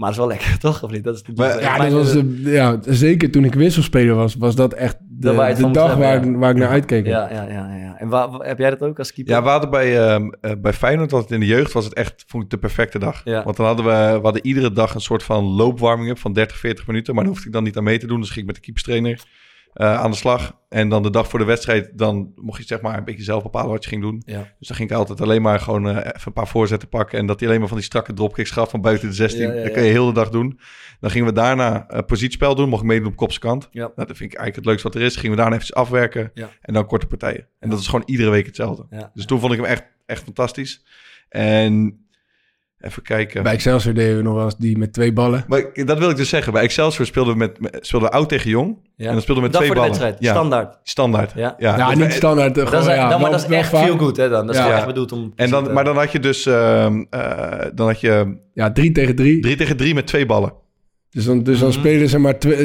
Maar 0.00 0.08
dat 0.14 0.18
is 0.18 0.26
wel 0.26 0.36
lekker, 0.36 0.58
toch? 0.68 0.82
Of 0.82 0.90
niet? 0.90 1.04
Dat 1.04 1.14
is 1.14 1.22
de, 1.22 1.32
Maar- 1.36 1.60
Ja, 1.60 1.78
dat 1.78 1.92
was 1.92 2.12
de, 2.12 2.40
ja, 2.44 2.78
zeker 2.86 3.30
toen 3.30 3.44
ik 3.44 3.54
wisselspeler 3.54 4.14
was, 4.14 4.34
was 4.34 4.54
dat 4.54 4.72
echt 4.72 4.96
de, 5.00 5.34
waar 5.34 5.48
het 5.48 5.56
de 5.56 5.70
dag 5.70 5.96
waar, 5.96 6.38
waar 6.38 6.50
ik 6.50 6.56
naar 6.56 6.68
uitkeek. 6.68 7.06
Ja, 7.06 7.30
ja, 7.32 7.42
ja, 7.48 7.74
ja. 7.74 7.98
En 7.98 8.08
waar, 8.08 8.28
heb 8.32 8.58
jij 8.58 8.70
dat 8.70 8.82
ook 8.82 8.98
als 8.98 9.12
keeper? 9.12 9.34
Ja, 9.34 9.42
we 9.42 9.48
hadden 9.48 9.70
bij, 9.70 10.08
eh, 10.08 10.52
bij 10.58 10.72
Feyenoord, 10.72 11.10
was 11.10 11.22
het 11.22 11.30
in 11.30 11.40
de 11.40 11.46
jeugd, 11.46 11.72
was 11.72 11.84
het 11.84 11.94
echt 11.94 12.24
vond 12.26 12.44
ik, 12.44 12.50
de 12.50 12.58
perfecte 12.58 12.98
dag. 12.98 13.20
Ja. 13.24 13.44
Want 13.44 13.56
dan 13.56 13.66
hadden 13.66 13.84
we, 13.84 13.90
we 13.90 14.20
hadden 14.22 14.46
iedere 14.46 14.72
dag 14.72 14.94
een 14.94 15.00
soort 15.00 15.22
van 15.22 15.44
loopwarming-up 15.44 16.18
van 16.18 16.32
30, 16.32 16.56
40 16.56 16.86
minuten. 16.86 17.14
Maar 17.14 17.22
daar 17.24 17.32
hoefde 17.32 17.46
ik 17.48 17.54
dan 17.54 17.64
niet 17.64 17.76
aan 17.76 17.84
mee 17.84 17.98
te 17.98 18.06
doen. 18.06 18.20
Dus 18.20 18.28
ging 18.28 18.40
ik 18.40 18.46
met 18.46 18.54
de 18.54 18.60
keeperstrainer 18.60 19.20
eh, 19.72 20.00
aan 20.00 20.10
de 20.10 20.16
slag. 20.16 20.58
En 20.68 20.88
dan 20.88 21.02
de 21.02 21.10
dag 21.10 21.28
voor 21.28 21.38
de 21.38 21.44
wedstrijd, 21.44 21.98
dan 21.98 22.32
mocht 22.34 22.58
je 22.58 22.66
zeg 22.66 22.80
maar 22.80 22.98
een 22.98 23.04
beetje 23.04 23.22
zelf 23.22 23.42
bepalen 23.42 23.70
wat 23.70 23.82
je 23.84 23.90
ging 23.90 24.02
doen. 24.02 24.22
Ja. 24.26 24.38
Dus 24.58 24.68
dan 24.68 24.76
ging 24.76 24.90
ik 24.90 24.96
altijd 24.96 25.20
alleen 25.20 25.42
maar 25.42 25.60
gewoon 25.60 25.88
eh, 25.88 25.96
even 25.96 26.20
een 26.24 26.32
paar 26.32 26.48
voorzetten 26.48 26.88
pakken. 26.88 27.18
En 27.18 27.26
dat 27.26 27.38
hij 27.38 27.48
alleen 27.48 27.60
maar 27.60 27.68
van 27.68 27.78
die 27.78 27.86
strakke 27.86 28.12
dropkicks 28.12 28.50
gaf 28.50 28.70
van 28.70 28.80
buiten 28.80 29.08
de 29.08 29.14
16. 29.14 29.40
Ja, 29.40 29.52
ja, 29.52 29.62
Dat 29.62 29.72
kan 29.72 29.82
je 29.82 29.90
heel 29.90 30.06
de 30.06 30.12
dag 30.12 30.30
doen. 30.30 30.60
Dan 31.00 31.10
gingen 31.10 31.26
we 31.26 31.32
daarna 31.32 31.88
eh 31.88 31.98
positiespel 32.06 32.54
doen. 32.54 32.68
Mocht 32.68 32.82
ik 32.82 32.88
meedoen 32.88 33.06
op 33.06 33.16
kopskant. 33.16 33.68
Ja. 33.70 33.80
Nou, 33.80 33.92
dat 33.94 34.16
vind 34.16 34.32
ik 34.32 34.38
eigenlijk 34.38 34.56
het 34.56 34.64
leukste 34.64 34.88
wat 34.88 34.96
er 34.96 35.02
is. 35.02 35.16
Gingen 35.16 35.36
we 35.36 35.42
daarna 35.42 35.56
even 35.56 35.74
afwerken. 35.74 36.32
En 36.60 36.74
dan 36.74 36.86
korte 36.86 37.06
partijen. 37.06 37.46
En 37.58 37.70
dat 37.70 37.78
is 37.78 37.86
gewoon 37.86 38.02
iedere 38.06 38.30
week 38.30 38.46
hetzelfde. 38.46 39.10
Dus 39.14 39.26
toen 39.26 39.40
vond 39.40 39.52
ik 39.52 39.58
hem 39.58 39.68
echt, 39.68 39.84
echt 40.06 40.22
fantastisch. 40.22 40.84
En 41.28 42.04
even 42.80 43.02
kijken. 43.02 43.42
Bij 43.42 43.52
Excelsior 43.52 43.94
deden 43.94 44.16
we 44.16 44.22
nog 44.22 44.34
wel 44.34 44.44
eens 44.44 44.56
die 44.56 44.78
met 44.78 44.92
twee 44.92 45.12
ballen. 45.12 45.44
Maar 45.48 45.58
ik- 45.72 45.86
dat 45.86 45.98
wil 45.98 46.10
ik 46.10 46.16
dus 46.16 46.28
zeggen. 46.28 46.52
Bij 46.52 46.62
Excelsior 46.62 47.06
speelden 47.06 47.32
we 47.32 47.38
met, 47.38 47.56
speelden 47.86 48.08
we 48.10 48.14
oud 48.14 48.28
tegen 48.28 48.50
jong. 48.50 48.76
Ja. 48.96 49.06
En 49.06 49.12
dan 49.12 49.22
speelden 49.22 49.44
we 49.44 49.50
met 49.50 49.52
twee 49.58 49.66
voor 49.66 49.76
de 49.76 49.80
ballen. 49.80 49.98
wedstrijd, 50.00 50.16
Ja, 50.24 50.32
standaard. 50.32 50.78
standaard. 50.82 51.32
Ja. 51.34 51.54
Ja, 51.58 51.76
Ja, 51.76 51.94
niet 51.94 52.12
standaard. 52.12 52.48
eh, 52.50 52.54
Dat 52.64 52.68
gewoon, 52.68 52.88
is, 52.88 52.94
ja, 52.94 53.08
dan, 53.08 53.20
maar 53.20 53.30
dat 53.30 53.40
is 53.40 53.56
echt 53.56 53.68
vaak. 53.68 53.84
feel 53.84 53.98
good, 53.98 54.16
hè? 54.16 54.28
Dan. 54.28 54.46
Dat 54.46 54.54
is 54.54 54.60
echt 54.60 54.86
bedoeld 54.86 55.12
om... 55.12 55.32
En 55.36 55.50
dan, 55.50 55.72
maar 55.72 55.84
dan 55.84 55.96
had 55.96 56.12
je 56.12 56.20
dus 56.20 56.46
ehm, 56.46 57.04
eh, 57.10 57.66
dan 57.74 57.86
had 57.86 58.00
je 58.00 58.36
Ja, 58.54 58.72
drie 58.72 58.92
tegen 58.92 59.14
drie. 59.16 59.40
drie 59.40 59.56
tegen 59.56 59.76
drie 59.76 59.94
met 59.94 60.06
twee 60.06 60.26
ballen. 60.26 60.52
Dus 61.10 61.24
dan, 61.24 61.42
dus 61.42 61.58
dan 61.58 61.68
Mhm. 61.68 61.78
spelen 61.78 62.08
ze 62.08 62.18
maar 62.18 62.38
twee. 62.38 62.54
eh, 62.56 62.62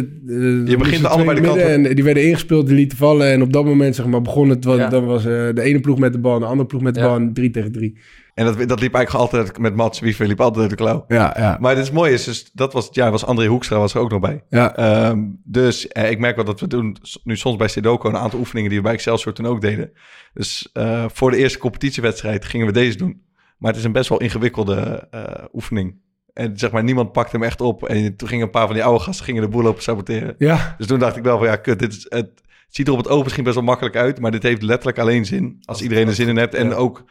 begint 0.78 0.86
twee 0.96 1.06
allebei 1.08 1.36
de 1.40 1.42
kant 1.46 1.56
midden 1.56 1.86
En 1.86 1.96
die 1.96 2.04
werden 2.04 2.24
ingespeeld, 2.24 2.68
die 2.68 2.76
lieten 2.76 2.98
vallen. 2.98 3.32
En 3.32 3.42
op 3.42 3.54
dat 3.54 3.66
moment 3.66 3.96
zeg 3.96 4.06
maar, 4.06 4.22
begon 4.22 4.50
het. 4.50 4.64
Want 4.66 4.80
Ja. 4.80 4.90
Dan 4.90 5.06
was 5.06 5.26
eh, 5.26 5.32
de 5.32 5.62
ene 5.62 5.80
ploeg 5.80 5.98
met 6.00 6.14
de 6.14 6.20
bal 6.20 6.34
en 6.34 6.40
de 6.40 6.46
andere 6.46 6.68
ploeg 6.68 6.82
met 6.82 6.94
de 6.94 7.00
Ja. 7.00 7.06
bal. 7.06 7.16
En 7.16 7.34
drie 7.34 7.50
tegen 7.50 7.72
drie. 7.72 7.98
En 8.36 8.46
dat, 8.46 8.68
dat 8.68 8.80
liep 8.80 8.94
eigenlijk 8.94 9.34
altijd 9.34 9.58
met 9.58 9.76
Mats 9.76 10.00
Wiever, 10.00 10.28
liep 10.28 10.42
altijd 10.42 10.70
de 10.70 10.76
klauw. 10.76 11.06
Ja, 11.08 11.36
ja. 11.38 11.58
Maar 11.60 11.76
het 11.76 11.84
is 11.84 11.92
mooi, 11.92 12.14
is 12.14 12.24
dus, 12.24 12.52
dat 12.54 12.74
was 12.74 12.86
het 12.86 12.96
jaar, 12.96 13.12
was 13.12 13.26
André 13.26 13.46
Hoekstra 13.46 13.78
was 13.78 13.94
er 13.94 14.00
ook 14.00 14.10
nog 14.10 14.20
bij. 14.20 14.44
ja. 14.50 14.76
Ehm, 14.76 15.20
dus 15.44 15.88
eh, 15.88 16.10
ik 16.12 16.20
merk 16.20 16.36
wel 16.36 16.46
dat 16.46 16.60
we 16.60 16.68
doen 16.68 16.98
nu 17.24 17.38
soms 17.38 17.56
bij 17.56 17.68
Stedoco 17.68 18.10
een 18.10 18.18
aantal 18.18 18.40
oefeningen 18.40 18.70
die 18.70 18.80
we 18.80 18.86
bij 18.86 18.94
Excelsior 18.94 19.34
toen 19.34 19.46
ook 19.46 19.62
deden. 19.62 19.92
Dus 20.34 20.70
eh, 20.74 21.06
voor 21.14 21.32
de 21.32 21.38
eerste 21.38 21.60
competitiewedstrijd 21.60 22.46
gingen 22.46 22.66
we 22.66 22.74
deze 22.74 22.98
doen. 22.98 23.22
Maar 23.58 23.70
het 23.70 23.80
is 23.80 23.86
een 23.86 23.92
best 23.92 24.10
wel 24.10 24.22
ingewikkelde 24.22 25.08
eh, 25.12 25.44
oefening. 25.54 25.96
En 26.34 26.58
zeg 26.58 26.72
maar, 26.72 26.84
niemand 26.84 27.12
pakte 27.12 27.36
hem 27.36 27.46
echt 27.46 27.62
op. 27.62 27.88
En 27.88 28.16
toen 28.16 28.28
gingen 28.28 28.46
een 28.46 28.52
paar 28.52 28.66
van 28.66 28.76
die 28.76 28.84
oude 28.84 29.04
gasten 29.04 29.26
gingen 29.26 29.42
de 29.42 29.48
boel 29.48 29.64
lopen 29.64 29.84
saboteren. 29.84 30.36
ja. 30.38 30.76
Dus 30.78 30.88
toen 30.88 31.00
dacht 31.00 31.18
ik 31.18 31.24
wel 31.24 31.38
van 31.38 31.48
ja, 31.48 31.56
kut, 31.56 31.80
dit 31.80 31.94
is, 31.94 32.06
het 32.10 32.30
ziet 32.70 32.88
er 32.88 32.94
op 32.94 33.00
het 33.00 33.10
oog 33.10 33.24
misschien 33.24 33.44
best 33.44 33.56
wel 33.56 33.64
makkelijk 33.64 33.96
uit. 33.96 34.20
Maar 34.20 34.32
dit 34.32 34.44
heeft 34.44 34.62
letterlijk 34.62 35.00
alleen 35.00 35.26
zin 35.26 35.58
als 35.66 35.82
iedereen 35.82 36.08
er 36.08 36.14
zin 36.14 36.28
in 36.28 36.38
heeft. 36.38 36.54
En 36.54 36.68
ja. 36.68 36.74
ook, 36.74 37.04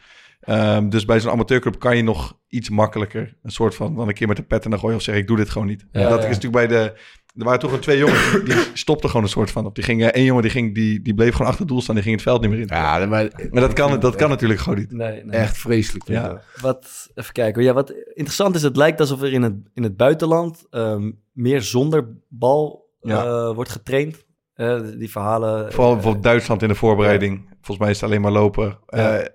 ehm, 0.45 0.89
dus 0.89 1.05
bij 1.05 1.19
zo'n 1.19 1.31
amateurclub 1.31 1.79
kan 1.79 1.97
je 1.97 2.03
nog 2.03 2.37
iets 2.47 2.69
makkelijker 2.69 3.37
een 3.43 3.51
soort 3.51 3.75
van, 3.75 3.95
dan 3.95 4.07
een 4.07 4.13
keer 4.13 4.27
met 4.27 4.37
de 4.37 4.43
pet 4.43 4.63
en 4.63 4.69
dan 4.69 4.79
gooi 4.79 4.91
je 4.91 4.97
of 4.99 5.03
zeg 5.05 5.15
ik 5.15 5.27
doe 5.27 5.37
dit 5.37 5.49
gewoon 5.49 5.67
niet. 5.67 5.85
Ja, 5.91 6.09
dat 6.09 6.21
ja. 6.23 6.27
is 6.29 6.35
natuurlijk 6.39 6.67
bij 6.67 6.67
de, 6.67 6.93
er 7.37 7.43
waren 7.43 7.59
toch 7.59 7.71
een 7.71 7.79
twee 7.79 7.97
jongens, 7.97 8.31
die- 8.31 8.43
die 8.43 8.55
stopten 8.73 9.09
gewoon 9.09 9.23
een 9.25 9.31
soort 9.31 9.51
van 9.51 9.65
op. 9.65 9.75
Die 9.75 9.83
gingen, 9.83 10.13
één 10.13 10.25
jongen 10.25 10.41
die, 10.41 10.51
ging, 10.51 10.75
die, 10.75 11.01
die 11.01 11.13
bleef 11.13 11.31
gewoon 11.31 11.47
achter 11.47 11.61
het 11.61 11.71
doel 11.71 11.81
staan, 11.81 11.95
die 11.95 12.03
ging 12.03 12.15
het 12.15 12.23
veld 12.25 12.41
niet 12.41 12.49
meer 12.49 12.59
in. 12.59 12.67
Ja, 12.69 12.97
maar, 13.05 13.07
Maar 13.51 13.61
dat 13.61 13.73
kan, 13.73 13.99
dat 13.99 14.15
kan 14.15 14.29
natuurlijk 14.29 14.59
gewoon 14.59 14.77
niet. 14.79 14.91
Nee, 14.91 15.23
nee. 15.23 15.39
echt 15.39 15.57
vreselijk. 15.57 16.07
Ja. 16.07 16.41
Wat, 16.61 17.09
even 17.15 17.33
kijken. 17.33 17.63
Ja, 17.63 17.73
wat 17.73 17.89
interessant 18.13 18.55
is, 18.55 18.61
het 18.61 18.75
lijkt 18.77 18.99
alsof 18.99 19.21
er 19.21 19.33
in 19.33 19.41
het, 19.41 19.53
in 19.73 19.83
het 19.83 19.97
buitenland 19.97 20.65
ehm, 20.69 21.11
meer 21.31 21.61
zonder 21.61 22.07
bal 22.29 22.89
Ja. 23.01 23.23
eh, 23.25 23.55
wordt 23.55 23.69
getraind. 23.71 24.23
Eh, 24.53 24.79
die 24.97 25.11
verhalen... 25.11 25.71
Vooral 25.71 25.87
eh, 25.89 25.93
bijvoorbeeld 25.95 26.23
Duitsland 26.23 26.61
in 26.61 26.67
de 26.67 26.75
voorbereiding. 26.75 27.49
Volgens 27.49 27.77
mij 27.77 27.89
is 27.89 28.01
het 28.01 28.09
alleen 28.09 28.21
maar 28.21 28.31
lopen. 28.31 28.79
Ja. 28.87 29.17
Eh, 29.17 29.25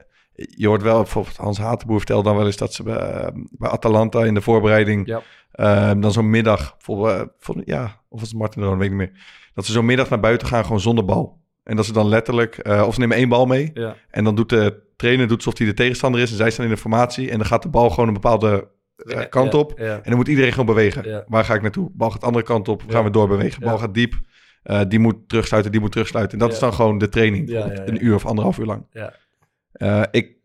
je 0.48 0.66
hoort 0.66 0.82
wel, 0.82 0.96
bijvoorbeeld 1.02 1.36
Hans 1.36 1.58
Hatenboer 1.58 1.96
vertelde 1.96 2.22
dan 2.28 2.36
wel 2.36 2.46
eens 2.46 2.56
dat 2.56 2.74
ze 2.74 2.82
bij, 2.82 3.30
bij 3.50 3.70
Atalanta 3.70 4.24
in 4.24 4.34
de 4.34 4.40
voorbereiding 4.40 5.06
Ja. 5.06 5.22
eh, 5.52 5.90
dan 6.00 6.12
zo'n 6.12 6.30
middag, 6.30 6.76
eh, 6.86 7.20
vol- 7.38 7.62
ja, 7.64 8.00
of 8.08 8.20
was 8.20 8.28
het 8.28 8.38
Martin 8.38 8.62
Roon, 8.62 8.78
weet 8.78 8.90
ik 8.90 8.96
niet 8.98 9.08
meer. 9.08 9.20
Dat 9.54 9.64
ze 9.66 9.72
zo'n 9.72 9.84
middag 9.84 10.08
naar 10.10 10.20
buiten 10.20 10.46
gaan 10.48 10.64
gewoon 10.64 10.80
zonder 10.80 11.04
bal. 11.04 11.38
En 11.64 11.76
dat 11.76 11.86
ze 11.86 11.92
dan 11.92 12.08
letterlijk, 12.08 12.58
eh, 12.58 12.84
of 12.86 12.94
ze 12.94 13.00
nemen 13.00 13.16
één 13.16 13.28
bal 13.28 13.46
mee. 13.46 13.70
Ja. 13.74 13.96
En 14.10 14.24
dan 14.24 14.34
doet 14.34 14.48
de 14.48 14.82
trainer 14.96 15.28
doet 15.28 15.36
alsof 15.36 15.58
hij 15.58 15.66
de 15.66 15.74
tegenstander 15.74 16.20
is. 16.20 16.30
En 16.30 16.36
zij 16.36 16.50
staan 16.50 16.64
in 16.64 16.70
de 16.70 16.76
formatie. 16.76 17.30
En 17.30 17.36
dan 17.38 17.46
gaat 17.46 17.62
de 17.62 17.68
bal 17.68 17.90
gewoon 17.90 18.08
een 18.08 18.14
bepaalde 18.14 18.68
eh, 18.96 19.20
kant 19.28 19.54
op. 19.54 19.72
Ja. 19.78 19.94
En 19.94 20.02
dan 20.04 20.16
moet 20.16 20.28
iedereen 20.28 20.50
gewoon 20.50 20.66
bewegen. 20.66 21.24
Waar 21.28 21.44
ga 21.44 21.54
ik 21.54 21.62
naartoe? 21.62 21.90
Bal 21.92 22.10
gaat 22.10 22.20
de 22.20 22.26
andere 22.26 22.44
kant 22.44 22.68
op. 22.68 22.82
Gaan 22.88 23.04
we 23.04 23.10
doorbewegen. 23.10 23.62
Bal 23.62 23.78
gaat 23.78 23.94
diep. 23.94 24.14
Eh, 24.62 24.80
die 24.88 24.98
moet 24.98 25.16
terugsluiten, 25.28 25.72
die 25.72 25.80
moet 25.80 25.92
terugsluiten. 25.92 26.32
En 26.32 26.38
dat 26.38 26.48
Ja. 26.48 26.54
is 26.54 26.60
dan 26.60 26.74
gewoon 26.74 26.98
de 26.98 27.08
training. 27.08 27.48
Ja. 27.50 27.70
Een 27.86 28.04
uur 28.04 28.14
of 28.14 28.26
anderhalf 28.26 28.58
uur 28.58 28.66
lang. 28.66 28.86
Eh, 29.72 30.02
ik, 30.10 30.36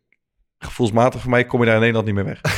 gevoelsmatig 0.60 1.22
voor 1.22 1.30
mij 1.32 1.46
kom 1.46 1.60
je 1.60 1.66
daar 1.66 1.74
in 1.76 1.80
Nederland 1.82 2.06
niet 2.06 2.16
meer 2.16 2.26
weg. 2.26 2.42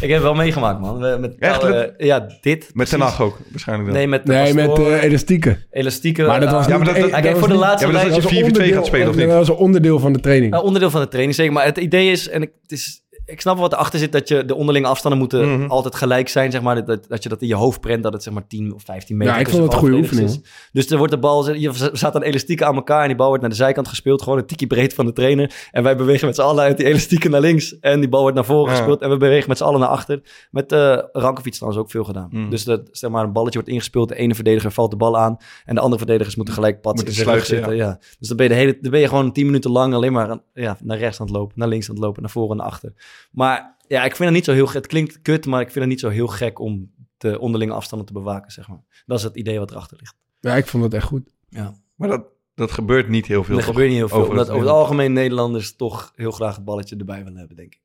Ik 0.00 0.10
heb 0.10 0.18
het 0.18 0.28
wel 0.28 0.34
meegemaakt, 0.34 0.80
man. 0.80 0.98
We- 0.98 1.16
Met, 1.20 1.34
Echt? 1.38 1.62
eh, 1.62 2.06
ja, 2.06 2.18
dit. 2.40 2.70
Met 2.74 2.88
Ten 2.88 2.98
precies. 2.98 3.16
Hag 3.16 3.20
ook, 3.20 3.38
waarschijnlijk 3.50 3.88
dan. 3.88 3.98
Nee, 3.98 4.08
met, 4.08 4.24
Nee, 4.24 4.54
met 4.54 4.78
eh, 4.78 5.02
elastieken. 5.02 5.66
elastieken. 5.70 6.26
Maar 6.26 6.40
dat 6.40 6.50
was 6.50 6.66
Ja, 6.66 6.70
maar 6.78 6.86
niet- 6.86 6.94
dat- 6.94 7.10
dat- 7.10 7.20
kijk, 7.20 7.30
was 7.30 7.38
voor 7.38 7.48
de 7.48 7.54
laatste 7.54 7.86
Ja, 7.86 7.92
maar 7.92 8.04
dat 8.04 8.12
als 8.14 8.22
je 8.22 8.28
was 8.28 8.32
4v2 8.32 8.46
onderdeel- 8.46 8.74
gaat 8.76 8.86
spelen, 8.86 9.08
of 9.08 9.16
niet? 9.16 9.26
Dat 9.26 9.36
was 9.36 9.48
een 9.48 9.54
onderdeel 9.54 9.98
van 9.98 10.12
de 10.12 10.20
training. 10.20 10.52
Nou, 10.52 10.64
onderdeel 10.64 10.90
van 10.90 11.00
de 11.00 11.08
training, 11.08 11.34
zeker. 11.36 11.52
Maar 11.52 11.64
het 11.64 11.76
idee 11.78 12.10
is, 12.10 12.28
en 12.28 12.42
ik, 12.42 12.50
het 12.62 12.72
is, 12.72 13.03
ik 13.26 13.40
snap 13.40 13.58
wat 13.58 13.72
erachter 13.72 13.98
zit, 13.98 14.12
dat 14.12 14.28
je 14.28 14.44
de 14.44 14.54
onderlinge 14.54 14.86
afstanden 14.86 15.20
moeten 15.20 15.58
Mhm. 15.58 15.70
altijd 15.70 15.94
gelijk 15.94 16.28
zijn, 16.28 16.50
zeg 16.50 16.62
maar. 16.62 16.84
Dat, 16.84 17.08
dat 17.08 17.22
je 17.22 17.28
dat 17.28 17.42
in 17.42 17.48
je 17.48 17.54
hoofd 17.54 17.80
prent, 17.80 18.02
dat 18.02 18.12
het 18.12 18.22
zeg 18.22 18.32
maar 18.34 18.46
10 18.46 18.74
of 18.74 18.82
15 18.82 19.16
meter 19.16 19.34
Ja, 19.34 19.40
ik 19.40 19.48
vond 19.48 19.62
het 19.62 19.72
een 19.72 19.78
goede 19.78 20.22
is. 20.22 20.38
Dus 20.72 20.90
er 20.90 20.96
wordt 20.98 21.12
de 21.12 21.18
bal, 21.18 21.52
je 21.54 21.70
staat 21.92 22.12
dan 22.12 22.22
elastieken 22.22 22.66
aan 22.66 22.74
elkaar 22.74 23.00
en 23.02 23.06
die 23.06 23.16
bal 23.16 23.26
wordt 23.26 23.40
naar 23.42 23.50
de 23.50 23.56
zijkant 23.56 23.88
gespeeld. 23.88 24.22
Gewoon 24.22 24.38
een 24.38 24.46
tikje 24.46 24.66
breed 24.66 24.94
van 24.94 25.06
de 25.06 25.12
trainer. 25.12 25.54
En 25.70 25.82
wij 25.82 25.96
bewegen 25.96 26.26
met 26.26 26.34
z'n 26.36 26.42
allen 26.42 26.64
uit 26.64 26.76
die 26.76 26.86
elastieken 26.86 27.30
naar 27.30 27.40
links. 27.40 27.78
En 27.78 28.00
die 28.00 28.08
bal 28.08 28.20
wordt 28.20 28.36
naar 28.36 28.44
voren 28.44 28.70
Ja. 28.72 28.76
gespeeld 28.76 29.00
en 29.02 29.10
we 29.10 29.16
bewegen 29.16 29.48
met 29.48 29.58
z'n 29.58 29.64
allen 29.64 29.80
naar 29.80 29.88
achter. 29.88 30.20
Met 30.50 30.72
uh, 30.72 30.98
Rankovic 31.12 31.52
trouwens 31.52 31.82
ook 31.82 31.90
veel 31.90 32.04
gedaan. 32.04 32.28
Mhm. 32.30 32.50
Dus 32.50 32.64
dat, 32.64 32.80
zeg 32.90 33.10
maar, 33.10 33.24
een 33.24 33.32
balletje 33.32 33.54
wordt 33.58 33.72
ingespeeld, 33.72 34.08
de 34.08 34.16
ene 34.16 34.34
verdediger 34.34 34.70
valt 34.72 34.90
de 34.90 34.96
bal 34.96 35.18
aan 35.18 35.36
en 35.64 35.74
de 35.74 35.80
andere 35.80 35.98
verdedigers 35.98 36.36
moeten 36.36 36.54
gelijk 36.54 36.80
pad 36.80 37.02
in 37.02 37.12
sluiten, 37.12 37.46
zitten. 37.46 37.76
Ja. 37.76 37.98
Dus 38.18 38.28
dan 38.28 38.36
ben, 38.36 38.46
je 38.48 38.52
de 38.52 38.58
hele, 38.58 38.78
dan 38.80 38.90
ben 38.90 39.00
je 39.00 39.08
gewoon 39.08 39.32
10 39.32 39.46
minuten 39.46 39.70
lang 39.70 39.94
alleen 39.94 40.12
maar 40.12 40.38
ja, 40.54 40.76
naar 40.82 40.98
rechts 40.98 41.20
aan 41.20 41.26
het 41.26 41.34
lopen, 41.36 41.54
naar 41.58 41.68
links 41.68 41.88
aan 41.88 41.94
het 41.94 42.04
lopen, 42.04 42.22
naar 42.22 42.30
voren 42.30 42.50
en 42.50 42.56
naar 42.56 42.66
achter. 42.66 42.92
Maar 43.30 43.76
ja, 43.86 44.04
ik 44.04 44.16
vind 44.16 44.28
het 44.28 44.32
niet 44.32 44.44
zo 44.44 44.52
heel 44.52 44.66
gek. 44.66 44.74
Het 44.74 44.86
klinkt 44.86 45.22
kut, 45.22 45.46
maar 45.46 45.60
ik 45.60 45.70
vind 45.70 45.78
het 45.78 45.88
niet 45.88 46.00
zo 46.00 46.08
heel 46.08 46.26
gek 46.26 46.58
om 46.58 46.92
de 47.16 47.38
onderlinge 47.38 47.72
afstanden 47.72 48.06
te 48.06 48.12
bewaken, 48.12 48.52
zeg 48.52 48.68
maar. 48.68 49.02
Dat 49.06 49.18
is 49.18 49.24
het 49.24 49.36
idee 49.36 49.58
wat 49.58 49.70
erachter 49.70 49.96
ligt. 50.00 50.16
Ja, 50.40 50.54
ik 50.54 50.66
vond 50.66 50.84
het 50.84 50.94
echt 50.94 51.06
goed. 51.06 51.34
Ja. 51.48 51.74
Maar 51.94 52.08
dat, 52.08 52.26
dat 52.54 52.70
gebeurt 52.70 53.08
niet 53.08 53.26
heel 53.26 53.44
veel. 53.44 53.56
Er 53.56 53.60
toch? 53.60 53.70
gebeurt 53.70 53.88
niet 53.88 53.98
heel 53.98 54.08
veel, 54.08 54.18
Over 54.18 54.30
omdat 54.30 54.46
het 54.46 54.56
over 54.56 54.68
het 54.68 54.76
algemeen 54.76 55.12
Nederlanders 55.12 55.76
toch 55.76 56.12
heel 56.14 56.30
graag 56.30 56.54
het 56.56 56.64
balletje 56.64 56.96
erbij 56.96 57.24
willen 57.24 57.38
hebben, 57.38 57.56
denk 57.56 57.74
ik. 57.74 57.82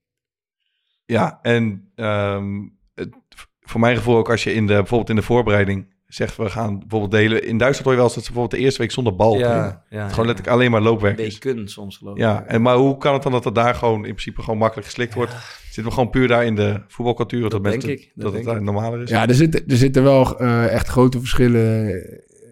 Ja, 1.06 1.40
en 1.42 1.92
ehm, 1.96 2.68
het, 2.94 3.16
voor 3.60 3.80
mijn 3.80 3.98
gevoel 3.98 4.18
ook 4.18 4.30
als 4.30 4.44
je 4.44 4.54
in 4.54 4.68
de, 4.68 4.74
bijvoorbeeld 4.74 5.10
in 5.10 5.16
de 5.16 5.22
voorbereiding 5.22 5.94
zegt 6.10 6.38
we 6.38 6.50
gaan 6.50 6.80
bijvoorbeeld 6.80 7.12
delen. 7.12 7.44
In 7.44 7.58
Duitsland 7.58 7.84
hoor 7.84 7.92
je 7.92 7.98
wel 7.98 8.06
eens 8.06 8.16
dat 8.16 8.24
ze 8.26 8.32
bijvoorbeeld 8.32 8.60
de 8.62 8.66
eerste 8.66 8.82
week 8.82 8.92
zonder 8.92 9.16
bal 9.16 9.38
ja, 9.38 9.84
ja, 9.90 10.10
gewoon 10.10 10.26
letterlijk 10.26 10.56
alleen 10.56 10.72
maar 10.72 10.82
loopwerk 10.82 11.18
is. 11.20 11.38
Weken 11.40 11.68
soms 11.68 11.98
geloof 11.98 12.16
ik. 12.16 12.22
Ja, 12.22 12.44
en 12.46 12.62
maar 12.62 12.76
hoe 12.76 12.98
kan 12.98 13.14
het 13.14 13.24
dan 13.24 13.32
dat 13.32 13.44
het 13.44 13.56
daar 13.56 13.76
gewoon 13.76 13.96
in 13.98 14.02
principe 14.02 14.42
gewoon 14.42 14.60
makkelijk 14.60 14.88
geslikt 14.88 15.14
wordt? 15.14 15.36
Zitten 15.64 15.84
we 15.84 15.92
gewoon 15.92 16.10
puur 16.10 16.28
daar 16.28 16.46
in 16.46 16.56
de 16.56 16.82
voetbalcultuur? 16.88 17.42
Dat, 17.42 17.52
Dat 17.52 17.62
mensen- 17.62 17.90
ik, 17.92 18.12
dat 18.16 18.34
Dat, 18.34 18.46
het 18.46 18.62
normaler 18.64 19.02
is? 19.02 19.10
Ja, 19.10 19.28
er 19.28 19.34
zitten, 19.36 19.64
er 19.68 19.78
zitten 19.78 20.04
wel 20.04 20.40
eh, 20.40 20.74
echt 20.74 20.88
grote 20.88 21.20
verschillen. 21.20 21.88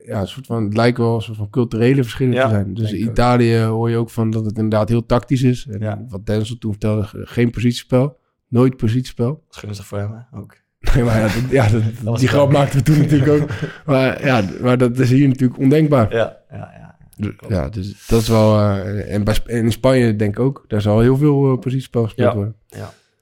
Ja, 0.05 0.19
een 0.21 0.27
soort 0.27 0.45
van, 0.45 0.63
het 0.63 0.75
lijkt 0.77 0.97
wel 0.97 1.15
een 1.15 1.21
soort 1.21 1.37
van 1.37 1.49
culturele 1.49 2.03
verschillen 2.03 2.33
Ja, 2.33 2.43
te 2.43 2.49
zijn. 2.49 2.73
Dus 2.73 2.91
ook. 2.93 2.97
Italië 2.99 3.59
hoor 3.59 3.89
je 3.89 3.97
ook 3.97 4.09
van 4.09 4.29
dat 4.29 4.45
het 4.45 4.55
inderdaad 4.55 4.89
heel 4.89 5.05
tactisch 5.05 5.43
is. 5.43 5.67
En 5.69 5.79
Ja. 5.79 6.05
wat 6.09 6.25
Denzel 6.25 6.57
toen 6.57 6.71
vertelde, 6.71 7.03
geen 7.11 7.49
positiespel. 7.49 8.19
Nooit 8.47 8.77
positiespel. 8.77 9.27
Dat 9.27 9.55
is 9.55 9.57
gunstig 9.57 9.85
voor 9.85 9.97
hem, 9.97 10.11
hè? 10.11 10.37
ook. 10.37 10.55
Nee, 10.95 11.03
maar 11.03 11.17
ja, 11.19 11.23
dat, 11.23 11.33
ja 11.49 11.67
dat- 11.69 11.81
was 12.03 12.19
die 12.19 12.29
grap 12.29 12.51
maakten 12.51 12.77
we 12.77 12.83
toen 12.85 12.97
natuurlijk 12.97 13.41
ook. 13.41 13.49
Maar 13.85 14.25
ja, 14.25 14.43
maar 14.61 14.77
dat 14.77 14.99
is 14.99 15.09
hier 15.09 15.27
natuurlijk 15.27 15.59
ondenkbaar. 15.59 16.13
Ja, 16.15 16.37
ja, 16.51 16.57
ja. 16.57 16.85
Ja, 17.49 17.69
dus 17.69 18.07
dat 18.07 18.21
is 18.21 18.27
wel... 18.27 18.59
eh, 18.59 19.13
en, 19.13 19.23
bij, 19.23 19.33
Sp- 19.33 19.47
en 19.47 19.63
in 19.63 19.71
Spanje 19.71 20.15
denk 20.15 20.37
ik 20.37 20.39
ook. 20.43 20.65
Daar 20.67 20.81
zal 20.81 20.99
heel 20.99 21.17
veel 21.17 21.51
uh, 21.51 21.59
positiespel 21.59 22.03
gespeeld 22.03 22.29
Ja. 22.29 22.35
worden. 22.35 22.55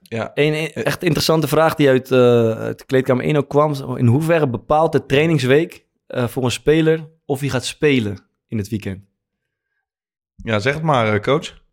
Ja. 0.02 0.30
Een 0.34 0.54
een 0.54 0.72
echt 0.84 1.02
interessante 1.02 1.48
vraag 1.48 1.74
die 1.74 1.88
uit, 1.88 2.10
eh 2.10 2.18
uit 2.50 2.78
de 2.78 2.84
kleedkamer 2.86 3.24
1 3.24 3.36
ook 3.36 3.48
kwam. 3.48 3.96
In 3.96 4.06
hoeverre 4.06 4.48
bepaalt 4.48 4.92
de 4.92 5.06
trainingsweek 5.06 5.84
eh, 6.06 6.26
voor 6.26 6.44
een 6.44 6.50
speler 6.50 7.08
of 7.24 7.40
hij 7.40 7.48
gaat 7.48 7.64
spelen 7.64 8.18
in 8.48 8.58
het 8.58 8.68
weekend? 8.68 9.00
Ja, 10.36 10.58
zeg 10.58 10.74
het 10.74 10.82
maar, 10.82 11.14
eh, 11.14 11.20
coach. 11.20 11.64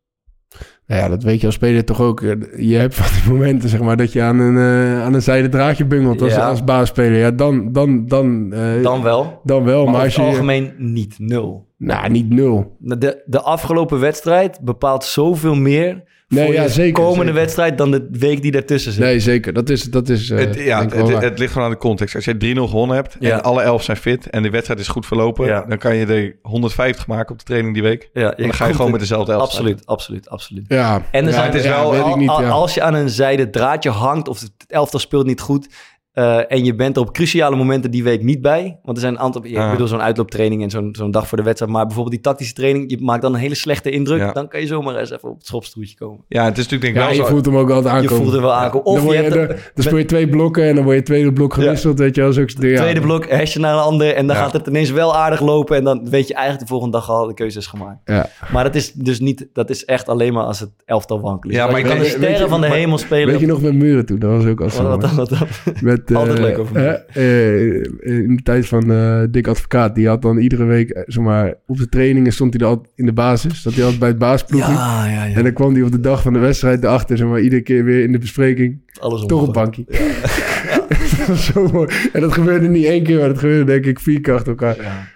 Nou 0.93 1.05
ja, 1.05 1.11
dat 1.11 1.23
weet 1.23 1.39
je 1.39 1.45
als 1.45 1.55
speler 1.55 1.85
toch 1.85 2.01
ook. 2.01 2.19
Je 2.57 2.75
hebt 2.75 2.95
van 2.95 3.21
die 3.21 3.31
momenten, 3.33 3.69
zeg 3.69 3.81
maar, 3.81 3.97
dat 3.97 4.13
je 4.13 4.21
aan 4.21 4.39
een, 4.39 4.57
eh, 4.57 5.03
aan 5.03 5.13
een 5.13 5.21
zijde 5.21 5.49
draadje 5.49 5.85
bungelt 5.85 6.21
als, 6.21 6.33
Ja. 6.33 6.47
als 6.47 6.63
baasspeler. 6.63 7.17
Ja, 7.19 7.31
dan, 7.31 7.71
dan, 7.71 8.07
dan, 8.07 8.53
eh, 8.53 8.83
Dan 8.83 9.03
wel. 9.03 9.39
dan 9.43 9.63
wel. 9.63 9.85
Maar, 9.85 9.95
als 9.95 10.03
het 10.03 10.13
je... 10.15 10.21
algemeen 10.21 10.73
niet. 10.77 11.15
Nul. 11.19 11.67
Nou, 11.77 12.09
niet 12.09 12.29
nul. 12.29 12.75
De, 12.79 13.23
de 13.25 13.41
afgelopen 13.41 13.99
wedstrijd 13.99 14.59
bepaalt 14.61 15.03
zoveel 15.03 15.55
meer 15.55 16.03
Nee, 16.33 16.45
voor 16.45 16.53
ja, 16.53 16.67
zeker, 16.67 16.93
komende 17.03 17.23
zeker. 17.25 17.33
wedstrijd 17.39 17.77
dan 17.77 17.91
de 17.91 18.07
week 18.11 18.41
die 18.41 18.51
daartussen 18.51 18.91
zit. 18.91 19.03
Nee, 19.03 19.19
zeker. 19.19 19.53
Dat 19.53 19.69
is, 19.69 19.83
dat 19.83 20.09
is 20.09 20.29
eh, 20.29 20.39
het, 20.39 20.55
ja, 20.55 20.81
het, 20.85 21.21
het, 21.21 21.39
ligt 21.39 21.51
gewoon 21.51 21.67
aan 21.67 21.73
de 21.73 21.79
context. 21.79 22.15
Als 22.15 22.25
je 22.25 22.55
3-0 22.55 22.59
gewonnen 22.59 22.95
hebt 22.95 23.15
Ja. 23.19 23.31
en 23.31 23.43
alle 23.43 23.61
elf 23.61 23.83
zijn 23.83 23.97
fit 23.97 24.29
en 24.29 24.43
de 24.43 24.49
wedstrijd 24.49 24.79
is 24.79 24.87
goed 24.87 25.05
verlopen, 25.05 25.45
Ja. 25.45 25.65
dan 25.67 25.77
kan 25.77 25.95
je 25.95 26.05
er 26.05 26.35
150 26.41 27.07
maken 27.07 27.31
op 27.31 27.37
de 27.39 27.45
training 27.45 27.73
die 27.73 27.83
week. 27.83 28.09
Ja, 28.13 28.35
En 28.35 28.43
dan 28.43 28.53
ga 28.53 28.67
je 28.67 28.73
gewoon 28.73 28.91
met 28.91 28.99
dezelfde 28.99 29.31
elf 29.31 29.41
Absoluut, 29.41 29.85
absoluut, 29.85 30.29
absoluut. 30.29 30.65
Ja, 30.67 31.01
En 31.11 31.21
er 31.25 31.29
ja, 31.29 31.31
zijn 31.35 31.45
het 31.45 31.55
is 31.55 31.63
ja, 31.63 31.89
wel- 31.89 32.15
niet, 32.17 32.29
als 32.29 32.73
je 32.73 32.81
aan 32.81 32.93
een 32.93 33.09
zijde 33.09 33.49
draadje 33.49 33.89
hangt 33.89 34.27
of 34.27 34.39
het 34.39 34.51
elftal 34.67 34.99
speelt 34.99 35.25
niet 35.25 35.41
goed 35.41 35.67
eh, 36.13 36.51
en 36.51 36.65
je 36.65 36.75
bent 36.75 36.95
er 36.95 37.01
op 37.01 37.13
cruciale 37.13 37.55
momenten 37.55 37.91
die 37.91 38.03
week 38.03 38.23
niet 38.23 38.41
bij, 38.41 38.79
want 38.83 38.97
er 38.97 39.03
zijn 39.03 39.13
een 39.13 39.19
aantal, 39.19 39.45
ik 39.45 39.57
Ah. 39.57 39.71
bedoel 39.71 39.87
zo'n 39.87 40.01
uitlooptraining 40.01 40.61
en 40.63 40.69
zo'n 40.69 40.89
zo'n 40.91 41.11
dag 41.11 41.27
voor 41.27 41.37
de 41.37 41.43
wedstrijd, 41.43 41.71
maar 41.71 41.83
bijvoorbeeld 41.85 42.15
die 42.15 42.23
tactische 42.23 42.53
training, 42.53 42.89
je 42.91 42.97
maakt 43.01 43.21
dan 43.21 43.33
een 43.33 43.39
hele 43.39 43.55
slechte 43.55 43.89
indruk, 43.89 44.19
Ja. 44.19 44.31
dan 44.31 44.47
kan 44.47 44.59
je 44.59 44.67
zomaar 44.67 44.95
eens 44.95 45.11
even 45.11 45.29
op 45.29 45.37
het 45.37 45.45
schopstoeltje 45.45 45.95
komen. 45.97 46.19
Ja, 46.27 46.43
het 46.45 46.57
is 46.57 46.63
natuurlijk 46.67 46.81
denk 46.81 46.95
ik 46.95 47.01
Ja, 47.01 47.07
wel 47.07 47.17
je 47.17 47.23
zo. 47.23 47.29
voelt 47.29 47.45
hem 47.45 47.55
ook 47.57 47.69
altijd 47.69 47.93
aankomen. 47.93 48.15
Je 48.15 48.21
voelt 48.21 48.33
er 48.35 48.41
wel 48.41 48.53
aankomen. 48.53 48.85
Of 48.85 48.95
dan, 48.95 49.03
word 49.03 49.17
je 49.17 49.23
je, 49.23 49.29
hebt 49.29 49.47
dan, 49.47 49.55
een- 49.57 49.63
dan 49.73 49.83
speel 49.83 49.97
je 49.97 50.05
twee 50.05 50.29
blokken 50.29 50.63
en 50.63 50.75
dan 50.75 50.83
word 50.83 50.95
je 50.97 51.03
tweede 51.03 51.33
blok 51.33 51.53
gewisseld, 51.53 51.99
weet 51.99 52.15
je 52.15 52.21
wel. 52.21 52.33
Zo, 52.33 52.41
ja. 52.41 52.75
tweede 52.77 53.01
blok, 53.01 53.29
hesje 53.29 53.59
naar 53.59 53.73
een 53.73 53.79
ander 53.79 54.13
en 54.15 54.27
dan 54.27 54.35
Ja. 54.35 54.41
gaat 54.41 54.53
het 54.53 54.67
ineens 54.67 54.91
wel 54.91 55.15
aardig 55.15 55.39
lopen 55.41 55.77
en 55.77 55.83
dan 55.83 56.09
weet 56.09 56.27
je 56.27 56.33
eigenlijk 56.33 56.63
de 56.65 56.69
volgende 56.71 56.97
dag 56.97 57.09
al 57.09 57.27
de 57.27 57.33
keuze 57.33 57.57
is 57.59 57.67
gemaakt. 57.67 57.99
Ja. 58.05 58.29
Maar 58.51 58.63
dat 58.63 58.75
is 58.75 58.93
dus 58.93 59.19
niet, 59.19 59.47
dat 59.53 59.69
is 59.69 59.85
echt 59.85 60.09
alleen 60.09 60.33
maar 60.33 60.43
als 60.43 60.59
het 60.59 60.69
elftal 60.85 61.21
wankelt. 61.21 61.53
Ja, 61.53 61.65
Ja, 61.65 61.71
maar 61.71 61.79
je 61.79 61.85
kan 61.87 61.97
de 61.97 62.05
sterren 62.05 62.49
van 62.49 62.61
de 62.61 62.67
maar- 62.67 62.77
hemel 62.77 62.97
spelen. 62.97 63.27
Weet 63.27 63.39
je 63.39 63.45
nog 63.47 63.61
met 63.61 63.73
muren 63.73 64.05
toen? 64.05 64.19
Dat 64.19 64.31
was 64.31 64.45
ook 64.45 64.61
als 64.61 64.77
Wat- 64.77 65.01
wat- 65.01 65.13
wat- 65.13 65.29
wat- 65.81 66.01
Met, 66.09 66.11
eh, 66.11 66.17
Altijd 66.17 66.39
leuk 66.39 66.57
over 66.57 66.75
eh, 66.75 67.75
eh, 67.75 67.83
in 68.01 68.35
de 68.35 68.41
tijd 68.43 68.65
van 68.65 68.91
eh 68.91 69.23
Dick 69.29 69.47
Advocaat, 69.47 69.95
die 69.95 70.07
had 70.07 70.21
dan 70.21 70.37
iedere 70.37 70.63
week, 70.63 71.03
zeg 71.07 71.23
maar, 71.23 71.53
op 71.67 71.77
de 71.77 71.89
trainingen 71.89 72.31
stond 72.33 72.53
hij 72.53 72.61
er 72.63 72.67
altijd 72.69 72.91
in 72.95 73.05
de 73.05 73.13
basis. 73.13 73.63
Dat 73.63 73.73
hij 73.73 73.81
altijd 73.81 73.99
bij 73.99 74.09
het 74.09 74.17
baasploegje. 74.17 74.71
Ja, 74.71 75.07
ja, 75.07 75.25
ja. 75.25 75.35
En 75.35 75.43
dan 75.43 75.53
kwam 75.53 75.73
hij 75.73 75.81
op 75.83 75.91
de 75.91 75.99
dag 75.99 76.21
van 76.21 76.33
de 76.33 76.39
wedstrijd 76.39 76.83
erachter, 76.83 77.17
zeg 77.17 77.27
maar, 77.27 77.39
iedere 77.39 77.61
keer 77.61 77.83
weer 77.83 78.03
in 78.03 78.11
de 78.11 78.17
bespreking. 78.19 78.81
Alles 78.99 79.25
Toch 79.25 79.41
op 79.41 79.47
omgegooid. 79.47 79.75
bankje. 79.75 79.85
dat 81.17 81.27
was 81.27 81.45
zo 81.45 81.67
mooi. 81.67 81.87
En 82.13 82.21
dat 82.21 82.33
gebeurde 82.33 82.67
niet 82.67 82.85
één 82.85 83.03
keer, 83.03 83.19
maar 83.19 83.27
dat 83.27 83.39
gebeurde 83.39 83.63
denk 83.71 83.85
ik 83.85 83.99
vier 83.99 84.21
keer 84.21 84.33
achter 84.33 84.49
elkaar. 84.49 84.81
Ja. 84.81 85.11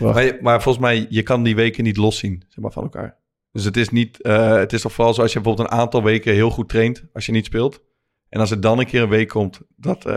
Maar, 0.00 0.24
je- 0.24 0.38
maar 0.40 0.62
volgens 0.62 0.84
mij, 0.84 1.06
je 1.08 1.22
kan 1.22 1.42
die 1.42 1.54
weken 1.54 1.84
niet 1.84 1.96
loszien 1.96 2.42
zeg 2.48 2.62
maar, 2.62 2.72
van 2.72 2.82
elkaar. 2.82 3.16
Dus 3.52 3.64
het 3.64 3.76
is 3.76 3.88
niet, 3.88 4.22
eh, 4.22 4.56
het 4.56 4.72
is 4.72 4.80
toch 4.80 4.92
vooral 4.92 5.14
zo 5.14 5.22
als 5.22 5.32
je 5.32 5.40
bijvoorbeeld 5.40 5.70
een 5.72 5.78
aantal 5.78 6.02
weken 6.02 6.32
heel 6.34 6.50
goed 6.50 6.68
traint, 6.68 7.04
als 7.12 7.26
je 7.26 7.32
niet 7.32 7.44
speelt. 7.44 7.82
En 8.28 8.40
als 8.40 8.50
er 8.50 8.60
dan 8.60 8.78
een 8.78 8.86
keer 8.86 9.02
een 9.02 9.08
week 9.08 9.28
komt 9.28 9.60
dat, 9.76 10.04
eh, 10.06 10.14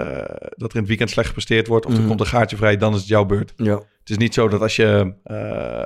dat 0.56 0.70
er 0.70 0.76
in 0.76 0.80
het 0.80 0.88
weekend 0.88 1.10
slecht 1.10 1.28
gepresteerd 1.28 1.68
wordt, 1.68 1.86
of 1.86 1.92
er 1.94 2.00
Mhm. 2.00 2.08
komt 2.08 2.20
een 2.20 2.26
gaatje 2.26 2.56
vrij, 2.58 2.78
dan 2.78 2.94
is 2.94 3.00
het 3.00 3.08
jouw 3.08 3.26
beurt. 3.26 3.54
Ja. 3.56 3.76
Het 4.00 4.10
is 4.10 4.18
niet 4.18 4.34
zo 4.34 4.48
dat 4.48 4.62
als 4.62 4.76
je, 4.76 5.14
eh, 5.24 5.82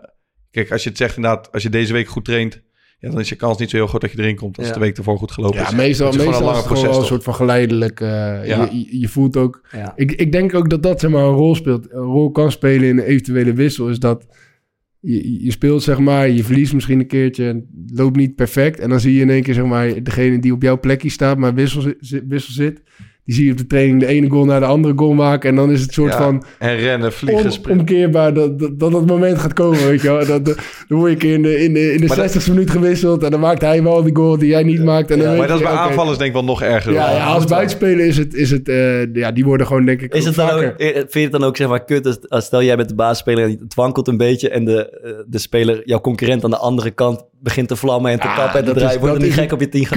kijk, 0.52 0.72
als 0.72 0.84
je 0.84 0.90
het 0.90 0.98
zegt 0.98 1.16
inderdaad, 1.16 1.52
als 1.52 1.64
je 1.64 1.70
deze 1.70 1.94
week 1.94 2.08
goed 2.08 2.26
traint, 2.26 2.62
ja, 3.00 3.10
dan 3.10 3.20
is 3.20 3.30
je 3.30 3.36
kans 3.36 3.58
niet 3.58 3.70
zo 3.70 3.78
heel 3.78 3.88
groot 3.88 4.02
dat 4.02 4.12
je 4.12 4.20
erin 4.20 4.36
komt 4.36 4.58
als 4.58 4.68
Ja. 4.68 4.74
de 4.74 4.80
week 4.80 4.98
ervoor 4.98 5.18
goed 5.18 5.32
gelopen 5.32 5.60
Ja, 5.60 5.68
is. 5.68 5.74
meestal, 5.74 6.06
Het 6.06 6.16
is 6.16 6.22
gewoon 6.22 6.34
meestal 6.42 6.50
een 6.50 6.56
is 6.56 6.56
lange 6.56 6.58
het 6.58 6.68
gewoon 6.68 6.74
proces, 6.82 6.90
wel 6.92 7.00
een 7.00 7.06
soort 7.08 7.24
van 7.24 7.36
geleidelijk. 7.36 8.00
eh, 8.02 8.08
Ja. 8.48 8.64
je, 8.72 8.78
je, 8.92 9.00
je 9.00 9.08
voelt 9.08 9.38
ook... 9.38 9.68
Ja. 9.72 9.94
Ik, 9.96 10.12
ik 10.12 10.32
denk 10.32 10.54
ook 10.54 10.70
dat 10.70 10.84
dat 10.84 11.00
zeg 11.00 11.10
maar, 11.12 11.24
een 11.24 11.34
rol 11.34 11.56
speelt. 11.56 11.92
Een 11.92 12.00
rol 12.02 12.32
kan 12.32 12.52
spelen 12.52 12.88
in 12.88 12.98
een 12.98 13.04
eventuele 13.04 13.54
wissel. 13.54 13.90
Is 13.90 14.00
dat 14.00 14.26
je, 15.06 15.44
je 15.44 15.52
speelt, 15.52 15.84
zeg 15.84 16.00
maar, 16.00 16.30
je 16.30 16.44
verliest 16.44 16.74
misschien 16.74 17.00
een 17.00 17.08
keertje. 17.08 17.64
loopt 17.88 18.16
niet 18.16 18.36
perfect. 18.36 18.80
En 18.80 18.90
dan 18.90 19.00
zie 19.00 19.14
je 19.14 19.22
in 19.22 19.30
één 19.30 19.44
keer, 19.44 19.54
zeg 19.54 19.66
maar, 19.66 20.04
degene 20.04 20.40
die 20.40 20.54
op 20.54 20.62
jouw 20.62 20.80
plekje 20.80 21.10
staat, 21.10 21.38
maar 21.38 21.54
wissel, 21.54 21.94
wissel 22.28 22.54
zit. 22.54 22.82
Die 23.26 23.36
zie 23.36 23.46
je 23.46 23.52
op 23.52 23.58
de 23.58 23.68
training 23.68 24.00
de 24.00 24.06
ene 24.06 24.30
goal 24.30 24.46
naar 24.46 24.60
de 24.60 24.66
andere 24.66 24.94
goal 24.98 25.14
maken. 25.14 25.50
En 25.50 25.56
dan 25.56 25.72
is 25.72 25.82
het 25.82 25.94
soort 25.94 26.12
Ja, 26.12 26.18
van 26.18 26.44
En 26.60 26.78
rennen, 26.78 27.14
vliegen, 27.14 27.46
on, 27.46 27.52
springen. 27.52 27.80
omkeerbaar 27.80 28.34
dat, 28.34 28.60
dat, 28.60 28.80
dat 28.80 28.94
het 28.94 29.06
moment 29.06 29.38
gaat 29.38 29.54
komen, 29.54 29.88
weet 29.88 30.02
je 30.02 30.08
wel. 30.08 30.26
Dat, 30.26 30.46
dat- 30.46 30.60
dan 30.88 30.98
word 30.98 31.10
je 31.10 31.14
een 31.16 31.18
keer 31.22 31.34
in 31.34 31.42
de, 31.42 31.64
in 31.64 31.74
de, 31.74 31.94
in 31.94 32.02
de 32.02 32.08
Maar 32.08 32.18
dat- 32.18 32.36
60ste 32.46 32.50
minuut 32.50 32.70
gewisseld. 32.70 33.24
En 33.24 33.32
dan 33.32 33.40
maakt 33.40 33.62
hij 33.62 33.84
wel 33.84 34.04
die 34.04 34.16
goal 34.16 34.38
die 34.38 34.50
jij 34.50 34.64
niet 34.64 34.84
maakt. 34.84 35.12
En 35.12 35.18
dan 35.20 35.32
Ja, 35.32 35.38
Maar 35.38 35.48
dat 35.48 35.58
is 35.58 35.64
bij 35.64 35.72
oké. 35.72 35.82
aanvallers 35.82 36.18
denk 36.18 36.30
ik 36.30 36.36
wel 36.36 36.46
nog 36.46 36.62
erger. 36.62 36.94
Ja, 36.94 37.12
ja, 37.12 37.26
als 37.26 37.46
buitenspelen 37.46 38.06
is 38.06 38.18
het, 38.18 38.34
is 38.34 38.52
het 38.52 38.70
eh, 38.70 39.14
ja, 39.14 39.32
die 39.32 39.46
worden 39.46 39.68
gewoon 39.68 39.86
denk 39.86 40.02
ik 40.02 40.14
Is 40.14 40.26
het 40.26 40.36
dan 40.36 40.50
ook, 40.50 40.62
eh, 40.62 40.88
vind 40.94 41.14
je 41.14 41.20
het 41.20 41.32
dan 41.32 41.44
ook 41.44 41.58
zeg 41.58 41.68
maar 41.68 41.84
kut 41.86 42.06
als, 42.06 42.30
als 42.30 42.46
stel 42.46 42.64
jij 42.64 42.76
bent 42.76 42.90
de 42.90 42.96
basisspeler 42.96 43.44
en 43.44 43.58
het 43.62 43.74
wankelt 43.76 44.08
een 44.08 44.18
beetje 44.18 44.50
en 44.50 44.66
de, 44.66 44.90
eh, 45.04 45.12
de 45.28 45.38
speler, 45.38 45.82
jouw 45.86 46.02
concurrent 46.02 46.44
aan 46.44 46.50
de 46.50 46.58
andere 46.58 46.92
kant 46.92 47.24
begint 47.46 47.68
te 47.68 47.76
vlammen 47.76 48.12
en 48.12 48.20
te 48.20 48.28
Ah, 48.28 48.38
kappen 48.38 48.60
en 48.60 48.66
te 48.66 48.74
draaien. 48.74 49.00
Word 49.00 49.12
je 49.14 49.18
dan 49.20 49.28
niet 49.28 49.38
gek 49.38 49.52
op 49.52 49.60
je 49.60 49.70
tien 49.70 49.88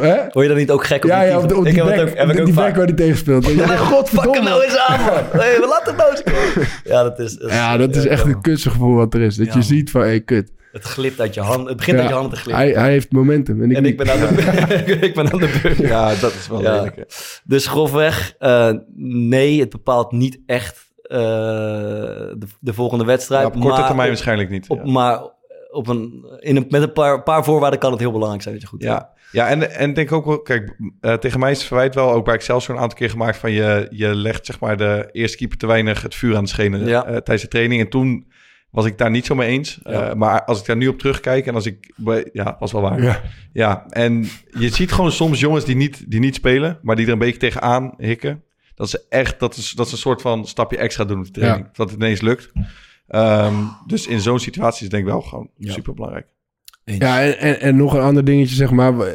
hè? 0.00 0.14
Word 0.16 0.32
je 0.34 0.48
dan 0.48 0.56
niet 0.56 0.70
ook 0.70 0.84
gek 0.84 1.04
op 1.04 1.10
Ja, 1.10 1.22
je 1.22 1.28
ja, 1.30 1.36
tien 1.40 1.50
op, 1.50 1.56
op 1.58 1.66
Ik 1.66 1.74
die 1.74 1.82
heb 1.82 1.92
het 1.92 1.96
back, 2.04 2.08
ook, 2.08 2.16
heb 2.18 2.28
ik 2.28 2.32
die 2.36 2.42
ook 2.46 2.54
back 2.54 2.64
vaak. 2.64 2.76
waar 2.76 2.86
die 2.86 2.94
tegen 2.94 3.16
speelt. 3.16 3.46
Ja, 3.46 3.52
Fuck 3.52 3.66
hem 3.68 3.76
godverdomme. 3.78 4.42
nou 4.42 4.62
eens 4.62 4.76
aan, 4.78 5.00
man. 5.00 5.12
Hey, 5.40 5.56
we 5.60 5.66
laten 5.68 5.86
het 5.86 5.96
nou 5.96 6.10
eens 6.10 6.22
komen. 6.22 6.68
Ja, 6.84 7.02
dat 7.02 7.18
is... 7.18 7.36
dat 7.36 7.48
is- 7.50 7.54
Ja, 7.56 7.76
dat 7.76 7.96
is 7.96 8.06
echt 8.06 8.22
ja. 8.22 8.28
een 8.28 8.40
kutste 8.40 8.70
gevoel 8.70 8.94
wat 8.94 9.14
er 9.14 9.20
is. 9.20 9.36
Dat 9.36 9.46
Ja, 9.46 9.52
je 9.52 9.58
man. 9.58 9.66
ziet 9.68 9.90
van, 9.90 10.00
hé, 10.02 10.18
kut. 10.18 10.52
Het 10.72 10.84
glipt 10.84 11.20
uit 11.20 11.34
je 11.34 11.40
hand. 11.40 11.68
Het 11.68 11.76
begint 11.76 11.96
Ja, 11.96 12.02
uit 12.02 12.10
je 12.12 12.18
handen 12.18 12.34
te 12.38 12.40
glippen. 12.44 12.64
Hij, 12.64 12.72
hij 12.82 12.90
heeft 12.90 13.12
momentum 13.12 13.62
en 13.62 13.70
ik, 13.70 13.76
en 13.76 13.84
ik 13.84 13.96
ben 13.96 14.10
aan 14.10 14.18
de, 14.20 14.42
ik 15.08 15.14
ben 15.14 15.32
aan 15.32 15.38
de 15.38 15.58
beurt. 15.62 15.76
Ja, 15.78 16.14
dat 16.14 16.32
is 16.34 16.48
wel 16.48 16.62
lelijk. 16.62 16.96
hè. 16.96 17.02
Dus 17.44 17.66
grofweg, 17.66 18.34
eh, 18.38 18.70
nee, 19.06 19.60
het 19.60 19.70
bepaalt 19.70 20.12
niet 20.12 20.38
echt 20.46 20.92
eh, 21.02 21.18
de, 21.18 22.46
de 22.60 22.72
volgende 22.72 23.04
wedstrijd. 23.04 23.40
Ja, 23.42 23.46
op 23.46 23.52
korte 23.60 23.68
maar 23.78 23.86
termijn 23.86 24.08
waarschijnlijk 24.08 24.50
niet. 24.50 24.68
Op, 24.68 24.80
ja. 24.84 24.90
Maar 24.92 25.20
op 25.74 25.88
een, 25.88 26.24
in 26.40 26.56
een, 26.56 26.66
met 26.68 26.82
een 26.82 26.92
paar, 26.92 27.22
paar 27.22 27.44
voorwaarden 27.44 27.78
kan 27.80 27.90
het 27.90 28.00
heel 28.00 28.12
belangrijk 28.12 28.42
zijn 28.42 28.54
dat 28.54 28.62
je 28.62 28.68
goed. 28.68 28.82
Ja, 28.82 29.10
ja 29.32 29.48
en, 29.48 29.70
en 29.76 29.88
ik 29.88 29.94
denk 29.94 30.12
ook 30.12 30.24
wel, 30.24 30.40
kijk, 30.42 30.76
eh, 31.00 31.14
tegen 31.14 31.40
mij 31.40 31.50
is 31.50 31.58
het 31.58 31.66
verwijt 31.66 31.94
wel 31.94 32.12
ook 32.12 32.24
bij 32.24 32.34
Excelsior 32.34 32.76
een 32.76 32.82
aantal 32.82 32.98
keer 32.98 33.10
gemaakt 33.10 33.36
van 33.36 33.52
je, 33.52 33.86
je 33.90 34.14
legt 34.14 34.46
zeg 34.46 34.60
maar 34.60 34.76
de 34.76 35.08
eerste 35.12 35.36
keeper 35.36 35.56
te 35.58 35.66
weinig 35.66 36.02
het 36.02 36.14
vuur 36.14 36.36
aan 36.36 36.44
de 36.44 36.50
schenen 36.50 36.86
Ja. 36.86 37.04
eh, 37.04 37.12
tijdens 37.12 37.42
de 37.42 37.48
training. 37.48 37.80
En 37.80 37.88
toen 37.88 38.26
was 38.70 38.84
ik 38.86 38.98
daar 38.98 39.10
niet 39.10 39.26
zo 39.26 39.34
mee 39.34 39.48
eens. 39.48 39.80
Ja. 39.84 40.08
Eh, 40.08 40.14
maar 40.14 40.44
als 40.44 40.60
ik 40.60 40.66
daar 40.66 40.76
nu 40.76 40.88
op 40.88 40.98
terugkijk 40.98 41.46
en 41.46 41.54
als 41.54 41.66
ik, 41.66 41.92
bij- 41.96 42.28
ja, 42.32 42.56
was 42.58 42.72
wel 42.72 42.80
waar. 42.82 43.02
Ja. 43.02 43.20
Ja, 43.52 43.86
en 43.88 44.26
je 44.58 44.68
ziet 44.68 44.92
gewoon 44.92 45.12
soms 45.12 45.40
jongens 45.40 45.64
die 45.64 45.76
niet, 45.76 46.10
die 46.10 46.20
niet 46.20 46.34
spelen, 46.34 46.78
maar 46.82 46.96
die 46.96 47.06
er 47.06 47.12
een 47.12 47.18
beetje 47.18 47.36
tegenaan 47.38 47.94
hikken. 47.98 48.42
Dat 48.74 48.86
is 48.86 49.06
echt, 49.08 49.40
dat 49.40 49.56
is, 49.56 49.70
dat 49.70 49.86
is 49.86 49.92
een 49.92 49.98
soort 49.98 50.22
van 50.22 50.46
stapje 50.46 50.76
extra 50.76 51.04
doen 51.04 51.18
op 51.18 51.24
de 51.24 51.30
training. 51.30 51.64
Ja. 51.64 51.70
Dat 51.72 51.90
het 51.90 51.98
ineens 51.98 52.20
lukt. 52.20 52.52
Ehm, 53.06 53.54
dus 53.86 54.06
in 54.06 54.20
zo'n 54.20 54.38
situatie 54.38 54.74
is 54.76 54.80
het 54.82 54.90
denk 54.90 55.04
ik 55.04 55.10
wel 55.10 55.20
gewoon 55.20 55.50
Ja. 55.56 55.72
super 55.72 55.94
belangrijk. 55.94 56.26
Ja, 56.84 57.22
en, 57.22 57.38
en, 57.38 57.60
en 57.60 57.76
nog 57.76 57.94
een 57.94 58.00
ander 58.00 58.24
dingetje, 58.24 58.54
zeg 58.54 58.70
maar, 58.70 58.96
wa- 58.96 59.14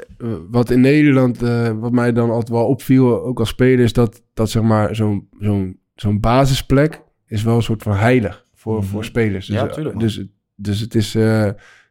wat 0.49 0.69
in 0.69 0.81
Nederland, 0.81 1.41
eh, 1.43 1.71
wat 1.79 1.91
mij 1.91 2.11
dan 2.13 2.29
altijd 2.29 2.49
wel 2.49 2.65
opviel, 2.65 3.23
ook 3.23 3.39
als 3.39 3.49
speler, 3.49 3.83
is 3.83 3.93
dat, 3.93 4.21
dat 4.33 4.49
zeg 4.49 4.63
maar, 4.63 4.95
zo'n 4.95 5.27
zo'n 5.39 5.79
zo'n 5.95 6.19
basisplek 6.19 7.01
is 7.27 7.43
wel 7.43 7.55
een 7.55 7.61
soort 7.61 7.83
van 7.83 7.93
heilig 7.95 8.45
voor, 8.53 8.77
Mhm. 8.77 8.85
voor 8.85 9.03
spelers. 9.05 9.45
Dus, 9.47 9.55
Ja, 9.55 9.67
tuurlijk, 9.67 9.95
man. 9.95 10.03
Dus, 10.03 10.23
dus 10.55 10.79
het 10.79 10.95
is, 10.95 11.15
eh, 11.15 11.49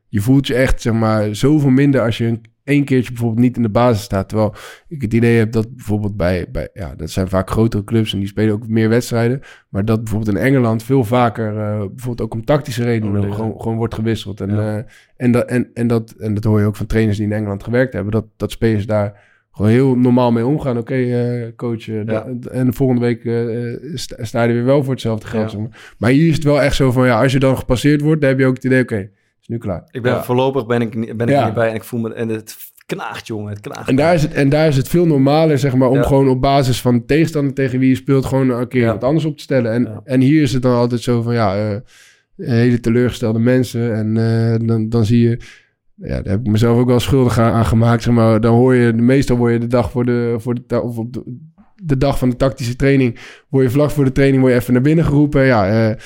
je 0.09 0.21
voelt 0.21 0.47
je 0.47 0.55
echt, 0.55 0.81
zeg 0.83 0.93
maar, 0.93 1.35
zoveel 1.35 1.71
minder 1.71 2.01
als 2.01 2.19
je 2.19 2.25
een, 2.27 2.43
één 2.69 2.85
keertje 2.85 3.11
bijvoorbeeld 3.13 3.41
niet 3.47 3.57
in 3.57 3.63
de 3.63 3.69
basis 3.69 4.03
staat. 4.05 4.29
Terwijl 4.29 4.55
ik 4.89 5.03
het 5.03 5.15
idee 5.15 5.39
heb 5.39 5.53
dat 5.53 5.75
bijvoorbeeld 5.75 6.17
bij, 6.17 6.47
bij 6.53 6.69
ja, 6.75 6.95
dat 6.97 7.11
zijn 7.11 7.29
vaak 7.29 7.51
grotere 7.51 7.85
clubs 7.85 8.13
en 8.13 8.19
die 8.19 8.29
spelen 8.29 8.55
ook 8.55 8.69
meer 8.69 8.89
wedstrijden. 8.89 9.41
Maar 9.69 9.85
dat 9.85 10.03
bijvoorbeeld 10.05 10.37
in 10.37 10.43
Engeland 10.43 10.83
veel 10.83 11.05
vaker, 11.05 11.49
eh, 11.59 11.79
bijvoorbeeld 11.79 12.21
ook 12.21 12.35
om 12.35 12.45
tactische 12.45 12.85
redenen, 12.85 13.09
Overleden. 13.09 13.35
gewoon, 13.37 13.61
gewoon 13.61 13.77
wordt 13.77 13.95
gewisseld. 13.95 14.41
En, 14.41 14.55
Ja. 14.55 14.77
eh, 14.79 14.85
en, 15.17 15.33
dat, 15.33 15.45
en, 15.49 15.71
en, 15.75 15.87
dat, 15.87 16.11
en 16.19 16.35
dat 16.35 16.45
hoor 16.45 16.61
je 16.61 16.67
ook 16.67 16.77
van 16.77 16.87
trainers 16.87 17.17
die 17.17 17.27
in 17.27 17.33
Engeland 17.33 17.63
gewerkt 17.65 17.93
hebben, 17.93 18.13
dat, 18.13 18.25
dat 18.37 18.51
spelers 18.51 18.87
daar 18.87 19.27
gewoon 19.53 19.71
heel 19.71 19.97
normaal 19.97 20.33
mee 20.33 20.47
omgaan. 20.47 20.79
Oké, 20.79 21.53
coach, 21.57 21.89
eh, 21.89 22.07
da- 22.07 22.27
en 22.51 22.67
de 22.67 22.73
volgende 22.73 23.01
week 23.03 23.21
sta, 23.95 24.25
sta 24.25 24.43
je 24.43 24.49
er 24.49 24.55
weer 24.55 24.65
wel 24.65 24.83
voor 24.83 24.93
hetzelfde 24.93 25.27
geld. 25.27 25.51
Ja. 25.53 25.59
maar. 25.99 26.11
hier 26.11 26.29
is 26.29 26.35
het 26.35 26.45
wel 26.45 26.63
echt 26.63 26.77
zo 26.77 26.93
van, 26.93 27.07
ja, 27.07 27.23
als 27.23 27.33
je 27.33 27.39
dan 27.39 27.59
gepasseerd 27.59 28.01
wordt, 28.01 28.21
dan 28.21 28.31
heb 28.31 28.39
je 28.39 28.47
ook 28.47 28.55
het 28.55 28.65
idee, 28.65 28.83
oké, 28.83 29.09
nu 29.49 29.59
klaar. 29.59 29.83
Ik 29.91 30.03
ben 30.03 30.13
Ja. 30.13 30.23
voorlopig 30.25 30.67
ben 30.67 30.81
ik, 30.81 31.17
ben 31.17 31.29
ik 31.29 31.35
Ja. 31.35 31.53
bij 31.53 31.69
en 31.69 31.75
ik 31.75 31.85
voel 31.85 32.01
me 32.01 32.15
en 32.15 32.29
het 32.29 32.57
knaagt 32.87 33.27
jongen, 33.27 33.51
het 33.51 33.61
knaagt. 33.61 33.89
En 33.89 33.97
daar, 33.97 34.15
is 34.15 34.23
het, 34.23 34.33
en 34.35 34.49
daar 34.49 34.69
is 34.69 34.77
het 34.77 34.89
veel 34.89 35.07
normaler, 35.07 35.59
zeg 35.59 35.75
maar, 35.75 35.89
om 35.89 35.97
Ja. 35.97 36.03
gewoon 36.03 36.29
op 36.29 36.41
basis 36.41 36.81
van 36.81 36.99
de 36.99 37.05
tegenstander 37.05 37.55
tegen 37.55 37.79
wie 37.79 37.89
je 37.89 37.95
speelt, 37.95 38.25
gewoon 38.25 38.51
een 38.51 38.69
keer 38.69 38.87
wat 38.87 39.05
anders 39.05 39.25
op 39.25 39.37
te 39.37 39.43
stellen. 39.43 39.73
En, 39.73 40.01
en 40.05 40.21
hier 40.21 40.43
is 40.43 40.53
het 40.53 40.63
dan 40.63 40.75
altijd 40.75 41.01
zo 41.01 41.23
van, 41.23 41.35
ja, 41.35 41.57
eh, 41.57 41.77
hele 42.37 42.81
teleurgestelde 42.81 43.39
mensen. 43.39 43.95
En 43.95 44.17
eh, 44.17 44.67
dan, 44.67 44.89
dan 44.89 45.05
zie 45.05 45.29
je, 45.29 45.41
ja, 45.95 46.23
daar 46.23 46.33
heb 46.33 46.41
ik 46.41 46.47
mezelf 46.51 46.79
ook 46.79 46.89
wel 46.89 47.01
schuldig 47.01 47.39
aan, 47.39 47.53
aan 47.53 47.67
gemaakt, 47.67 48.03
zeg 48.03 48.15
maar. 48.15 48.41
Dan 48.41 48.55
hoor 48.55 48.75
je, 48.75 48.93
meestal 48.93 49.37
word 49.37 49.53
je 49.53 49.59
de 49.59 49.67
dag 49.67 49.91
voor 49.91 50.05
de, 50.05 50.35
voor 50.39 50.55
de, 50.67 50.81
of 50.83 50.99
op 50.99 51.13
de, 51.13 51.23
de 51.83 51.97
dag 51.99 52.19
van 52.19 52.31
de 52.31 52.37
tactische 52.37 52.77
training, 52.77 53.19
word 53.49 53.65
je 53.65 53.71
vlak 53.71 53.91
voor 53.91 54.05
de 54.05 54.13
training, 54.13 54.41
word 54.41 54.53
je 54.55 54.59
even 54.61 54.73
naar 54.73 54.83
binnen 54.83 55.05
geroepen. 55.05 55.45
Ja, 55.45 55.89
eh, 55.91 55.97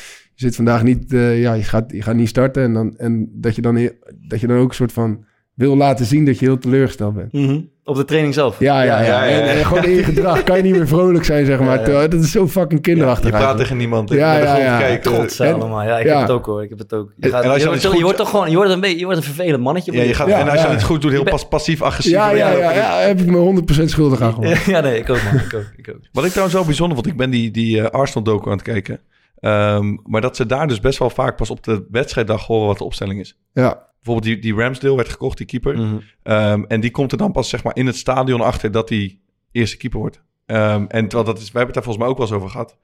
zit 0.43 0.57
vandaag 0.57 0.82
niet, 0.82 1.12
eh, 1.12 1.40
ja, 1.40 1.53
je 1.53 1.62
gaat, 1.62 1.84
je 1.93 2.03
gaat 2.03 2.14
niet 2.14 2.28
starten. 2.28 2.62
En, 2.62 2.72
dan, 2.72 2.95
en 2.97 3.28
dat, 3.32 3.55
je 3.57 3.62
dan, 3.62 3.90
dat 4.28 4.40
je 4.40 4.47
dan 4.47 4.59
ook 4.59 4.68
een 4.68 4.74
soort 4.74 4.93
van 4.93 5.24
wil 5.55 5.76
laten 5.76 6.07
zien 6.07 6.24
dat 6.24 6.38
je 6.38 6.45
heel 6.45 6.59
teleurgesteld 6.59 7.14
bent. 7.14 7.32
Mhm. 7.32 7.61
Op 7.84 7.97
de 7.97 8.05
training 8.05 8.34
zelf. 8.34 8.59
Ja, 8.59 8.82
ja, 8.82 9.01
ja. 9.01 9.07
ja, 9.07 9.24
ja. 9.24 9.40
En, 9.40 9.51
en 9.59 9.64
gewoon 9.66 9.84
in 9.84 9.90
je 9.90 10.03
gedrag 10.03 10.43
kan 10.43 10.57
je 10.57 10.62
niet 10.62 10.72
meer 10.72 10.88
vrolijk 10.88 11.24
zijn, 11.24 11.47
zeg 11.47 11.59
maar. 11.59 11.66
Ja, 11.68 11.74
ja. 11.74 11.82
Terwijl 11.82 12.09
Dat 12.09 12.20
is 12.22 12.30
zo 12.30 12.49
fucking 12.49 12.80
kinderachtig 12.80 13.24
Je 13.24 13.30
praat 13.30 13.40
eigenlijk. 13.43 13.68
tegen 13.68 13.76
niemand. 13.80 14.11
Ja, 14.11 14.18
naar 14.32 14.40
de 14.40 14.47
ja, 14.47 14.53
grond 14.55 14.64
ja. 14.66 14.78
kijken. 14.78 15.12
Trots 15.12 15.40
allemaal. 15.40 15.82
Ja, 15.82 15.99
ik 15.99 16.05
ja. 16.07 16.12
heb 16.12 16.20
het 16.20 16.30
ook 16.30 16.47
hoor. 16.47 16.62
Ik 16.62 16.68
heb 16.68 16.78
het 16.78 16.93
ook. 16.93 17.12
Je, 17.16 17.28
gaat, 17.28 17.43
en 17.45 17.51
als 17.51 17.59
je 17.59 17.64
wordt, 17.64 17.74
iets 17.78 17.82
je 17.88 17.93
goed- 17.95 18.03
wordt 18.03 18.18
toch 18.18 18.30
gewoon, 18.30 18.51
je 18.51 18.57
wordt 18.57 18.70
een 18.70 18.80
beetje, 18.80 18.99
je 18.99 19.05
wordt 19.05 19.18
een 19.18 19.24
vervelend 19.24 19.62
mannetje. 19.62 19.93
Ja, 19.93 20.03
je 20.03 20.14
gaat, 20.14 20.28
Ja, 20.28 20.38
en 20.40 20.49
als 20.49 20.61
je 20.61 20.66
ja. 20.66 20.72
het 20.72 20.82
goed 20.82 21.01
doet, 21.03 21.11
heel 21.11 21.18
Je 21.18 21.24
bent- 21.24 21.36
pas, 21.36 21.49
passief-agressief. 21.49 22.12
Ja, 22.12 22.30
ja, 22.30 22.51
ja, 22.51 22.72
ja, 22.72 22.99
heb 22.99 23.20
ik 23.20 23.26
me 23.26 23.62
100% 23.82 23.84
schuldig 23.84 24.20
aan 24.20 24.36
ja, 24.66 24.80
nee, 24.80 24.99
ik 24.99 25.11
ook 25.11 25.22
man. 25.32 25.34
Ik 25.43 25.55
ook. 25.55 25.64
Ik 25.76 25.88
ook. 25.88 26.01
Wat 26.12 26.24
ik 26.24 26.30
trouwens 26.30 26.57
wel 26.57 26.64
bijzonder 26.66 26.97
vond, 26.97 27.09
ik 27.09 27.16
ben 27.16 27.30
die, 27.30 27.51
die 27.51 27.80
eh, 27.80 27.90
Arsenal-docu 27.90 28.47
aan 28.47 28.53
het 28.57 28.62
kijken. 28.62 29.01
Ehm, 29.43 29.97
maar 30.05 30.20
dat 30.20 30.36
ze 30.36 30.47
daar 30.47 30.68
dus 30.68 30.80
best 30.80 30.99
wel 30.99 31.11
vaak 31.11 31.36
pas 31.36 31.51
op 31.51 31.62
de 31.64 31.86
wedstrijddag 31.90 32.47
horen 32.47 32.66
wat 32.66 32.78
de 32.78 32.84
opstelling 32.84 33.20
is. 33.20 33.38
Ja, 33.53 33.90
Bijvoorbeeld 34.03 34.34
die, 34.34 34.53
die 34.53 34.62
Ramsdale 34.62 34.97
werd 34.97 35.09
gekocht, 35.09 35.36
die 35.36 35.47
keeper. 35.47 35.76
Mhm. 35.78 35.97
Ehm, 36.22 36.64
en 36.68 36.80
die 36.80 36.90
komt 36.90 37.12
er 37.12 37.18
dan 37.18 37.32
pas 37.32 37.49
zeg 37.49 37.64
maar 37.64 37.76
in 37.76 37.86
het 37.86 37.97
stadion 37.97 38.40
achter 38.40 38.70
dat 38.70 38.88
hij 38.88 39.18
eerste 39.53 39.76
keeper 39.76 39.99
wordt. 39.99 40.22
Ehm, 40.47 40.84
en 40.88 41.09
terwijl 41.09 41.24
dat 41.24 41.38
is, 41.38 41.53
wij 41.53 41.62
hebben 41.62 41.64
het 41.64 41.74
daar 41.74 41.82
volgens 41.82 41.97
mij 42.05 42.07
ook 42.07 42.18
wel 42.18 42.26
eens 42.26 42.36
over 42.36 42.51
gehad. 42.51 42.76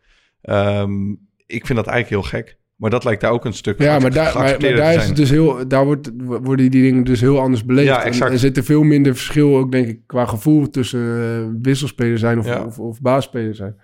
Ik 1.46 1.66
vind 1.66 1.78
dat 1.78 1.86
eigenlijk 1.86 2.08
heel 2.08 2.40
gek. 2.40 2.58
Maar 2.76 2.90
dat 2.90 3.04
lijkt 3.04 3.20
daar 3.20 3.30
ook 3.30 3.44
een 3.44 3.52
stuk 3.52 3.82
ja 3.82 3.98
maar, 3.98 4.10
daar, 4.10 4.34
maar, 4.38 4.58
daar 4.58 4.94
is 4.94 5.06
het 5.06 5.16
dus 5.16 5.30
heel, 5.30 5.68
daar 5.68 5.84
wordt, 5.84 6.10
worden 6.24 6.70
die 6.70 6.82
dingen 6.82 7.04
dus 7.04 7.20
heel 7.20 7.40
anders 7.40 7.64
beleefd. 7.64 7.88
Ja, 7.88 8.00
En 8.00 8.06
exact. 8.06 8.32
Er 8.32 8.38
zit 8.38 8.56
er 8.56 8.64
veel 8.64 8.82
minder 8.82 9.14
verschil 9.14 9.56
ook, 9.56 9.72
denk 9.72 9.86
ik, 9.88 10.00
qua 10.06 10.26
gevoel 10.26 10.70
tussen 10.70 11.00
eh, 11.00 11.60
wisselspeler 11.62 12.18
zijn 12.18 12.38
of, 12.38 12.46
Ja. 12.46 12.64
of, 12.64 12.78
of 12.78 13.00
baasspeler 13.00 13.54
zijn. 13.54 13.76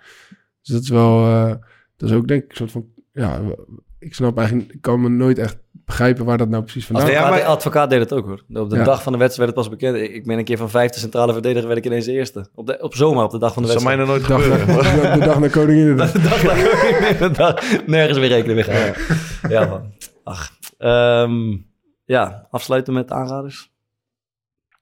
Dus 0.61 0.73
dat 0.73 0.81
is 0.81 0.89
wel, 0.89 1.25
eh, 1.25 1.55
dat 1.97 2.09
is 2.09 2.15
ook 2.15 2.27
denk 2.27 2.43
ik 2.43 2.49
een 2.49 2.55
soort 2.57 2.71
van, 2.71 2.85
ja, 3.11 3.41
ik 3.99 4.13
snap 4.13 4.37
eigenlijk, 4.37 4.71
ik 4.73 4.81
kan 4.81 5.01
me 5.01 5.09
nooit 5.09 5.37
echt 5.37 5.57
begrijpen 5.71 6.25
waar 6.25 6.37
dat 6.37 6.49
nou 6.49 6.63
precies 6.63 6.85
vandaan 6.85 7.03
Advocaat, 7.05 7.25
Ja, 7.29 7.35
de 7.35 7.41
maar- 7.41 7.49
advocaat 7.55 7.89
deed 7.89 7.99
het 7.99 8.13
ook 8.13 8.25
hoor. 8.25 8.43
Op 8.61 8.69
de 8.69 8.75
Ja. 8.75 8.83
dag 8.83 9.03
van 9.03 9.11
de 9.13 9.17
wedstrijd 9.17 9.49
werd 9.51 9.65
het 9.65 9.69
pas 9.69 9.69
bekend. 9.69 10.09
Ik 10.09 10.15
ik 10.15 10.25
ben 10.25 10.37
een 10.37 10.43
keer 10.43 10.57
van 10.57 10.69
vijfde 10.69 10.99
centrale 10.99 11.33
verdediger, 11.33 11.67
werd 11.67 11.79
ik 11.79 11.85
ineens 11.85 12.05
de 12.05 12.11
eerste. 12.11 12.47
Op, 12.55 12.67
de, 12.67 12.77
op 12.81 12.95
zomaar, 12.95 13.23
op 13.23 13.31
de 13.31 13.39
dag 13.39 13.53
van 13.53 13.63
de 13.63 13.67
Dat 13.69 13.81
zou 13.81 13.95
mij 13.97 14.05
wedstrijd. 14.05 14.29
nog 14.29 14.39
nooit 14.39 14.47
De 14.47 14.67
dag, 14.67 14.77
gebeuren. 14.79 15.19
de 15.19 15.25
dag 15.25 15.39
naar 15.39 15.49
Koninginnedag. 15.49 16.11
De 16.11 16.21
dag, 16.21 16.41
de 17.17 17.31
dag 17.31 17.85
nergens 17.87 18.17
weer 18.17 18.27
rekening 18.29 18.55
mee 18.55 18.63
gehouden. 18.63 19.01
Ja 19.49 19.65
man. 19.67 19.93
Ach. 20.23 20.51
Ehm, 20.77 21.57
ja, 22.05 22.47
afsluiten 22.51 22.93
met 22.93 23.11
aanraders. 23.11 23.73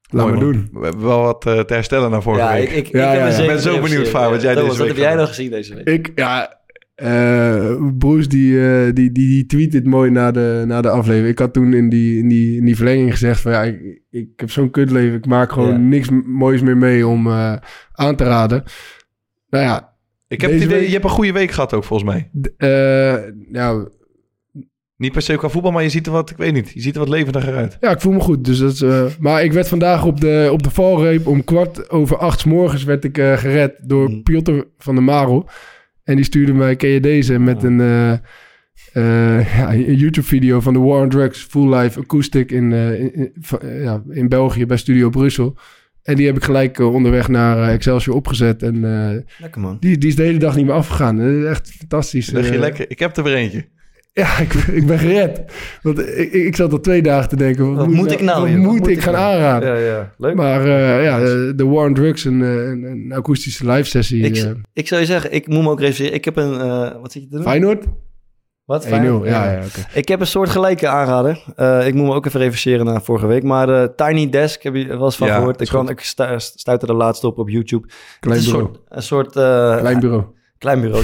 Laat 0.10 0.26
Mooi, 0.26 0.36
maar 0.38 0.44
man. 0.44 0.54
doen. 0.54 0.70
We 0.82 0.86
hebben 0.86 1.06
wel 1.06 1.22
wat 1.22 1.46
eh, 1.46 1.60
te 1.60 1.74
herstellen 1.74 2.12
naar 2.12 2.22
vorige 2.22 2.44
Ja, 2.46 2.54
week. 2.54 2.70
ik, 2.70 2.76
ik, 2.88 2.94
Ja, 2.94 3.12
ik 3.14 3.38
ja, 3.38 3.46
ben 3.46 3.60
zo 3.62 3.80
benieuwd. 3.82 4.08
Vaar, 4.08 4.30
wat 4.30 4.42
jij 4.42 4.54
Thomas, 4.54 4.70
deze 4.70 4.80
Wat 4.80 4.88
heb 4.88 4.98
jij 5.06 5.16
nog 5.16 5.28
gezien 5.28 5.52
deze 5.52 5.76
week? 5.76 5.88
Ik, 5.88 6.12
ja, 6.16 6.62
eh 7.04 7.76
Bruce 7.98 8.28
die, 8.28 8.68
eh, 8.68 8.84
die, 8.94 9.12
die, 9.12 9.28
die 9.28 9.46
tweet 9.46 9.72
dit 9.72 9.86
mooi 9.86 10.12
na 10.12 10.32
de, 10.32 10.64
na 10.68 10.82
de 10.82 10.90
aflevering. 10.90 11.32
Ik 11.32 11.40
had 11.40 11.54
toen 11.54 11.74
in 11.74 11.90
die, 11.90 12.18
in 12.20 12.28
die, 12.28 12.58
in 12.58 12.66
die 12.66 12.76
verlenging 12.76 13.12
gezegd 13.12 13.40
van 13.42 13.52
ja, 13.52 13.64
ik, 13.64 14.02
ik 14.10 14.28
heb 14.36 14.52
zo'n 14.52 14.70
kutleven. 14.70 15.18
Ik 15.18 15.26
maak 15.26 15.52
gewoon 15.52 15.72
Ja. 15.72 15.78
niks 15.78 16.10
moois 16.26 16.62
meer 16.62 16.78
mee 16.78 17.08
om 17.08 17.28
eh, 17.28 17.56
aan 17.92 18.16
te 18.16 18.24
raden. 18.24 18.64
Nou 19.50 19.64
ja, 19.64 19.94
ik 20.28 20.42
heb 20.42 20.52
het 20.52 20.62
idee, 20.62 20.78
week- 20.78 20.86
je 20.88 20.92
hebt 20.94 21.04
een 21.04 21.10
goede 21.10 21.32
week 21.32 21.52
gehad 21.52 21.74
ook 21.74 21.84
volgens 21.84 22.10
mij. 22.10 22.30
ja, 23.52 23.88
Niet 24.98 25.12
per 25.12 25.22
se 25.22 25.36
qua 25.36 25.50
voetbal, 25.50 25.72
maar 25.72 25.84
je 25.84 25.90
ziet 25.90 26.06
er 26.06 26.12
wat, 26.12 26.30
ik 26.30 26.38
weet 26.38 26.54
niet, 26.54 26.70
je 26.70 26.82
ziet 26.82 26.94
er 26.94 27.00
wat 27.00 27.10
levendiger 27.10 27.56
uit. 27.56 27.78
ja, 27.80 27.90
ik 27.92 28.02
voel 28.02 28.14
me 28.14 28.20
goed. 28.20 28.46
Dus 28.46 28.58
dat 28.58 28.72
is, 28.72 29.18
maar 29.18 29.44
ik 29.44 29.54
werd 29.54 29.68
vandaag 29.68 30.06
op 30.06 30.20
de, 30.22 30.50
op 30.52 30.64
de 30.64 30.70
valreep 30.72 31.28
om 31.28 31.44
kwart 31.44 31.90
over 31.90 32.18
acht 32.18 32.40
's 32.40 32.44
morgens 32.44 32.84
werd 32.84 33.04
ik 33.04 33.16
gered 33.18 33.74
door 33.84 34.10
Mhm. 34.10 34.22
Piotr 34.22 34.62
van 34.78 34.96
der 34.96 35.04
Marel. 35.04 35.50
En 36.04 36.16
die 36.16 36.26
stuurde 36.26 36.54
mij, 36.54 36.76
ken 36.76 36.90
je 36.90 37.00
deze, 37.00 37.40
met 37.40 37.64
een, 37.64 37.80
eh, 37.82 38.12
eh, 38.12 38.20
ja, 39.58 39.74
een 39.74 39.96
YouTube-video 39.96 40.60
van 40.62 40.74
de 40.74 40.80
War 40.80 41.02
on 41.02 41.10
Drugs 41.10 41.42
Full 41.50 41.76
Live 41.76 42.00
Acoustic 42.00 42.52
in, 42.52 42.74
eh, 42.74 43.00
in, 43.00 43.14
in- 43.16 43.32
van- 43.42 43.60
ja, 43.82 44.04
in 44.10 44.30
België 44.30 44.66
bij 44.66 44.78
Studio 44.78 45.10
Brussel. 45.10 45.58
En 46.04 46.16
die 46.16 46.26
heb 46.26 46.36
ik 46.36 46.44
gelijk 46.44 46.80
onderweg 46.80 47.28
naar 47.28 47.70
Excelsior 47.70 48.16
opgezet. 48.16 48.64
En 48.64 48.80
Lekker 49.38 49.62
man. 49.62 49.78
die, 49.80 49.98
die 49.98 50.10
is 50.10 50.16
de 50.16 50.24
hele 50.24 50.38
dag 50.38 50.56
niet 50.56 50.66
meer 50.66 50.74
afgegaan. 50.74 51.46
Echt 51.46 51.72
fantastisch. 51.78 52.30
Lig 52.30 52.52
je 52.52 52.58
lekker. 52.58 52.86
Ik 52.90 53.00
heb 53.00 53.18
er 53.18 53.24
weer 53.24 53.34
eentje. 53.36 53.66
Ja, 54.14 54.38
ik, 54.38 54.54
ik 54.54 54.88
ben 54.88 55.00
gered. 55.00 55.42
Want 55.82 56.00
ik, 56.00 56.08
ik, 56.08 56.34
ik 56.34 56.56
zat 56.56 56.72
al 56.72 56.80
twee 56.80 57.02
dagen 57.02 57.30
te 57.30 57.36
denken... 57.36 57.76
Wat 57.76 57.88
moet 57.88 58.12
ik 58.12 58.22
nou, 58.22 58.42
Wat 58.42 58.50
moet 58.60 58.80
moet 58.80 58.88
ik 58.88 59.02
gaan 59.02 59.14
nou? 59.14 59.34
aanraden? 59.34 59.70
Ja, 59.70 59.76
ja. 59.96 60.14
Leuk. 60.18 60.36
Maar 60.36 60.62
eh, 60.66 61.04
ja, 61.04 61.20
de 61.20 61.54
de 61.56 61.66
War 61.66 61.86
on 61.88 61.94
Drugs, 61.94 62.26
een, 62.26 62.42
eh, 62.42 62.50
een, 62.50 62.84
een 62.84 63.12
akoestische 63.12 63.72
live 63.72 63.90
sessie. 63.90 64.24
Ik, 64.24 64.36
eh 64.36 64.52
ik 64.74 64.88
zou 64.88 65.02
je 65.02 65.08
zeggen, 65.08 65.32
ik 65.34 65.48
moet 65.48 65.64
me 65.64 65.70
ook 65.70 65.80
reviseren. 65.80 66.14
Ik 66.14 66.26
heb 66.26 66.36
een... 66.36 66.60
eh, 66.60 67.02
wat 67.02 67.12
zit 67.12 67.22
je 67.22 67.28
te 67.28 67.36
doen? 67.36 67.44
Feyenoord? 67.44 67.86
1-0, 67.86 67.90
Wat? 68.66 68.84
ja, 68.88 69.22
ja, 69.26 69.56
oké. 69.58 69.88
Ik 70.00 70.08
heb 70.08 70.20
een 70.20 70.28
soort 70.28 70.50
gelijke 70.50 70.88
aanrader. 70.88 71.44
Eh, 71.56 71.88
ik 71.88 71.94
moet 71.94 72.06
me 72.08 72.14
ook 72.14 72.26
even 72.26 72.40
reviseren 72.40 72.86
naar 72.86 73.02
vorige 73.02 73.28
week. 73.28 73.44
Maar 73.44 73.70
eh, 73.70 73.88
Tiny 73.96 74.30
Desk, 74.30 74.64
heb 74.64 74.76
je 74.76 74.84
er 74.88 74.98
wel 74.98 75.06
eens 75.06 75.16
van 75.16 75.28
Ja, 75.28 75.36
gehoord? 75.36 75.62
Ik, 75.62 75.70
goed. 75.70 75.90
ik 75.90 76.00
stu- 76.00 76.40
stuitte 76.40 76.88
er 76.88 76.94
laatst 76.96 77.24
op 77.24 77.38
op 77.38 77.50
YouTube. 77.50 77.88
Klein 78.20 78.44
bureau. 78.44 78.64
Een 78.64 78.72
soort, 78.72 78.80
een 78.90 79.04
soort 79.04 79.36
eh, 79.36 79.78
Klein 79.78 80.00
bureau. 80.00 80.24
klein 80.58 80.82
bureau. 80.82 81.04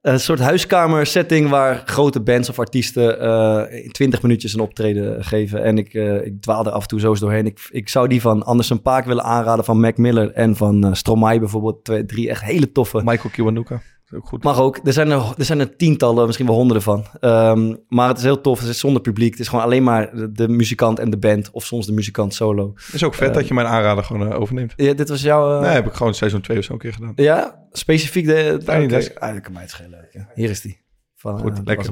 Een 0.00 0.20
soort 0.20 0.40
huiskamer 0.40 1.06
setting 1.06 1.48
waar 1.48 1.82
grote 1.86 2.20
bands 2.20 2.48
of 2.48 2.58
artiesten 2.58 3.20
eh, 3.20 3.84
in 3.84 3.90
20 3.90 4.22
minuutjes 4.22 4.54
een 4.54 4.60
optreden 4.60 5.24
geven. 5.24 5.62
En 5.62 5.78
ik, 5.78 5.94
eh, 5.94 6.26
ik 6.26 6.40
dwaal 6.40 6.66
er 6.66 6.72
af 6.72 6.82
en 6.82 6.88
toe 6.88 7.00
zo 7.00 7.10
eens 7.10 7.20
doorheen. 7.20 7.46
Ik, 7.46 7.68
ik 7.70 7.88
zou 7.88 8.08
die 8.08 8.20
van 8.20 8.42
Anderson 8.42 8.82
Paak 8.82 9.04
willen 9.04 9.24
aanraden, 9.24 9.64
van 9.64 9.80
Mac 9.80 9.96
Miller 9.96 10.32
en 10.32 10.56
van 10.56 10.84
eh 10.84 10.92
Stromae 10.92 11.38
bijvoorbeeld. 11.38 11.84
Twee, 11.84 12.04
drie 12.04 12.28
echt 12.28 12.42
hele 12.42 12.72
toffe. 12.72 13.00
Michael 13.04 13.30
Kiwanuka. 13.32 13.82
Ook 14.14 14.26
goed. 14.26 14.42
Mag 14.44 14.60
ook. 14.60 14.80
Er 14.84 14.92
zijn 14.92 15.10
er, 15.10 15.34
er 15.38 15.44
zijn 15.44 15.60
er 15.60 15.76
tientallen, 15.76 16.24
misschien 16.26 16.46
wel 16.46 16.54
honderden 16.54 16.82
van. 16.82 17.04
Ehm, 17.20 17.74
maar 17.88 18.08
het 18.08 18.18
is 18.18 18.22
heel 18.24 18.40
tof. 18.40 18.60
Het 18.60 18.68
is 18.68 18.78
zonder 18.78 19.02
publiek. 19.02 19.30
Het 19.30 19.40
is 19.40 19.48
gewoon 19.48 19.64
alleen 19.64 19.82
maar 19.82 20.14
de, 20.16 20.32
de 20.32 20.48
muzikant 20.48 20.98
en 20.98 21.10
de 21.10 21.18
band. 21.18 21.50
Of 21.50 21.64
soms 21.64 21.86
de 21.86 21.92
muzikant 21.92 22.34
solo. 22.34 22.72
is 22.92 23.04
ook 23.04 23.14
vet 23.14 23.34
dat 23.34 23.48
je 23.48 23.54
mijn 23.54 23.66
aanrader 23.66 24.04
gewoon 24.04 24.32
eh, 24.32 24.40
overneemt. 24.40 24.72
Ja, 24.76 24.92
dit 24.92 25.08
was 25.08 25.22
jouw... 25.22 25.54
eh, 25.54 25.60
Nee, 25.60 25.70
heb 25.70 25.86
ik 25.86 25.92
gewoon 25.92 26.14
seizoen 26.14 26.40
2 26.40 26.58
of 26.58 26.64
zo 26.64 26.72
een 26.72 26.78
keer 26.78 26.92
gedaan. 26.92 27.12
Ja, 27.16 27.64
specifiek 27.72 28.26
de... 28.26 28.60
Desk. 28.88 29.18
Ah, 29.18 29.32
dat 29.32 29.42
kan 29.42 29.52
mij 29.52 29.62
het 29.62 29.70
schelen. 29.70 30.08
Ja. 30.12 30.28
Hier 30.34 30.50
is 30.50 30.60
die. 30.60 30.80
Van, 31.16 31.36
eh, 31.36 31.40
Goed, 31.42 31.56
dat 31.56 31.66
lekker. 31.66 31.90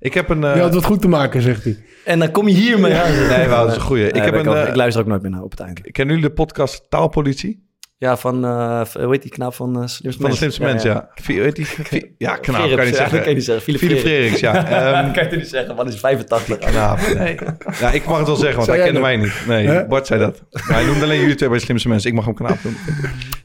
Ik 0.00 0.14
heb 0.14 0.28
een... 0.28 0.44
eh, 0.44 0.54
Je 0.54 0.60
had 0.60 0.74
wat 0.74 0.84
goed 0.84 1.00
te 1.00 1.08
maken, 1.08 1.42
zegt 1.42 1.64
hij. 1.64 1.84
En 2.04 2.18
dan 2.18 2.30
kom 2.30 2.48
je 2.48 2.54
hiermee 2.54 2.94
aan. 2.94 3.12
Nee, 3.28 3.48
wel, 3.48 3.60
dat 3.62 3.68
is 3.68 3.74
een 3.74 3.80
goeie. 3.80 4.06
Ik 4.08 4.22
heb 4.22 4.34
een, 4.34 4.46
eh, 4.46 4.68
ik 4.68 4.76
luister 4.76 5.02
ook 5.02 5.08
nooit 5.08 5.22
meer 5.22 5.30
naar 5.30 5.42
op 5.42 5.50
het 5.50 5.60
einde. 5.60 5.80
Kennen 5.92 6.14
jullie 6.14 6.28
de 6.30 6.34
podcast 6.36 6.86
Taalpolitie? 6.90 7.67
Ja, 8.00 8.16
van, 8.16 8.44
eh, 8.44 8.80
hoe 8.80 9.10
heet 9.10 9.22
die 9.22 9.30
knaap 9.30 9.54
van 9.54 9.68
uh, 9.68 9.86
Slimste 9.86 10.02
Van 10.02 10.12
de 10.12 10.22
Mens? 10.22 10.38
slimste 10.38 10.62
mens, 10.62 10.82
ja. 10.82 11.08
Wie- 11.26 11.40
Weet 11.40 11.56
die? 11.56 12.14
Ja, 12.18 12.36
knaap, 12.36 12.60
kan 12.60 12.68
je 12.68 12.68
niet 12.68 12.78
ja, 12.78 12.84
dat 12.84 12.94
zeggen. 12.96 13.18
kan 13.18 13.28
je 13.28 13.34
niet 13.34 13.44
zeggen. 13.44 13.64
Philip 13.64 13.80
Philip 13.80 13.98
Frerix. 13.98 14.38
Frerix, 14.38 14.40
ja. 14.40 14.66
Ehm, 15.02 15.04
kan 15.14 15.22
je 15.24 15.28
het 15.28 15.38
niet 15.38 15.48
zeggen, 15.48 15.74
man 15.74 15.88
is 15.88 16.00
85. 16.00 16.58
knaap, 16.58 16.98
nee. 17.14 17.38
Ja, 17.80 17.90
ik 17.90 18.04
mag 18.04 18.18
het 18.18 18.26
wel 18.26 18.36
zeggen, 18.36 18.56
want 18.56 18.68
hij 18.68 18.78
kende 18.84 19.00
mij 19.00 19.16
niet. 19.16 19.32
Nee, 19.46 19.66
Hè? 19.66 19.86
Bart 19.86 20.06
zei 20.06 20.20
dat. 20.20 20.42
Maar 20.50 20.64
hij 20.76 20.84
noemde 20.84 21.04
alleen 21.04 21.20
jullie 21.20 21.34
twee 21.34 21.48
bij 21.48 21.58
de 21.58 21.64
slimste 21.64 21.88
mensen. 21.88 22.10
Ik 22.10 22.16
mag 22.16 22.24
hem 22.24 22.34
knaap 22.34 22.58
noemen. 22.62 22.80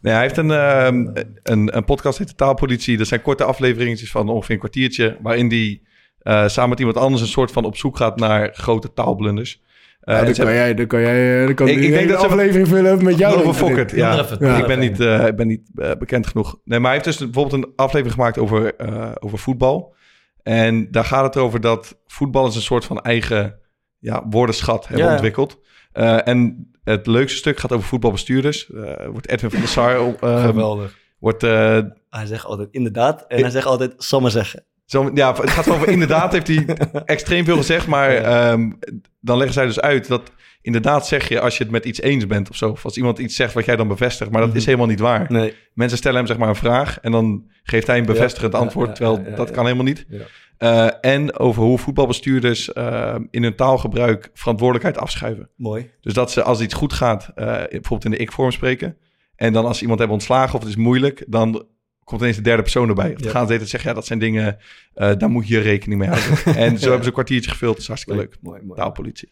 Nee, 0.02 0.14
hij 0.14 0.22
heeft 0.22 0.38
een, 0.38 0.52
ehm, 0.52 1.08
een, 1.44 1.78
een 1.78 1.86
podcast, 1.86 2.18
heet 2.18 2.28
de 2.28 2.36
Taalpolitie. 2.36 2.98
Dat 2.98 3.08
zijn 3.08 3.22
korte 3.22 3.44
afleveringen 3.44 3.98
van 3.98 4.30
ongeveer 4.30 4.54
een 4.54 4.60
kwartiertje... 4.60 5.18
waarin 5.22 5.48
die 5.48 5.88
eh, 6.20 6.48
samen 6.48 6.70
met 6.70 6.80
iemand 6.80 6.98
anders 6.98 7.22
een 7.22 7.28
soort 7.28 7.52
van 7.52 7.66
op 7.66 7.78
zoek 7.78 7.98
gaat 7.98 8.20
naar 8.20 8.50
grote 8.54 8.94
taalblunders. 8.94 9.62
Eh, 10.04 10.16
Ja, 10.16 10.24
dan, 10.24 10.34
kan 10.34 10.54
jij, 10.54 10.74
dan 10.74 10.88
kan 10.88 11.02
jij 11.02 11.40
eh, 11.40 11.46
dan 11.46 11.56
kan 11.56 11.68
Ik- 11.68 11.80
denk 11.80 11.94
hele 11.94 12.08
dat 12.12 12.20
ze- 12.22 12.28
aflevering 12.28 12.68
vullen 12.68 13.04
met 13.04 13.18
jou. 13.18 13.36
Over 13.36 13.54
Fokkert, 13.54 13.92
ja. 13.92 14.16
Doe 14.16 14.24
maar 14.24 14.32
even. 14.34 14.48
Ja. 14.48 14.58
Ik 14.58 14.68
ben 14.68 14.80
niet, 14.80 15.00
eh, 15.00 15.28
ik 15.28 15.36
ben 15.36 15.48
niet 15.48 15.70
eh, 15.76 15.92
bekend 16.00 16.28
genoeg. 16.28 16.60
Nee, 16.64 16.80
maar 16.80 16.92
hij 16.94 17.02
heeft 17.04 17.18
dus 17.18 17.30
bijvoorbeeld 17.30 17.64
een 17.64 17.72
aflevering 17.76 18.14
gemaakt 18.16 18.38
over, 18.38 18.76
eh, 18.76 19.12
over 19.20 19.38
voetbal. 19.38 19.96
En 20.44 20.88
daar 20.92 21.06
gaat 21.06 21.24
het 21.24 21.38
over 21.44 21.62
dat 21.62 21.98
voetbal 22.08 22.48
is 22.48 22.56
een 22.56 22.62
soort 22.62 22.86
van 22.86 23.00
eigen 23.02 23.60
ja, 24.00 24.24
woordenschat 24.30 24.88
hebben 24.88 25.12
ontwikkeld. 25.12 25.60
Eh, 25.92 26.28
en 26.28 26.72
het 26.84 27.08
leukste 27.08 27.38
stuk 27.38 27.60
gaat 27.60 27.72
over 27.72 27.88
voetbalbestuurders. 27.88 28.72
Eh 28.72 29.08
wordt 29.12 29.30
Edwin 29.30 29.50
van 29.52 29.60
der 29.60 29.70
Sar 29.70 29.96
eh, 30.20 30.44
Geweldig. 30.46 30.98
wordt 31.20 31.44
eh, 31.44 31.80
Hij 32.10 32.26
zegt 32.26 32.46
altijd 32.46 32.68
inderdaad 32.72 33.26
en 33.28 33.42
hij 33.42 33.50
zegt 33.50 33.66
altijd 33.66 33.94
zal 33.98 34.22
maar 34.22 34.32
zeggen. 34.32 34.64
Zo, 34.94 35.12
ja, 35.14 35.34
het 35.36 35.50
gaat 35.50 35.70
over 35.70 35.88
inderdaad 35.98 36.32
heeft 36.32 36.48
hij 36.48 36.66
extreem 37.06 37.46
veel 37.46 37.58
gezegd, 37.58 37.88
maar 37.88 38.16
ehm, 38.16 38.72
dan 39.20 39.36
leggen 39.38 39.54
zij 39.54 39.66
dus 39.66 39.80
uit 39.80 40.08
dat 40.08 40.32
inderdaad 40.62 41.08
zeg 41.08 41.28
je 41.30 41.40
als 41.40 41.58
je 41.58 41.64
het 41.64 41.72
met 41.72 41.86
iets 41.86 42.02
eens 42.02 42.28
bent 42.28 42.50
of 42.50 42.56
zo. 42.56 42.70
Of 42.70 42.84
als 42.86 42.98
iemand 42.98 43.20
iets 43.20 43.36
zegt 43.36 43.54
wat 43.54 43.66
jij 43.66 43.76
dan 43.76 43.88
bevestigt, 43.88 44.32
maar 44.32 44.40
dat 44.42 44.50
Mhm. 44.50 44.58
is 44.58 44.66
helemaal 44.66 44.88
niet 44.88 45.00
waar. 45.00 45.26
Nee. 45.32 45.54
Mensen 45.74 45.98
stellen 45.98 46.18
hem 46.18 46.28
zeg 46.28 46.38
maar 46.38 46.50
een 46.50 46.56
vraag 46.56 47.00
en 47.00 47.12
dan 47.12 47.44
geeft 47.64 47.88
hij 47.88 47.98
een 47.98 48.06
bevestigend 48.06 48.54
Ja, 48.54 48.60
antwoord, 48.60 48.88
ja, 48.88 48.94
terwijl 48.94 49.36
dat 49.36 49.52
kan 49.52 49.64
helemaal 49.64 49.86
niet. 49.86 50.06
Ja. 50.10 50.20
Eh, 50.58 51.12
en 51.14 51.40
over 51.40 51.64
hoe 51.64 51.78
voetbalbestuurders 51.78 52.74
eh, 52.74 53.16
in 53.32 53.44
hun 53.44 53.56
taalgebruik 53.56 54.30
verantwoordelijkheid 54.34 54.98
afschuiven. 54.98 55.50
Mooi. 55.56 55.90
Dus 56.02 56.14
dat 56.14 56.32
ze 56.32 56.44
als 56.44 56.62
iets 56.62 56.74
goed 56.74 56.94
gaat, 56.94 57.32
eh, 57.36 57.46
bijvoorbeeld 57.46 58.06
in 58.06 58.12
de 58.12 58.18
ik-vorm 58.18 58.52
spreken. 58.52 58.98
En 59.36 59.54
dan 59.54 59.66
als 59.66 59.76
ze 59.76 59.82
iemand 59.82 60.00
hebben 60.00 60.18
ontslagen 60.18 60.54
of 60.56 60.60
het 60.60 60.70
is 60.70 60.76
moeilijk, 60.76 61.24
dan 61.28 61.66
komt 62.04 62.22
ineens 62.22 62.36
de 62.36 62.42
derde 62.44 62.62
persoon 62.62 62.90
erbij. 62.90 63.14
Dan 63.14 63.24
Ja. 63.24 63.30
gaan 63.30 63.48
ze 63.48 63.66
zeggen, 63.66 63.90
ja, 63.90 63.96
dat 63.96 64.06
zijn 64.06 64.20
dingen, 64.20 64.58
eh, 64.94 65.12
daar 65.18 65.30
moet 65.30 65.48
je 65.48 65.60
rekening 65.60 66.00
mee 66.00 66.10
houden. 66.10 66.56
en 66.66 66.78
zo 66.78 66.84
hebben 66.84 67.02
ze 67.02 67.08
een 67.08 67.14
kwartiertje 67.14 67.52
gevuld, 67.52 67.72
dat 67.74 67.82
is 67.82 67.88
hartstikke 67.88 68.20
leuk. 68.20 68.38
Mooi, 68.42 68.62
mooi. 68.62 68.80
Taalpolitie. 68.80 69.32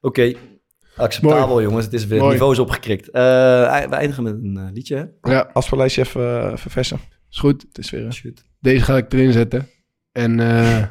Oké, 0.00 0.32
acceptabel 0.96 1.62
jongens. 1.62 1.84
Het 1.84 1.94
is 1.94 2.06
weer 2.06 2.18
Mooi. 2.20 2.32
niveau 2.32 2.52
is 2.52 2.58
opgekrikt. 2.58 3.06
Eh, 3.10 3.22
we 3.88 3.94
eindigen 3.94 4.22
met 4.22 4.32
een 4.34 4.56
eh, 4.56 4.72
liedje, 4.72 4.96
hè? 5.20 5.32
Ja, 5.32 5.50
Afspeellijstje 5.52 6.02
even 6.02 6.22
uh, 6.50 6.56
verversen. 6.56 6.98
is 7.30 7.38
goed. 7.38 7.62
Het 7.68 7.78
is 7.78 7.90
weer... 7.90 8.12
Shoot. 8.12 8.44
Deze 8.60 8.84
ga 8.84 8.96
ik 8.96 9.12
erin 9.12 9.32
zetten. 9.32 9.68
En 10.12 10.40
eh, 10.40 10.82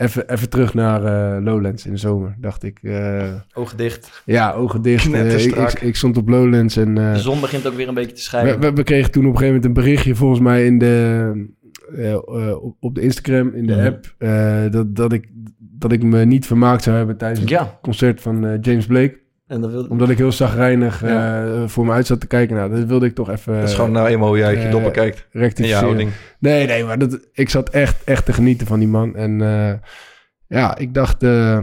even, 0.00 0.28
even 0.32 0.48
terug 0.48 0.74
naar 0.74 1.04
eh, 1.04 1.42
Lowlands 1.44 1.86
in 1.86 1.92
de 1.92 1.98
zomer, 1.98 2.34
dacht 2.38 2.62
ik. 2.62 2.78
Eh, 2.82 3.32
Ogen 3.54 3.76
dicht. 3.76 4.22
ja, 4.24 4.52
ogen 4.52 4.82
dicht. 4.82 5.12
Eh, 5.12 5.44
ik, 5.44 5.54
ik, 5.56 5.80
ik 5.80 5.96
stond 5.96 6.16
op 6.16 6.28
Lowlands 6.28 6.76
en... 6.76 6.94
De 6.94 7.18
zon 7.18 7.40
begint 7.40 7.66
ook 7.66 7.74
weer 7.74 7.88
een 7.88 7.94
beetje 7.94 8.12
te 8.12 8.22
schijnen. 8.22 8.60
we, 8.60 8.72
we 8.72 8.82
kregen 8.82 9.10
toen 9.10 9.26
op 9.26 9.32
een 9.32 9.38
gegeven 9.38 9.54
moment 9.60 9.76
een 9.78 9.84
berichtje 9.84 10.14
volgens 10.14 10.40
mij 10.40 10.66
in 10.66 10.78
de, 10.78 11.48
op, 12.80 12.94
de 12.94 13.00
Instagram, 13.00 13.54
in 13.54 13.66
de 13.66 13.74
Mhm. 13.74 13.86
app, 13.86 14.14
dat, 14.72 14.96
dat, 14.96 15.12
ik, 15.12 15.28
dat 15.58 15.92
ik 15.92 16.02
me 16.02 16.24
niet 16.24 16.46
vermaakt 16.46 16.82
zou 16.82 16.96
hebben 16.96 17.16
tijdens 17.16 17.40
het 17.40 17.48
Ja, 17.48 17.78
concert 17.82 18.20
van 18.20 18.58
James 18.60 18.86
Blake. 18.86 19.18
En 19.50 19.60
dan 19.60 19.70
wil 19.70 19.84
Omdat 19.86 20.10
ik 20.10 20.18
heel 20.18 20.32
zagrijnig 20.32 21.00
Ja. 21.00 21.44
eh, 21.44 21.68
voor 21.68 21.86
me 21.86 21.92
uit 21.92 22.06
zat 22.06 22.20
te 22.20 22.26
kijken. 22.26 22.56
Nou, 22.56 22.70
dat 22.70 22.84
wilde 22.84 23.06
ik 23.06 23.14
toch 23.14 23.30
even 23.30 23.54
dat 23.54 23.68
is 23.68 23.74
gewoon 23.74 23.92
nou 23.92 24.08
eenmaal 24.08 24.28
hoe 24.28 24.38
jij 24.38 24.46
uit 24.46 24.58
je 24.58 24.64
eh, 24.64 24.70
doppen 24.70 24.92
kijkt. 24.92 25.26
Rectificeren. 25.30 26.08
Nee, 26.38 26.66
nee, 26.66 26.84
maar 26.84 26.98
dat, 26.98 27.28
ik 27.32 27.48
zat 27.48 27.68
echt, 27.70 28.04
echt 28.04 28.24
te 28.24 28.32
genieten 28.32 28.66
van 28.66 28.78
die 28.78 28.88
man. 28.88 29.16
En 29.16 29.40
eh, 29.40 29.72
ja, 30.46 30.76
ik 30.78 30.94
dacht... 30.94 31.22
eh, 31.22 31.58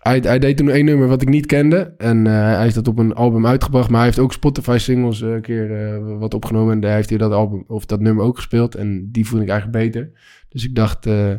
hij, 0.00 0.18
hij 0.22 0.38
deed 0.38 0.56
toen 0.56 0.70
één 0.70 0.84
nummer 0.84 1.08
wat 1.08 1.22
ik 1.22 1.28
niet 1.28 1.46
kende. 1.46 1.94
En 1.98 2.26
eh, 2.26 2.32
hij 2.32 2.62
heeft 2.62 2.74
dat 2.74 2.88
op 2.88 2.98
een 2.98 3.14
album 3.14 3.46
uitgebracht. 3.46 3.88
Maar 3.88 3.96
hij 3.98 4.06
heeft 4.06 4.18
ook 4.18 4.32
Spotify-singles 4.32 5.20
een 5.20 5.40
keer 5.40 5.86
eh, 5.86 6.18
wat 6.18 6.34
opgenomen. 6.34 6.72
En 6.74 6.80
daar 6.80 6.94
heeft 6.94 7.08
hij 7.08 7.18
dat 7.18 7.32
album 7.32 7.64
of 7.66 7.86
dat 7.86 8.00
nummer 8.00 8.24
ook 8.24 8.36
gespeeld. 8.36 8.74
En 8.74 9.08
die 9.12 9.26
vond 9.26 9.42
ik 9.42 9.48
eigenlijk 9.48 9.84
beter. 9.84 10.10
Dus 10.48 10.64
ik 10.64 10.74
dacht, 10.74 11.06
eh, 11.06 11.32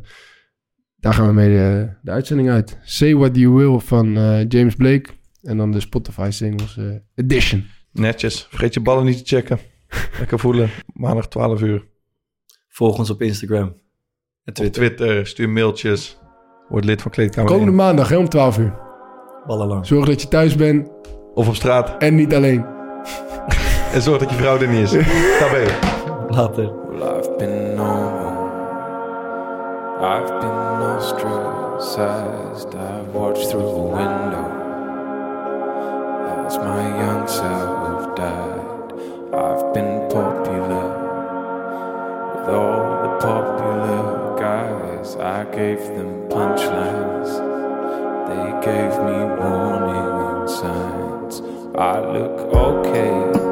daar 0.97 1.13
gaan 1.13 1.27
we 1.27 1.33
mee 1.33 1.49
de, 1.49 1.89
de 2.01 2.11
uitzending 2.11 2.49
uit. 2.49 2.77
Say 2.83 3.15
What 3.15 3.35
You 3.35 3.53
Will 3.53 3.79
van 3.79 4.17
eh, 4.17 4.45
James 4.47 4.75
Blake. 4.75 5.09
En 5.41 5.57
dan 5.57 5.71
de 5.71 5.79
Spotify-singles 5.79 6.77
eh, 6.77 6.85
edition. 7.15 7.65
Netjes. 7.91 8.47
Vergeet 8.49 8.73
je 8.73 8.79
ballen 8.79 9.05
niet 9.05 9.17
te 9.17 9.35
checken. 9.35 9.59
Lekker 10.19 10.39
voelen. 10.39 10.69
Maandag 10.93 11.27
12 11.27 11.61
uur. 11.61 11.87
volg 12.67 12.97
ons 12.97 13.09
op 13.09 13.21
Instagram 13.21 13.67
en 13.67 13.73
Op 14.45 14.53
Twitter. 14.53 14.71
Twitter, 14.95 15.27
stuur 15.27 15.49
mailtjes. 15.49 16.19
Word 16.69 16.85
lid 16.85 17.01
van 17.01 17.11
Kleedkamer 17.11 17.49
Komende 17.49 17.71
1. 17.71 17.75
maandag 17.81 18.09
hè, 18.09 18.17
om 18.17 18.29
12 18.29 18.57
uur. 18.57 18.73
Ballen 19.47 19.67
lang. 19.67 19.85
Zorg 19.85 20.05
dat 20.05 20.21
je 20.21 20.27
thuis 20.27 20.55
bent 20.55 20.89
Of 21.33 21.47
op 21.47 21.55
straat. 21.55 22.01
en 22.01 22.15
niet 22.15 22.33
alleen. 22.33 22.65
En 23.93 24.01
zorg 24.01 24.19
dat 24.19 24.29
je 24.29 24.35
vrouw 24.35 24.57
er 24.59 24.67
niet 24.67 24.91
is. 24.93 25.07
Tabé. 25.39 25.65
Later. 26.29 26.89
Well, 26.89 27.17
I've 27.19 27.35
been 27.37 27.75
normal. 27.75 28.49
I've 30.01 30.37
been 30.39 30.95
ostracized. 30.97 32.73
I've 32.73 33.11
watched 33.13 33.49
through 33.49 33.73
the 33.73 33.95
window 33.95 34.60
as 36.51 36.57
my 36.57 36.83
young 36.99 37.27
self 37.27 38.15
died. 38.15 38.91
I've 39.33 39.73
been 39.73 40.09
popular 40.09 40.87
with 42.35 42.49
all 42.49 42.87
the 43.03 43.11
popular 43.27 44.37
guys. 44.37 45.15
I 45.15 45.43
gave 45.45 45.79
them 45.95 46.27
punchlines. 46.29 47.31
They 48.29 48.47
gave 48.69 48.93
me 49.07 49.19
warning 49.39 50.47
signs. 50.59 51.41
I 51.75 51.99
look 52.15 52.37
okay 52.53 53.50